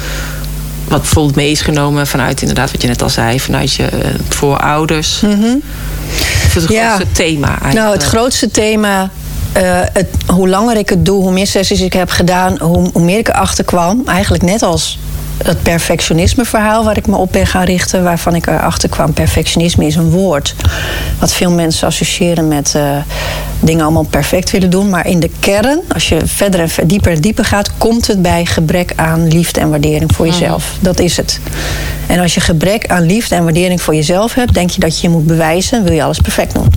Wat 0.88 1.00
bijvoorbeeld 1.02 1.36
mee 1.36 1.52
is 1.52 1.62
genomen 1.62 2.08
vanuit 2.08 2.42
inderdaad 2.42 2.72
wat 2.72 2.82
je 2.82 2.88
net 2.88 3.02
al 3.02 3.10
zei. 3.10 3.40
Vanuit 3.40 3.74
je 3.74 3.84
eh, 3.86 4.10
voorouders. 4.30 5.22
Of 5.24 6.54
het 6.54 6.64
Mhm. 6.64 6.74
Ja. 6.74 6.88
grootste 6.90 7.12
thema 7.12 7.48
eigenlijk? 7.48 7.74
Nou, 7.76 7.94
het 7.94 8.04
grootste 8.04 8.52
thema. 8.52 9.10
Eh, 9.56 9.80
het, 9.94 10.08
hoe 10.28 10.50
langer 10.50 10.78
ik 10.78 10.90
het 10.90 11.06
doe, 11.06 11.22
hoe 11.22 11.32
meer 11.32 11.48
sessies 11.48 11.82
ik 11.82 11.94
heb 11.94 12.10
gedaan, 12.10 12.58
hoe, 12.60 12.90
hoe 12.94 13.04
meer 13.04 13.18
ik 13.18 13.28
erachter 13.28 13.64
kwam. 13.64 14.02
Eigenlijk 14.06 14.44
net 14.44 14.62
als 14.62 15.00
het 15.44 15.64
perfectionisme 15.64 16.46
verhaal 16.46 16.84
waar 16.84 16.98
ik 16.98 17.08
me 17.08 17.16
op 17.16 17.32
ben 17.32 17.48
gaan 17.48 17.64
richten, 17.64 18.04
waarvan 18.04 18.36
ik 18.36 18.48
erachter 18.48 18.90
kwam. 18.90 19.14
Perfectionisme 19.14 19.86
is 19.86 19.96
een 19.96 20.10
woord 20.10 20.56
wat 21.20 21.34
veel 21.34 21.52
mensen 21.52 21.88
associëren 21.88 22.48
met 22.48 22.74
eh, 22.76 22.98
dingen 23.60 23.84
allemaal 23.84 24.08
perfect 24.10 24.52
willen 24.52 24.70
doen. 24.70 24.90
Maar 24.90 25.08
in 25.08 25.20
de 25.20 25.30
kern, 25.40 25.80
als 25.94 26.10
je 26.10 26.20
verder 26.26 26.60
en 26.60 26.70
ver- 26.70 26.88
dieper 26.88 27.12
en 27.12 27.22
dieper 27.22 27.46
gaat, 27.46 27.78
komt 27.78 28.08
het 28.08 28.22
bij 28.22 28.46
gebrek 28.46 28.92
aan 28.96 29.28
liefde 29.28 29.60
en 29.60 29.70
waardering 29.70 30.16
voor 30.16 30.26
jezelf. 30.26 30.72
Dat 30.80 31.00
is 31.00 31.18
het. 31.18 31.40
En 32.08 32.20
als 32.20 32.34
je 32.34 32.40
gebrek 32.40 32.88
aan 32.88 33.06
liefde 33.06 33.36
en 33.36 33.44
waardering 33.44 33.82
voor 33.82 33.96
jezelf 33.96 34.34
hebt, 34.34 34.54
denk 34.54 34.70
je 34.70 34.80
dat 34.80 35.00
je 35.00 35.08
je 35.08 35.14
moet 35.14 35.26
bewijzen, 35.28 35.84
wil 35.84 35.94
je 35.94 36.04
alles 36.04 36.20
perfect 36.20 36.54
doen 36.54 36.74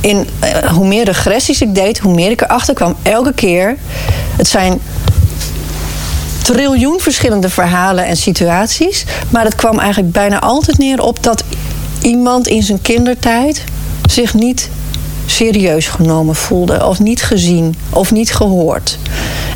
in, 0.00 0.28
eh, 0.38 0.50
hoe 0.72 0.86
meer 0.86 1.04
regressies 1.04 1.60
ik 1.60 1.74
deed, 1.74 1.98
hoe 1.98 2.14
meer 2.14 2.30
ik 2.30 2.40
erachter 2.40 2.74
kwam. 2.74 2.96
Elke 3.02 3.32
keer. 3.32 3.76
Het 4.36 4.48
zijn 4.48 4.80
triljoen 6.42 7.00
verschillende 7.00 7.48
verhalen 7.48 8.06
en 8.06 8.16
situaties. 8.16 9.04
Maar 9.28 9.44
het 9.44 9.54
kwam 9.54 9.78
eigenlijk 9.78 10.12
bijna 10.12 10.40
altijd 10.40 10.78
neer 10.78 11.02
op 11.02 11.22
dat 11.22 11.44
iemand 12.02 12.46
in 12.46 12.62
zijn 12.62 12.82
kindertijd 12.82 13.64
zich 14.08 14.34
niet 14.34 14.70
serieus 15.26 15.86
genomen 15.86 16.34
voelde. 16.34 16.86
Of 16.86 16.98
niet 16.98 17.22
gezien 17.22 17.76
of 17.90 18.10
niet 18.10 18.34
gehoord. 18.34 18.98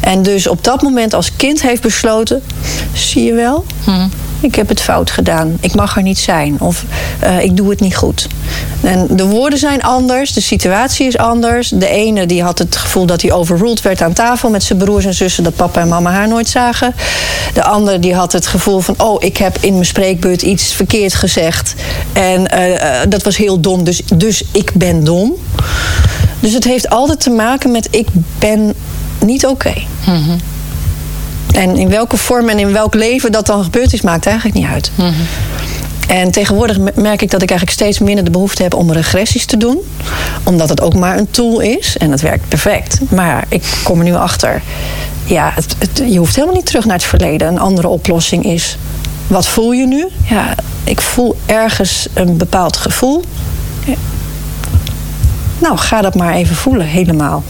En 0.01 0.23
dus 0.23 0.47
op 0.47 0.65
dat 0.65 0.83
moment 0.83 1.15
als 1.15 1.37
kind 1.37 1.63
heeft 1.63 1.83
besloten: 1.83 2.43
zie 2.93 3.25
je 3.25 3.35
wel, 3.35 3.65
ik 4.45 4.55
heb 4.55 4.69
het 4.69 4.81
fout 4.81 5.11
gedaan. 5.11 5.57
Ik 5.61 5.75
mag 5.75 5.97
er 5.97 6.03
niet 6.03 6.19
zijn. 6.19 6.61
Of 6.61 6.85
eh, 7.19 7.43
ik 7.43 7.57
doe 7.57 7.71
het 7.71 7.81
niet 7.81 7.97
goed. 7.97 8.29
En 8.81 9.07
de 9.11 9.27
woorden 9.27 9.59
zijn 9.59 9.83
anders, 9.83 10.33
de 10.33 10.41
situatie 10.41 11.07
is 11.07 11.19
anders. 11.19 11.69
De 11.69 11.89
ene 11.89 12.27
die 12.27 12.43
had 12.43 12.59
het 12.59 12.77
gevoel 12.77 13.07
dat 13.07 13.23
hij 13.23 13.33
overruled 13.33 13.83
werd 13.83 14.03
aan 14.03 14.13
tafel 14.13 14.51
met 14.51 14.63
zijn 14.63 14.79
broers 14.79 15.05
en 15.05 15.15
zussen, 15.15 15.45
dat 15.45 15.57
papa 15.57 15.81
en 15.81 15.89
mama 15.89 16.11
haar 16.11 16.29
nooit 16.29 16.49
zagen. 16.49 16.95
De 17.55 17.65
ander 17.65 18.01
die 18.01 18.15
had 18.15 18.33
het 18.33 18.47
gevoel 18.47 18.81
van: 18.81 18.95
oh, 18.99 19.23
ik 19.23 19.37
heb 19.37 19.59
in 19.61 19.73
mijn 19.73 19.87
spreekbeurt 19.87 20.43
iets 20.43 20.73
verkeerd 20.73 21.15
gezegd. 21.15 21.75
En 22.13 22.51
eh, 22.51 23.03
eh, 23.03 23.11
dat 23.11 23.23
was 23.23 23.37
heel 23.37 23.61
dom, 23.61 23.85
dus, 23.85 24.03
dus 24.15 24.45
ik 24.53 24.73
ben 24.75 25.05
dom. 25.05 25.35
Dus 26.41 26.53
het 26.53 26.65
heeft 26.65 26.89
altijd 26.89 27.21
te 27.21 27.31
maken 27.31 27.71
met: 27.71 27.89
ik 27.91 28.07
ben 28.39 28.75
niet 29.19 29.47
oké. 29.47 29.73
En 31.53 31.77
in 31.77 31.89
welke 31.89 32.17
vorm 32.17 32.49
en 32.49 32.59
in 32.59 32.73
welk 32.73 32.95
leven 32.95 33.33
dat 33.33 33.47
dan 33.47 33.65
gebeurd 33.65 33.93
is, 33.93 34.01
maakt 34.01 34.27
eigenlijk 34.27 34.57
niet 34.57 34.67
uit. 34.67 34.91
En 36.09 36.31
tegenwoordig 36.31 36.79
me- 36.79 36.93
merk 36.95 37.23
ik 37.23 37.31
dat 37.31 37.43
ik 37.43 37.51
eigenlijk 37.51 37.81
steeds 37.81 37.99
minder 37.99 38.25
de 38.25 38.31
behoefte 38.31 38.63
heb 38.63 38.75
om 38.75 38.93
regressies 38.93 39.45
te 39.47 39.57
doen. 39.57 39.79
Omdat 40.45 40.69
het 40.69 40.81
ook 40.81 40.95
maar 40.95 41.19
een 41.19 41.31
tool 41.31 41.61
is 41.61 41.97
en 41.97 42.11
het 42.11 42.21
werkt 42.21 42.49
perfect. 42.49 42.99
Maar 43.11 43.45
ik 43.49 43.63
kom 43.83 43.99
er 43.99 44.05
nu 44.05 44.15
achter. 44.15 44.63
Ja, 45.25 45.51
het, 45.55 45.77
het- 45.79 46.03
je 46.13 46.19
hoeft 46.19 46.35
helemaal 46.35 46.57
niet 46.57 46.67
terug 46.67 46.85
naar 46.85 46.97
het 46.97 47.05
verleden. 47.05 47.49
Een 47.49 47.59
andere 47.59 47.89
oplossing 47.89 48.45
is. 48.45 48.77
Wat 49.27 49.47
voel 49.49 49.73
je 49.73 49.87
nu? 49.87 50.07
Ja, 50.29 50.55
ik 50.85 51.01
voel 51.01 51.37
ergens 51.47 52.07
een 52.15 52.37
bepaald 52.37 52.77
gevoel. 52.77 53.23
Ja. 53.85 53.95
Nou, 55.59 55.77
ga 55.79 56.01
dat 56.01 56.15
maar 56.15 56.35
even 56.35 56.57
voelen, 56.57 56.87
helemaal. 56.87 57.43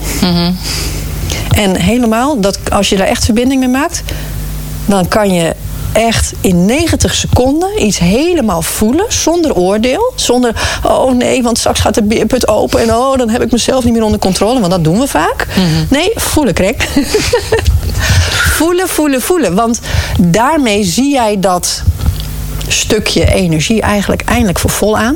En 1.55 1.75
helemaal, 1.75 2.39
dat, 2.39 2.59
als 2.71 2.89
je 2.89 2.97
daar 2.97 3.07
echt 3.07 3.25
verbinding 3.25 3.59
mee 3.59 3.69
maakt, 3.69 4.03
dan 4.85 5.07
kan 5.07 5.33
je 5.33 5.55
echt 5.91 6.33
in 6.41 6.65
90 6.65 7.15
seconden 7.15 7.85
iets 7.85 7.99
helemaal 7.99 8.61
voelen, 8.61 9.05
zonder 9.07 9.55
oordeel. 9.55 10.13
Zonder, 10.15 10.79
oh 10.83 11.13
nee, 11.13 11.43
want 11.43 11.57
straks 11.57 11.79
gaat 11.79 11.93
de 11.93 12.03
beerput 12.03 12.47
open 12.47 12.81
en 12.81 12.93
oh, 12.93 13.17
dan 13.17 13.29
heb 13.29 13.41
ik 13.41 13.51
mezelf 13.51 13.83
niet 13.83 13.93
meer 13.93 14.03
onder 14.03 14.19
controle, 14.19 14.59
want 14.59 14.71
dat 14.71 14.83
doen 14.83 14.99
we 14.99 15.07
vaak. 15.07 15.47
Nee, 15.89 16.11
voelen, 16.15 16.53
krek. 16.53 16.89
voelen, 18.57 18.87
voelen, 18.87 19.21
voelen. 19.21 19.55
Want 19.55 19.79
daarmee 20.19 20.83
zie 20.83 21.11
jij 21.11 21.39
dat 21.39 21.83
stukje 22.67 23.33
energie 23.33 23.81
eigenlijk 23.81 24.21
eindelijk 24.21 24.59
voor 24.59 24.69
vol 24.69 24.97
aan. 24.97 25.15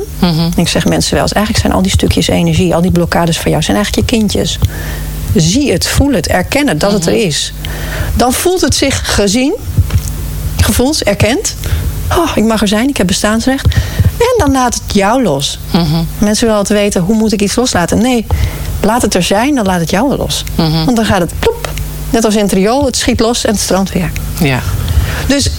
Ik 0.55 0.67
zeg 0.67 0.85
mensen 0.85 1.13
wel 1.13 1.23
eens, 1.23 1.33
eigenlijk 1.33 1.65
zijn 1.65 1.77
al 1.77 1.81
die 1.81 1.91
stukjes 1.91 2.27
energie, 2.27 2.75
al 2.75 2.81
die 2.81 2.91
blokkades 2.91 3.39
van 3.39 3.51
jou, 3.51 3.63
zijn 3.63 3.77
eigenlijk 3.77 4.09
je 4.09 4.17
kindjes. 4.17 4.59
Zie 5.35 5.71
het, 5.71 5.87
voel 5.87 6.11
het, 6.13 6.27
erken 6.27 6.67
het 6.67 6.79
dat 6.79 6.91
het 6.91 7.05
er 7.05 7.13
is. 7.25 7.53
Dan 8.15 8.33
voelt 8.33 8.61
het 8.61 8.75
zich 8.75 9.15
gezien, 9.15 9.53
gevoeld, 10.61 11.03
erkend. 11.03 11.55
Oh, 12.17 12.31
ik 12.35 12.43
mag 12.43 12.61
er 12.61 12.67
zijn, 12.67 12.89
ik 12.89 12.97
heb 12.97 13.07
bestaansrecht. 13.07 13.65
En 14.17 14.33
dan 14.37 14.51
laat 14.51 14.73
het 14.73 14.93
jou 14.93 15.23
los. 15.23 15.59
Mensen 16.17 16.43
willen 16.45 16.59
altijd 16.59 16.79
weten, 16.79 17.01
hoe 17.01 17.15
moet 17.15 17.31
ik 17.33 17.41
iets 17.41 17.55
loslaten? 17.55 17.97
Nee, 18.01 18.25
laat 18.81 19.01
het 19.01 19.13
er 19.15 19.23
zijn, 19.23 19.55
dan 19.55 19.65
laat 19.65 19.79
het 19.79 19.89
jou 19.89 20.15
los. 20.15 20.43
Want 20.55 20.95
dan 20.95 21.05
gaat 21.05 21.19
het 21.21 21.31
plop. 21.39 21.69
Net 22.09 22.25
als 22.25 22.35
in 22.35 22.41
het 22.43 22.51
riool, 22.51 22.85
het 22.85 22.97
schiet 22.97 23.19
los 23.19 23.45
en 23.45 23.51
het 23.51 23.61
strandt 23.61 23.91
weer. 23.93 24.11
Ja. 24.39 24.59
Dus 25.27 25.49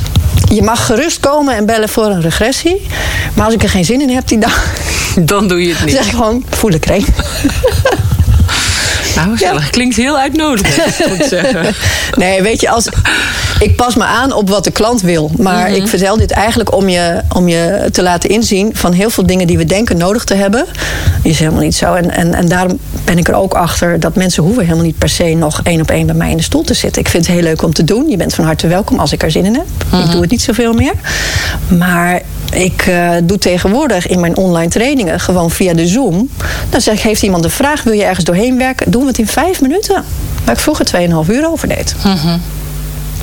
je 0.52 0.62
mag 0.62 0.86
gerust 0.86 1.20
komen 1.20 1.56
en 1.56 1.66
bellen 1.66 1.88
voor 1.88 2.04
een 2.06 2.20
regressie. 2.20 2.86
Maar 3.34 3.44
als 3.44 3.54
ik 3.54 3.62
er 3.62 3.68
geen 3.68 3.84
zin 3.84 4.00
in 4.00 4.10
heb 4.10 4.28
die 4.28 4.38
dag, 4.38 4.66
Dan 5.20 5.48
doe 5.48 5.62
je 5.62 5.68
het 5.68 5.76
dan 5.78 5.86
niet. 5.86 5.96
zeg 5.96 6.04
ik 6.06 6.10
gewoon, 6.10 6.44
voel 6.50 6.70
ik 6.72 6.80
kreeg. 6.80 7.04
Nou, 9.16 9.30
gezellig. 9.30 9.70
Klinkt 9.70 9.96
heel 9.96 10.18
uitnodigend, 10.18 11.08
moet 11.08 11.20
ik 11.20 11.26
zeggen. 11.38 11.74
Nee, 12.16 12.42
weet 12.42 12.60
je, 12.60 12.70
als, 12.70 12.88
ik 13.60 13.76
pas 13.76 13.94
me 13.94 14.04
aan 14.04 14.32
op 14.32 14.48
wat 14.48 14.64
de 14.64 14.70
klant 14.70 15.00
wil. 15.00 15.30
Maar 15.38 15.70
ik 15.70 15.88
vertel 15.88 16.16
dit 16.16 16.30
eigenlijk 16.30 16.74
om 16.74 16.88
je, 16.88 17.20
om 17.34 17.48
je 17.48 17.88
te 17.92 18.02
laten 18.02 18.30
inzien 18.30 18.70
van 18.72 18.92
heel 18.92 19.10
veel 19.10 19.26
dingen 19.26 19.46
die 19.46 19.58
we 19.58 19.64
denken 19.64 19.96
nodig 19.96 20.24
te 20.24 20.34
hebben. 20.34 20.66
Is 21.22 21.38
helemaal 21.38 21.62
niet 21.62 21.74
zo. 21.74 21.94
En, 21.94 22.10
en, 22.10 22.34
en 22.34 22.48
daarom 22.48 22.78
ben 23.04 23.18
ik 23.18 23.28
er 23.28 23.34
ook 23.34 23.54
achter 23.54 24.00
dat 24.00 24.16
mensen 24.16 24.42
hoeven 24.42 24.64
helemaal 24.64 24.84
niet 24.84 24.98
per 24.98 25.08
se 25.08 25.24
nog 25.24 25.60
één 25.62 25.80
op 25.80 25.90
één 25.90 26.06
bij 26.06 26.14
mij 26.14 26.30
in 26.30 26.36
de 26.36 26.42
stoel 26.42 26.62
te 26.62 26.74
zitten. 26.74 27.02
Ik 27.02 27.08
vind 27.08 27.26
het 27.26 27.34
heel 27.34 27.44
leuk 27.44 27.62
om 27.62 27.72
te 27.74 27.84
doen. 27.84 28.08
Je 28.08 28.16
bent 28.16 28.34
van 28.34 28.44
harte 28.44 28.66
welkom 28.66 28.98
als 28.98 29.12
ik 29.12 29.22
er 29.22 29.30
zin 29.30 29.44
in 29.44 29.54
heb. 29.54 29.66
Ik 30.04 30.10
doe 30.10 30.20
het 30.20 30.30
niet 30.30 30.42
zoveel 30.42 30.72
meer. 30.72 30.94
Maar 31.78 32.20
ik 32.52 32.86
eh, 32.86 33.10
doe 33.22 33.38
tegenwoordig 33.38 34.06
in 34.06 34.20
mijn 34.20 34.36
online 34.36 34.70
trainingen 34.70 35.20
gewoon 35.20 35.50
via 35.50 35.74
de 35.74 35.86
Zoom. 35.86 36.28
Dan 36.68 36.80
zeg 36.80 36.94
ik, 36.94 37.00
heeft 37.00 37.22
iemand 37.22 37.44
een 37.44 37.50
vraag? 37.50 37.82
Wil 37.82 37.92
je 37.92 38.04
ergens 38.04 38.24
doorheen 38.24 38.58
werken? 38.58 38.90
Doen 39.00 39.08
we 39.08 39.16
het 39.18 39.28
in 39.28 39.32
vijf 39.34 39.60
minuten. 39.60 40.04
Waar 40.44 40.54
ik 40.54 40.60
vroeger 40.60 40.86
2,5 41.26 41.30
uur 41.30 41.48
over 41.50 41.68
deed. 41.68 41.94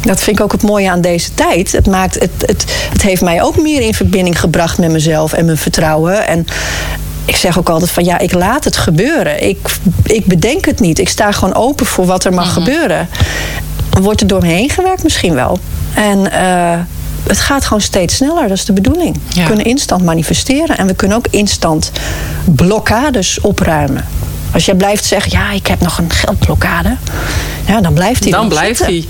Dat 0.01 0.19
vind 0.19 0.37
ik 0.37 0.43
ook 0.43 0.51
het 0.51 0.63
mooie 0.63 0.91
aan 0.91 1.01
deze 1.01 1.33
tijd. 1.33 1.71
Het, 1.71 1.87
maakt, 1.87 2.19
het, 2.19 2.31
het, 2.37 2.65
het 2.91 3.01
heeft 3.01 3.21
mij 3.21 3.43
ook 3.43 3.61
meer 3.61 3.81
in 3.81 3.93
verbinding 3.93 4.39
gebracht 4.39 4.77
met 4.77 4.91
mezelf 4.91 5.33
en 5.33 5.45
mijn 5.45 5.57
vertrouwen. 5.57 6.27
En 6.27 6.45
ik 7.25 7.35
zeg 7.35 7.57
ook 7.57 7.69
altijd 7.69 7.91
van 7.91 8.03
ja, 8.03 8.19
ik 8.19 8.33
laat 8.33 8.63
het 8.63 8.77
gebeuren. 8.77 9.43
Ik, 9.47 9.57
ik 10.03 10.25
bedenk 10.25 10.65
het 10.65 10.79
niet. 10.79 10.99
Ik 10.99 11.09
sta 11.09 11.31
gewoon 11.31 11.53
open 11.53 11.85
voor 11.85 12.05
wat 12.05 12.25
er 12.25 12.33
mag 12.33 12.53
gebeuren. 12.53 13.07
Wordt 14.01 14.21
er 14.21 14.27
door 14.27 14.41
me 14.41 14.47
heen 14.47 14.69
gewerkt? 14.69 15.03
Misschien 15.03 15.33
wel. 15.33 15.59
En 15.93 16.31
eh, 16.31 16.79
het 17.27 17.39
gaat 17.39 17.65
gewoon 17.65 17.81
steeds 17.81 18.15
sneller. 18.15 18.47
Dat 18.47 18.57
is 18.57 18.65
de 18.65 18.73
bedoeling. 18.73 19.19
Ja. 19.27 19.41
We 19.41 19.47
kunnen 19.47 19.65
instant 19.65 20.03
manifesteren. 20.03 20.77
En 20.77 20.87
we 20.87 20.93
kunnen 20.93 21.17
ook 21.17 21.27
instant 21.29 21.91
blokkades 22.45 23.39
opruimen. 23.41 24.05
Als 24.57 24.65
jij 24.65 24.75
blijft 24.75 25.05
zeggen, 25.05 25.31
ja, 25.31 25.51
ik 25.51 25.67
heb 25.67 25.81
nog 25.81 25.97
een 25.97 26.11
geldblokkade. 26.11 26.97
Ja, 27.65 27.81
dan 27.81 27.93
blijft 27.93 28.23
hij 28.23 28.31
Dan 28.31 28.49
blijft 28.49 28.79
hij. 28.79 29.05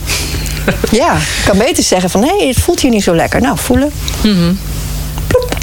Ja, 0.91 1.15
ik 1.15 1.43
kan 1.45 1.57
beter 1.57 1.83
zeggen 1.83 2.09
van 2.09 2.21
nee, 2.21 2.47
het 2.47 2.57
voelt 2.59 2.79
hier 2.79 2.91
niet 2.91 3.03
zo 3.03 3.15
lekker. 3.15 3.41
Nou, 3.41 3.57
voelen. 3.57 3.91
Ploep. 5.27 5.57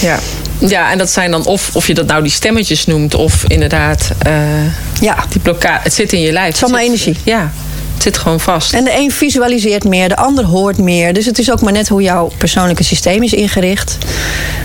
Ja. 0.00 0.18
Ja, 0.58 0.90
en 0.90 0.98
dat 0.98 1.10
zijn 1.10 1.30
dan 1.30 1.44
of, 1.46 1.70
of 1.72 1.86
je 1.86 1.94
dat 1.94 2.06
nou 2.06 2.22
die 2.22 2.32
stemmetjes 2.32 2.86
noemt, 2.86 3.14
of 3.14 3.44
inderdaad, 3.46 4.10
eh, 4.18 4.32
Ja, 5.00 5.24
die 5.28 5.40
blokkade. 5.40 5.80
Het 5.82 5.94
zit 5.94 6.12
in 6.12 6.20
je 6.20 6.32
lijf. 6.32 6.54
is 6.54 6.62
allemaal 6.62 6.80
Het 6.80 6.88
energie. 6.88 7.16
Ja. 7.24 7.52
Zit 8.04 8.18
gewoon 8.18 8.40
vast. 8.40 8.72
En 8.72 8.84
de 8.84 8.96
een 8.98 9.10
visualiseert 9.10 9.84
meer, 9.84 10.08
de 10.08 10.16
ander 10.16 10.44
hoort 10.44 10.78
meer. 10.78 11.12
Dus 11.12 11.26
het 11.26 11.38
is 11.38 11.50
ook 11.50 11.60
maar 11.60 11.72
net 11.72 11.88
hoe 11.88 12.02
jouw 12.02 12.30
persoonlijke 12.38 12.82
systeem 12.82 13.22
is 13.22 13.32
ingericht. 13.32 13.98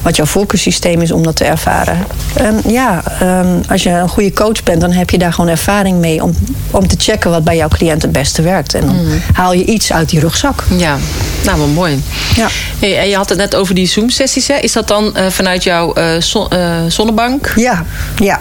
Wat 0.04 0.16
jouw 0.16 0.26
voorkeurssysteem 0.26 1.02
is 1.02 1.12
om 1.12 1.24
dat 1.24 1.36
te 1.36 1.44
ervaren. 1.46 2.06
En 2.36 2.62
ja, 2.68 3.04
ehm, 3.20 3.48
als 3.70 3.84
je 3.84 3.90
een 3.90 4.10
goede 4.10 4.34
coach 4.34 4.64
bent, 4.64 4.82
dan 4.82 4.92
heb 4.92 5.10
je 5.10 5.18
daar 5.18 5.34
gewoon 5.34 5.50
ervaring 5.50 6.00
mee 6.00 6.24
om, 6.24 6.34
om 6.72 6.88
te 6.88 6.96
checken 7.00 7.32
wat 7.32 7.44
bij 7.44 7.56
jouw 7.56 7.68
cliënt 7.68 8.02
het 8.02 8.12
beste 8.12 8.42
werkt. 8.42 8.74
En 8.74 8.86
dan 8.86 8.96
haal 9.34 9.54
je 9.54 9.66
iets 9.66 9.94
uit 9.94 10.10
die 10.10 10.20
rugzak. 10.20 10.64
Ja, 10.78 10.98
nou 11.46 11.58
wel 11.58 11.68
mooi. 11.68 12.04
Ja. 12.36 12.48
Hey, 12.80 13.00
en 13.00 13.10
je 13.10 13.16
had 13.16 13.30
het 13.30 13.38
net 13.38 13.56
over 13.56 13.76
die 13.76 13.88
Zoom-sessies. 13.88 14.50
Is 14.50 14.72
dat 14.72 14.88
dan 14.88 15.16
eh, 15.16 15.26
vanuit 15.30 15.64
jouw 15.64 15.94
eh, 15.94 16.22
zon- 16.22 16.50
eh, 16.50 16.78
zonnebank? 16.88 17.54
Ja, 17.56 17.86
ja. 18.18 18.40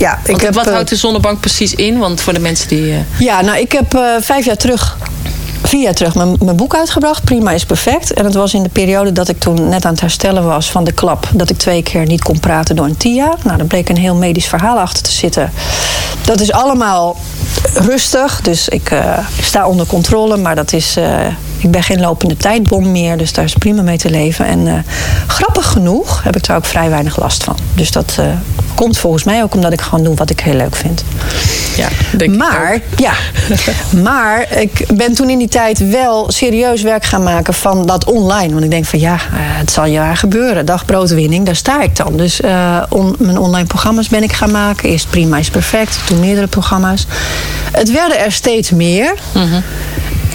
Ja, 0.00 0.18
ik 0.18 0.26
Want 0.26 0.42
heb, 0.42 0.54
wat 0.54 0.66
eh, 0.66 0.72
houdt 0.72 0.88
de 0.88 0.96
zonnebank 0.96 1.40
precies 1.40 1.74
in? 1.74 1.98
Want 1.98 2.20
voor 2.20 2.32
de 2.32 2.40
mensen 2.40 2.68
die... 2.68 2.92
eh, 2.92 2.98
Ja, 3.18 3.40
nou, 3.40 3.58
ik 3.58 3.72
heb 3.72 3.94
eh, 3.94 4.00
vijf 4.20 4.44
jaar 4.44 4.56
terug, 4.56 4.96
vier 5.62 5.82
jaar 5.82 5.94
terug, 5.94 6.14
mijn, 6.14 6.36
mijn 6.44 6.56
boek 6.56 6.74
uitgebracht. 6.74 7.24
Prima 7.24 7.50
is 7.50 7.64
perfect. 7.64 8.12
En 8.12 8.24
het 8.24 8.34
was 8.34 8.54
in 8.54 8.62
de 8.62 8.68
periode 8.68 9.12
dat 9.12 9.28
ik 9.28 9.38
toen 9.40 9.68
net 9.68 9.84
aan 9.84 9.90
het 9.92 10.00
herstellen 10.00 10.44
was 10.44 10.70
van 10.70 10.84
de 10.84 10.92
klap. 10.92 11.28
Dat 11.34 11.50
ik 11.50 11.58
twee 11.58 11.82
keer 11.82 12.06
niet 12.06 12.22
kon 12.22 12.40
praten 12.40 12.76
door 12.76 12.86
een 12.86 12.96
TIA. 12.96 13.34
Nou, 13.44 13.56
daar 13.56 13.66
bleek 13.66 13.88
een 13.88 13.96
heel 13.96 14.14
medisch 14.14 14.46
verhaal 14.46 14.78
achter 14.78 15.02
te 15.02 15.12
zitten. 15.12 15.52
Dat 16.24 16.40
is 16.40 16.52
allemaal 16.52 17.16
rustig. 17.74 18.40
Dus 18.40 18.68
ik 18.68 18.92
sta 19.40 19.66
onder 19.68 19.86
controle. 19.86 20.36
Maar 20.36 20.54
dat 20.54 20.72
is, 20.72 20.96
ik 21.62 21.70
ben 21.70 21.82
geen 21.82 22.00
lopende 22.00 22.36
tijdbom 22.36 22.90
meer. 22.92 23.16
Dus 23.16 23.32
daar 23.32 23.44
is 23.44 23.54
prima 23.54 23.82
mee 23.82 23.98
te 23.98 24.10
leven. 24.10 24.46
En 24.46 24.66
eh, 24.66 24.74
grappig 25.26 25.66
genoeg 25.66 26.22
heb 26.22 26.36
ik 26.36 26.46
daar 26.46 26.56
ook 26.56 26.64
vrij 26.64 26.90
weinig 26.90 27.20
last 27.20 27.44
van. 27.44 27.56
Dus 27.74 27.90
dat 27.90 28.16
eh, 28.18 28.26
komt 28.74 28.98
volgens 28.98 29.24
mij 29.24 29.42
ook 29.42 29.54
omdat 29.54 29.72
ik 29.72 29.80
gewoon 29.80 30.04
doe 30.04 30.14
wat 30.14 30.30
ik 30.30 30.40
heel 30.40 30.54
leuk 30.54 30.76
vind. 30.76 31.04
ja, 31.76 31.88
denk 32.16 32.32
ik 32.32 32.38
Maar, 32.38 32.74
ook. 32.74 32.98
ja. 32.98 33.12
maar 34.10 34.56
ik 34.60 34.84
ben 34.94 35.14
toen 35.14 35.30
in 35.30 35.38
die 35.38 35.48
tijd 35.48 35.90
wel 35.90 36.30
serieus 36.30 36.82
werk 36.82 37.04
gaan 37.04 37.22
maken 37.22 37.54
van 37.54 37.86
dat 37.86 38.04
online. 38.04 38.52
Want 38.52 38.64
ik 38.64 38.70
denk 38.70 38.84
van 38.84 38.98
ja, 38.98 39.14
eh, 39.14 39.20
het 39.34 39.70
zal 39.70 39.84
jaar 39.84 40.16
gebeuren. 40.16 40.66
Dagbroodwinning, 40.66 41.46
daar 41.46 41.56
sta 41.56 41.82
ik 41.82 41.96
dan. 41.96 42.16
Dus 42.16 42.40
on- 42.88 43.16
mijn 43.18 43.38
online 43.38 43.66
programma's 43.66 44.08
ben 44.08 44.22
ik 44.22 44.32
gaan 44.32 44.50
maken. 44.50 44.88
Eerst 44.88 45.10
Prima 45.10 45.38
is 45.38 45.50
Perfect, 45.50 45.98
toen 46.06 46.20
meerdere 46.20 46.46
programma's. 46.46 47.06
Het 47.72 47.90
werden 47.92 48.18
er 48.18 48.32
steeds 48.32 48.70
meer. 48.70 49.14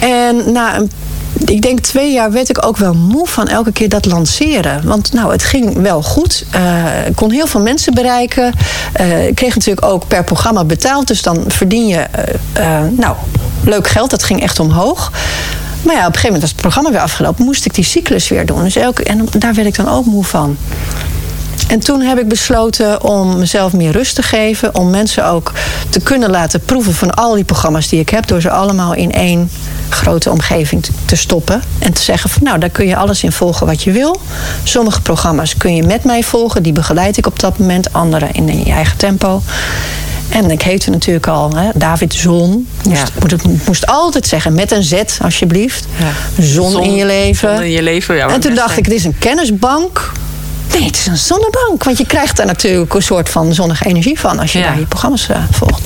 En 0.00 0.52
na 0.52 0.76
een 0.76 0.90
ik 1.44 1.62
denk 1.62 1.80
twee 1.80 2.12
jaar 2.12 2.32
werd 2.32 2.48
ik 2.48 2.66
ook 2.66 2.76
wel 2.76 2.94
moe 2.94 3.26
van 3.26 3.48
elke 3.48 3.72
keer 3.72 3.88
dat 3.88 4.06
lanceren. 4.06 4.80
Want 4.84 5.12
nou, 5.12 5.32
het 5.32 5.42
ging 5.42 5.80
wel 5.82 6.02
goed. 6.02 6.44
Eh, 6.50 7.06
ik 7.06 7.16
kon 7.16 7.30
heel 7.30 7.46
veel 7.46 7.60
mensen 7.60 7.94
bereiken. 7.94 8.52
Eh, 8.92 9.26
ik 9.26 9.34
kreeg 9.34 9.54
natuurlijk 9.54 9.86
ook 9.86 10.06
per 10.08 10.24
programma 10.24 10.64
betaald. 10.64 11.06
Dus 11.06 11.22
dan 11.22 11.44
verdien 11.48 11.86
je 11.86 12.06
eh, 12.52 12.80
nou, 12.90 13.16
leuk 13.64 13.88
geld. 13.88 14.10
Dat 14.10 14.22
ging 14.22 14.42
echt 14.42 14.60
omhoog. 14.60 15.12
Maar 15.82 15.94
ja, 15.94 16.00
op 16.00 16.06
een 16.06 16.14
gegeven 16.14 16.22
moment 16.22 16.40
was 16.40 16.50
het 16.50 16.60
programma 16.60 16.90
weer 16.90 17.00
afgelopen. 17.00 17.44
Moest 17.44 17.64
ik 17.64 17.74
die 17.74 17.84
cyclus 17.84 18.28
weer 18.28 18.46
doen. 18.46 18.62
Dus 18.62 18.76
en 18.76 19.28
daar 19.38 19.54
werd 19.54 19.66
ik 19.66 19.76
dan 19.76 19.88
ook 19.88 20.04
moe 20.04 20.24
van. 20.24 20.56
En 21.68 21.80
toen 21.80 22.00
heb 22.00 22.18
ik 22.18 22.28
besloten 22.28 23.02
om 23.04 23.38
mezelf 23.38 23.72
meer 23.72 23.92
rust 23.92 24.14
te 24.14 24.22
geven. 24.22 24.74
Om 24.74 24.90
mensen 24.90 25.26
ook 25.26 25.52
te 25.88 26.00
kunnen 26.00 26.30
laten 26.30 26.60
proeven 26.60 26.94
van 26.94 27.14
al 27.14 27.34
die 27.34 27.44
programma's 27.44 27.88
die 27.88 28.00
ik 28.00 28.08
heb. 28.08 28.26
Door 28.26 28.40
ze 28.40 28.50
allemaal 28.50 28.94
in 28.94 29.12
één 29.12 29.50
grote 29.88 30.30
omgeving 30.30 30.86
te- 31.04 31.16
stoppen. 31.16 31.62
En 31.78 31.92
te 31.92 32.02
zeggen 32.02 32.30
van 32.30 32.42
nou, 32.42 32.58
daar 32.58 32.70
kun 32.70 32.86
je 32.86 32.96
alles 32.96 33.22
in 33.22 33.32
volgen 33.32 33.66
wat 33.66 33.82
je 33.82 33.90
wil. 33.92 34.20
Sommige 34.64 35.00
programma's 35.00 35.56
kun 35.56 35.74
je 35.74 35.82
met 35.82 36.04
mij 36.04 36.22
volgen. 36.22 36.62
Die 36.62 36.72
begeleid 36.72 37.16
ik 37.16 37.26
op 37.26 37.40
dat 37.40 37.58
moment. 37.58 37.92
Andere 37.92 38.28
in 38.32 38.64
je 38.64 38.72
eigen 38.72 38.96
tempo. 38.96 39.42
En 40.28 40.50
ik 40.50 40.62
heette 40.62 40.90
natuurlijk 40.90 41.26
al 41.26 41.54
hè, 41.56 41.68
David 41.74 42.14
Zon. 42.14 42.66
Moest, 42.84 43.12
Ja. 43.28 43.36
moest 43.66 43.86
altijd 43.86 44.26
zeggen, 44.26 44.54
met 44.54 44.70
een 44.72 44.82
Z 44.82 44.92
alsjeblieft. 45.22 45.86
Ja. 45.98 46.42
Zon, 46.44 46.70
Zon- 46.70 46.82
in 46.82 46.94
je 46.94 47.04
leven. 47.06 47.54
zon 47.56 47.64
in 47.64 47.70
je 47.70 47.82
leven, 47.82 48.16
ja, 48.16 48.28
en 48.28 48.40
toen 48.40 48.54
dacht 48.54 48.76
ik, 48.76 48.84
dit 48.84 48.92
is 48.94 49.04
een 49.04 49.18
kennisbank. 49.18 50.12
Nee, 50.72 50.84
het 50.84 50.96
is 50.96 51.06
een 51.06 51.16
zonnebank. 51.16 51.84
Want 51.84 51.98
je 51.98 52.06
krijgt 52.06 52.36
daar 52.36 52.46
natuurlijk 52.46 52.94
een 52.94 53.02
soort 53.02 53.28
van 53.28 53.54
zonnige 53.54 53.84
energie 53.86 54.20
van 54.20 54.38
als 54.38 54.52
je 54.52 54.58
Ja. 54.58 54.64
daar 54.66 54.78
je 54.78 54.86
programma's 54.86 55.28
eh, 55.28 55.36
volgt. 55.50 55.80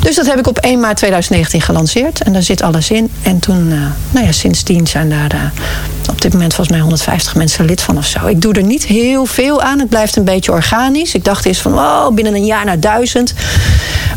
Dus 0.00 0.16
dat 0.16 0.26
heb 0.26 0.38
ik 0.38 0.46
op 0.46 0.58
1 0.58 0.80
maart 0.80 0.96
2019 0.96 1.60
gelanceerd. 1.60 2.22
En 2.22 2.32
daar 2.32 2.42
zit 2.42 2.62
alles 2.62 2.90
in. 2.90 3.10
En 3.22 3.38
toen, 3.38 3.72
eh, 3.72 3.78
nou 4.10 4.26
ja, 4.26 4.32
sindsdien 4.32 4.86
zijn 4.86 5.10
daar 5.10 5.32
eh, 5.32 5.40
op 6.10 6.20
dit 6.20 6.32
moment 6.32 6.54
volgens 6.54 6.76
mij 6.76 6.80
150 6.80 7.34
mensen 7.34 7.64
lid 7.64 7.80
van 7.80 7.98
of 7.98 8.06
zo. 8.06 8.26
Ik 8.26 8.42
doe 8.42 8.52
er 8.52 8.62
niet 8.62 8.86
heel 8.86 9.26
veel 9.26 9.62
aan. 9.62 9.78
Het 9.78 9.88
blijft 9.88 10.16
een 10.16 10.24
beetje 10.24 10.52
organisch. 10.52 11.14
Ik 11.14 11.24
dacht 11.24 11.46
eerst 11.46 11.60
van, 11.60 11.74
oh, 11.74 12.08
binnen 12.08 12.34
een 12.34 12.44
jaar 12.44 12.64
naar 12.64 12.80
duizend. 12.80 13.34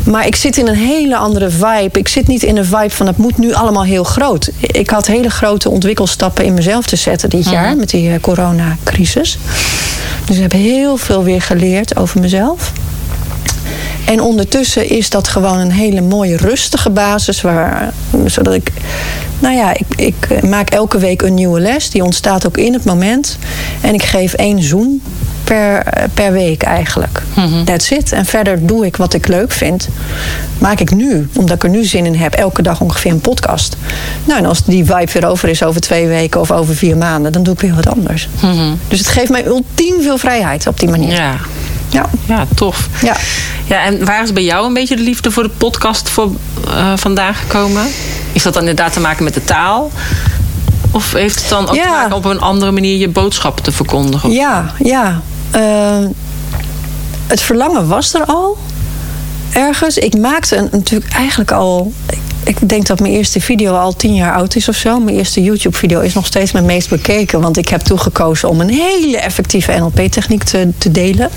Maar 0.04 0.26
ik 0.26 0.36
zit 0.36 0.56
in 0.56 0.68
een 0.68 0.74
hele 0.74 1.16
andere 1.16 1.50
vibe. 1.50 1.98
Ik 1.98 2.08
zit 2.08 2.26
niet 2.26 2.42
in 2.42 2.56
een 2.56 2.64
vibe 2.64 2.90
van, 2.90 3.06
het 3.06 3.16
moet 3.16 3.38
nu 3.38 3.52
allemaal 3.52 3.84
heel 3.84 4.04
groot. 4.04 4.50
Ik 4.60 4.90
had 4.90 5.06
hele 5.06 5.30
grote 5.30 5.70
ontwikkelstappen 5.70 6.44
in 6.44 6.54
mezelf 6.54 6.86
te 6.86 6.96
zetten 6.96 7.30
dit 7.30 7.50
jaar. 7.50 7.76
Met 7.76 7.90
die 7.90 8.10
eh, 8.10 8.20
coronacrisis. 8.20 9.38
Dus 10.24 10.36
ik 10.36 10.42
heb 10.42 10.52
heel 10.52 10.96
veel 10.96 11.24
weer 11.24 11.42
geleerd 11.42 11.96
over 11.96 12.20
mezelf. 12.20 12.72
En 14.06 14.20
ondertussen 14.20 14.90
is 14.90 15.10
dat 15.10 15.28
gewoon 15.28 15.58
een 15.58 15.72
hele 15.72 16.00
mooie 16.00 16.36
rustige 16.36 16.90
basis. 16.90 17.40
Waar, 17.40 17.92
zodat 18.26 18.54
ik, 18.54 18.72
nou 19.38 19.54
ja, 19.54 19.74
ik, 19.74 19.86
ik 19.96 20.42
maak 20.42 20.70
elke 20.70 20.98
week 20.98 21.22
een 21.22 21.34
nieuwe 21.34 21.60
les. 21.60 21.90
Die 21.90 22.04
ontstaat 22.04 22.46
ook 22.46 22.56
in 22.56 22.72
het 22.72 22.84
moment. 22.84 23.38
En 23.80 23.94
ik 23.94 24.02
geef 24.02 24.32
één 24.32 24.62
zoom 24.62 25.00
per, 25.44 25.84
per 26.14 26.32
week 26.32 26.62
eigenlijk. 26.62 27.22
That's 27.64 27.90
it. 27.90 28.12
En 28.12 28.24
verder 28.24 28.66
doe 28.66 28.86
ik 28.86 28.96
wat 28.96 29.14
ik 29.14 29.28
leuk 29.28 29.52
vind. 29.52 29.88
Maak 30.58 30.80
ik 30.80 30.94
nu, 30.94 31.28
omdat 31.36 31.56
ik 31.56 31.62
er 31.62 31.70
nu 31.70 31.84
zin 31.84 32.06
in 32.06 32.14
heb, 32.14 32.34
elke 32.34 32.62
dag 32.62 32.80
ongeveer 32.80 33.10
een 33.10 33.20
podcast. 33.20 33.76
Nou, 34.24 34.38
en 34.38 34.46
als 34.46 34.64
die 34.64 34.84
vibe 34.84 35.12
weer 35.12 35.26
over 35.26 35.48
is 35.48 35.62
over 35.62 35.80
twee 35.80 36.06
weken 36.06 36.40
of 36.40 36.50
over 36.50 36.74
vier 36.74 36.96
maanden, 36.96 37.32
dan 37.32 37.42
doe 37.42 37.54
ik 37.54 37.60
weer 37.60 37.74
wat 37.74 37.88
anders. 37.88 38.28
Dus 38.88 38.98
het 38.98 39.08
geeft 39.08 39.30
mij 39.30 39.46
ultiem 39.46 40.02
veel 40.02 40.18
vrijheid 40.18 40.66
op 40.66 40.80
die 40.80 40.88
manier. 40.88 41.14
Ja. 41.14 41.36
Ja. 41.94 42.10
ja, 42.26 42.46
tof. 42.54 42.88
Ja. 43.02 43.16
Ja, 43.66 43.84
en 43.84 44.04
waar 44.04 44.22
is 44.22 44.32
bij 44.32 44.44
jou 44.44 44.66
een 44.66 44.72
beetje 44.74 44.96
de 44.96 45.02
liefde 45.02 45.30
voor 45.30 45.42
de 45.42 45.48
podcast 45.48 46.08
voor, 46.08 46.30
eh, 46.68 46.92
vandaan 46.96 47.34
gekomen? 47.34 47.86
Is 48.32 48.42
dat 48.42 48.52
dan 48.52 48.62
inderdaad 48.62 48.92
te 48.92 49.00
maken 49.00 49.24
met 49.24 49.34
de 49.34 49.44
taal? 49.44 49.90
Of 50.90 51.12
heeft 51.12 51.40
het 51.40 51.48
dan 51.48 51.68
ook 51.68 51.74
Ja. 51.74 51.82
te 51.82 51.88
maken 51.88 52.16
op 52.16 52.24
een 52.24 52.40
andere 52.40 52.70
manier 52.72 52.96
je 52.98 53.08
boodschap 53.08 53.60
te 53.60 53.72
verkondigen? 53.72 54.30
Ja, 54.30 54.72
ja. 54.78 55.20
Eh, 55.50 56.04
het 57.26 57.40
verlangen 57.42 57.88
was 57.88 58.14
er 58.14 58.24
al. 58.24 58.58
Ergens. 59.52 59.98
Ik 59.98 60.16
maakte 60.18 60.56
een, 60.56 60.68
natuurlijk 60.72 61.12
eigenlijk 61.12 61.52
al. 61.52 61.92
Ik- 62.44 62.68
denk 62.68 62.86
dat 62.86 63.00
mijn 63.00 63.12
eerste 63.12 63.40
video 63.40 63.74
al 63.74 63.96
tien 63.96 64.14
jaar 64.14 64.34
oud 64.34 64.56
is 64.56 64.68
of 64.68 64.76
zo. 64.76 65.00
Mijn 65.00 65.16
eerste 65.16 65.42
YouTube-video 65.42 66.00
is 66.00 66.14
nog 66.14 66.26
steeds 66.26 66.52
mijn 66.52 66.64
meest 66.64 66.88
bekeken. 66.88 67.40
Want 67.40 67.56
ik 67.56 67.68
heb 67.68 67.80
toegekozen 67.80 68.48
om 68.48 68.60
een 68.60 68.68
hele 68.70 69.18
effectieve 69.18 69.72
NLP-techniek 69.72 70.42
te, 70.42 70.68
te 70.78 70.90
delen. 70.90 71.30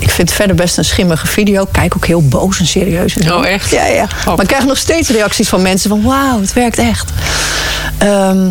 Ik 0.00 0.10
vind 0.10 0.28
het 0.28 0.36
verder 0.36 0.56
best 0.56 0.78
een 0.78 0.84
schimmige 0.84 1.26
video. 1.26 1.62
Ik 1.62 1.68
Kijk 1.72 1.96
ook 1.96 2.06
heel 2.06 2.22
boos 2.28 2.58
en 2.58 2.66
serieus. 2.66 3.16
En. 3.18 3.34
Oh, 3.34 3.46
echt? 3.46 3.70
Ja, 3.70 3.86
ja. 3.86 4.02
Oh. 4.02 4.26
Maar 4.26 4.40
ik 4.40 4.46
krijg 4.46 4.64
nog 4.66 4.76
steeds 4.76 5.08
reacties 5.08 5.48
van 5.48 5.62
mensen 5.62 5.88
van... 5.90 6.02
wauw, 6.02 6.40
het 6.40 6.52
werkt 6.52 6.78
echt. 6.78 7.10
Ehm, 7.98 8.48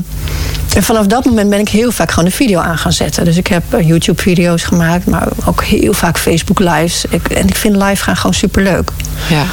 en 0.75 0.83
vanaf 0.83 1.05
dat 1.05 1.25
moment 1.25 1.49
ben 1.49 1.59
ik 1.59 1.69
heel 1.69 1.91
vaak 1.91 2.09
gewoon 2.11 2.25
een 2.25 2.31
video 2.31 2.59
aan 2.59 2.77
gaan 2.77 2.93
zetten. 2.93 3.25
Dus 3.25 3.37
ik 3.37 3.47
heb 3.47 3.63
eh, 3.73 3.87
YouTube-video's 3.87 4.63
gemaakt, 4.63 5.05
maar 5.05 5.27
ook 5.45 5.63
heel 5.63 5.93
vaak 5.93 6.17
Facebook-lives. 6.17 7.05
En 7.33 7.47
ik 7.47 7.55
vind 7.55 7.75
live 7.75 8.03
gaan 8.03 8.15
gewoon 8.15 8.33
superleuk. 8.33 8.91
Ja. 9.29 9.43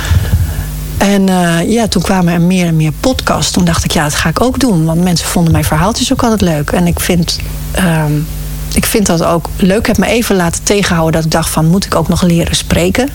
En 0.99 1.29
eh, 1.29 1.71
ja, 1.71 1.89
toen 1.89 2.03
kwamen 2.03 2.33
er 2.33 2.41
meer 2.41 2.67
en 2.67 2.77
meer 2.77 2.93
podcasts. 3.01 3.53
Toen 3.53 3.65
dacht 3.65 3.85
ik, 3.85 3.91
ja, 3.91 4.03
dat 4.03 4.15
ga 4.15 4.29
ik 4.29 4.41
ook 4.41 4.59
doen. 4.59 4.85
Want 4.85 5.03
mensen 5.03 5.29
vonden 5.29 5.53
mijn 5.53 5.65
verhaaltjes 5.65 6.13
ook 6.13 6.23
altijd 6.23 6.41
leuk. 6.41 6.71
En 6.71 6.87
ik 6.87 7.01
vind, 7.01 7.39
ehm, 7.73 8.13
ik 8.75 8.87
vind 8.87 9.07
dat 9.07 9.25
ook 9.25 9.49
leuk. 9.57 9.79
Ik 9.79 9.87
heb 9.87 9.99
me 9.99 10.07
even 10.07 10.37
laten 10.37 10.63
tegenhouden 10.63 11.13
dat 11.13 11.25
ik 11.25 11.31
dacht 11.31 11.51
van... 11.51 11.67
moet 11.67 11.85
ik 11.85 11.95
ook 11.95 12.09
nog 12.09 12.23
leren 12.23 12.57
spreken? 12.57 13.09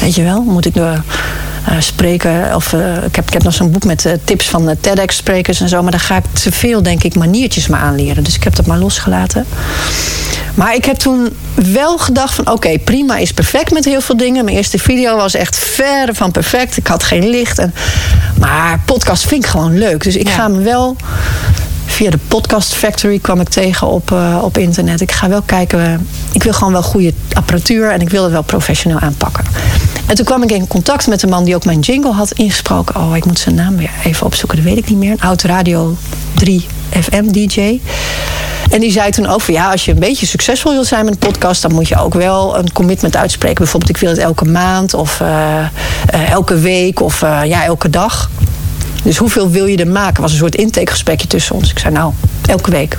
Weet 0.00 0.14
je 0.14 0.22
wel? 0.22 0.42
Moet 0.42 0.66
ik 0.66 0.74
door 0.74 1.02
eh, 1.66 1.74
spreken? 1.78 2.54
Of, 2.54 2.72
eh, 2.72 2.96
ik, 3.04 3.16
heb, 3.16 3.26
ik 3.26 3.32
heb 3.32 3.42
nog 3.42 3.54
zo'n 3.54 3.70
boek 3.70 3.84
met 3.84 4.04
eh, 4.04 4.12
tips 4.24 4.48
van 4.48 4.76
TEDx-sprekers 4.80 5.60
en 5.60 5.68
zo. 5.68 5.82
Maar 5.82 5.90
daar 5.90 6.00
ga 6.00 6.16
ik 6.16 6.24
te 6.32 6.52
veel, 6.52 6.82
denk 6.82 7.02
ik, 7.02 7.14
maniertjes 7.14 7.66
me 7.66 7.76
aanleren. 7.76 8.24
Dus 8.24 8.34
ik 8.34 8.44
heb 8.44 8.56
dat 8.56 8.66
maar 8.66 8.78
losgelaten. 8.78 9.46
Maar 10.54 10.74
ik 10.74 10.84
heb 10.84 10.96
toen 10.96 11.36
wel 11.54 11.98
gedacht 11.98 12.34
van... 12.34 12.50
oké, 12.50 12.78
prima 12.78 13.16
is 13.16 13.32
perfect 13.32 13.70
met 13.72 13.84
heel 13.84 14.00
veel 14.00 14.16
dingen. 14.16 14.44
Mijn 14.44 14.56
eerste 14.56 14.78
video 14.78 15.16
was 15.16 15.34
echt 15.34 15.58
verre 15.58 16.14
van 16.14 16.30
perfect. 16.30 16.76
Ik 16.76 16.86
had 16.86 17.02
geen 17.02 17.28
licht. 17.28 17.58
En, 17.58 17.74
maar 18.38 18.80
podcast 18.84 19.26
vind 19.26 19.44
ik 19.44 19.50
gewoon 19.50 19.78
leuk. 19.78 20.02
Dus 20.04 20.16
ik 20.16 20.28
Ja. 20.28 20.34
ga 20.34 20.48
me 20.48 20.62
wel... 20.62 20.96
Via 21.98 22.10
de 22.10 22.18
Podcast 22.28 22.74
Factory 22.74 23.18
kwam 23.18 23.40
ik 23.40 23.48
tegen 23.48 23.86
op, 23.86 24.12
eh, 24.12 24.38
op 24.42 24.58
internet. 24.58 25.00
Ik 25.00 25.12
ga 25.12 25.28
wel 25.28 25.42
kijken. 25.42 25.84
eh, 25.84 25.92
ik 26.32 26.42
wil 26.42 26.52
gewoon 26.52 26.72
wel 26.72 26.82
goede 26.82 27.12
apparatuur. 27.32 27.90
En 27.90 28.00
ik 28.00 28.08
wil 28.08 28.22
het 28.22 28.32
wel 28.32 28.42
professioneel 28.42 28.98
aanpakken. 28.98 29.44
En 30.06 30.14
toen 30.14 30.24
kwam 30.24 30.42
ik 30.42 30.50
in 30.50 30.66
contact 30.66 31.06
met 31.06 31.22
een 31.22 31.28
man 31.28 31.44
die 31.44 31.54
ook 31.54 31.64
mijn 31.64 31.80
jingle 31.80 32.12
had 32.12 32.32
ingesproken. 32.32 32.96
Oh, 32.96 33.16
ik 33.16 33.24
moet 33.24 33.38
zijn 33.38 33.54
naam 33.54 33.76
weer 33.76 33.90
even 34.04 34.26
opzoeken. 34.26 34.56
Dat 34.56 34.66
weet 34.66 34.76
ik 34.76 34.88
niet 34.88 34.98
meer. 34.98 35.10
Een 35.10 35.20
oud 35.20 35.42
Radio 35.42 35.96
3 36.34 36.66
FM 36.90 37.26
DJ. 37.26 37.80
En 38.70 38.80
die 38.80 38.92
zei 38.92 39.10
toen 39.10 39.26
ook 39.26 39.42
ja, 39.42 39.70
als 39.70 39.84
je 39.84 39.92
een 39.92 39.98
beetje 39.98 40.26
succesvol 40.26 40.72
wilt 40.72 40.86
zijn 40.86 41.04
met 41.04 41.12
een 41.14 41.30
podcast, 41.30 41.62
dan 41.62 41.72
moet 41.72 41.88
je 41.88 41.98
ook 42.00 42.14
wel 42.14 42.58
een 42.58 42.72
commitment 42.72 43.16
uitspreken. 43.16 43.58
Bijvoorbeeld, 43.58 43.90
ik 43.90 43.96
wil 43.96 44.10
het 44.10 44.18
elke 44.18 44.44
maand 44.44 44.94
of 44.94 45.20
eh, 45.20 46.30
elke 46.30 46.58
week 46.58 47.00
of 47.00 47.20
ja, 47.20 47.64
elke 47.64 47.90
dag. 47.90 48.30
Dus 49.02 49.16
hoeveel 49.16 49.50
wil 49.50 49.66
je 49.66 49.76
er 49.76 49.88
maken? 49.88 50.22
was 50.22 50.32
een 50.32 50.38
soort 50.38 50.54
intakegesprekje 50.54 51.26
tussen 51.26 51.54
ons. 51.54 51.70
Ik 51.70 51.78
zei, 51.78 51.94
nou, 51.94 52.12
elke 52.46 52.70
week. 52.70 52.98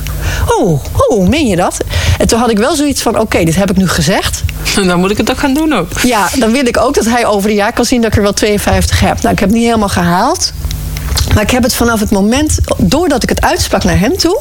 Oh, 0.58 0.84
oh, 1.08 1.28
meen 1.28 1.46
je 1.46 1.56
dat? 1.56 1.76
En 2.18 2.26
toen 2.26 2.38
had 2.38 2.50
ik 2.50 2.58
wel 2.58 2.74
zoiets 2.74 3.02
van, 3.02 3.18
oké, 3.18 3.44
dit 3.44 3.56
heb 3.56 3.70
ik 3.70 3.76
nu 3.76 3.88
gezegd. 3.88 4.42
Dan 4.86 5.00
moet 5.00 5.10
ik 5.10 5.16
het 5.16 5.30
ook 5.30 5.38
gaan 5.38 5.54
doen 5.54 5.72
ook. 5.72 6.00
Ja, 6.02 6.28
dan 6.38 6.52
wil 6.52 6.66
ik 6.66 6.78
ook 6.80 6.94
dat 6.94 7.04
hij 7.04 7.26
over 7.26 7.50
een 7.50 7.56
jaar 7.56 7.72
kan 7.72 7.84
zien 7.84 8.00
dat 8.00 8.10
ik 8.10 8.16
er 8.16 8.22
wel 8.22 8.32
52 8.32 9.00
heb. 9.00 9.22
Nou, 9.22 9.32
ik 9.32 9.38
heb 9.38 9.48
het 9.48 9.58
niet 9.58 9.66
helemaal 9.66 9.88
gehaald. 9.88 10.52
Maar 11.34 11.42
ik 11.42 11.50
heb 11.50 11.62
het 11.62 11.74
vanaf 11.74 12.00
het 12.00 12.10
moment, 12.10 12.58
doordat 12.78 13.22
ik 13.22 13.28
het 13.28 13.40
uitsprak 13.40 13.84
naar 13.84 13.98
hem 13.98 14.16
toe. 14.16 14.40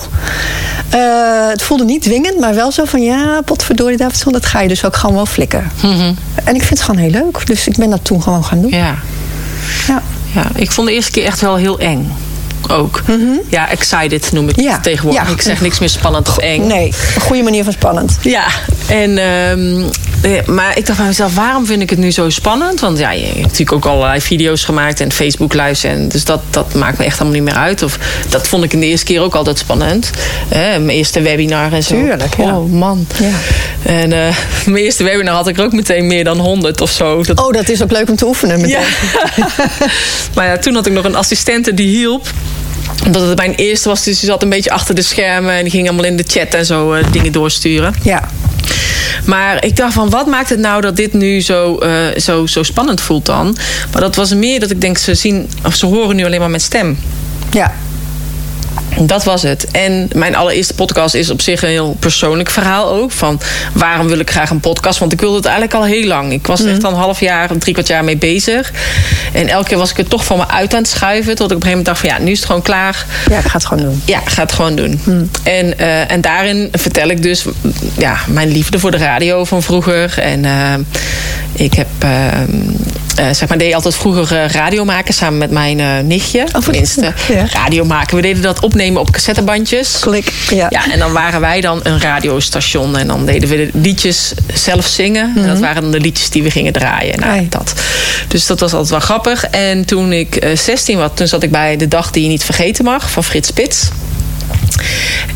Uh, 0.95 1.49
het 1.49 1.61
voelde 1.61 1.84
niet 1.84 2.02
dwingend, 2.02 2.40
maar 2.40 2.56
wel 2.56 2.72
zo 2.72 2.86
van 2.86 3.02
ja, 3.02 3.41
potverdorie 3.45 3.98
Davidson, 3.98 4.34
dat 4.34 4.45
ga 4.45 4.61
je 4.61 4.68
dus 4.68 4.86
ook 4.86 4.95
gewoon 4.95 5.15
wel 5.15 5.26
flikken. 5.26 5.72
Mhm. 5.81 6.14
En 6.44 6.56
ik 6.56 6.64
vind 6.64 6.69
het 6.69 6.81
gewoon 6.81 7.02
heel 7.02 7.11
leuk. 7.11 7.48
Dus 7.48 7.68
ik 7.68 7.76
ben 7.76 7.90
dat 7.90 8.06
toen 8.06 8.22
gewoon 8.22 8.44
gaan 8.44 8.61
doen. 8.61 8.72
Ja. 8.72 8.95
Ja. 9.88 10.02
Ja, 10.34 10.47
ik 10.56 10.72
vond 10.72 10.88
de 10.88 10.93
eerste 10.93 11.11
keer 11.11 11.26
echt 11.26 11.41
wel 11.41 11.56
heel 11.56 11.80
eng. 11.80 12.11
Ook. 12.72 13.01
Ja, 13.49 13.69
excited 13.69 14.31
noem 14.31 14.49
ik 14.49 14.56
Mhm. 14.56 14.65
Ja. 14.65 14.72
het 14.73 14.84
tegenwoordig. 14.84 15.27
Ja. 15.27 15.34
Ik 15.34 15.41
zeg 15.41 15.61
niks 15.61 15.80
meer 15.80 15.89
spannend 15.89 16.30
of 16.30 16.38
eng. 16.38 16.68
Nee, 16.68 16.93
een 17.15 17.22
goede 17.22 17.43
manier 17.43 17.64
van 17.64 17.73
spannend. 17.73 18.18
Ja, 18.22 18.45
en, 18.88 19.18
ehm, 19.18 19.80
eh, 19.80 19.85
maar 20.46 20.78
ik 20.78 20.86
dacht 20.86 20.98
bij 20.98 21.08
mezelf, 21.08 21.36
waarom 21.36 21.66
vind 21.66 21.82
ik 21.82 21.90
het 21.90 22.00
nu 22.00 22.12
zo 22.12 22.30
spannend? 22.30 22.80
Want 22.80 22.98
ja, 22.98 23.12
je 23.12 23.26
hebt 23.26 23.41
natuurlijk 23.41 23.72
ook 23.72 23.86
allerlei 23.86 24.22
video's 24.22 24.64
gemaakt 24.64 25.00
en 25.00 25.12
Facebook 25.12 25.54
lives. 25.54 25.84
En 25.84 26.08
dus 26.08 26.24
dat, 26.24 26.41
dat 26.50 26.74
maakt 26.74 26.98
me 26.98 27.04
echt 27.04 27.20
allemaal 27.20 27.40
niet 27.41 27.54
meer 27.54 27.62
uit. 27.62 27.84
Of, 27.84 27.98
dat 28.30 28.48
vond 28.48 28.64
ik 28.64 28.74
in 28.74 28.80
de 28.80 28.86
eerste 28.86 29.06
keer 29.06 29.22
ook 29.22 29.36
altijd 29.36 29.58
spannend. 29.58 30.10
Hè, 30.48 30.80
mijn 30.80 30.98
eerste 30.98 31.22
webinar 31.22 31.74
en 31.74 31.84
zo. 31.84 31.94
Tuurlijk, 31.94 32.36
ja. 32.38 32.58
Oh 32.58 32.72
man. 32.72 33.08
Ja. 33.20 33.30
En 33.91 34.14
eh, 34.14 34.36
mijn 34.66 34.84
eerste 34.84 35.04
webinar 35.04 35.36
had 35.36 35.48
ik 35.48 35.60
ook 35.60 35.72
meteen 35.74 36.08
meer 36.08 36.24
dan 36.24 36.38
100 36.38 36.82
of 36.82 36.91
zo. 36.91 37.24
Dat, 37.24 37.40
Oh, 37.40 37.54
dat 37.54 37.70
is 37.70 37.84
ook 37.84 37.91
leuk 37.91 38.10
om 38.10 38.16
te 38.16 38.26
oefenen. 38.26 38.62
Meteen. 38.62 38.80
ja. 39.36 39.48
maar 40.36 40.46
ja, 40.46 40.58
toen 40.58 40.76
had 40.76 40.86
ik 40.86 40.94
nog 40.94 41.06
een 41.06 41.16
assistente 41.16 41.74
die 41.74 41.88
hielp 41.88 42.28
omdat 43.06 43.28
het 43.28 43.38
mijn 43.38 43.56
eerste 43.56 43.90
was, 43.90 44.04
dus 44.04 44.20
die 44.20 44.30
zat 44.30 44.44
een 44.44 44.50
beetje 44.50 44.72
achter 44.72 44.96
de 44.96 45.02
schermen 45.02 45.54
en 45.54 45.62
die 45.62 45.72
ging 45.72 45.88
allemaal 45.88 46.06
in 46.06 46.18
de 46.18 46.24
chat 46.28 46.54
en 46.54 46.66
zo 46.66 46.94
eh, 46.94 47.12
dingen 47.12 47.32
doorsturen. 47.32 47.94
ja. 48.04 48.30
Maar 49.26 49.65
ik 49.65 49.76
dacht 49.76 49.94
van, 49.94 50.10
wat 50.10 50.27
maakt 50.27 50.49
het 50.49 50.60
nou 50.60 50.81
dat 50.81 50.95
dit 50.95 51.14
nu 51.14 51.41
zo, 51.41 51.77
eh, 51.77 52.18
zo, 52.18 52.45
zo 52.45 52.64
spannend 52.64 53.02
voelt 53.02 53.26
dan? 53.26 53.57
Maar 53.91 54.02
dat 54.02 54.15
was 54.15 54.34
meer 54.34 54.60
dat 54.60 54.69
ik 54.69 54.81
denk, 54.81 54.98
ze 54.98 55.15
zien 55.15 55.49
of 55.65 55.76
ze 55.76 55.86
horen 55.86 56.15
nu 56.15 56.26
alleen 56.26 56.40
maar 56.40 56.49
mijn 56.49 56.61
stem. 56.61 56.99
ja. 57.52 57.73
Dat 59.01 59.23
was 59.23 59.41
het. 59.41 59.67
En 59.71 60.09
mijn 60.15 60.35
allereerste 60.35 60.73
podcast 60.73 61.15
is 61.15 61.30
op 61.30 61.41
zich 61.41 61.63
een 61.63 61.69
heel 61.69 61.95
persoonlijk 61.99 62.49
verhaal 62.49 62.89
ook. 62.89 63.11
Van 63.11 63.39
waarom 63.73 64.07
wil 64.07 64.19
ik 64.19 64.30
graag 64.30 64.49
een 64.49 64.59
podcast? 64.59 64.99
Want 64.99 65.13
ik 65.13 65.19
wilde 65.19 65.35
het 65.35 65.45
eigenlijk 65.45 65.76
al 65.76 65.84
heel 65.84 66.07
lang. 66.07 66.31
Ik 66.31 66.47
was 66.47 66.59
er 66.59 66.71
echt 66.71 66.84
al 66.84 66.91
een 66.91 66.97
half 66.97 67.19
jaar, 67.19 67.57
drie 67.57 67.73
kwart 67.73 67.88
jaar 67.88 68.03
mee 68.03 68.17
bezig. 68.17 68.71
En 69.34 69.47
elke 69.47 69.67
keer 69.67 69.77
was 69.77 69.91
ik 69.91 69.97
het 69.97 70.09
toch 70.09 70.26
van 70.26 70.38
me 70.38 70.47
uit 70.47 70.73
aan 70.73 70.81
het 70.81 70.89
schuiven. 70.89 71.35
Tot 71.35 71.51
ik 71.51 71.57
op 71.57 71.63
een 71.63 71.67
gegeven 71.67 71.69
moment 71.69 71.85
dacht 71.85 71.99
van 71.99 72.09
ja, 72.09 72.17
nu 72.19 72.31
is 72.31 72.38
het 72.38 72.47
gewoon 72.47 72.61
klaar. 72.61 73.05
Ja, 73.30 73.38
ik 73.38 73.45
ga 73.45 73.53
het 73.53 73.65
gewoon 73.65 73.84
doen. 73.84 74.01
Ja, 74.05 74.21
ga 74.26 74.41
het 74.41 74.51
gewoon 74.51 74.76
doen. 74.76 75.01
En, 75.43 75.77
eh, 75.80 76.11
en 76.11 76.21
daarin 76.21 76.69
vertel 76.71 77.09
ik 77.09 77.23
dus 77.23 77.45
ja, 77.97 78.17
mijn 78.27 78.51
liefde 78.51 78.80
voor 78.80 78.91
de 78.91 78.97
radio 78.97 79.45
van 79.45 79.63
vroeger. 79.63 80.19
En 80.19 80.45
eh, 80.45 80.73
ik 81.53 81.73
heb, 81.73 81.88
eh, 81.99 82.09
zeg 83.31 83.47
maar, 83.47 83.57
deed 83.57 83.73
altijd 83.73 83.95
vroeger 83.95 84.51
radio 84.51 84.85
maken 84.85 85.13
samen 85.13 85.38
met 85.38 85.51
mijn 85.51 86.07
nichtje. 86.07 86.45
wat 86.51 86.63
Tenminste, 86.63 87.13
ja. 87.27 87.45
radio 87.51 87.85
maken. 87.85 88.15
We 88.15 88.21
deden 88.21 88.41
dat 88.41 88.59
opnemen 88.59 88.89
op 88.98 89.11
cassettebandjes. 89.11 89.99
Klik. 89.99 90.32
Ja. 90.49 90.68
Ja, 90.70 90.91
en 90.91 90.99
dan 90.99 91.11
waren 91.11 91.41
wij 91.41 91.61
dan 91.61 91.80
een 91.84 92.02
radiostation. 92.02 92.98
En 92.98 93.07
dan 93.07 93.26
deden 93.26 93.49
we 93.49 93.56
de 93.56 93.80
liedjes 93.80 94.34
zelf 94.53 94.86
zingen. 94.86 95.34
En 95.36 95.48
dat 95.48 95.60
waren 95.60 95.82
dan 95.82 95.91
de 95.91 95.99
liedjes 95.99 96.30
die 96.30 96.44
we 96.44 96.52
gingen 96.52 96.74
draaien. 96.74 97.20
Nou, 97.20 97.48
dat. 97.49 97.74
Dus 98.28 98.45
dat 98.45 98.60
was 98.60 98.72
altijd 98.72 98.90
wel 98.90 98.99
grappig. 98.99 99.44
En 99.44 99.86
toen 99.86 100.14
ik 100.14 100.36
eh, 100.36 100.57
16 100.57 100.98
was, 100.98 101.10
toen 101.14 101.28
zat 101.28 101.44
ik 101.44 101.52
bij 101.52 101.78
De 101.78 101.88
Dag 101.88 102.11
Die 102.11 102.24
Je 102.24 102.30
Niet 102.30 102.44
Vergeten 102.44 102.84
Mag 102.84 103.11
van 103.11 103.24
Frits 103.24 103.48
Spits. 103.48 103.90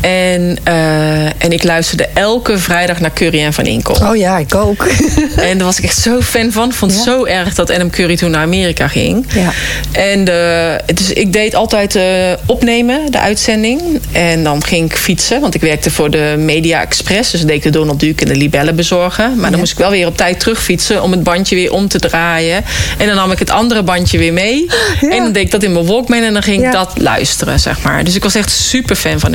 En, 0.00 0.58
eh, 0.64 1.24
en 1.24 1.50
ik 1.52 1.62
luisterde 1.64 2.08
elke 2.14 2.58
vrijdag 2.58 3.00
naar 3.00 3.12
Curry 3.12 3.42
en 3.42 3.52
Van 3.52 3.64
Inkel. 3.66 3.94
Oh 3.94 4.16
ja, 4.16 4.38
ik 4.38 4.54
ook. 4.54 4.86
En 5.36 5.58
daar 5.58 5.66
was 5.66 5.78
ik 5.78 5.84
echt 5.84 5.98
zo 5.98 6.20
fan 6.20 6.52
van. 6.52 6.68
Ik 6.68 6.74
vond 6.74 6.90
het 6.92 7.04
Ja. 7.04 7.10
zo 7.12 7.24
erg 7.24 7.54
dat 7.54 7.70
Adam 7.70 7.90
Curry 7.90 8.16
toen 8.16 8.30
naar 8.30 8.42
Amerika 8.42 8.88
ging. 8.88 9.26
Ja. 9.34 9.52
En 9.92 10.18
eh, 10.28 10.94
dus 10.94 11.12
ik 11.12 11.32
deed 11.32 11.54
altijd 11.54 11.96
eh, 11.96 12.04
opnemen, 12.46 13.10
de 13.10 13.18
uitzending. 13.18 13.80
En 14.12 14.44
dan 14.44 14.64
ging 14.64 14.90
ik 14.90 14.96
fietsen, 14.96 15.40
want 15.40 15.54
ik 15.54 15.60
werkte 15.60 15.90
voor 15.90 16.10
de 16.10 16.34
Media 16.38 16.80
Express. 16.80 17.30
Dus 17.30 17.40
deed 17.40 17.56
ik 17.56 17.62
de 17.62 17.70
Donald 17.70 18.00
Duke 18.00 18.22
en 18.24 18.28
de 18.32 18.36
libellen 18.36 18.76
bezorgen. 18.76 19.24
Maar 19.34 19.42
dan 19.42 19.50
Ja. 19.52 19.56
moest 19.58 19.72
ik 19.72 19.78
wel 19.78 19.90
weer 19.90 20.06
op 20.06 20.16
tijd 20.16 20.40
terugfietsen 20.40 21.02
om 21.02 21.10
het 21.10 21.22
bandje 21.22 21.54
weer 21.54 21.72
om 21.72 21.88
te 21.88 21.98
draaien. 21.98 22.64
En 22.98 23.06
dan 23.06 23.16
nam 23.16 23.30
ik 23.30 23.38
het 23.38 23.50
andere 23.50 23.82
bandje 23.82 24.18
weer 24.18 24.32
mee. 24.32 24.66
En 25.00 25.22
dan 25.22 25.32
deed 25.32 25.44
ik 25.44 25.50
dat 25.50 25.62
in 25.62 25.72
mijn 25.72 25.86
Walkman 25.86 26.22
en 26.22 26.32
dan 26.32 26.42
ging 26.42 26.64
ik 26.66 26.72
dat 26.72 26.92
luisteren, 26.96 27.60
zeg 27.60 27.82
maar. 27.82 28.04
Dus 28.04 28.14
ik 28.14 28.22
was 28.22 28.34
echt 28.34 28.50
super 28.50 28.96
fan 28.96 29.20
van 29.20 29.32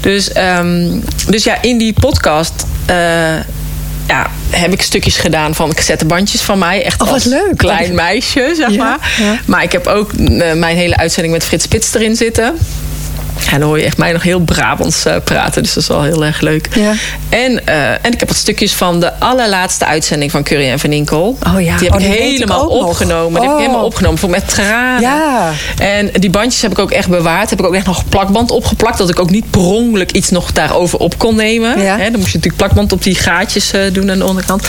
Dus, 0.00 0.32
ehm, 0.32 0.88
dus 1.28 1.44
ja, 1.44 1.62
in 1.62 1.78
die 1.78 1.92
podcast... 1.92 2.52
eh, 2.86 2.96
ja, 4.06 4.30
heb 4.50 4.72
ik 4.72 4.82
stukjes 4.82 5.16
gedaan 5.16 5.54
van 5.54 5.72
cassettebandjes 5.74 6.40
van 6.40 6.58
mij. 6.58 6.84
Echt 6.84 7.00
Oh, 7.00 7.06
wat 7.06 7.14
als 7.14 7.24
leuk. 7.24 7.56
klein 7.56 7.94
meisje, 7.94 8.52
zeg 8.56 8.70
Ja, 8.70 8.76
maar. 8.84 9.10
ja. 9.18 9.38
Maar 9.46 9.62
ik 9.62 9.72
heb 9.72 9.86
ook 9.86 10.12
eh, 10.12 10.52
mijn 10.52 10.76
hele 10.76 10.96
uitzending 10.96 11.34
met 11.34 11.44
Frits 11.44 11.64
Spits 11.64 11.94
erin 11.94 12.16
zitten. 12.16 12.54
Ja, 13.50 13.58
dan 13.58 13.68
hoor 13.68 13.78
je 13.78 13.84
echt 13.84 13.96
mij 13.96 14.12
nog 14.12 14.22
heel 14.22 14.40
Brabants 14.40 15.04
eh, 15.04 15.16
praten. 15.24 15.62
Dus 15.62 15.72
dat 15.72 15.82
is 15.82 15.88
wel 15.88 16.02
heel 16.02 16.24
erg 16.24 16.40
leuk. 16.40 16.68
Ja. 16.74 16.92
En, 17.28 17.66
eh, 17.66 17.90
en 17.90 18.12
ik 18.12 18.18
heb 18.18 18.28
wat 18.28 18.36
stukjes 18.36 18.72
van 18.72 19.00
de 19.00 19.18
allerlaatste 19.18 19.84
uitzending 19.86 20.30
van 20.30 20.42
Curry 20.42 20.68
en 20.68 20.78
Van 20.78 20.92
Inkel. 20.92 21.38
Oh 21.46 21.60
ja, 21.60 21.76
Die 21.76 21.88
heb 21.88 22.00
oh, 22.00 22.06
ik 22.06 22.12
ik 22.14 22.20
helemaal 22.20 22.66
opgenomen. 22.68 23.40
Die 23.40 23.50
heb 23.50 23.50
ik 23.50 23.50
Oh. 23.52 23.58
helemaal 23.66 23.84
opgenomen. 23.84 24.18
Voor 24.18 24.30
met 24.30 24.48
tranen. 24.48 25.00
Ja. 25.00 25.50
En 25.78 26.10
die 26.12 26.30
bandjes 26.30 26.62
heb 26.62 26.70
ik 26.70 26.78
ook 26.78 26.90
echt 26.90 27.08
bewaard. 27.08 27.50
Heb 27.50 27.58
ik 27.60 27.66
ook 27.66 27.74
echt 27.74 27.86
nog 27.86 28.08
plakband 28.08 28.50
opgeplakt. 28.50 28.98
Dat 28.98 29.10
ik 29.10 29.20
ook 29.20 29.30
niet 29.30 29.50
per 29.50 29.60
ongeluk 29.60 30.10
iets 30.12 30.30
nog 30.30 30.52
daarover 30.52 30.98
op 30.98 31.18
kon 31.18 31.36
nemen. 31.36 31.80
Ja. 31.80 31.96
Dan 31.96 32.10
moest 32.12 32.32
je 32.32 32.36
natuurlijk 32.36 32.56
plakband 32.56 32.92
op 32.92 33.02
die 33.02 33.14
gaatjes 33.14 33.72
eh, 33.72 33.80
doen 33.92 34.10
aan 34.10 34.18
de 34.18 34.26
onderkant. 34.26 34.66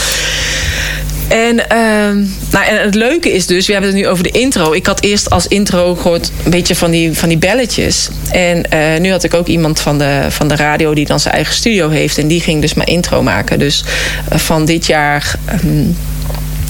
En, 1.28 1.70
ehm, 1.70 2.18
nou, 2.52 2.66
en 2.70 2.82
het 2.82 2.96
leuke 2.96 3.32
is 3.34 3.46
dus, 3.46 3.66
we 3.68 3.72
hebben 3.74 3.92
het 3.92 4.00
nu 4.00 4.08
over 4.08 4.24
de 4.24 4.30
intro. 4.32 4.74
Ik 4.74 4.86
had 4.86 5.02
eerst 5.02 5.30
als 5.30 5.48
intro 5.48 5.96
gehoord 5.96 6.32
een 6.44 6.52
beetje 6.52 6.76
van 6.76 6.92
die, 6.92 7.14
van 7.18 7.30
die 7.30 7.38
belletjes. 7.38 8.10
En 8.32 8.70
eh, 8.70 9.00
nu 9.00 9.12
had 9.12 9.24
ik 9.24 9.34
ook 9.34 9.48
iemand 9.48 9.80
van 9.80 9.98
de, 9.98 10.26
van 10.30 10.48
de 10.48 10.56
radio 10.56 10.94
die 10.94 11.06
dan 11.06 11.20
zijn 11.20 11.34
eigen 11.34 11.54
studio 11.54 11.90
heeft. 11.90 12.18
En 12.18 12.28
die 12.28 12.42
ging 12.42 12.62
dus 12.62 12.74
mijn 12.74 12.88
intro 12.88 13.22
maken. 13.24 13.60
Dus 13.60 13.84
eh, 14.30 14.38
van 14.38 14.66
dit 14.66 14.86
jaar. 14.86 15.36
ehm, 15.46 15.86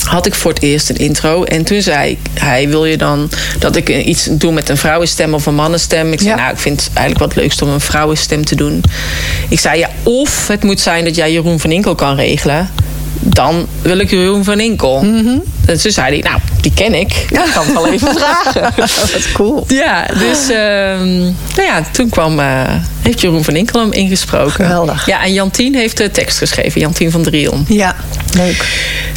had 0.03 0.25
ik 0.25 0.35
voor 0.35 0.53
het 0.53 0.61
eerst 0.63 0.89
een 0.89 0.95
intro. 0.97 1.43
En 1.43 1.63
toen 1.63 1.81
zei 1.81 2.17
hij, 2.33 2.69
wil 2.69 2.85
je 2.85 2.97
dan 2.97 3.29
dat 3.59 3.75
ik 3.75 3.89
iets 3.89 4.27
doe 4.31 4.51
met 4.51 4.69
een 4.69 4.77
vrouwenstem 4.77 5.33
of 5.33 5.45
een 5.45 5.55
mannenstem? 5.55 6.11
Ik 6.11 6.19
zei, 6.19 6.29
Ja. 6.31 6.35
nou, 6.35 6.51
ik 6.53 6.59
vind 6.59 6.83
het 6.83 6.89
eigenlijk 6.95 7.25
wat 7.33 7.43
leukst 7.43 7.61
om 7.61 7.69
een 7.69 7.79
vrouwenstem 7.79 8.45
te 8.45 8.55
doen. 8.55 8.83
Ik 9.49 9.59
zei, 9.59 9.79
ja, 9.79 9.89
of 10.03 10.47
het 10.47 10.63
moet 10.63 10.79
zijn 10.81 11.03
dat 11.03 11.15
jij 11.15 11.31
Jeroen 11.31 11.59
van 11.59 11.71
Inkel 11.71 11.95
kan 11.95 12.15
regelen. 12.15 12.69
Dan 13.19 13.67
wil 13.81 13.97
ik 13.97 14.09
Jeroen 14.09 14.43
van 14.43 14.59
Inkel. 14.59 14.99
En 15.65 15.79
toen 15.81 15.91
zei 15.91 16.07
hij, 16.07 16.29
nou, 16.29 16.41
die 16.61 16.73
ken 16.73 16.93
ik. 16.93 17.13
Ik 17.29 17.51
kan 17.53 17.65
het 17.65 17.73
wel 17.73 17.87
even 17.87 18.15
vragen. 18.15 18.61
Wat 19.11 19.31
cool. 19.33 19.65
Ja, 19.67 20.05
dus 20.05 20.49
ehm, 20.49 21.17
nou 21.55 21.67
ja, 21.67 21.83
toen 21.91 22.09
kwam, 22.09 22.39
eh, 22.39 22.61
heeft 23.01 23.21
Jeroen 23.21 23.43
van 23.43 23.55
Inkel 23.55 23.79
hem 23.79 23.91
ingesproken. 23.91 24.51
Geweldig. 24.65 25.05
Ja, 25.05 25.23
en 25.23 25.33
Jantien 25.33 25.75
heeft 25.75 25.97
de 25.97 26.11
tekst 26.11 26.37
geschreven. 26.37 26.81
Jantien 26.81 27.11
van 27.11 27.21
Driel. 27.23 27.63
Ja, 27.67 27.95
leuk. 28.33 28.65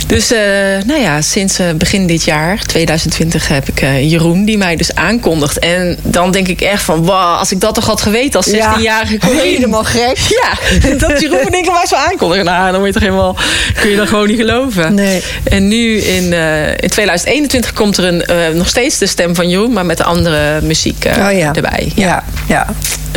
Dus 0.07 0.33
eh, 0.33 0.39
nou 0.87 1.01
ja, 1.01 1.21
sinds 1.21 1.59
eh, 1.59 1.67
begin 1.75 2.07
dit 2.07 2.25
jaar, 2.25 2.63
2020, 2.63 3.49
heb 3.49 3.69
ik 3.69 3.81
eh, 3.81 4.11
Jeroen 4.11 4.45
die 4.45 4.59
mij 4.59 4.77
dus 4.77 4.95
aankondigt. 4.95 5.59
En 5.59 5.99
dan 6.03 6.31
denk 6.31 6.49
ik 6.49 6.61
echt 6.61 6.83
van, 6.83 7.05
wow, 7.05 7.39
als 7.39 7.53
ik 7.53 7.61
dat 7.61 7.75
toch 7.75 7.87
had 7.87 8.03
geweten 8.03 8.37
als 8.37 8.49
16-jarige 8.49 9.19
Corine. 9.19 9.43
Helemaal 9.57 9.85
gek. 9.85 10.19
Ja, 10.43 10.97
dat 10.97 11.21
Jeroen 11.21 11.39
van 11.43 11.53
Inkel 11.53 11.73
mij 11.73 11.87
zo 11.87 11.95
aankondigt. 11.95 12.45
Nou, 12.45 12.71
dan 12.71 12.79
moet 12.79 12.87
je 12.87 12.93
toch 12.93 13.03
helemaal, 13.03 13.37
kun 13.81 13.91
je 13.91 13.97
dat 13.97 14.09
gewoon 14.09 14.27
niet 14.29 14.37
geloven. 14.39 14.95
Nee. 14.95 15.23
En 15.45 15.69
nu 15.69 15.97
in, 15.97 16.33
in 16.81 16.89
2021 16.89 17.73
komt 17.73 17.97
er 17.97 18.05
een, 18.05 18.57
nog 18.57 18.69
steeds 18.69 18.99
de 18.99 19.07
stem 19.07 19.35
van 19.35 19.49
Jeroen, 19.49 19.73
maar 19.73 19.87
met 19.87 19.97
de 19.97 20.05
andere 20.05 20.61
muziek 20.61 21.05
Oh 21.19 21.33
ja. 21.33 21.53
erbij. 21.55 21.93
Ja, 21.95 22.25
ja. 22.47 22.67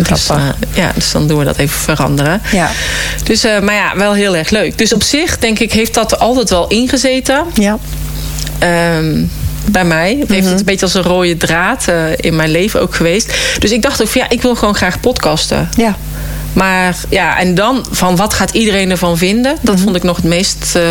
Dus, 0.07 0.23
Grappig. 0.25 0.45
eh, 0.45 0.83
ja, 0.83 0.91
dus 0.95 1.11
dan 1.11 1.27
doen 1.27 1.37
we 1.37 1.45
dat 1.45 1.57
even 1.57 1.79
veranderen. 1.79 2.41
Ja. 2.51 2.71
Dus, 3.23 3.43
maar 3.43 3.73
ja, 3.73 3.91
wel 3.95 4.13
heel 4.13 4.35
erg 4.35 4.49
leuk. 4.49 4.77
Dus 4.77 4.93
op 4.93 5.03
zich, 5.03 5.37
denk 5.37 5.59
ik, 5.59 5.73
heeft 5.73 5.93
dat 5.93 6.19
altijd 6.19 6.49
wel 6.49 6.71
ingezeten. 6.79 7.45
Ja. 7.53 7.77
Ehm, 8.59 9.23
bij 9.71 9.85
mij. 9.85 10.17
Het 10.19 10.29
heeft 10.29 10.49
het 10.49 10.59
een 10.59 10.65
beetje 10.65 10.85
als 10.85 10.93
een 10.93 11.01
rode 11.01 11.37
draad 11.37 11.87
eh, 11.87 11.95
in 12.15 12.35
mijn 12.35 12.49
leven 12.49 12.81
ook 12.81 12.95
geweest. 12.95 13.33
Dus 13.59 13.71
ik 13.71 13.81
dacht 13.81 14.01
ook 14.01 14.07
van 14.07 14.21
ja, 14.21 14.29
ik 14.29 14.41
wil 14.41 14.55
gewoon 14.55 14.75
graag 14.75 14.99
podcasten. 14.99 15.69
Ja. 15.77 15.95
Maar 16.53 16.95
ja, 17.09 17.39
en 17.39 17.55
dan 17.55 17.85
van 17.91 18.15
wat 18.15 18.33
gaat 18.33 18.51
iedereen 18.51 18.89
ervan 18.91 19.17
vinden? 19.17 19.57
Dat 19.61 19.79
vond 19.79 19.95
ik 19.95 20.03
nog 20.03 20.15
het 20.15 20.25
meest 20.25 20.75
eh, 20.75 20.83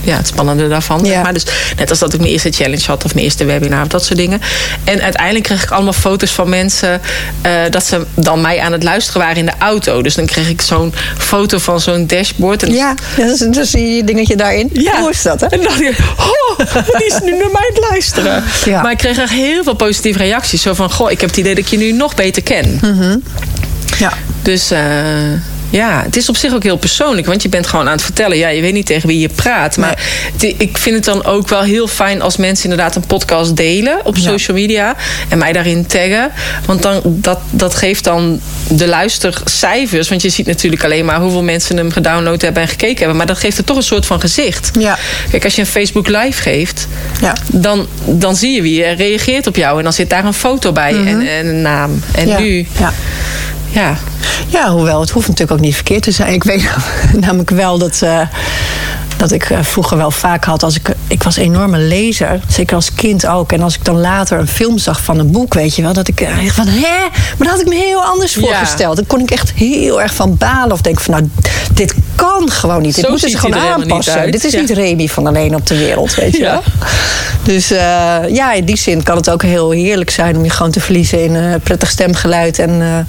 ja, 0.00 0.16
het 0.16 0.26
spannende 0.26 0.68
daarvan. 0.68 1.04
Ja. 1.04 1.22
Maar 1.22 1.32
dus 1.32 1.44
net 1.76 1.90
als 1.90 1.98
dat 1.98 2.12
ik 2.12 2.20
mijn 2.20 2.32
eerste 2.32 2.50
challenge 2.50 2.84
had 2.86 3.04
of 3.04 3.14
mijn 3.14 3.24
eerste 3.24 3.44
webinar 3.44 3.82
of 3.82 3.88
dat 3.88 4.04
soort 4.04 4.18
dingen. 4.18 4.40
En 4.84 5.02
uiteindelijk 5.02 5.44
kreeg 5.44 5.62
ik 5.62 5.70
allemaal 5.70 5.92
foto's 5.92 6.30
van 6.30 6.48
mensen 6.48 7.00
eh, 7.42 7.52
dat 7.70 7.86
ze 7.86 8.06
dan 8.14 8.40
mij 8.40 8.60
aan 8.60 8.72
het 8.72 8.82
luisteren 8.82 9.20
waren 9.20 9.36
in 9.36 9.46
de 9.46 9.52
auto. 9.58 10.02
Dus 10.02 10.14
dan 10.14 10.26
kreeg 10.26 10.48
ik 10.48 10.60
zo'n 10.60 10.94
foto 11.18 11.58
van 11.58 11.80
zo'n 11.80 12.06
dashboard. 12.06 12.62
En 12.62 12.72
Ja, 12.72 12.94
dus, 13.16 13.38
dus 13.38 13.70
zie 13.70 13.94
je 13.94 14.04
dingetje 14.04 14.36
daarin. 14.36 14.70
Hoe 15.00 15.10
is 15.10 15.22
dat, 15.22 15.40
hè? 15.40 15.46
En 15.46 15.58
dan 15.58 15.66
dacht 15.66 15.80
ik, 15.80 15.98
oh, 16.18 16.58
die 16.96 17.06
is 17.06 17.18
nu 17.22 17.30
naar 17.30 17.50
mij 17.52 17.68
aan 17.68 17.74
het 17.74 17.86
luisteren. 17.90 18.44
Ja. 18.64 18.82
Maar 18.82 18.92
ik 18.92 18.98
kreeg 18.98 19.18
echt 19.18 19.32
heel 19.32 19.62
veel 19.62 19.74
positieve 19.74 20.18
reacties. 20.18 20.62
Zo 20.62 20.74
van, 20.74 20.92
goh, 20.92 21.10
ik 21.10 21.20
heb 21.20 21.28
het 21.30 21.38
idee 21.38 21.54
dat 21.54 21.64
ik 21.64 21.70
je 21.70 21.76
nu 21.76 21.92
nog 21.92 22.14
beter 22.14 22.42
ken. 22.42 22.78
Hm. 22.80 23.18
Ja. 23.98 24.12
Dus 24.42 24.70
eh, 24.70 24.80
ja, 25.70 26.02
het 26.04 26.16
is 26.16 26.28
op 26.28 26.36
zich 26.36 26.54
ook 26.54 26.62
heel 26.62 26.76
persoonlijk. 26.76 27.26
Want 27.26 27.42
je 27.42 27.48
bent 27.48 27.66
gewoon 27.66 27.86
aan 27.86 27.92
het 27.92 28.02
vertellen. 28.02 28.36
Ja, 28.36 28.48
je 28.48 28.60
weet 28.60 28.72
niet 28.72 28.86
tegen 28.86 29.08
wie 29.08 29.18
je 29.18 29.28
praat. 29.28 29.76
Maar 29.76 29.98
ik 30.40 30.78
vind 30.78 30.94
het 30.96 31.04
dan 31.04 31.24
ook 31.24 31.48
wel 31.48 31.62
heel 31.62 31.86
fijn 31.88 32.22
als 32.22 32.36
mensen 32.36 32.70
inderdaad 32.70 32.96
een 32.96 33.06
podcast 33.06 33.56
delen 33.56 33.98
op 34.04 34.16
Ja. 34.16 34.22
social 34.22 34.56
media. 34.56 34.96
En 35.28 35.38
mij 35.38 35.52
daarin 35.52 35.86
taggen. 35.86 36.30
Want 36.66 36.82
dan, 36.82 37.00
dat, 37.04 37.38
dat 37.50 37.74
geeft 37.74 38.04
dan 38.04 38.40
de 38.68 38.86
luistercijfers. 38.86 40.08
Want 40.08 40.22
je 40.22 40.28
ziet 40.28 40.46
natuurlijk 40.46 40.84
alleen 40.84 41.04
maar 41.04 41.20
hoeveel 41.20 41.42
mensen 41.42 41.76
hem 41.76 41.90
gedownload 41.90 42.40
hebben 42.40 42.62
en 42.62 42.68
gekeken 42.68 42.98
hebben. 42.98 43.16
Maar 43.16 43.26
dat 43.26 43.38
geeft 43.38 43.58
er 43.58 43.64
toch 43.64 43.76
een 43.76 43.82
soort 43.82 44.06
van 44.06 44.20
gezicht. 44.20 44.70
Ja. 44.78 44.98
Kijk, 45.30 45.44
als 45.44 45.54
je 45.54 45.60
een 45.60 45.66
Facebook 45.66 46.08
live 46.08 46.42
geeft, 46.42 46.86
Ja. 47.20 47.36
dan, 47.52 47.86
dan 48.04 48.36
zie 48.36 48.52
je 48.54 48.62
wie 48.62 48.84
er 48.84 48.96
reageert 48.96 49.46
op 49.46 49.56
jou. 49.56 49.78
En 49.78 49.84
dan 49.84 49.92
zit 49.92 50.10
daar 50.10 50.24
een 50.24 50.34
foto 50.34 50.72
bij 50.72 50.94
en, 51.06 51.26
en 51.26 51.46
een 51.46 51.62
naam. 51.62 52.02
En 52.14 52.28
Mhm. 52.28 52.36
ja. 52.36 52.38
nu, 52.38 52.66
Ja. 52.78 52.92
Ja, 53.72 53.96
Ja, 54.48 54.70
hoewel 54.70 55.00
het 55.00 55.10
hoeft 55.10 55.28
natuurlijk 55.28 55.58
ook 55.58 55.64
niet 55.64 55.74
verkeerd 55.74 56.02
te 56.02 56.10
zijn. 56.10 56.32
Ik 56.32 56.44
weet 56.44 56.70
namelijk 57.20 57.50
wel 57.50 57.78
dat, 57.78 58.02
eh, 58.02 58.20
dat 59.20 59.32
ik 59.32 59.50
eh, 59.50 59.58
vroeger 59.62 59.96
wel 59.96 60.10
vaak 60.10 60.44
had 60.44 60.62
als 60.62 60.76
ik. 60.76 60.88
Ik 61.06 61.22
was 61.22 61.36
een 61.36 61.42
enorme 61.42 61.78
lezer, 61.78 62.40
zeker 62.48 62.74
als 62.76 62.94
kind 62.94 63.26
ook. 63.26 63.52
En 63.52 63.62
als 63.62 63.74
ik 63.74 63.84
dan 63.84 64.00
later 64.00 64.38
een 64.38 64.48
film 64.48 64.78
zag 64.78 65.02
van 65.02 65.18
een 65.18 65.30
boek, 65.30 65.54
weet 65.54 65.74
je 65.76 65.82
wel, 65.82 65.92
dat 65.92 66.08
ik 66.08 66.20
eh, 66.20 66.44
echt 66.44 66.54
van 66.54 66.66
hè, 66.66 66.98
maar 67.10 67.36
dat 67.38 67.48
had 67.48 67.60
ik 67.60 67.66
me 67.68 67.74
heel 67.74 68.02
anders 68.04 68.34
Ja. 68.34 68.40
voorgesteld. 68.40 68.96
Dan 68.96 69.06
kon 69.06 69.20
ik 69.20 69.30
echt 69.30 69.52
heel 69.52 70.02
erg 70.02 70.14
van 70.14 70.36
balen 70.36 70.72
of 70.72 70.80
denken 70.80 71.02
van 71.04 71.14
nou, 71.14 71.28
dit 71.72 71.94
kan 72.14 72.50
gewoon 72.50 72.82
niet. 72.82 72.94
Dit 72.94 73.04
Zo 73.04 73.10
moeten 73.10 73.30
ziet 73.30 73.40
ze 73.40 73.46
gewoon 73.46 73.62
aanpassen. 73.72 74.30
Dit 74.30 74.44
is 74.44 74.52
Ja. 74.52 74.60
niet 74.60 74.70
Remy 74.70 75.08
van 75.08 75.26
alleen 75.26 75.54
op 75.54 75.66
de 75.66 75.76
wereld, 75.76 76.14
weet 76.14 76.32
je 76.36 76.42
Ja. 76.42 76.50
wel. 76.50 76.62
Dus 77.42 77.70
eh, 77.70 77.78
ja, 78.28 78.52
in 78.52 78.64
die 78.64 78.76
zin 78.76 79.02
kan 79.02 79.16
het 79.16 79.30
ook 79.30 79.42
heel 79.42 79.70
heerlijk 79.70 80.10
zijn 80.10 80.36
om 80.36 80.44
je 80.44 80.50
gewoon 80.50 80.72
te 80.72 80.80
verliezen 80.80 81.24
in 81.24 81.60
prettig 81.62 81.90
stemgeluid. 81.90 82.58
En 82.58 83.06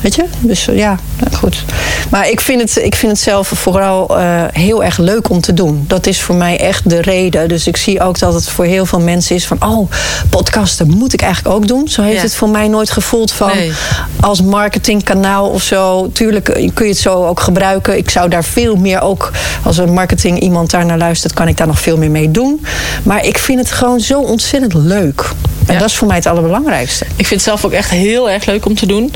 weet 0.00 0.14
je, 0.14 0.24
dus 0.40 0.64
ja, 0.72 0.96
goed. 1.32 1.64
Maar 2.10 2.28
ik 2.28 2.40
vind 2.40 2.60
het, 2.60 2.76
ik 2.84 2.94
vind 2.94 3.12
het 3.12 3.20
zelf 3.20 3.48
vooral 3.54 4.16
heel 4.52 4.84
erg 4.84 4.98
leuk 4.98 5.30
om 5.30 5.40
te 5.40 5.51
doen. 5.56 5.84
Dat 5.86 6.06
is 6.06 6.20
voor 6.20 6.34
mij 6.34 6.58
echt 6.58 6.90
de 6.90 7.00
reden. 7.02 7.48
Dus 7.48 7.66
ik 7.66 7.76
zie 7.76 8.00
ook 8.00 8.18
dat 8.18 8.34
het 8.34 8.48
voor 8.48 8.64
heel 8.64 8.86
veel 8.86 9.00
mensen 9.00 9.34
is 9.36 9.46
van, 9.46 9.56
oh, 9.64 9.90
podcasten 10.30 10.88
moet 10.88 11.12
ik 11.12 11.22
eigenlijk 11.22 11.54
ook 11.54 11.68
doen. 11.68 11.88
Zo 11.88 12.02
heeft 12.02 12.16
Ja. 12.16 12.22
het 12.22 12.34
voor 12.34 12.48
mij 12.48 12.68
nooit 12.68 12.90
gevoeld 12.90 13.32
van 13.32 13.48
Nee. 13.56 13.72
als 14.20 14.42
marketingkanaal 14.42 15.48
of 15.48 15.62
zo. 15.62 16.10
Tuurlijk 16.12 16.48
eh, 16.48 16.70
kun 16.74 16.84
je 16.86 16.92
het 16.92 17.00
zo 17.00 17.26
ook 17.26 17.40
gebruiken. 17.40 17.96
Ik 17.96 18.10
zou 18.10 18.28
daar 18.28 18.44
veel 18.44 18.76
meer 18.76 19.00
ook, 19.00 19.30
als 19.62 19.78
een 19.78 19.92
marketing 19.92 20.40
iemand 20.40 20.70
daar 20.70 20.86
naar 20.86 20.98
luistert, 20.98 21.32
kan 21.32 21.48
ik 21.48 21.56
daar 21.56 21.66
nog 21.66 21.80
veel 21.80 21.96
meer 21.96 22.10
mee 22.10 22.30
doen. 22.30 22.64
Maar 23.02 23.24
ik 23.26 23.38
vind 23.38 23.58
het 23.58 23.70
gewoon 23.70 24.00
zo 24.00 24.20
ontzettend 24.20 24.74
leuk. 24.74 25.30
En 25.66 25.72
Ja. 25.74 25.80
dat 25.80 25.88
is 25.88 25.96
voor 25.96 26.06
mij 26.06 26.16
het 26.16 26.26
allerbelangrijkste. 26.26 27.04
Ik 27.04 27.26
vind 27.26 27.30
het 27.30 27.42
zelf 27.42 27.64
ook 27.64 27.72
echt 27.72 27.90
heel 27.90 28.30
erg 28.30 28.44
leuk 28.44 28.66
om 28.66 28.74
te 28.74 28.86
doen. 28.86 29.12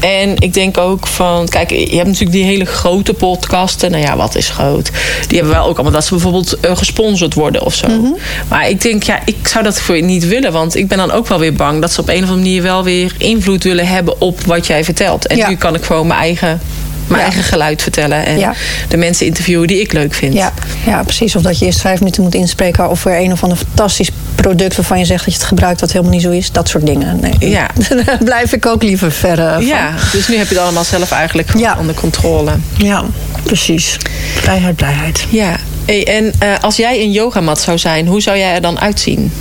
En 0.00 0.36
ik 0.38 0.54
denk 0.54 0.78
ook 0.78 1.06
van, 1.06 1.48
kijk, 1.48 1.70
je 1.70 1.76
hebt 1.96 2.06
natuurlijk 2.06 2.32
die 2.32 2.44
hele 2.44 2.64
grote 2.64 3.14
podcasten. 3.14 3.90
Nou 3.90 4.02
ja, 4.02 4.16
wat 4.16 4.34
is 4.36 4.48
groot? 4.48 4.90
Die 5.28 5.38
hebben 5.38 5.56
wel 5.56 5.66
ook 5.66 5.74
allemaal 5.74 5.92
dat 5.92 6.04
ze 6.04 6.10
bijvoorbeeld 6.10 6.60
eh, 6.60 6.76
gesponsord 6.76 7.34
worden 7.34 7.62
of 7.64 7.74
zo. 7.74 7.88
Mhm. 7.88 8.08
Maar 8.48 8.68
ik 8.68 8.80
denk, 8.80 9.02
ja, 9.02 9.18
ik 9.24 9.36
zou 9.48 9.64
dat 9.64 9.80
voor 9.80 9.96
je 9.96 10.02
niet 10.02 10.26
willen. 10.28 10.52
Want 10.52 10.76
ik 10.76 10.88
ben 10.88 10.98
dan 10.98 11.10
ook 11.10 11.28
wel 11.28 11.38
weer 11.38 11.54
bang 11.54 11.80
dat 11.80 11.92
ze 11.92 12.00
op 12.00 12.08
een 12.08 12.14
of 12.14 12.20
andere 12.20 12.38
manier 12.38 12.62
wel 12.62 12.84
weer 12.84 13.14
invloed 13.18 13.62
willen 13.64 13.86
hebben 13.86 14.20
op 14.20 14.40
wat 14.40 14.66
jij 14.66 14.84
vertelt. 14.84 15.26
En 15.26 15.36
Ja. 15.36 15.48
nu 15.48 15.56
kan 15.56 15.74
ik 15.74 15.84
gewoon 15.84 16.06
mijn 16.06 16.20
eigen, 16.20 16.60
mijn 17.06 17.20
Ja. 17.20 17.26
eigen 17.26 17.42
geluid 17.44 17.82
vertellen. 17.82 18.26
En 18.26 18.38
Ja. 18.38 18.54
de 18.88 18.96
mensen 18.96 19.26
interviewen 19.26 19.66
die 19.66 19.80
ik 19.80 19.92
leuk 19.92 20.14
vind. 20.14 20.34
Ja, 20.34 20.52
ja, 20.86 21.02
precies. 21.02 21.36
Of 21.36 21.42
dat 21.42 21.58
je 21.58 21.64
eerst 21.64 21.80
vijf 21.80 21.98
minuten 21.98 22.22
moet 22.22 22.34
inspreken 22.34 22.88
over 22.90 23.20
een 23.20 23.32
of 23.32 23.42
ander 23.42 23.58
fantastisch 23.58 24.10
product 24.40 24.76
waarvan 24.76 24.98
je 24.98 25.04
zegt 25.04 25.24
dat 25.24 25.34
je 25.34 25.38
het 25.40 25.48
gebruikt 25.48 25.80
wat 25.80 25.90
helemaal 25.92 26.12
niet 26.12 26.22
zo 26.22 26.30
is. 26.30 26.52
Dat 26.52 26.68
soort 26.68 26.86
dingen. 26.86 27.20
Nee. 27.20 27.50
Ja. 27.50 27.66
Daar 28.04 28.18
blijf 28.24 28.52
ik 28.52 28.66
ook 28.66 28.82
liever 28.82 29.12
ver 29.12 29.36
van. 29.36 29.66
Ja, 29.66 29.92
dus 30.12 30.28
nu 30.28 30.36
heb 30.36 30.48
je 30.48 30.54
het 30.54 30.62
allemaal 30.62 30.84
zelf 30.84 31.10
eigenlijk 31.10 31.58
Ja. 31.58 31.76
onder 31.78 31.94
controle. 31.94 32.52
ja, 32.76 33.04
precies. 33.42 33.96
Vrijheid, 34.34 34.76
blijheid. 34.76 35.24
Ja, 35.30 35.56
Hey, 35.84 36.06
en 36.06 36.32
eh, 36.38 36.48
als 36.60 36.76
jij 36.76 37.00
een 37.00 37.10
yogamat 37.12 37.60
zou 37.60 37.78
zijn, 37.78 38.06
hoe 38.06 38.20
zou 38.22 38.36
jij 38.38 38.54
er 38.54 38.60
dan 38.60 38.80
uitzien? 38.80 39.32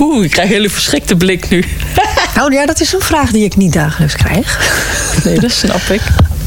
Oeh, 0.00 0.24
ik 0.24 0.30
krijg 0.30 0.48
een 0.48 0.54
hele 0.54 0.70
verschrikte 0.70 1.16
blik 1.16 1.48
nu. 1.48 1.64
Oh 2.42 2.52
ja, 2.52 2.66
dat 2.66 2.80
is 2.80 2.92
een 2.92 3.00
vraag 3.00 3.30
die 3.30 3.44
ik 3.44 3.56
niet 3.56 3.72
dagelijks 3.72 4.14
krijg. 4.16 4.70
Nee, 5.24 5.38
dat 5.40 5.50
snap 5.50 5.80
ik. 5.90 6.00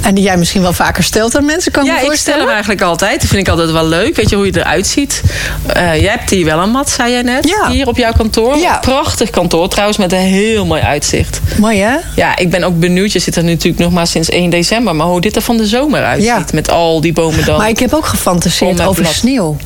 En 0.03 0.13
die 0.15 0.23
jij 0.23 0.37
misschien 0.37 0.61
wel 0.61 0.73
vaker 0.73 1.03
stelt 1.03 1.35
aan 1.35 1.45
mensen, 1.45 1.71
kan 1.71 1.83
ik 1.83 1.89
Ja, 1.89 1.93
me 1.93 1.99
ik 1.99 2.03
stel 2.05 2.13
voorstellen. 2.15 2.41
hem 2.41 2.49
eigenlijk 2.53 2.81
altijd. 2.81 3.19
Dat 3.21 3.29
vind 3.29 3.41
ik 3.41 3.47
altijd 3.49 3.71
wel 3.71 3.85
leuk. 3.87 4.15
Weet 4.15 4.29
je 4.29 4.35
hoe 4.35 4.45
je 4.45 4.57
eruit 4.59 4.87
ziet? 4.87 5.21
Eh, 5.67 6.01
jij 6.01 6.11
hebt 6.11 6.29
hier 6.29 6.45
wel 6.45 6.59
een 6.59 6.69
mat, 6.69 6.89
zei 6.89 7.11
jij 7.11 7.21
net. 7.21 7.47
Ja. 7.47 7.69
Hier 7.69 7.87
op 7.87 7.97
jouw 7.97 8.11
kantoor. 8.11 8.57
Ja. 8.57 8.77
Prachtig 8.77 9.29
kantoor 9.29 9.67
trouwens, 9.67 9.97
met 9.97 10.11
een 10.11 10.17
heel 10.19 10.65
mooi 10.65 10.81
uitzicht. 10.81 11.39
Mooi 11.57 11.79
hè? 11.79 11.95
Ja, 12.15 12.37
ik 12.37 12.49
ben 12.49 12.63
ook 12.63 12.79
benieuwd. 12.79 13.11
Je 13.11 13.19
zit 13.19 13.35
er 13.35 13.43
natuurlijk 13.43 13.83
nog 13.83 13.91
maar 13.91 14.07
sinds 14.07 14.29
1 14.29 14.49
december. 14.49 14.95
Maar 14.95 15.07
hoe 15.07 15.21
dit 15.21 15.35
er 15.35 15.41
van 15.41 15.57
de 15.57 15.65
zomer 15.67 16.03
uitziet. 16.03 16.27
Ja. 16.29 16.43
Met 16.53 16.69
al 16.71 17.01
die 17.01 17.13
bomen 17.13 17.45
dan. 17.45 17.57
Maar 17.57 17.69
ik 17.69 17.79
heb 17.79 17.93
ook 17.93 18.05
gefantaseerd 18.05 18.81
over 18.81 19.01
blad. 19.01 19.13
sneeuw. 19.13 19.57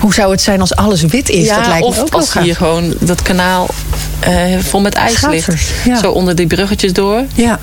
Hoe 0.00 0.14
zou 0.14 0.30
het 0.30 0.40
zijn 0.42 0.60
als 0.60 0.74
alles 0.74 1.02
wit 1.02 1.28
is? 1.28 1.46
ja, 1.46 1.56
dat 1.56 1.66
lijkt 1.66 1.84
of 1.86 1.96
me 1.96 2.00
ook 2.02 2.10
wel 2.10 2.20
als 2.20 2.34
hier 2.38 2.56
gewoon 2.56 2.94
dat 3.00 3.22
kanaal 3.22 3.68
eh, 4.20 4.58
vol 4.58 4.80
met 4.80 4.94
ijs 4.94 5.26
ligt. 5.26 5.72
Ja. 5.84 5.96
Zo 5.98 6.10
onder 6.10 6.34
die 6.34 6.46
bruggetjes 6.46 6.92
door. 6.92 7.24
Ja. 7.34 7.58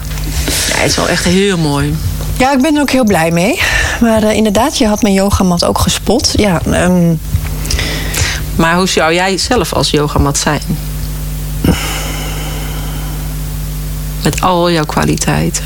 Ja, 0.68 0.76
het 0.78 0.90
is 0.90 0.96
wel 0.96 1.10
echt 1.10 1.24
heel 1.24 1.58
mooi. 1.58 1.96
ja, 2.38 2.54
ik 2.54 2.62
ben 2.62 2.76
er 2.76 2.82
ook 2.82 2.92
heel 2.92 3.04
blij 3.04 3.32
mee. 3.32 3.60
Maar 4.00 4.24
eh, 4.24 4.36
inderdaad, 4.36 4.78
je 4.78 4.88
had 4.88 5.02
mijn 5.02 5.14
yogamat 5.14 5.66
ook 5.66 5.78
gespot. 5.80 6.34
Ja, 6.36 6.62
ehm, 6.72 7.14
Maar 8.56 8.76
hoe 8.76 8.88
zou 8.88 9.14
jij 9.14 9.38
zelf 9.38 9.74
als 9.74 9.90
yogamat 9.90 10.38
zijn? 10.38 10.62
Met 14.24 14.42
al 14.42 14.72
jouw 14.72 14.86
kwaliteiten. 14.86 15.64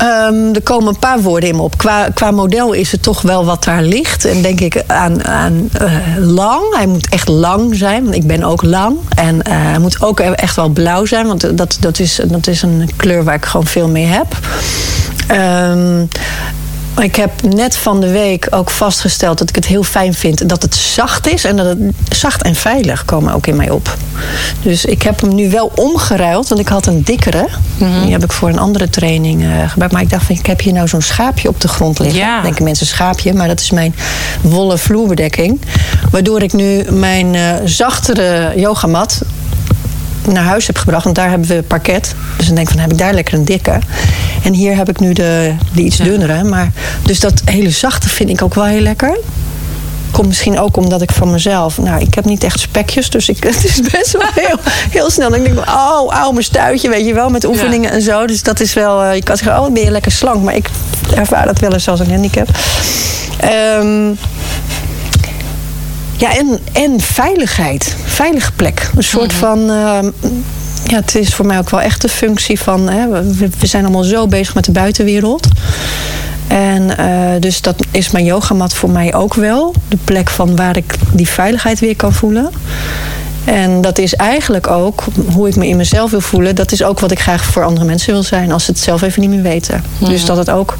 Ehm, 0.00 0.54
er 0.54 0.62
komen 0.62 0.88
een 0.88 0.98
paar 0.98 1.20
woorden 1.20 1.48
in 1.48 1.56
me 1.56 1.62
op. 1.62 1.78
Qua, 1.78 2.08
qua 2.14 2.30
model 2.30 2.72
is 2.72 2.92
het 2.92 3.02
toch 3.02 3.22
wel 3.22 3.44
wat 3.44 3.64
daar 3.64 3.82
ligt. 3.82 4.24
En 4.24 4.42
denk 4.42 4.60
ik 4.60 4.82
aan, 4.86 5.24
aan 5.24 5.68
eh, 5.72 5.92
lang. 6.18 6.74
Hij 6.74 6.86
moet 6.86 7.08
echt 7.08 7.28
lang 7.28 7.74
zijn, 7.74 8.02
want 8.02 8.14
ik 8.14 8.26
ben 8.26 8.44
ook 8.44 8.62
lang. 8.62 8.96
En 9.14 9.42
eh, 9.42 9.52
hij 9.54 9.78
moet 9.78 10.02
ook 10.02 10.20
echt 10.20 10.56
wel 10.56 10.68
blauw 10.68 11.04
zijn, 11.04 11.26
want 11.26 11.56
dat, 11.56 11.76
dat, 11.80 11.98
is, 11.98 12.20
dat 12.26 12.46
is 12.46 12.62
een 12.62 12.90
kleur 12.96 13.24
waar 13.24 13.34
ik 13.34 13.44
gewoon 13.44 13.66
veel 13.66 13.88
mee 13.88 14.06
heb. 14.06 14.26
Ehm, 15.26 16.04
ik 16.98 17.16
heb 17.16 17.42
net 17.42 17.76
van 17.76 18.00
de 18.00 18.10
week 18.10 18.46
ook 18.50 18.70
vastgesteld 18.70 19.38
dat 19.38 19.48
ik 19.48 19.54
het 19.54 19.66
heel 19.66 19.82
fijn 19.82 20.14
vind 20.14 20.48
dat 20.48 20.62
het 20.62 20.74
zacht 20.74 21.28
is. 21.28 21.44
En 21.44 21.56
dat 21.56 21.66
het 21.66 21.78
zacht 22.16 22.42
en 22.42 22.54
veilig 22.54 23.04
komen 23.04 23.34
ook 23.34 23.46
in 23.46 23.56
mij 23.56 23.70
op. 23.70 23.96
Dus 24.62 24.84
ik 24.84 25.02
heb 25.02 25.20
hem 25.20 25.34
nu 25.34 25.50
wel 25.50 25.72
omgeruild. 25.74 26.48
Want 26.48 26.60
ik 26.60 26.68
had 26.68 26.86
een 26.86 27.02
dikkere. 27.02 27.48
Die 27.78 28.12
heb 28.12 28.24
ik 28.24 28.32
voor 28.32 28.48
een 28.48 28.58
andere 28.58 28.90
training 28.90 29.42
eh, 29.42 29.48
gebruikt. 29.68 29.94
Maar 29.94 30.02
ik 30.02 30.10
dacht 30.10 30.24
van 30.24 30.36
ik 30.36 30.46
heb 30.46 30.60
hier 30.60 30.72
nou 30.72 30.88
zo'n 30.88 31.02
schaapje 31.02 31.48
op 31.48 31.60
de 31.60 31.68
grond 31.68 31.98
liggen. 31.98 32.18
Ja. 32.18 32.42
Denken 32.42 32.64
mensen 32.64 32.86
schaapje. 32.86 33.34
Maar 33.34 33.48
dat 33.48 33.60
is 33.60 33.70
mijn 33.70 33.94
wollen 34.40 34.78
vloerbedekking. 34.78 35.60
Waardoor 36.10 36.42
ik 36.42 36.52
nu 36.52 36.84
mijn 36.90 37.34
eh, 37.34 37.54
zachtere 37.64 38.52
yogamat 38.56 39.22
naar 40.26 40.44
huis 40.44 40.66
heb 40.66 40.78
gebracht. 40.78 41.04
Want 41.04 41.16
daar 41.16 41.30
hebben 41.30 41.48
we 41.48 41.62
parket. 41.62 42.14
Dus 42.36 42.46
dan 42.46 42.54
denk 42.54 42.66
ik 42.66 42.72
van, 42.72 42.82
heb 42.82 42.92
ik 42.92 42.98
daar 42.98 43.14
lekker 43.14 43.34
een 43.34 43.44
dikke. 43.44 43.78
En 44.44 44.52
hier 44.52 44.76
heb 44.76 44.88
ik 44.88 45.00
nu 45.00 45.12
de, 45.12 45.54
de 45.72 45.82
iets 45.82 45.96
dunnere. 45.96 46.42
Maar, 46.42 46.72
dus 47.02 47.20
dat 47.20 47.42
hele 47.44 47.70
zachte 47.70 48.08
vind 48.08 48.30
ik 48.30 48.42
ook 48.42 48.54
wel 48.54 48.64
heel 48.64 48.80
lekker. 48.80 49.18
Komt 50.10 50.26
misschien 50.26 50.58
ook 50.58 50.76
omdat 50.76 51.02
ik 51.02 51.12
van 51.12 51.30
mezelf... 51.30 51.78
Nou, 51.78 52.00
ik 52.00 52.14
heb 52.14 52.24
niet 52.24 52.44
echt 52.44 52.60
spekjes, 52.60 53.10
dus 53.10 53.28
ik, 53.28 53.44
het 53.54 53.64
is 53.64 53.80
best 53.80 54.12
wel 54.12 54.30
heel, 54.34 54.56
heel 54.90 55.10
snel. 55.10 55.30
Dan 55.30 55.42
denk 55.42 55.58
ik, 55.58 55.68
oh, 55.68 56.08
oude 56.08 56.32
mijn 56.32 56.44
stuitje, 56.44 56.88
weet 56.88 57.06
je 57.06 57.14
wel, 57.14 57.28
met 57.28 57.44
oefeningen 57.44 57.90
en 57.90 58.02
zo. 58.02 58.26
Dus 58.26 58.42
dat 58.42 58.60
is 58.60 58.74
wel... 58.74 59.02
eh, 59.02 59.14
je 59.14 59.22
kan 59.22 59.36
zeggen, 59.36 59.62
oh, 59.62 59.72
ben 59.72 59.84
je 59.84 59.90
lekker 59.90 60.12
slank. 60.12 60.42
Maar 60.42 60.54
ik 60.54 60.70
ervaar 61.14 61.46
dat 61.46 61.58
wel 61.58 61.72
eens 61.72 61.88
als 61.88 62.00
een 62.00 62.10
handicap. 62.10 62.48
Ehm, 63.40 64.12
ja, 66.20 66.36
en, 66.36 66.58
en 66.72 67.00
veiligheid. 67.00 67.96
Veilige 68.04 68.52
plek. 68.52 68.90
Een 68.96 69.02
soort 69.02 69.32
van. 69.32 69.70
ehm, 69.70 70.10
ja, 70.86 70.96
het 70.96 71.14
is 71.14 71.34
voor 71.34 71.46
mij 71.46 71.58
ook 71.58 71.70
wel 71.70 71.80
echt 71.80 72.00
de 72.02 72.08
functie 72.08 72.60
van. 72.60 72.88
Hè, 72.88 73.08
we, 73.08 73.48
we 73.58 73.66
zijn 73.66 73.84
allemaal 73.84 74.02
zo 74.02 74.26
bezig 74.26 74.54
met 74.54 74.64
de 74.64 74.72
buitenwereld. 74.72 75.48
En 76.46 76.96
eh, 76.96 77.40
dus 77.40 77.60
dat 77.60 77.86
is 77.90 78.10
mijn 78.10 78.24
yogamat 78.24 78.74
voor 78.74 78.90
mij 78.90 79.14
ook 79.14 79.34
wel. 79.34 79.74
De 79.88 79.98
plek 80.04 80.30
van 80.30 80.56
waar 80.56 80.76
ik 80.76 80.94
die 81.12 81.28
veiligheid 81.28 81.80
weer 81.80 81.96
kan 81.96 82.12
voelen. 82.12 82.50
En 83.44 83.80
dat 83.80 83.98
is 83.98 84.14
eigenlijk 84.14 84.66
ook 84.70 85.04
hoe 85.32 85.48
ik 85.48 85.56
me 85.56 85.66
in 85.68 85.76
mezelf 85.76 86.10
wil 86.10 86.20
voelen. 86.20 86.54
Dat 86.54 86.72
is 86.72 86.82
ook 86.82 87.00
wat 87.00 87.10
ik 87.10 87.20
graag 87.20 87.44
voor 87.44 87.64
andere 87.64 87.86
mensen 87.86 88.12
wil 88.12 88.22
zijn. 88.22 88.52
Als 88.52 88.64
ze 88.64 88.70
het 88.70 88.80
zelf 88.80 89.02
even 89.02 89.20
niet 89.20 89.30
meer 89.30 89.42
weten. 89.42 89.84
Dus 89.98 90.24
dat 90.24 90.36
het 90.36 90.50
ook 90.50 90.76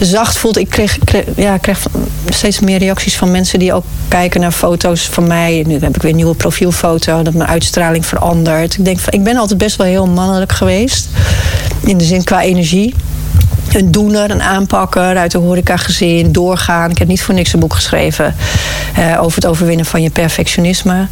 zacht 0.00 0.38
voelt. 0.38 0.56
Ik 0.58 0.68
kreeg, 0.70 0.98
kreeg- 1.04 1.24
ja, 1.36 1.56
kreeg 1.58 1.86
steeds 2.28 2.60
meer 2.60 2.78
reacties 2.78 3.16
van 3.16 3.30
mensen 3.30 3.58
die 3.58 3.72
ook 3.72 3.84
kijken 4.08 4.40
naar 4.40 4.52
foto's 4.52 5.02
van 5.08 5.26
mij. 5.26 5.64
Nu 5.66 5.78
heb 5.80 5.96
ik 5.96 6.02
weer 6.02 6.10
een 6.10 6.16
nieuwe 6.16 6.34
profielfoto. 6.34 7.22
Dat 7.22 7.34
mijn 7.34 7.48
uitstraling 7.50 8.06
verandert. 8.06 8.78
Ik 8.78 8.84
denk 8.84 8.98
van, 8.98 9.12
ik 9.12 9.24
ben 9.24 9.36
altijd 9.36 9.58
best 9.58 9.76
wel 9.76 9.86
heel 9.86 10.06
mannelijk 10.06 10.52
geweest. 10.52 11.08
In 11.84 11.98
de 11.98 12.04
zin 12.04 12.24
qua 12.24 12.42
energie 12.42 12.94
een 13.76 13.90
doener, 13.90 14.30
een 14.30 14.42
aanpakker 14.42 15.16
uit 15.16 15.30
de 15.30 15.38
horecagezin, 15.38 16.32
doorgaan. 16.32 16.90
Ik 16.90 16.98
heb 16.98 17.08
niet 17.08 17.22
voor 17.22 17.34
niks 17.34 17.52
een 17.52 17.60
boek 17.60 17.74
geschreven 17.74 18.34
eh, 18.94 19.22
over 19.22 19.34
het 19.34 19.46
overwinnen 19.46 19.86
van 19.86 20.02
je 20.02 20.10
perfectionisme. 20.10 21.06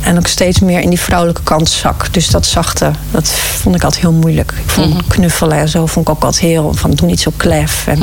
En 0.00 0.16
ook 0.16 0.26
steeds 0.26 0.60
meer 0.60 0.80
in 0.80 0.88
die 0.88 1.00
vrouwelijke 1.00 1.42
kant 1.42 1.68
zak. 1.68 2.12
Dus 2.12 2.28
dat 2.28 2.46
zachte, 2.46 2.90
dat 3.10 3.28
vond 3.28 3.74
ik 3.76 3.84
altijd 3.84 4.02
heel 4.02 4.12
moeilijk. 4.12 4.52
Ik 4.64 4.70
vond 4.70 5.06
knuffelen 5.06 5.58
en 5.58 5.68
zo 5.68 5.86
vond 5.86 6.08
ik 6.08 6.14
ook 6.14 6.24
altijd 6.24 6.42
heel 6.42 6.74
van 6.74 6.90
doe 6.90 7.08
niet 7.08 7.20
zo 7.20 7.32
klef. 7.36 7.86
En 7.86 8.02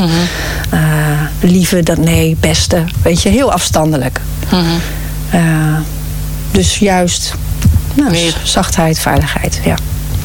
eh, 0.69 0.79
lieve, 1.39 1.83
dat 1.83 1.97
nee, 1.97 2.37
beste. 2.39 2.83
Weet 3.01 3.21
je, 3.21 3.29
heel 3.29 3.51
afstandelijk. 3.51 4.21
Eh, 5.29 5.41
dus 6.51 6.77
juist 6.77 7.33
nou, 7.93 8.11
Meer. 8.11 8.37
zachtheid, 8.43 8.99
veiligheid. 8.99 9.59
Ja. 9.63 9.75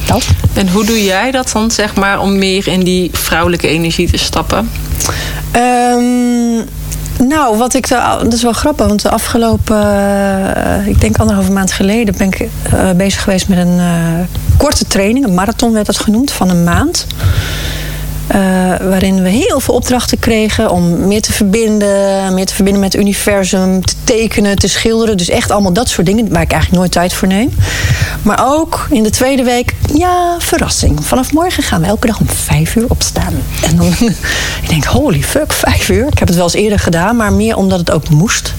Dat. 0.05 0.27
En 0.53 0.69
hoe 0.69 0.85
doe 0.85 1.03
jij 1.03 1.31
dat 1.31 1.51
dan, 1.53 1.71
zeg 1.71 1.95
maar, 1.95 2.19
om 2.19 2.37
meer 2.37 2.67
in 2.67 2.79
die 2.79 3.09
vrouwelijke 3.13 3.67
energie 3.67 4.11
te 4.11 4.17
stappen? 4.17 4.69
Ehm, 5.51 6.65
nou, 7.27 7.57
wat 7.57 7.73
ik 7.73 7.87
de, 7.87 8.17
dat 8.23 8.33
is 8.33 8.43
wel 8.43 8.53
grappig, 8.53 8.87
want 8.87 9.01
de 9.01 9.09
afgelopen, 9.09 9.81
eh, 10.55 10.87
ik 10.87 11.01
denk 11.01 11.17
anderhalve 11.17 11.51
maand 11.51 11.71
geleden, 11.71 12.17
ben 12.17 12.27
ik 12.27 12.39
eh, 12.39 12.91
bezig 12.91 13.23
geweest 13.23 13.47
met 13.47 13.57
een 13.57 13.79
eh, 13.79 13.87
korte 14.57 14.87
training, 14.87 15.25
een 15.25 15.33
marathon 15.33 15.73
werd 15.73 15.85
dat 15.85 15.99
genoemd, 15.99 16.31
van 16.31 16.49
een 16.49 16.63
maand. 16.63 17.07
Eh, 18.27 18.39
waarin 18.81 19.23
we 19.23 19.29
heel 19.29 19.59
veel 19.59 19.73
opdrachten 19.73 20.19
kregen 20.19 20.69
om 20.71 21.07
meer 21.07 21.21
te 21.21 21.33
verbinden, 21.33 22.33
meer 22.33 22.45
te 22.45 22.53
verbinden 22.53 22.81
met 22.81 22.91
het 22.93 23.01
universum, 23.01 23.85
te 23.85 23.93
tekenen, 24.03 24.55
te 24.55 24.67
schilderen. 24.67 25.17
Dus 25.17 25.29
echt 25.29 25.51
allemaal 25.51 25.73
dat 25.73 25.89
soort 25.89 26.07
dingen 26.07 26.29
waar 26.29 26.41
ik 26.41 26.51
eigenlijk 26.51 26.79
nooit 26.81 26.91
tijd 26.91 27.13
voor 27.13 27.27
neem. 27.27 27.53
Maar 28.21 28.41
ook 28.45 28.87
in 28.89 29.03
de 29.03 29.09
tweede 29.09 29.43
week, 29.43 29.75
ja, 29.93 30.35
verrassing. 30.39 31.05
Vanaf 31.05 31.31
morgen 31.33 31.63
gaan 31.63 31.81
we 31.81 31.87
elke 31.87 32.07
dag 32.07 32.19
om 32.19 32.29
vijf 32.29 32.75
uur 32.75 32.85
opstaan. 32.89 33.33
En 33.63 33.75
dan, 33.75 33.85
ik 34.63 34.69
denk, 34.69 34.83
holy 34.83 35.23
fuck, 35.23 35.53
vijf 35.53 35.89
uur. 35.89 36.07
Ik 36.07 36.17
heb 36.19 36.27
het 36.27 36.37
wel 36.37 36.45
eens 36.45 36.53
eerder 36.53 36.79
gedaan, 36.79 37.15
maar 37.15 37.33
meer 37.33 37.55
omdat 37.55 37.79
het 37.79 37.91
ook 37.91 38.09
moest. 38.09 38.53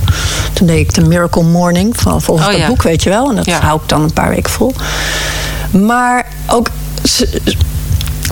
Toen 0.52 0.66
deed 0.66 0.78
ik 0.78 0.94
de 0.94 1.00
Miracle 1.00 1.42
Morning, 1.42 1.96
van, 2.00 2.22
volgens 2.22 2.46
Oh, 2.46 2.52
dat 2.52 2.60
ja. 2.62 2.68
boek, 2.68 2.82
weet 2.82 3.02
je 3.02 3.10
wel. 3.10 3.28
En 3.30 3.36
dat 3.36 3.44
Ja. 3.46 3.60
hou 3.60 3.80
ik 3.82 3.88
dan 3.88 4.02
een 4.02 4.12
paar 4.12 4.28
weken 4.28 4.50
vol. 4.52 4.74
Maar 5.70 6.26
ook 6.46 6.68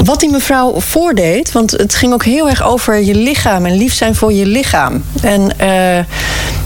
wat 0.04 0.20
die 0.20 0.30
mevrouw 0.30 0.80
voordeed, 0.80 1.52
want 1.52 1.70
het 1.70 1.94
ging 1.94 2.12
ook 2.12 2.24
heel 2.24 2.48
erg 2.48 2.62
over 2.62 3.00
je 3.00 3.14
lichaam 3.14 3.66
en 3.66 3.76
lief 3.76 3.94
zijn 3.94 4.14
voor 4.14 4.32
je 4.32 4.46
lichaam. 4.46 5.04
En 5.22 5.58
eh, 5.58 5.98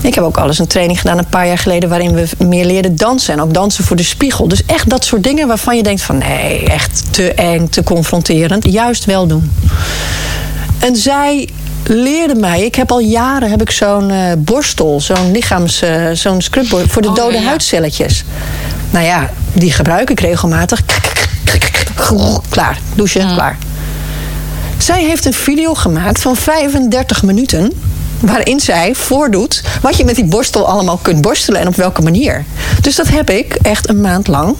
ik 0.01 0.15
heb 0.15 0.25
ook 0.25 0.39
alles 0.39 0.59
een 0.59 0.67
training 0.67 1.01
gedaan 1.01 1.19
een 1.19 1.29
paar 1.29 1.47
jaar 1.47 1.59
geleden 1.59 1.89
waarin 1.89 2.15
we 2.15 2.29
meer 2.39 2.65
leerden 2.65 2.97
dansen 2.97 3.35
en 3.35 3.41
ook 3.41 3.55
dansen 3.55 3.85
voor 3.85 3.97
de 3.97 4.03
spiegel. 4.03 4.49
Dus 4.49 4.65
echt 4.65 4.91
dat 4.91 5.05
soort 5.05 5.23
dingen 5.23 5.49
waarvan 5.49 5.77
je 5.77 5.83
denkt 5.83 6.03
van 6.03 6.19
nee, 6.19 6.65
echt 6.65 7.05
te 7.11 7.33
eng, 7.33 7.69
te 7.69 7.83
confronterend. 7.83 8.73
Juist 8.73 9.05
wel 9.05 9.27
doen. 9.27 9.53
En 10.79 10.97
zij 10.97 11.49
leerde 11.85 12.35
mij, 12.35 12.65
ik 12.65 12.75
heb 12.75 12.91
al 12.91 13.01
jaren 13.01 13.51
heb 13.51 13.61
ik 13.61 13.71
zo'n 13.71 14.11
eh, 14.11 14.33
borstel, 14.39 15.01
zo'n 15.01 15.31
lichaams, 15.33 15.83
eh, 15.83 16.11
zo'n 16.13 16.41
scrubborstel 16.41 16.91
voor 16.91 17.03
de 17.03 17.09
Oh, 17.09 17.15
dode 17.15 17.39
ja, 17.39 17.43
huidcelletjes. 17.43 18.25
Nou 18.91 19.05
ja, 19.05 19.31
die 19.53 19.73
gebruik 19.73 20.11
ik 20.11 20.21
regelmatig. 20.21 20.83
Klaar, 22.49 22.79
douchen, 22.95 23.35
klaar. 23.35 23.59
Zij 24.79 25.05
heeft 25.05 25.25
een 25.25 25.33
video 25.33 25.75
gemaakt 25.75 26.21
van 26.21 26.37
35 26.37 27.23
minuten. 27.23 27.73
Waarin 28.21 28.61
zij 28.61 28.95
voordoet 28.95 29.63
wat 29.83 29.97
je 29.97 30.05
met 30.05 30.15
die 30.15 30.25
borstel 30.25 30.67
allemaal 30.67 30.97
kunt 30.97 31.21
borstelen 31.21 31.61
en 31.61 31.69
op 31.69 31.75
welke 31.75 32.03
manier. 32.03 32.45
Dus 32.81 32.97
dat 32.97 33.09
heb 33.09 33.31
ik 33.31 33.55
echt 33.63 33.89
een 33.89 34.01
maand 34.01 34.27
lang. 34.27 34.57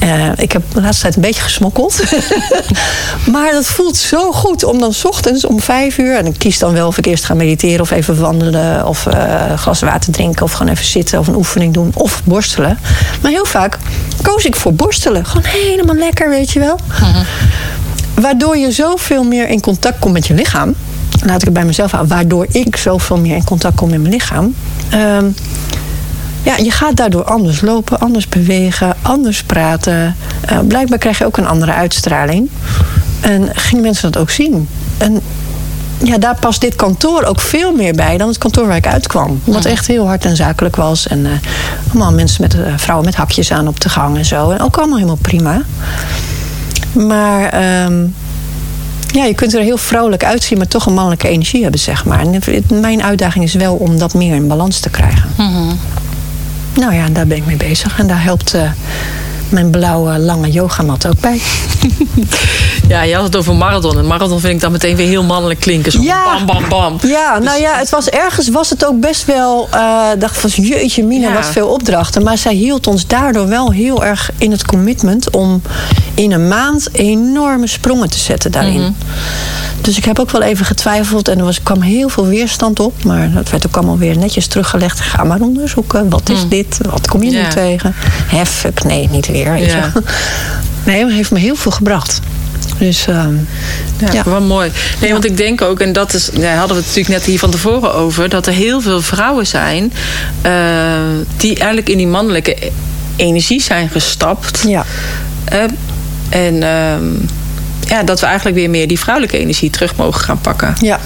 Eh, 0.00 0.28
ik 0.36 0.52
heb 0.52 0.62
de 0.72 0.80
laatste 0.80 1.02
tijd 1.02 1.16
een 1.16 1.22
beetje 1.22 1.42
gesmokkeld. 1.42 2.02
maar 3.32 3.52
dat 3.52 3.66
voelt 3.66 3.96
zo 3.96 4.32
goed 4.32 4.64
om 4.64 4.78
dan 4.78 4.92
's 4.92 5.04
ochtends 5.04 5.46
om 5.46 5.60
vijf 5.60 5.98
uur. 5.98 6.16
En 6.16 6.26
ik 6.26 6.38
kies 6.38 6.58
dan 6.58 6.72
wel 6.72 6.86
of 6.86 6.98
ik 6.98 7.06
eerst 7.06 7.24
ga 7.24 7.34
mediteren 7.34 7.80
of 7.80 7.90
even 7.90 8.20
wandelen. 8.20 8.86
Of 8.86 9.06
eh, 9.06 9.50
een 9.50 9.58
glas 9.58 9.80
water 9.80 10.12
drinken. 10.12 10.42
Of 10.42 10.52
gewoon 10.52 10.72
even 10.72 10.84
zitten 10.84 11.18
of 11.18 11.26
een 11.26 11.36
oefening 11.36 11.74
doen. 11.74 11.90
Of 11.94 12.22
borstelen. 12.24 12.78
Maar 13.20 13.30
heel 13.30 13.44
vaak 13.44 13.78
koos 14.22 14.44
ik 14.44 14.56
voor 14.56 14.74
borstelen. 14.74 15.26
Gewoon 15.26 15.50
helemaal 15.50 15.96
lekker, 15.96 16.28
weet 16.28 16.50
je 16.50 16.58
wel. 16.58 16.78
Waardoor 18.14 18.56
je 18.56 18.72
zoveel 18.72 19.24
meer 19.24 19.48
in 19.48 19.60
contact 19.60 19.98
komt 19.98 20.12
met 20.12 20.26
je 20.26 20.34
lichaam. 20.34 20.74
Laat 21.24 21.38
ik 21.38 21.44
het 21.44 21.52
bij 21.52 21.64
mezelf 21.64 21.90
houden. 21.90 22.16
Waardoor 22.16 22.46
ik 22.50 22.76
zoveel 22.76 23.18
meer 23.18 23.36
in 23.36 23.44
contact 23.44 23.76
kom 23.76 23.90
met 23.90 24.00
mijn 24.00 24.12
lichaam. 24.12 24.54
Ehm, 24.90 25.26
ja, 26.42 26.56
je 26.56 26.70
gaat 26.70 26.96
daardoor 26.96 27.24
anders 27.24 27.60
lopen, 27.60 27.98
anders 27.98 28.28
bewegen, 28.28 28.96
anders 29.02 29.42
praten. 29.42 30.16
Eh, 30.40 30.58
blijkbaar 30.68 30.98
krijg 30.98 31.18
je 31.18 31.24
ook 31.24 31.36
een 31.36 31.46
andere 31.46 31.72
uitstraling. 31.72 32.50
En 33.20 33.48
gingen 33.52 33.82
mensen 33.82 34.12
dat 34.12 34.22
ook 34.22 34.30
zien. 34.30 34.68
En 34.98 35.20
ja, 36.02 36.18
daar 36.18 36.36
past 36.40 36.60
dit 36.60 36.74
kantoor 36.74 37.24
ook 37.24 37.40
veel 37.40 37.74
meer 37.74 37.94
bij 37.94 38.16
dan 38.16 38.28
het 38.28 38.38
kantoor 38.38 38.66
waar 38.66 38.76
ik 38.76 38.86
uitkwam. 38.86 39.40
Wat 39.44 39.64
echt 39.64 39.86
heel 39.86 40.06
hard 40.06 40.24
en 40.24 40.36
zakelijk 40.36 40.76
was. 40.76 41.06
En 41.06 41.26
eh, 41.26 41.32
allemaal 41.88 42.12
mensen 42.12 42.42
met 42.42 42.54
eh, 42.54 42.72
vrouwen 42.76 43.06
met 43.06 43.16
hakjes 43.16 43.52
aan 43.52 43.68
op 43.68 43.80
de 43.80 43.88
gang 43.88 44.16
en 44.16 44.24
zo. 44.24 44.50
En 44.50 44.60
ook 44.60 44.76
allemaal 44.76 44.96
helemaal 44.96 45.18
prima. 45.22 45.62
Maar 46.92 47.48
ehm, 47.48 48.06
ja, 49.12 49.24
je 49.24 49.34
kunt 49.34 49.54
er 49.54 49.62
heel 49.62 49.76
vrouwelijk 49.76 50.24
uitzien, 50.24 50.58
maar 50.58 50.66
toch 50.68 50.86
een 50.86 50.94
mannelijke 50.94 51.28
energie 51.28 51.62
hebben, 51.62 51.80
zeg 51.80 52.04
maar. 52.04 52.20
En 52.20 52.40
mijn 52.80 53.02
uitdaging 53.02 53.44
is 53.44 53.54
wel 53.54 53.74
om 53.74 53.98
dat 53.98 54.14
meer 54.14 54.34
in 54.34 54.48
balans 54.48 54.80
te 54.80 54.90
krijgen. 54.90 55.30
Nou 56.74 56.94
ja, 56.94 57.08
daar 57.08 57.26
ben 57.26 57.36
ik 57.36 57.46
mee 57.46 57.56
bezig. 57.56 57.98
En 57.98 58.06
daar 58.06 58.22
helpt 58.22 58.54
eh, 58.54 58.70
mijn 59.50 59.70
blauwe 59.70 60.18
lange 60.18 60.50
yogamat 60.50 61.06
ook 61.06 61.20
bij. 61.20 61.40
Ja, 62.88 63.02
je 63.02 63.14
had 63.14 63.24
het 63.24 63.36
over 63.36 63.54
marathon. 63.54 63.98
En 63.98 64.06
marathon 64.06 64.40
vind 64.40 64.54
ik 64.54 64.60
dan 64.60 64.72
meteen 64.72 64.96
weer 64.96 65.06
heel 65.08 65.22
mannelijk 65.24 65.60
klinken. 65.60 65.92
Zo 65.92 66.00
Ja. 66.02 66.24
bam, 66.24 66.46
bam, 66.46 66.68
bam. 66.68 66.98
Ja, 67.10 67.38
nou 67.38 67.60
ja, 67.60 67.76
het 67.78 67.90
was 67.90 68.08
ergens 68.08 68.48
was 68.48 68.70
het 68.70 68.84
ook 68.86 69.00
best 69.00 69.24
wel. 69.24 69.68
eh 69.70 70.02
dacht 70.18 70.38
van 70.38 70.50
jeetje, 70.50 71.04
Mina, 71.04 71.28
Ja. 71.28 71.34
wat 71.34 71.46
veel 71.46 71.66
opdrachten. 71.68 72.22
Maar 72.22 72.38
zij 72.38 72.54
hield 72.54 72.86
ons 72.86 73.06
daardoor 73.06 73.48
wel 73.48 73.70
heel 73.72 74.04
erg 74.04 74.30
in 74.38 74.50
het 74.50 74.64
commitment 74.66 75.30
om 75.30 75.62
in 76.14 76.32
een 76.32 76.48
maand 76.48 76.88
enorme 76.92 77.66
sprongen 77.66 78.10
te 78.10 78.18
zetten 78.18 78.50
daarin. 78.52 78.96
Dus 79.80 79.96
ik 79.96 80.04
heb 80.04 80.18
ook 80.18 80.30
wel 80.30 80.42
even 80.42 80.66
getwijfeld 80.66 81.28
en 81.28 81.38
er 81.38 81.44
was, 81.44 81.62
kwam 81.62 81.80
heel 81.80 82.08
veel 82.08 82.26
weerstand 82.26 82.80
op. 82.80 83.04
Maar 83.04 83.30
dat 83.32 83.50
werd 83.50 83.66
ook 83.66 83.76
allemaal 83.76 83.98
weer 83.98 84.16
netjes 84.18 84.46
teruggelegd. 84.46 85.00
Ga 85.00 85.24
maar 85.24 85.40
onderzoeken. 85.40 86.08
Wat 86.08 86.28
is 86.28 86.48
dit? 86.48 86.78
Wat 86.90 87.08
kom 87.08 87.22
je 87.22 87.30
nu 87.30 87.48
tegen? 87.48 87.94
Hef, 88.26 88.64
nee, 88.86 89.08
niet 89.10 89.26
weer. 89.26 89.52
Weet 89.52 89.70
Ja. 89.72 89.90
je. 89.94 90.02
Nee, 90.84 91.04
maar 91.04 91.14
heeft 91.14 91.30
me 91.30 91.38
heel 91.38 91.56
veel 91.56 91.70
gebracht. 91.72 92.20
Dus 92.78 93.06
ehm, 93.06 93.34
Ja, 93.98 94.12
Ja. 94.12 94.22
wel 94.24 94.40
mooi. 94.40 94.70
Nee, 95.00 95.12
want 95.12 95.24
ik 95.24 95.36
denk 95.36 95.62
ook, 95.62 95.80
en 95.80 95.92
dat 95.92 96.14
is, 96.14 96.30
ja, 96.34 96.50
hadden 96.54 96.76
we 96.76 96.82
het 96.82 96.86
natuurlijk 96.86 97.08
net 97.08 97.24
hier 97.24 97.38
van 97.38 97.50
tevoren 97.50 97.94
over, 97.94 98.28
dat 98.28 98.46
er 98.46 98.52
heel 98.52 98.80
veel 98.80 99.02
vrouwen 99.02 99.46
zijn 99.46 99.92
eh, 100.42 100.52
die 101.36 101.54
eigenlijk 101.56 101.88
in 101.88 101.96
die 101.96 102.06
mannelijke 102.06 102.56
energie 103.16 103.62
zijn 103.62 103.88
gestapt. 103.88 104.64
ja. 104.66 104.84
En 106.28 106.62
ehm, 106.62 107.02
ja, 107.90 108.02
dat 108.02 108.20
we 108.20 108.26
eigenlijk 108.26 108.56
weer 108.56 108.70
meer 108.70 108.88
die 108.88 108.98
vrouwelijke 108.98 109.38
energie 109.38 109.70
terug 109.70 109.96
mogen 109.96 110.20
gaan 110.20 110.40
pakken. 110.40 110.74
ja. 110.80 111.00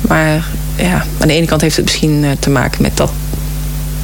Maar 0.00 0.44
ja, 0.76 1.04
aan 1.18 1.28
de 1.28 1.34
ene 1.34 1.46
kant 1.46 1.60
heeft 1.60 1.76
het 1.76 1.84
misschien 1.84 2.24
eh, 2.24 2.30
te 2.38 2.50
maken 2.50 2.82
met 2.82 2.96
dat. 2.96 3.12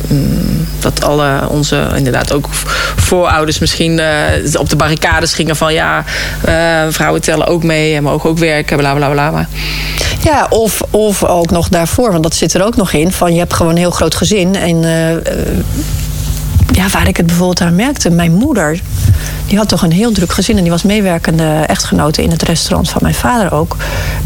mm, 0.09 0.67
dat 0.81 1.05
alle 1.05 1.49
onze, 1.49 1.89
inderdaad 1.97 2.33
ook 2.33 2.49
voorouders 2.97 3.59
misschien 3.59 3.99
eh, 3.99 4.61
op 4.61 4.69
de 4.69 4.77
barricades 4.77 5.35
gingen 5.35 5.57
van 5.57 5.73
ja, 5.73 6.05
eh, 6.45 6.83
vrouwen 6.89 7.21
tellen 7.21 7.47
ook 7.47 7.63
mee 7.63 7.95
en 7.95 8.03
mogen 8.03 8.31
ook 8.31 8.39
werken, 8.39 8.77
bla 8.77 8.95
bla 8.95 9.09
bla. 9.09 9.31
Maar 9.31 9.49
Ja, 10.23 10.47
of, 10.51 10.81
of 10.91 11.25
ook 11.25 11.51
nog 11.51 11.69
daarvoor, 11.69 12.11
want 12.11 12.23
dat 12.23 12.35
zit 12.35 12.55
er 12.55 12.65
ook 12.65 12.77
nog 12.77 12.93
in. 12.93 13.13
Van 13.13 13.33
je 13.33 13.39
hebt 13.39 13.55
gewoon 13.55 13.73
een 13.73 13.79
heel 13.79 13.91
groot 13.91 14.15
gezin. 14.15 14.57
En 14.57 14.85
ja, 16.73 16.89
waar 16.89 17.09
ik 17.09 17.17
het 17.17 17.27
bijvoorbeeld 17.27 17.61
aan 17.61 17.75
merkte, 17.75 18.11
mijn 18.11 18.33
moeder, 18.33 18.81
die 19.47 19.59
had 19.59 19.69
toch 19.69 19.83
een 19.83 19.93
heel 19.93 20.13
druk 20.13 20.33
gezin. 20.33 20.57
En 20.57 20.63
die 20.63 20.71
was 20.71 20.83
meewerkende 20.83 21.65
echtgenote 21.67 22.23
in 22.23 22.31
het 22.31 22.43
restaurant 22.43 22.91
van 22.91 23.01
mijn 23.03 23.15
vader 23.15 23.53
ook. 23.53 23.77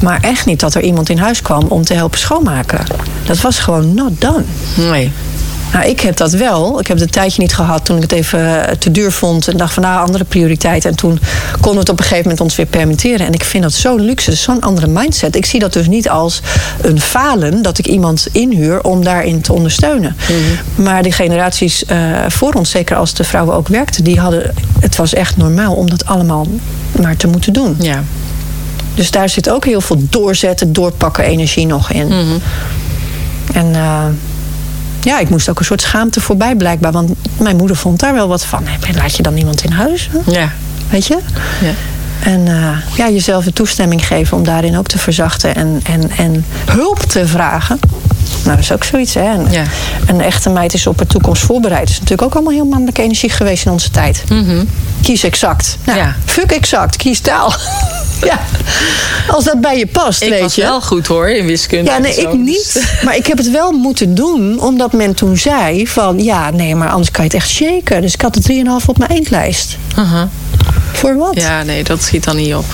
Maar 0.03 0.21
echt 0.21 0.47
niet 0.47 0.61
dat 0.61 0.75
er 0.75 0.83
iemand 0.83 1.09
in 1.09 1.19
huis 1.19 1.43
kwam 1.43 1.67
om 1.69 1.85
te 1.85 1.95
helpen 1.95 2.19
schoonmaken. 2.19 2.85
Dat 3.25 3.41
was 3.41 3.59
gewoon 3.59 3.95
not 3.95 4.21
done. 4.21 4.45
nee. 4.75 5.13
Nou, 5.73 5.87
ik 5.87 6.01
heb 6.01 6.17
dat 6.17 6.33
wel. 6.33 6.81
Ik 6.81 6.87
heb 6.87 6.97
het 6.97 7.07
een 7.07 7.13
tijdje 7.13 7.43
niet 7.43 7.55
gehad 7.55 7.85
toen 7.85 7.97
ik 7.97 8.03
het 8.03 8.13
even 8.13 8.79
te 8.79 8.91
duur 8.91 9.13
vond. 9.13 9.49
En 9.49 9.57
dacht 9.57 9.75
van 9.75 9.83
nou, 9.83 10.07
andere 10.07 10.25
prioriteiten. 10.25 10.91
En 10.91 10.97
toen 10.97 11.21
konden 11.53 11.73
we 11.73 11.79
het 11.79 11.89
op 11.89 11.99
een 11.99 12.05
gegeven 12.05 12.23
moment 12.23 12.41
ons 12.41 12.57
weer 12.57 12.67
permitteren. 12.67 13.27
En 13.27 13.33
ik 13.33 13.45
vind 13.45 13.63
dat 13.63 13.73
zo'n 13.73 14.01
luxe, 14.01 14.33
zo'n 14.33 14.61
andere 14.61 14.87
mindset. 14.87 15.37
Ik 15.37 15.47
zie 15.47 15.61
dat 15.61 15.73
dus 15.73 15.87
niet 15.87 16.09
als 16.09 16.41
een 16.81 17.01
falen 17.01 17.63
dat 17.63 17.79
ik 17.79 17.87
iemand 17.87 18.27
inhuur 18.33 18.83
om 18.83 19.05
daarin 19.05 19.41
te 19.41 19.53
ondersteunen. 19.53 20.17
Mhm. 20.29 20.83
Maar 20.83 21.03
die 21.03 21.13
generaties 21.13 21.85
eh, 21.85 21.99
voor 22.29 22.53
ons, 22.53 22.71
zeker 22.71 22.97
als 22.97 23.15
de 23.15 23.25
vrouwen 23.25 23.55
ook 23.55 23.69
werkten, 23.69 24.05
die 24.05 24.21
hadden. 24.21 24.55
Het 24.81 24.97
was 24.97 25.15
echt 25.15 25.37
normaal 25.37 25.75
om 25.75 25.91
dat 25.91 26.07
allemaal 26.07 26.47
maar 27.01 27.17
te 27.17 27.27
moeten 27.27 27.53
doen. 27.53 27.77
Ja. 27.79 28.03
Dus 28.95 29.11
daar 29.11 29.29
zit 29.29 29.51
ook 29.51 29.65
heel 29.65 29.81
veel 29.81 30.03
doorzetten, 30.11 30.73
doorpakken 30.73 31.25
energie 31.25 31.67
nog 31.67 31.91
in. 31.91 32.07
Mhm. 32.07 32.39
En 33.53 33.75
eh, 33.75 34.05
ja, 35.05 35.19
ik 35.19 35.29
moest 35.29 35.49
ook 35.49 35.59
een 35.59 35.65
soort 35.65 35.83
schaamte 35.83 36.21
voorbij 36.21 36.55
blijkbaar. 36.55 36.93
Want 36.93 37.11
mijn 37.39 37.57
moeder 37.57 37.77
vond 37.77 38.01
daar 38.01 38.15
wel 38.15 38.29
wat 38.29 38.45
van. 38.45 38.63
Hey, 38.67 38.95
Laat 38.95 39.17
je 39.17 39.23
dan 39.23 39.35
niemand 39.35 39.65
in 39.65 39.71
huis? 39.73 40.09
hè? 40.13 40.33
Ja. 40.41 40.53
Weet 40.91 41.07
je? 41.07 41.19
Ja. 41.61 41.73
En 42.25 42.49
eh, 42.49 42.97
ja, 42.97 43.09
jezelf 43.11 43.45
de 43.45 43.53
toestemming 43.53 44.07
geven 44.07 44.37
om 44.37 44.45
daarin 44.45 44.77
ook 44.79 44.87
te 44.87 44.99
verzachten 44.99 45.55
en, 45.55 45.81
en, 45.83 46.11
en 46.11 46.45
hulp 46.71 46.99
te 46.99 47.27
vragen. 47.27 47.79
Nou, 48.45 48.57
dat 48.57 48.65
is 48.65 48.73
ook 48.73 48.85
zoiets, 48.85 49.15
hè? 49.15 49.21
En, 49.33 49.47
Ja. 49.51 49.65
Een 50.07 50.21
echte 50.21 50.51
meid 50.51 50.75
is 50.75 50.87
op 50.87 50.99
de 50.99 51.07
toekomst 51.07 51.43
voorbereid. 51.43 51.81
Dat 51.81 51.89
is 51.91 51.95
natuurlijk 52.01 52.23
ook 52.29 52.35
allemaal 52.35 52.53
heel 52.53 52.65
mannelijke 52.65 53.03
energie 53.03 53.31
geweest 53.31 53.67
in 53.67 53.73
onze 53.73 53.91
tijd. 53.91 54.25
Kies 55.03 55.23
exact. 55.25 55.77
Nou, 55.85 55.99
Ja. 55.99 56.17
Fuck 56.25 56.53
exact, 56.53 56.97
kies 56.97 57.21
taal. 57.21 57.55
ja. 58.31 58.41
Als 59.29 59.45
dat 59.45 59.61
bij 59.61 59.79
je 59.79 59.87
past, 59.87 60.23
Ik 60.23 60.29
weet 60.29 60.41
was 60.41 60.55
je. 60.55 60.61
wel 60.63 60.81
goed 60.81 61.07
hoor 61.07 61.29
in 61.31 61.47
wiskunde. 61.47 61.91
Ja, 61.91 61.99
nee, 61.99 62.15
ik 62.15 62.33
niet. 62.33 62.73
dus- 62.73 62.83
Maar 63.05 63.17
ik 63.17 63.27
heb 63.27 63.37
het 63.39 63.51
wel 63.51 63.73
moeten 63.73 64.15
doen, 64.15 64.61
omdat 64.61 64.93
men 64.93 65.15
toen 65.15 65.37
zei 65.37 65.87
van... 65.89 66.23
ja, 66.25 66.51
nee, 66.51 66.75
maar 66.75 66.89
anders 66.91 67.11
kan 67.11 67.25
je 67.25 67.31
het 67.31 67.41
echt 67.41 67.51
shaken. 67.51 68.01
Dus 68.03 68.15
ik 68.15 68.21
had 68.21 68.35
de 68.35 68.63
3,5 68.81 68.87
op 68.87 68.99
mijn 68.99 69.11
eindlijst. 69.11 69.77
Voor 70.93 71.17
wat? 71.17 71.35
Ja, 71.35 71.63
nee, 71.63 71.85
dat 71.85 72.03
schiet 72.03 72.25
dan 72.25 72.37
niet 72.37 72.55
op. 72.55 72.65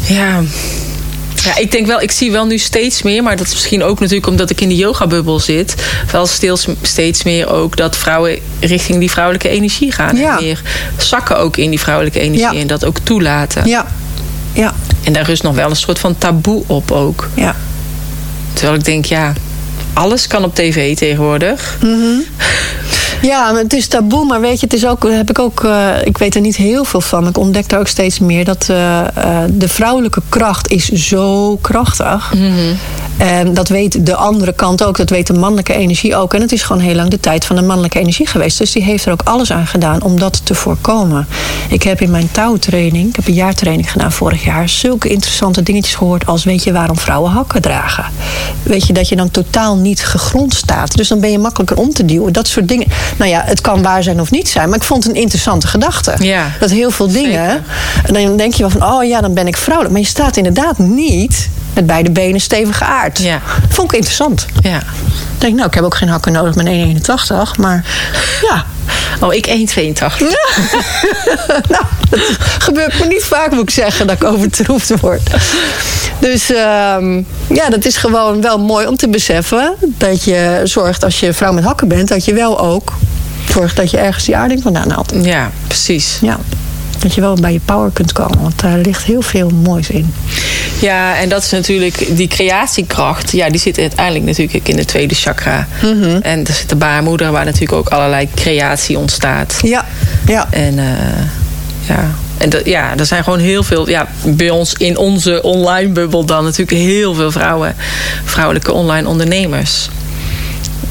Ja. 0.00 0.40
Ja, 1.44 1.56
ik 1.56 1.70
denk 1.72 1.86
wel, 1.86 2.00
ik 2.00 2.10
zie 2.10 2.30
wel 2.32 2.46
nu 2.46 2.58
steeds 2.58 3.02
meer, 3.02 3.22
maar 3.22 3.36
dat 3.36 3.46
is 3.46 3.52
misschien 3.52 3.82
ook 3.82 4.00
natuurlijk 4.00 4.26
omdat 4.26 4.50
ik 4.50 4.60
in 4.60 4.68
de 4.68 4.76
yogabubbel 4.76 5.38
zit, 5.40 5.74
wel 6.12 6.26
steeds, 6.26 6.66
steeds 6.82 7.22
meer 7.22 7.48
ook 7.48 7.76
dat 7.76 7.96
vrouwen 7.96 8.38
richting 8.60 8.98
die 8.98 9.10
vrouwelijke 9.10 9.48
energie 9.48 9.92
gaan. 9.92 10.16
Ja. 10.16 10.36
En 10.38 10.44
meer 10.44 10.62
zakken 10.98 11.38
ook 11.38 11.56
in 11.56 11.70
die 11.70 11.80
vrouwelijke 11.80 12.20
energie 12.20 12.52
Ja. 12.52 12.60
en 12.60 12.66
dat 12.66 12.84
ook 12.84 12.98
toelaten. 12.98 13.66
Ja. 13.68 13.86
Ja. 14.52 14.74
En 15.04 15.12
daar 15.12 15.24
rust 15.24 15.42
nog 15.42 15.54
wel 15.54 15.70
een 15.70 15.76
soort 15.76 15.98
van 15.98 16.18
taboe 16.18 16.62
op 16.66 16.90
ook. 16.90 17.28
Ja. 17.34 17.56
Terwijl 18.52 18.78
ik 18.78 18.84
denk, 18.84 19.04
ja, 19.04 19.32
alles 19.92 20.26
kan 20.26 20.44
op 20.44 20.54
tv 20.54 20.96
tegenwoordig. 20.96 21.76
Ja, 23.22 23.54
het 23.54 23.72
is 23.72 23.86
taboe, 23.86 24.24
maar 24.24 24.40
weet 24.40 24.60
je, 24.60 24.66
het 24.66 24.74
is 24.74 24.86
ook, 24.86 25.10
heb 25.10 25.30
ik 25.30 25.38
ook, 25.38 25.64
eh, 25.64 25.88
ik 26.04 26.18
weet 26.18 26.34
er 26.34 26.40
niet 26.40 26.56
heel 26.56 26.84
veel 26.84 27.00
van. 27.00 27.28
Ik 27.28 27.38
ontdek 27.38 27.68
daar 27.68 27.80
ook 27.80 27.86
steeds 27.86 28.18
meer 28.18 28.44
dat 28.44 28.68
eh, 28.68 29.00
eh, 29.00 29.50
de 29.50 29.68
vrouwelijke 29.68 30.22
kracht 30.28 30.68
is 30.68 30.88
zo 30.88 31.56
krachtig. 31.56 32.32
En 33.20 33.54
dat 33.54 33.68
weet 33.68 34.06
de 34.06 34.14
andere 34.14 34.52
kant 34.52 34.84
ook, 34.84 34.96
dat 34.96 35.10
weet 35.10 35.26
de 35.26 35.32
mannelijke 35.32 35.74
energie 35.74 36.16
ook. 36.16 36.34
En 36.34 36.40
het 36.40 36.52
is 36.52 36.62
gewoon 36.62 36.82
heel 36.82 36.94
lang 36.94 37.10
de 37.10 37.20
tijd 37.20 37.44
van 37.44 37.56
de 37.56 37.62
mannelijke 37.62 37.98
energie 37.98 38.26
geweest. 38.26 38.58
Dus 38.58 38.72
die 38.72 38.82
heeft 38.82 39.06
er 39.06 39.12
ook 39.12 39.22
alles 39.24 39.52
aan 39.52 39.66
gedaan 39.66 40.02
om 40.02 40.18
dat 40.18 40.40
te 40.44 40.54
voorkomen. 40.54 41.26
Ik 41.68 41.82
heb 41.82 42.00
in 42.00 42.10
mijn 42.10 42.30
touwtraining, 42.32 43.08
ik 43.08 43.16
heb 43.16 43.26
een 43.26 43.34
jaartraining 43.34 43.92
gedaan 43.92 44.12
vorig 44.12 44.44
jaar, 44.44 44.68
zulke 44.68 45.08
interessante 45.08 45.62
dingetjes 45.62 45.94
gehoord 45.94 46.26
als 46.26 46.44
weet 46.44 46.64
je 46.64 46.72
waarom 46.72 46.98
vrouwen 46.98 47.30
hakken 47.30 47.62
dragen. 47.62 48.04
Weet 48.62 48.86
je 48.86 48.92
dat 48.92 49.08
je 49.08 49.16
dan 49.16 49.30
totaal 49.30 49.76
niet 49.76 50.04
gegrond 50.04 50.54
staat. 50.54 50.96
Dus 50.96 51.08
dan 51.08 51.20
ben 51.20 51.30
je 51.30 51.38
makkelijker 51.38 51.76
om 51.76 51.92
te 51.92 52.04
duwen. 52.04 52.32
Dat 52.32 52.48
soort 52.48 52.68
dingen. 52.68 52.86
Nou 53.16 53.30
ja, 53.30 53.42
het 53.44 53.60
kan 53.60 53.82
waar 53.82 54.02
zijn 54.02 54.20
of 54.20 54.30
niet 54.30 54.48
zijn, 54.48 54.68
maar 54.68 54.78
ik 54.78 54.84
vond 54.84 55.04
het 55.04 55.12
een 55.12 55.20
interessante 55.20 55.66
gedachte. 55.66 56.14
Ja, 56.18 56.50
dat 56.60 56.70
heel 56.70 56.90
veel 56.90 57.08
dingen. 57.08 57.64
En 58.06 58.14
dan 58.14 58.36
denk 58.36 58.54
je 58.54 58.62
wel 58.62 58.70
van, 58.70 58.92
oh 58.92 59.04
ja, 59.04 59.20
dan 59.20 59.34
ben 59.34 59.46
ik 59.46 59.56
vrouwelijk. 59.56 59.94
Maar 59.94 60.02
je 60.02 60.10
staat 60.10 60.36
inderdaad 60.36 60.78
niet 60.78 61.48
met 61.74 61.86
beide 61.86 62.10
benen 62.10 62.40
stevig 62.40 62.82
aard. 62.82 63.18
Ja. 63.18 63.40
Vond 63.68 63.88
ik 63.90 63.96
interessant. 63.96 64.46
Ja. 64.60 64.78
Ik 64.78 65.46
denk, 65.46 65.54
nou, 65.54 65.66
ik 65.68 65.74
heb 65.74 65.84
ook 65.84 65.96
geen 65.96 66.08
hakken 66.08 66.32
nodig 66.32 66.54
met 66.54 66.66
1,81. 66.66 67.56
Maar 67.56 67.84
ja, 68.42 68.64
Oh, 69.20 69.34
ik 69.34 69.46
1,82. 69.46 69.52
nou, 71.68 71.84
dat 72.10 72.20
gebeurt 72.58 72.98
me 72.98 73.06
niet 73.06 73.24
vaak, 73.24 73.50
moet 73.50 73.62
ik 73.62 73.70
zeggen, 73.70 74.06
dat 74.06 74.16
ik 74.16 74.24
overtroefd 74.24 75.00
word. 75.00 75.30
Dus 76.18 76.50
ehm, 76.52 77.22
ja, 77.48 77.68
dat 77.70 77.84
is 77.84 77.96
gewoon 77.96 78.40
wel 78.40 78.58
mooi 78.58 78.86
om 78.86 78.96
te 78.96 79.08
beseffen. 79.08 79.74
Dat 79.80 80.24
je 80.24 80.60
zorgt 80.64 81.04
als 81.04 81.20
je 81.20 81.32
vrouw 81.32 81.52
met 81.52 81.64
hakken 81.64 81.88
bent, 81.88 82.08
dat 82.08 82.24
je 82.24 82.34
wel 82.34 82.60
ook 82.60 82.92
zorgt 83.48 83.76
dat 83.76 83.90
je 83.90 83.98
ergens 83.98 84.24
die 84.24 84.36
aarding 84.36 84.62
vandaan 84.62 84.90
haalt. 84.90 85.12
Ja, 85.22 85.50
precies. 85.66 86.18
Ja, 86.20 86.38
dat 87.02 87.14
je 87.14 87.20
wel 87.20 87.34
bij 87.34 87.52
je 87.52 87.60
power 87.64 87.90
kunt 87.92 88.12
komen, 88.12 88.40
want 88.40 88.60
daar 88.60 88.78
ligt 88.78 89.02
heel 89.04 89.22
veel 89.22 89.48
moois 89.50 89.90
in. 89.90 90.14
Ja, 90.80 91.16
en 91.18 91.28
dat 91.28 91.42
is 91.42 91.50
natuurlijk 91.50 92.16
die 92.16 92.28
creatiekracht. 92.28 93.32
Ja, 93.32 93.50
die 93.50 93.60
zit 93.60 93.78
uiteindelijk 93.78 94.24
natuurlijk 94.24 94.68
in 94.68 94.76
de 94.76 94.84
tweede 94.84 95.14
chakra. 95.14 95.66
En 96.22 96.46
er 96.46 96.52
zit 96.52 96.68
de 96.68 96.76
baarmoeder, 96.76 97.32
waar 97.32 97.44
natuurlijk 97.44 97.72
ook 97.72 97.88
allerlei 97.88 98.28
creatie 98.34 98.98
ontstaat. 98.98 99.58
Ja, 99.62 99.84
ja. 100.26 100.46
En 100.50 100.78
eh, 100.78 100.84
ja. 101.86 102.10
En 102.38 102.50
dat- 102.50 102.66
ja, 102.66 102.96
er 102.96 103.06
zijn 103.06 103.24
gewoon 103.24 103.38
heel 103.38 103.62
veel. 103.62 103.88
Ja, 103.88 104.06
bij 104.24 104.50
ons 104.50 104.72
in 104.74 104.96
onze 104.96 105.42
online 105.42 105.88
bubbel 105.92 106.24
dan 106.24 106.44
natuurlijk 106.44 106.70
heel 106.78 107.14
veel 107.14 107.30
vrouwen, 107.32 107.74
vrouwelijke 108.24 108.72
online 108.72 109.08
ondernemers. 109.08 109.88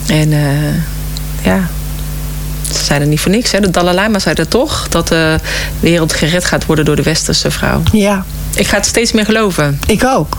En 0.07 0.33
eh, 0.33 0.49
ja, 1.43 1.69
ze 2.75 2.93
er 2.93 3.07
niet 3.07 3.19
voor 3.19 3.31
niks. 3.31 3.51
Hè. 3.51 3.59
De 3.59 3.69
Dalai 3.69 3.95
Lama 3.95 4.19
zei 4.19 4.35
dat 4.35 4.49
toch? 4.49 4.87
Dat 4.89 5.07
de 5.07 5.39
wereld 5.79 6.13
gered 6.13 6.45
gaat 6.45 6.65
worden 6.65 6.85
door 6.85 6.95
de 6.95 7.03
westerse 7.03 7.51
vrouw. 7.51 7.81
Ja, 7.91 8.25
Ik 8.55 8.67
ga 8.67 8.75
het 8.75 8.85
steeds 8.85 9.11
meer 9.11 9.25
geloven. 9.25 9.79
ik 9.87 10.03
ook. 10.05 10.37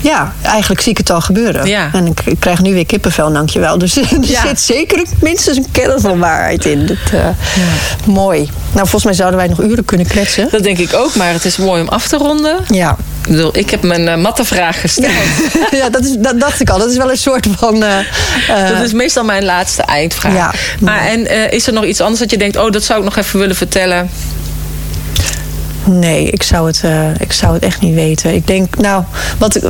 Ja, 0.00 0.32
eigenlijk 0.42 0.80
zie 0.80 0.90
ik 0.92 0.98
het 0.98 1.10
al 1.10 1.20
gebeuren. 1.20 1.66
Ja. 1.66 1.90
En 1.92 2.06
ik, 2.06 2.20
ik 2.24 2.40
krijg 2.40 2.60
nu 2.62 2.72
weer 2.74 2.86
kippenvel, 2.86 3.32
dankjewel. 3.32 3.78
Dus 3.78 3.96
er 3.98 4.06
Ja. 4.20 4.46
zit 4.46 4.60
zeker 4.60 5.04
minstens 5.20 5.56
een 5.56 5.66
kern 5.72 6.00
van 6.00 6.18
waarheid 6.18 6.64
in. 6.64 6.86
Dat, 6.86 6.96
eh, 7.12 7.28
Mooi. 8.04 8.38
Nou, 8.72 8.78
volgens 8.88 9.04
mij 9.04 9.12
zouden 9.14 9.38
wij 9.38 9.48
nog 9.48 9.60
uren 9.62 9.84
kunnen 9.84 10.06
kletsen. 10.06 10.48
Dat 10.50 10.62
denk 10.62 10.78
ik 10.78 10.94
ook, 10.94 11.14
maar 11.14 11.32
het 11.32 11.44
is 11.44 11.56
mooi 11.56 11.82
om 11.82 11.88
af 11.88 12.08
te 12.08 12.16
ronden. 12.16 12.56
Ja. 12.68 12.96
Ik 13.24 13.32
bedoel, 13.32 13.56
ik 13.56 13.70
heb 13.70 13.82
mijn 13.82 14.00
uh, 14.00 14.16
matte-vraag 14.16 14.80
gesteld. 14.80 15.12
ja, 15.80 15.90
dat, 15.90 16.04
is, 16.04 16.16
dat 16.18 16.40
dacht 16.40 16.60
ik 16.60 16.70
al. 16.70 16.78
Dat 16.78 16.90
is 16.90 16.96
wel 16.96 17.10
een 17.10 17.16
soort 17.16 17.46
van... 17.58 17.82
eh, 17.82 17.98
eh, 17.98 18.68
Dat 18.76 18.82
is 18.82 18.92
meestal 18.92 19.24
mijn 19.24 19.44
laatste 19.44 19.82
eindvraag. 19.82 20.34
Ja. 20.34 20.52
Maar 20.80 21.00
en 21.06 21.26
eh, 21.26 21.52
is 21.52 21.66
er 21.66 21.72
nog 21.72 21.84
iets 21.84 22.00
anders 22.00 22.20
dat 22.20 22.30
je 22.30 22.38
denkt, 22.38 22.56
oh, 22.56 22.70
dat 22.70 22.82
zou 22.84 22.98
ik 22.98 23.04
nog 23.04 23.16
even 23.16 23.38
willen 23.38 23.56
vertellen? 23.56 24.10
Nee, 25.84 26.30
ik 26.30 26.42
zou, 26.42 26.66
het, 26.66 26.80
eh, 26.84 27.20
ik 27.20 27.32
zou 27.32 27.54
het 27.54 27.62
echt 27.62 27.80
niet 27.80 27.94
weten. 27.94 28.34
Ik 28.34 28.46
denk, 28.46 28.76
nou, 28.76 29.04
wat 29.38 29.54
ik, 29.56 29.62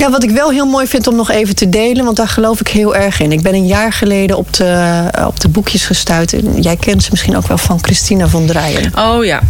ja, 0.00 0.10
wat 0.10 0.22
ik 0.22 0.30
wel 0.30 0.50
heel 0.50 0.66
mooi 0.66 0.86
vind 0.86 1.06
om 1.06 1.16
nog 1.16 1.30
even 1.30 1.54
te 1.54 1.68
delen, 1.68 2.04
want 2.04 2.16
daar 2.16 2.28
geloof 2.28 2.60
ik 2.60 2.68
heel 2.68 2.96
erg 2.96 3.20
in. 3.20 3.32
Ik 3.32 3.42
ben 3.42 3.54
een 3.54 3.66
jaar 3.66 3.92
geleden 3.92 4.36
op 4.36 4.52
de, 4.52 5.08
eh, 5.12 5.26
op 5.26 5.40
de 5.40 5.48
boekjes 5.48 5.86
gestuurd. 5.86 6.34
Jij 6.54 6.76
kent 6.76 7.02
ze 7.02 7.08
misschien 7.10 7.36
ook 7.36 7.46
wel 7.46 7.58
van 7.58 7.78
Christina 7.82 8.28
von 8.28 8.46
Drijen. 8.46 8.92
Oh 8.98 9.24
ja. 9.24 9.40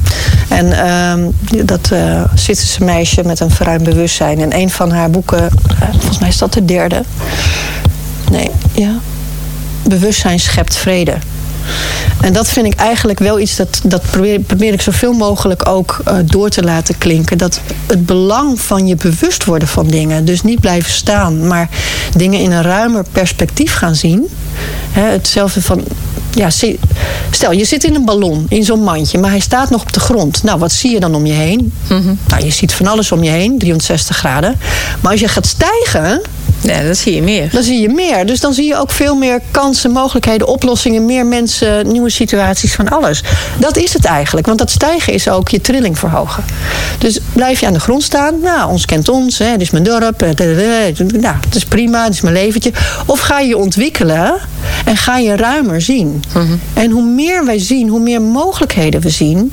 En 0.48 0.72
ehm, 0.72 1.30
dat 1.66 1.90
uh, 1.92 2.22
Zwitserse 2.34 2.84
meisje 2.84 3.22
met 3.24 3.40
een 3.40 3.50
verruimd 3.50 3.82
bewustzijn. 3.82 4.40
En 4.40 4.56
een 4.56 4.70
van 4.70 4.90
haar 4.90 5.10
boeken, 5.10 5.42
uh, 5.42 5.88
volgens 5.90 6.18
mij 6.18 6.28
is 6.28 6.38
dat 6.38 6.52
de 6.52 6.64
derde. 6.64 7.02
Nee, 8.30 8.50
ja. 8.72 8.94
Bewustzijn 9.82 10.40
schept 10.40 10.76
vrede. 10.76 11.14
En 12.20 12.32
dat 12.32 12.48
vind 12.48 12.66
ik 12.66 12.74
eigenlijk 12.74 13.18
wel 13.18 13.40
iets 13.40 13.56
dat, 13.56 13.80
dat 13.84 14.02
probeer, 14.10 14.40
probeer 14.40 14.72
ik 14.72 14.80
zoveel 14.80 15.12
mogelijk 15.12 15.68
ook 15.68 16.00
uh, 16.08 16.14
door 16.24 16.48
te 16.48 16.62
laten 16.62 16.98
klinken. 16.98 17.38
Dat 17.38 17.60
het 17.86 18.06
belang 18.06 18.60
van 18.60 18.86
je 18.86 18.96
bewust 18.96 19.44
worden 19.44 19.68
van 19.68 19.86
dingen. 19.86 20.24
Dus 20.24 20.42
niet 20.42 20.60
blijven 20.60 20.92
staan, 20.92 21.46
maar 21.46 21.68
dingen 22.16 22.40
in 22.40 22.52
een 22.52 22.62
ruimer 22.62 23.04
perspectief 23.12 23.74
gaan 23.74 23.94
zien. 23.94 24.28
He, 24.90 25.02
hetzelfde 25.02 25.62
van. 25.62 25.84
Ja, 26.34 26.50
stel, 27.30 27.52
je 27.52 27.64
zit 27.64 27.84
in 27.84 27.94
een 27.94 28.04
ballon, 28.04 28.46
in 28.48 28.64
zo'n 28.64 28.82
mandje, 28.82 29.18
maar 29.18 29.30
hij 29.30 29.40
staat 29.40 29.70
nog 29.70 29.82
op 29.82 29.92
de 29.92 30.00
grond. 30.00 30.42
Nou, 30.42 30.58
wat 30.58 30.72
zie 30.72 30.90
je 30.90 31.00
dan 31.00 31.14
om 31.14 31.26
je 31.26 31.32
heen? 31.32 31.72
Mm-hmm. 31.88 32.18
Nou, 32.28 32.44
je 32.44 32.50
ziet 32.50 32.72
van 32.72 32.86
alles 32.86 33.12
om 33.12 33.22
je 33.22 33.30
heen, 33.30 33.58
360 33.58 34.16
graden. 34.16 34.58
Maar 35.00 35.12
als 35.12 35.20
je 35.20 35.28
gaat 35.28 35.46
stijgen, 35.46 36.20
ja, 36.62 36.82
dan 36.82 36.94
zie 36.94 37.14
je 37.14 37.22
meer. 37.22 37.50
Dan 37.52 37.62
zie 37.62 37.80
je 37.80 37.88
meer. 37.88 38.26
Dus 38.26 38.40
dan 38.40 38.52
zie 38.52 38.66
je 38.66 38.76
ook 38.76 38.90
veel 38.90 39.14
meer 39.14 39.40
kansen, 39.50 39.90
mogelijkheden, 39.90 40.46
oplossingen, 40.46 41.04
meer 41.06 41.26
mensen, 41.26 41.92
nieuwe 41.92 42.10
situaties 42.10 42.74
van 42.74 42.88
alles. 42.88 43.22
Dat 43.58 43.76
is 43.76 43.92
het 43.92 44.04
eigenlijk. 44.04 44.46
Want 44.46 44.58
dat 44.58 44.70
stijgen 44.70 45.12
is 45.12 45.28
ook 45.28 45.48
je 45.48 45.60
trilling 45.60 45.98
verhogen. 45.98 46.44
Dus 46.98 47.18
blijf 47.32 47.60
je 47.60 47.66
aan 47.66 47.72
de 47.72 47.80
grond 47.80 48.02
staan. 48.02 48.40
Nou, 48.40 48.70
ons 48.70 48.84
kent 48.84 49.08
ons. 49.08 49.38
Hè, 49.38 49.50
dit 49.52 49.60
is 49.60 49.70
mijn 49.70 49.84
dorp. 49.84 50.20
Nou, 50.20 51.36
het 51.44 51.54
is 51.54 51.64
prima. 51.64 52.04
Het 52.04 52.14
is 52.14 52.20
mijn 52.20 52.34
leventje. 52.34 52.72
Of 53.06 53.20
ga 53.20 53.40
je 53.40 53.48
je 53.48 53.56
ontwikkelen 53.56 54.34
en 54.84 54.96
ga 54.96 55.18
je 55.18 55.36
ruimer 55.36 55.80
zien. 55.80 56.22
Mm-hmm. 56.34 56.60
En 56.72 56.90
hoe 56.90 57.04
meer 57.04 57.44
wij 57.44 57.58
zien, 57.58 57.88
hoe 57.88 58.00
meer 58.00 58.22
mogelijkheden 58.22 59.00
we 59.00 59.10
zien. 59.10 59.52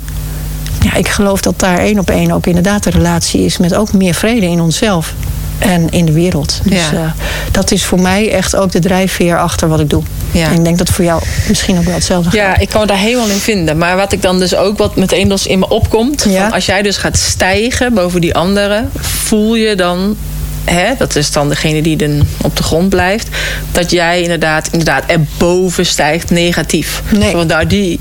Ja, 0.80 0.94
ik 0.94 1.08
geloof 1.08 1.40
dat 1.40 1.58
daar 1.58 1.78
één 1.78 1.98
op 1.98 2.10
één 2.10 2.30
ook 2.30 2.46
inderdaad 2.46 2.82
de 2.82 2.90
relatie 2.90 3.44
is 3.44 3.58
met 3.58 3.74
ook 3.74 3.92
meer 3.92 4.14
vrede 4.14 4.46
in 4.46 4.60
onszelf. 4.60 5.14
En 5.58 5.88
in 5.90 6.04
de 6.04 6.12
wereld. 6.12 6.60
Dus 6.64 6.90
Ja. 6.90 6.92
eh, 6.92 7.10
dat 7.50 7.70
is 7.70 7.84
voor 7.84 8.00
mij 8.00 8.32
echt 8.32 8.56
ook 8.56 8.72
de 8.72 8.78
drijfveer 8.78 9.38
achter 9.38 9.68
wat 9.68 9.80
ik 9.80 9.90
doe. 9.90 10.02
Ja. 10.30 10.46
En 10.46 10.54
ik 10.54 10.64
denk 10.64 10.78
dat 10.78 10.88
voor 10.88 11.04
jou 11.04 11.22
misschien 11.48 11.78
ook 11.78 11.84
wel 11.84 11.94
hetzelfde 11.94 12.36
Ja, 12.36 12.44
geldt. 12.46 12.60
ik 12.62 12.68
kan 12.68 12.80
me 12.80 12.86
daar 12.86 12.96
helemaal 12.98 13.28
in 13.28 13.36
vinden. 13.38 13.78
Maar 13.78 13.96
wat 13.96 14.12
ik 14.12 14.22
dan 14.22 14.38
dus 14.38 14.54
ook 14.54 14.78
wat 14.78 14.96
meteen 14.96 15.28
dus 15.28 15.46
in 15.46 15.58
me 15.58 15.68
opkomt. 15.68 16.26
Ja. 16.28 16.42
Van 16.42 16.52
als 16.52 16.66
jij 16.66 16.82
dus 16.82 16.96
gaat 16.96 17.16
stijgen 17.18 17.94
boven 17.94 18.20
die 18.20 18.34
anderen, 18.34 18.90
voel 19.00 19.54
je 19.54 19.74
dan. 19.74 20.16
Hè, 20.64 20.92
dat 20.98 21.16
is 21.16 21.32
dan 21.32 21.48
degene 21.48 21.82
die 21.82 21.96
dan 21.96 22.22
op 22.42 22.56
de 22.56 22.62
grond 22.62 22.88
blijft. 22.88 23.28
Dat 23.72 23.90
jij 23.90 24.22
inderdaad, 24.22 24.68
inderdaad 24.72 25.04
erboven 25.06 25.86
stijgt 25.86 26.30
negatief. 26.30 27.02
Nee. 27.12 27.34
Want 27.36 27.48
nou, 27.48 27.66
die, 27.66 27.98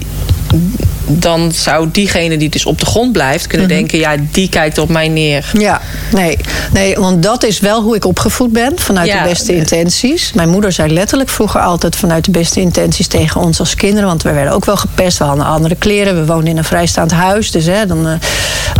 dan 1.10 1.52
zou 1.52 1.90
diegene 1.92 2.38
die 2.38 2.50
dus 2.50 2.66
op 2.66 2.80
de 2.80 2.86
grond 2.86 3.12
blijft 3.12 3.48
kunnen 3.48 3.68
Mhm. 3.68 3.76
denken: 3.76 4.00
ja, 4.00 4.16
die 4.32 4.50
kijkt 4.50 4.78
op 4.78 4.90
mij 4.90 5.08
neer. 5.08 5.50
Ja, 5.54 5.82
nee, 6.12 6.38
nee, 6.74 6.96
want 6.96 7.24
dat 7.24 7.44
is 7.44 7.60
wel 7.60 7.82
hoe 7.82 7.96
ik 7.96 8.06
opgevoed 8.06 8.52
ben, 8.52 8.72
vanuit 8.76 9.08
Ja. 9.08 9.24
de 9.24 9.30
beste 9.30 9.56
intenties. 9.56 10.32
Mijn 10.34 10.50
moeder 10.50 10.72
zei 10.72 10.94
letterlijk 10.94 11.30
vroeger 11.30 11.62
altijd 11.62 11.96
vanuit 11.96 12.26
de 12.26 12.32
beste 12.32 12.60
intenties 12.62 13.08
tegen 13.08 13.42
ons 13.42 13.60
als 13.60 13.76
kinderen, 13.76 14.08
want 14.08 14.24
we 14.24 14.32
werden 14.32 14.54
ook 14.54 14.66
wel 14.66 14.78
gepest, 14.78 15.18
we 15.18 15.24
hadden 15.24 15.46
andere 15.46 15.76
kleren, 15.76 16.16
we 16.16 16.26
woonden 16.26 16.48
in 16.50 16.58
een 16.58 16.64
vrijstaand 16.64 17.12
huis, 17.12 17.52
dus 17.52 17.66
hè, 17.66 17.86
dan, 17.86 18.08
eh, 18.08 18.14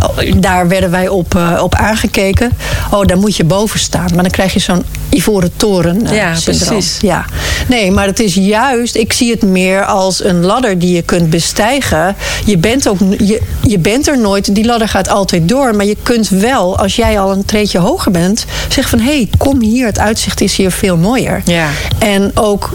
oh, 0.08 0.32
daar 0.40 0.68
werden 0.68 0.90
wij 0.90 1.08
op, 1.08 1.34
eh, 1.34 1.58
op 1.62 1.74
aangekeken. 1.74 2.50
Oh, 2.90 3.04
daar 3.06 3.18
moet 3.18 3.36
je 3.36 3.44
boven 3.44 3.78
staan, 3.80 4.06
maar 4.14 4.22
dan 4.22 4.30
krijg 4.30 4.52
je 4.52 4.58
zo'n 4.58 4.84
ivoren 5.10 5.50
toren. 5.56 6.06
eh, 6.06 6.16
Ja, 6.16 6.34
syndroom. 6.34 6.68
precies. 6.68 6.98
Ja, 7.00 7.24
nee, 7.68 7.90
maar 7.90 8.06
het 8.06 8.20
is 8.20 8.34
juist, 8.34 8.94
ik 8.94 9.12
zie 9.12 9.30
het 9.30 9.42
meer 9.42 9.84
als 9.84 10.24
een 10.24 10.44
ladder 10.44 10.78
die 10.78 10.94
je 10.94 11.02
kunt 11.02 11.30
bestijgen. 11.30 12.16
Je 12.44 12.58
bent, 12.58 12.88
ook, 12.88 12.98
je, 13.18 13.40
je 13.62 13.78
bent 13.78 14.08
er 14.08 14.18
nooit, 14.18 14.54
die 14.54 14.64
ladder 14.64 14.88
gaat 14.88 15.08
altijd 15.08 15.48
door. 15.48 15.74
Maar 15.74 15.86
je 15.86 15.96
kunt 16.02 16.28
wel, 16.28 16.78
als 16.78 16.96
jij 16.96 17.20
al 17.20 17.32
een 17.32 17.44
treedje 17.44 17.78
hoger 17.78 18.12
bent, 18.12 18.44
zeggen 18.68 18.98
van 18.98 19.06
hé, 19.06 19.16
hey, 19.16 19.28
kom 19.38 19.60
hier, 19.60 19.86
het 19.86 19.98
uitzicht 19.98 20.40
is 20.40 20.56
hier 20.56 20.70
veel 20.70 20.96
mooier. 20.96 21.42
Ja. 21.44 21.68
En 21.98 22.30
ook 22.34 22.70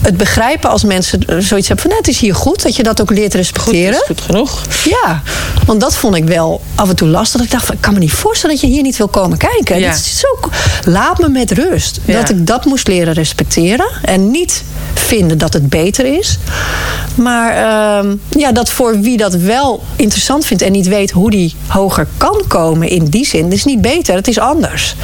het 0.00 0.16
begrijpen 0.16 0.70
als 0.70 0.84
mensen 0.84 1.20
zoiets 1.26 1.68
hebben 1.68 1.78
van 1.78 1.90
"Nou, 1.90 1.96
het 1.96 2.08
is 2.08 2.18
hier 2.20 2.34
goed, 2.34 2.62
dat 2.62 2.76
je 2.76 2.82
dat 2.82 3.00
ook 3.00 3.10
leert 3.10 3.26
Goed, 3.26 3.34
respecteren. 3.34 3.92
is 3.92 4.02
goed 4.06 4.20
genoeg. 4.20 4.62
Ja, 4.84 5.22
want 5.66 5.80
dat 5.80 5.96
vond 5.96 6.16
ik 6.16 6.24
wel 6.24 6.60
af 6.74 6.88
en 6.88 6.96
toe 6.96 7.08
lastig. 7.08 7.42
Ik 7.42 7.50
dacht, 7.50 7.64
van, 7.66 7.74
ik 7.74 7.80
kan 7.80 7.92
me 7.92 7.98
niet 7.98 8.12
voorstellen 8.12 8.56
dat 8.56 8.64
je 8.64 8.70
hier 8.70 8.82
niet 8.82 8.96
wil 8.96 9.08
komen 9.08 9.38
kijken. 9.38 9.78
Ja. 9.80 9.90
Dit 9.90 9.98
is 10.00 10.18
zo, 10.18 10.48
laat 10.90 11.18
me 11.18 11.28
met 11.28 11.50
rust. 11.50 12.00
Ja. 12.04 12.20
Dat 12.20 12.30
ik 12.30 12.46
dat 12.46 12.64
moest 12.64 12.88
leren 12.88 13.12
respecteren. 13.12 13.86
En 14.02 14.30
niet 14.30 14.64
vinden 14.94 15.38
dat 15.38 15.52
het 15.52 15.68
beter 15.68 16.18
is. 16.18 16.38
Maar 17.14 17.50
ehm, 17.56 18.16
ja, 18.28 18.52
dat 18.52 18.70
voor 18.70 19.00
wie 19.00 19.16
dat 19.16 19.34
wel 19.34 19.82
interessant 19.96 20.46
vindt... 20.46 20.62
en 20.62 20.72
niet 20.72 20.88
weet 20.88 21.10
hoe 21.10 21.30
die 21.30 21.54
hoger 21.66 22.06
kan 22.16 22.42
komen 22.48 22.88
in 22.88 23.04
die 23.04 23.26
zin... 23.26 23.44
het 23.44 23.52
is 23.52 23.64
niet 23.64 23.80
beter, 23.80 24.14
het 24.14 24.28
is 24.28 24.38
anders. 24.38 24.94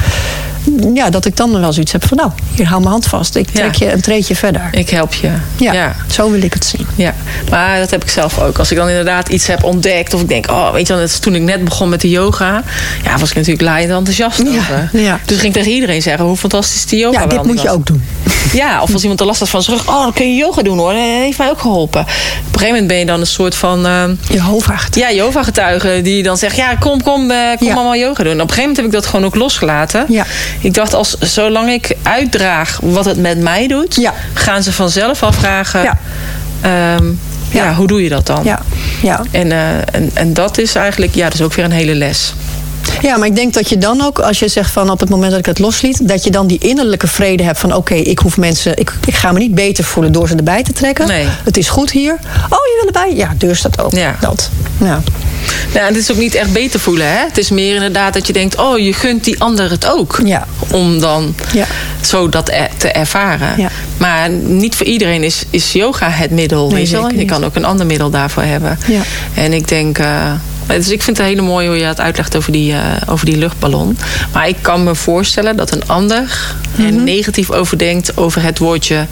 Ja, 0.94 1.10
dat 1.10 1.24
ik 1.24 1.36
dan 1.36 1.60
wel 1.60 1.72
zoiets 1.72 1.92
heb 1.92 2.06
van... 2.08 2.16
nou, 2.16 2.30
hier 2.54 2.66
hou 2.66 2.78
mijn 2.80 2.90
hand 2.92 3.06
vast. 3.06 3.34
Ik 3.36 3.48
trek 3.50 3.74
Ja. 3.74 3.86
je 3.86 3.92
een 3.92 4.00
treedje 4.00 4.36
verder. 4.36 4.68
Ik 4.70 4.90
help 4.90 5.14
je. 5.14 5.30
Ja, 5.56 5.72
ja. 5.72 5.96
zo 6.10 6.30
wil 6.30 6.42
ik 6.42 6.52
het 6.52 6.64
zien. 6.64 6.86
Ja, 6.96 7.14
maar 7.50 7.78
dat 7.78 7.90
heb 7.90 8.02
ik 8.02 8.10
zelf 8.10 8.38
ook. 8.40 8.58
Als 8.58 8.70
ik 8.70 8.76
dan 8.76 8.88
inderdaad 8.88 9.28
iets 9.28 9.46
heb 9.46 9.64
ontdekt, 9.64 10.14
of 10.14 10.20
ik 10.20 10.28
denk, 10.28 10.50
oh, 10.50 10.72
weet 10.72 10.86
je 10.86 10.94
wel, 10.94 11.06
toen 11.20 11.34
ik 11.34 11.42
net 11.42 11.64
begon 11.64 11.88
met 11.88 12.00
de 12.00 12.10
yoga, 12.10 12.62
ja, 13.04 13.18
was 13.18 13.28
ik 13.30 13.34
natuurlijk 13.36 13.62
laaiend 13.62 13.90
enthousiast 13.92 14.42
Ja, 14.42 14.48
over. 14.58 14.90
ja. 14.92 15.20
Dus 15.24 15.36
ging 15.38 15.54
ik 15.54 15.58
tegen 15.62 15.72
iedereen 15.74 16.02
zeggen 16.02 16.24
hoe 16.24 16.36
fantastisch 16.36 16.86
die 16.86 16.98
yoga 16.98 17.20
Ja, 17.20 17.26
wel 17.26 17.36
dit 17.36 17.46
moet 17.46 17.60
je 17.62 17.66
was. 17.66 17.76
ook 17.76 17.86
doen. 17.86 18.02
Ja, 18.52 18.82
of 18.82 18.92
als 18.92 19.02
iemand 19.02 19.20
er 19.20 19.26
last 19.26 19.40
had 19.40 19.48
van 19.48 19.62
zijn 19.62 19.76
rug, 19.76 19.88
oh, 19.88 20.02
dan 20.02 20.12
kun 20.12 20.28
je 20.30 20.36
yoga 20.36 20.62
doen 20.62 20.78
hoor. 20.78 20.92
Dat 20.92 21.02
heeft 21.02 21.38
mij 21.38 21.50
ook 21.50 21.60
geholpen. 21.60 22.00
Op 22.00 22.06
een 22.08 22.44
gegeven 22.52 22.68
moment 22.68 22.86
ben 22.86 22.96
je 22.98 23.06
dan 23.06 23.20
een 23.20 23.26
soort 23.26 23.54
van, 23.54 23.86
eh, 23.86 24.04
Jehovah 24.30 24.78
getuige. 24.78 25.14
ja, 25.14 25.22
yoga-getuige 25.22 26.00
die 26.02 26.22
dan 26.22 26.36
zegt, 26.36 26.56
ja, 26.56 26.74
kom, 26.74 27.02
kom, 27.02 27.30
eh, 27.30 27.38
kom 27.58 27.66
Ja. 27.66 27.74
allemaal 27.74 27.96
yoga 27.96 28.22
doen. 28.22 28.32
Op 28.32 28.38
een 28.40 28.48
gegeven 28.48 28.60
moment 28.60 28.76
heb 28.76 28.86
ik 28.86 28.92
dat 28.92 29.06
gewoon 29.06 29.24
ook 29.24 29.34
losgelaten. 29.34 30.04
Ja. 30.08 30.24
Ik 30.60 30.74
dacht, 30.74 30.94
als, 30.94 31.18
zolang 31.18 31.70
ik 31.70 31.96
uitdraag 32.02 32.78
wat 32.82 33.04
het 33.04 33.16
met 33.18 33.38
mij 33.38 33.66
doet, 33.68 33.94
Ja. 33.94 34.14
gaan 34.34 34.62
ze 34.62 34.72
vanzelf 34.72 35.22
afvragen, 35.22 35.82
Ja. 35.82 35.98
ehm, 36.60 37.06
ja. 37.50 37.64
Ja. 37.64 37.74
hoe 37.74 37.86
doe 37.86 38.02
je 38.02 38.08
dat 38.08 38.26
dan? 38.26 38.40
Ja, 38.44 38.60
ja. 39.02 39.22
En, 39.30 39.52
eh, 39.52 39.76
en, 39.76 40.10
en 40.14 40.32
dat 40.34 40.58
is 40.58 40.74
eigenlijk, 40.74 41.14
ja, 41.14 41.24
dat 41.24 41.34
is 41.34 41.42
ook 41.42 41.54
weer 41.54 41.64
een 41.64 41.70
hele 41.70 41.94
les. 41.94 42.34
ja, 43.02 43.16
maar 43.16 43.26
ik 43.26 43.34
denk 43.36 43.52
dat 43.54 43.68
je 43.68 43.78
dan 43.78 44.02
ook, 44.02 44.18
als 44.18 44.38
je 44.38 44.48
zegt 44.48 44.70
van 44.70 44.90
op 44.90 45.00
het 45.00 45.08
moment 45.08 45.30
dat 45.30 45.38
ik 45.40 45.46
het 45.46 45.58
losliet, 45.58 46.08
dat 46.08 46.24
je 46.24 46.30
dan 46.30 46.46
die 46.46 46.58
innerlijke 46.58 47.06
vrede 47.06 47.42
hebt 47.42 47.58
van 47.58 47.74
oké, 47.74 47.94
ik 47.94 48.18
hoef 48.18 48.36
mensen, 48.36 48.76
ik, 48.76 48.92
ik 49.04 49.14
ga 49.14 49.32
me 49.32 49.38
niet 49.38 49.54
beter 49.54 49.84
voelen 49.84 50.12
door 50.12 50.28
ze 50.28 50.34
erbij 50.34 50.62
te 50.62 50.72
trekken. 50.72 51.06
Nee. 51.06 51.26
Het 51.44 51.56
is 51.56 51.68
goed 51.68 51.90
hier. 51.90 52.12
Oh, 52.44 52.48
je 52.48 52.78
wil 52.82 52.86
erbij? 52.86 53.16
Ja, 53.16 53.34
deur 53.38 53.56
staat 53.56 53.80
open. 53.80 53.98
Ja. 53.98 54.16
Dat. 54.20 54.50
Ja. 54.78 55.00
Nou, 55.74 55.86
het 55.86 55.96
is 55.96 56.10
ook 56.12 56.16
niet 56.16 56.34
echt 56.34 56.52
beter 56.52 56.80
voelen, 56.80 57.06
hè? 57.06 57.18
Het 57.26 57.38
is 57.38 57.50
meer 57.50 57.74
inderdaad 57.74 58.14
dat 58.14 58.26
je 58.26 58.32
denkt, 58.32 58.58
oh, 58.58 58.78
je 58.78 58.92
gunt 58.92 59.24
die 59.24 59.40
ander 59.40 59.70
het 59.70 59.86
ook. 59.86 60.20
Ja. 60.24 60.46
Om 60.70 61.00
dan 61.00 61.34
Ja. 61.52 61.66
zo 62.00 62.28
dat 62.28 62.48
er- 62.50 62.68
te 62.76 62.88
ervaren. 62.88 63.60
Ja. 63.60 63.70
Maar 63.96 64.30
niet 64.30 64.74
voor 64.74 64.86
iedereen 64.86 65.22
is, 65.22 65.42
is 65.50 65.72
yoga 65.72 66.10
het 66.10 66.30
middel. 66.30 66.66
Nee, 66.66 66.76
weet 66.76 66.90
je 66.90 66.96
wel? 66.96 67.24
kan 67.26 67.44
ook 67.44 67.56
een 67.56 67.64
ander 67.64 67.86
middel 67.86 68.10
daarvoor 68.10 68.42
hebben. 68.42 68.78
Ja. 68.86 69.00
En 69.34 69.52
ik 69.52 69.68
denk. 69.68 69.98
eh, 69.98 70.32
dus 70.66 70.88
ik 70.88 71.02
vind 71.02 71.16
het 71.16 71.26
hele 71.26 71.42
mooi 71.42 71.66
hoe 71.66 71.76
je 71.76 71.84
het 71.84 72.00
uitlegt 72.00 72.36
over 72.36 72.52
die, 72.52 72.72
eh, 72.72 72.78
over 73.08 73.26
die 73.26 73.36
luchtballon. 73.36 73.98
Maar 74.32 74.48
ik 74.48 74.56
kan 74.60 74.84
me 74.84 74.94
voorstellen 74.94 75.56
dat 75.56 75.72
een 75.72 75.82
ander 75.86 76.54
er 76.78 76.92
Mhm. 76.92 77.04
negatief 77.04 77.50
over 77.50 77.78
denkt 77.78 78.16
over 78.16 78.42
het 78.42 78.58
woordje 78.58 79.06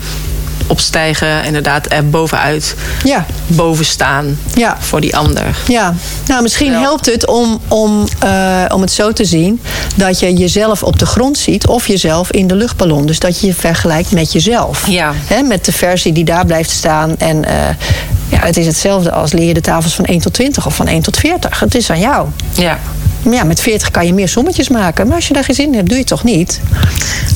opstijgen, 0.66 1.44
inderdaad 1.44 1.86
er 1.93 2.09
bovenuit, 2.10 2.74
Ja. 3.05 3.26
boven 3.47 3.85
staan 3.85 4.39
Ja. 4.55 4.76
voor 4.81 5.01
die 5.01 5.16
ander. 5.16 5.56
Ja, 5.68 5.94
nou 6.26 6.43
misschien 6.43 6.72
helpt 6.72 7.06
het 7.06 7.26
om, 7.26 7.60
om, 7.68 8.06
eh, 8.18 8.64
om 8.74 8.81
het 8.81 8.93
zo 8.93 9.12
te 9.12 9.24
zien 9.24 9.60
dat 9.94 10.18
je 10.18 10.32
jezelf 10.35 10.82
op 10.82 10.98
de 10.98 11.06
grond 11.06 11.39
ziet 11.39 11.66
of 11.66 11.86
jezelf 11.86 12.31
in 12.32 12.47
de 12.47 12.55
luchtballon. 12.55 13.06
Dus 13.06 13.18
dat 13.18 13.40
je 13.40 13.47
je 13.47 13.55
vergelijkt 13.55 14.10
met 14.12 14.32
jezelf. 14.32 14.86
Ja. 14.86 15.12
Hè, 15.26 15.43
met 15.43 15.64
de 15.64 15.72
versie 15.72 16.12
die 16.12 16.24
daar 16.24 16.47
blijft 16.47 16.70
staan. 16.70 17.16
En 17.18 17.44
eh, 17.44 17.55
ja, 18.28 18.39
het 18.40 18.56
is 18.56 18.66
hetzelfde 18.66 19.12
als 19.12 19.32
leer 19.32 19.47
je 19.47 19.55
de 19.55 19.60
tafels 19.60 19.94
van 19.94 20.05
1 20.05 20.20
tot 20.20 20.32
20 20.32 20.66
of 20.66 20.74
van 20.76 20.86
1 20.89 21.02
tot 21.02 21.16
40. 21.16 21.60
Het 21.60 21.74
is 21.74 21.90
aan 21.90 21.98
jou. 22.01 22.28
Ja. 22.52 22.78
Ja, 23.30 23.44
met 23.44 23.60
40 23.60 23.90
kan 23.90 24.06
je 24.06 24.14
meer 24.14 24.28
sommetjes 24.28 24.68
maken. 24.68 25.06
Maar 25.06 25.16
als 25.16 25.28
je 25.28 25.34
daar 25.34 25.44
geen 25.44 25.55
zin 25.55 25.66
in 25.66 25.74
hebt, 25.74 25.84
doe 25.86 25.94
je 25.94 26.01
het 26.02 26.09
toch 26.10 26.24
niet? 26.24 26.60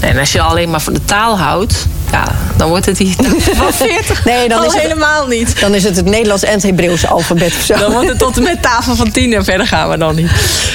En 0.00 0.18
als 0.18 0.32
je 0.32 0.40
alleen 0.40 0.70
maar 0.70 0.80
van 0.80 0.92
de 0.92 1.04
taal 1.04 1.38
houdt, 1.38 1.86
ja, 2.12 2.24
dan 2.56 2.68
wordt 2.68 2.86
het 2.86 2.98
hier 2.98 3.14
van 3.60 3.72
40. 3.72 4.24
Nee, 4.24 4.48
dan 4.48 4.64
is 4.64 4.72
het- 4.72 4.82
helemaal 4.82 5.26
niet. 5.26 5.60
Dan 5.60 5.74
is 5.74 5.84
het 5.84 5.96
het 5.96 6.04
Nederlands 6.04 6.42
en 6.44 6.52
het 6.52 6.62
Hebreeuws 6.62 7.06
alfabet 7.06 7.52
of 7.58 7.62
zo. 7.64 7.76
Dan 7.78 7.92
wordt 7.92 8.08
het 8.08 8.18
tot 8.18 8.36
en 8.36 8.42
met 8.42 8.62
tafel 8.62 8.94
van 8.96 9.10
10 9.10 9.32
en 9.34 9.44
verder 9.44 9.66
gaan 9.66 9.90
we 9.90 9.98
dan 9.98 10.14
niet. 10.14 10.30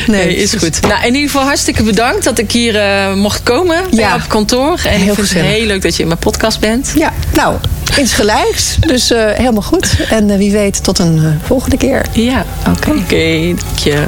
Nee, 0.08 0.26
Nee, 0.26 0.36
is 0.36 0.54
goed. 0.54 0.82
Nou, 0.82 1.00
in 1.06 1.14
ieder 1.16 1.30
geval 1.30 1.46
hartstikke 1.46 1.84
bedankt 1.84 2.24
dat 2.24 2.38
ik 2.38 2.52
hier 2.52 2.76
eh, 2.80 3.14
mocht 3.14 3.44
komen 3.44 3.78
bij 3.90 4.00
Ja. 4.00 4.16
op 4.16 4.22
kantoor. 4.28 4.80
En 4.86 4.90
Heel 4.90 4.94
ik 4.94 5.00
vind 5.04 5.18
het 5.18 5.28
gezellig. 5.28 5.52
heel 5.52 5.66
leuk 5.66 5.82
dat 5.82 5.96
je 5.96 6.02
in 6.02 6.08
mijn 6.08 6.20
podcast 6.20 6.60
bent. 6.60 6.92
Ja, 6.96 7.14
nou, 7.34 7.56
insgelijks. 7.98 8.76
Dus 8.80 9.12
eh, 9.12 9.24
helemaal 9.34 9.62
goed. 9.62 9.96
En 10.10 10.30
eh, 10.30 10.38
wie 10.38 10.52
weet, 10.52 10.84
tot 10.84 11.00
een 11.00 11.40
volgende 11.46 11.78
keer. 11.78 12.06
Ja, 12.12 12.46
Oké. 12.78 12.90
Oké, 12.90 13.54
dank 13.56 13.78
je. 13.84 14.04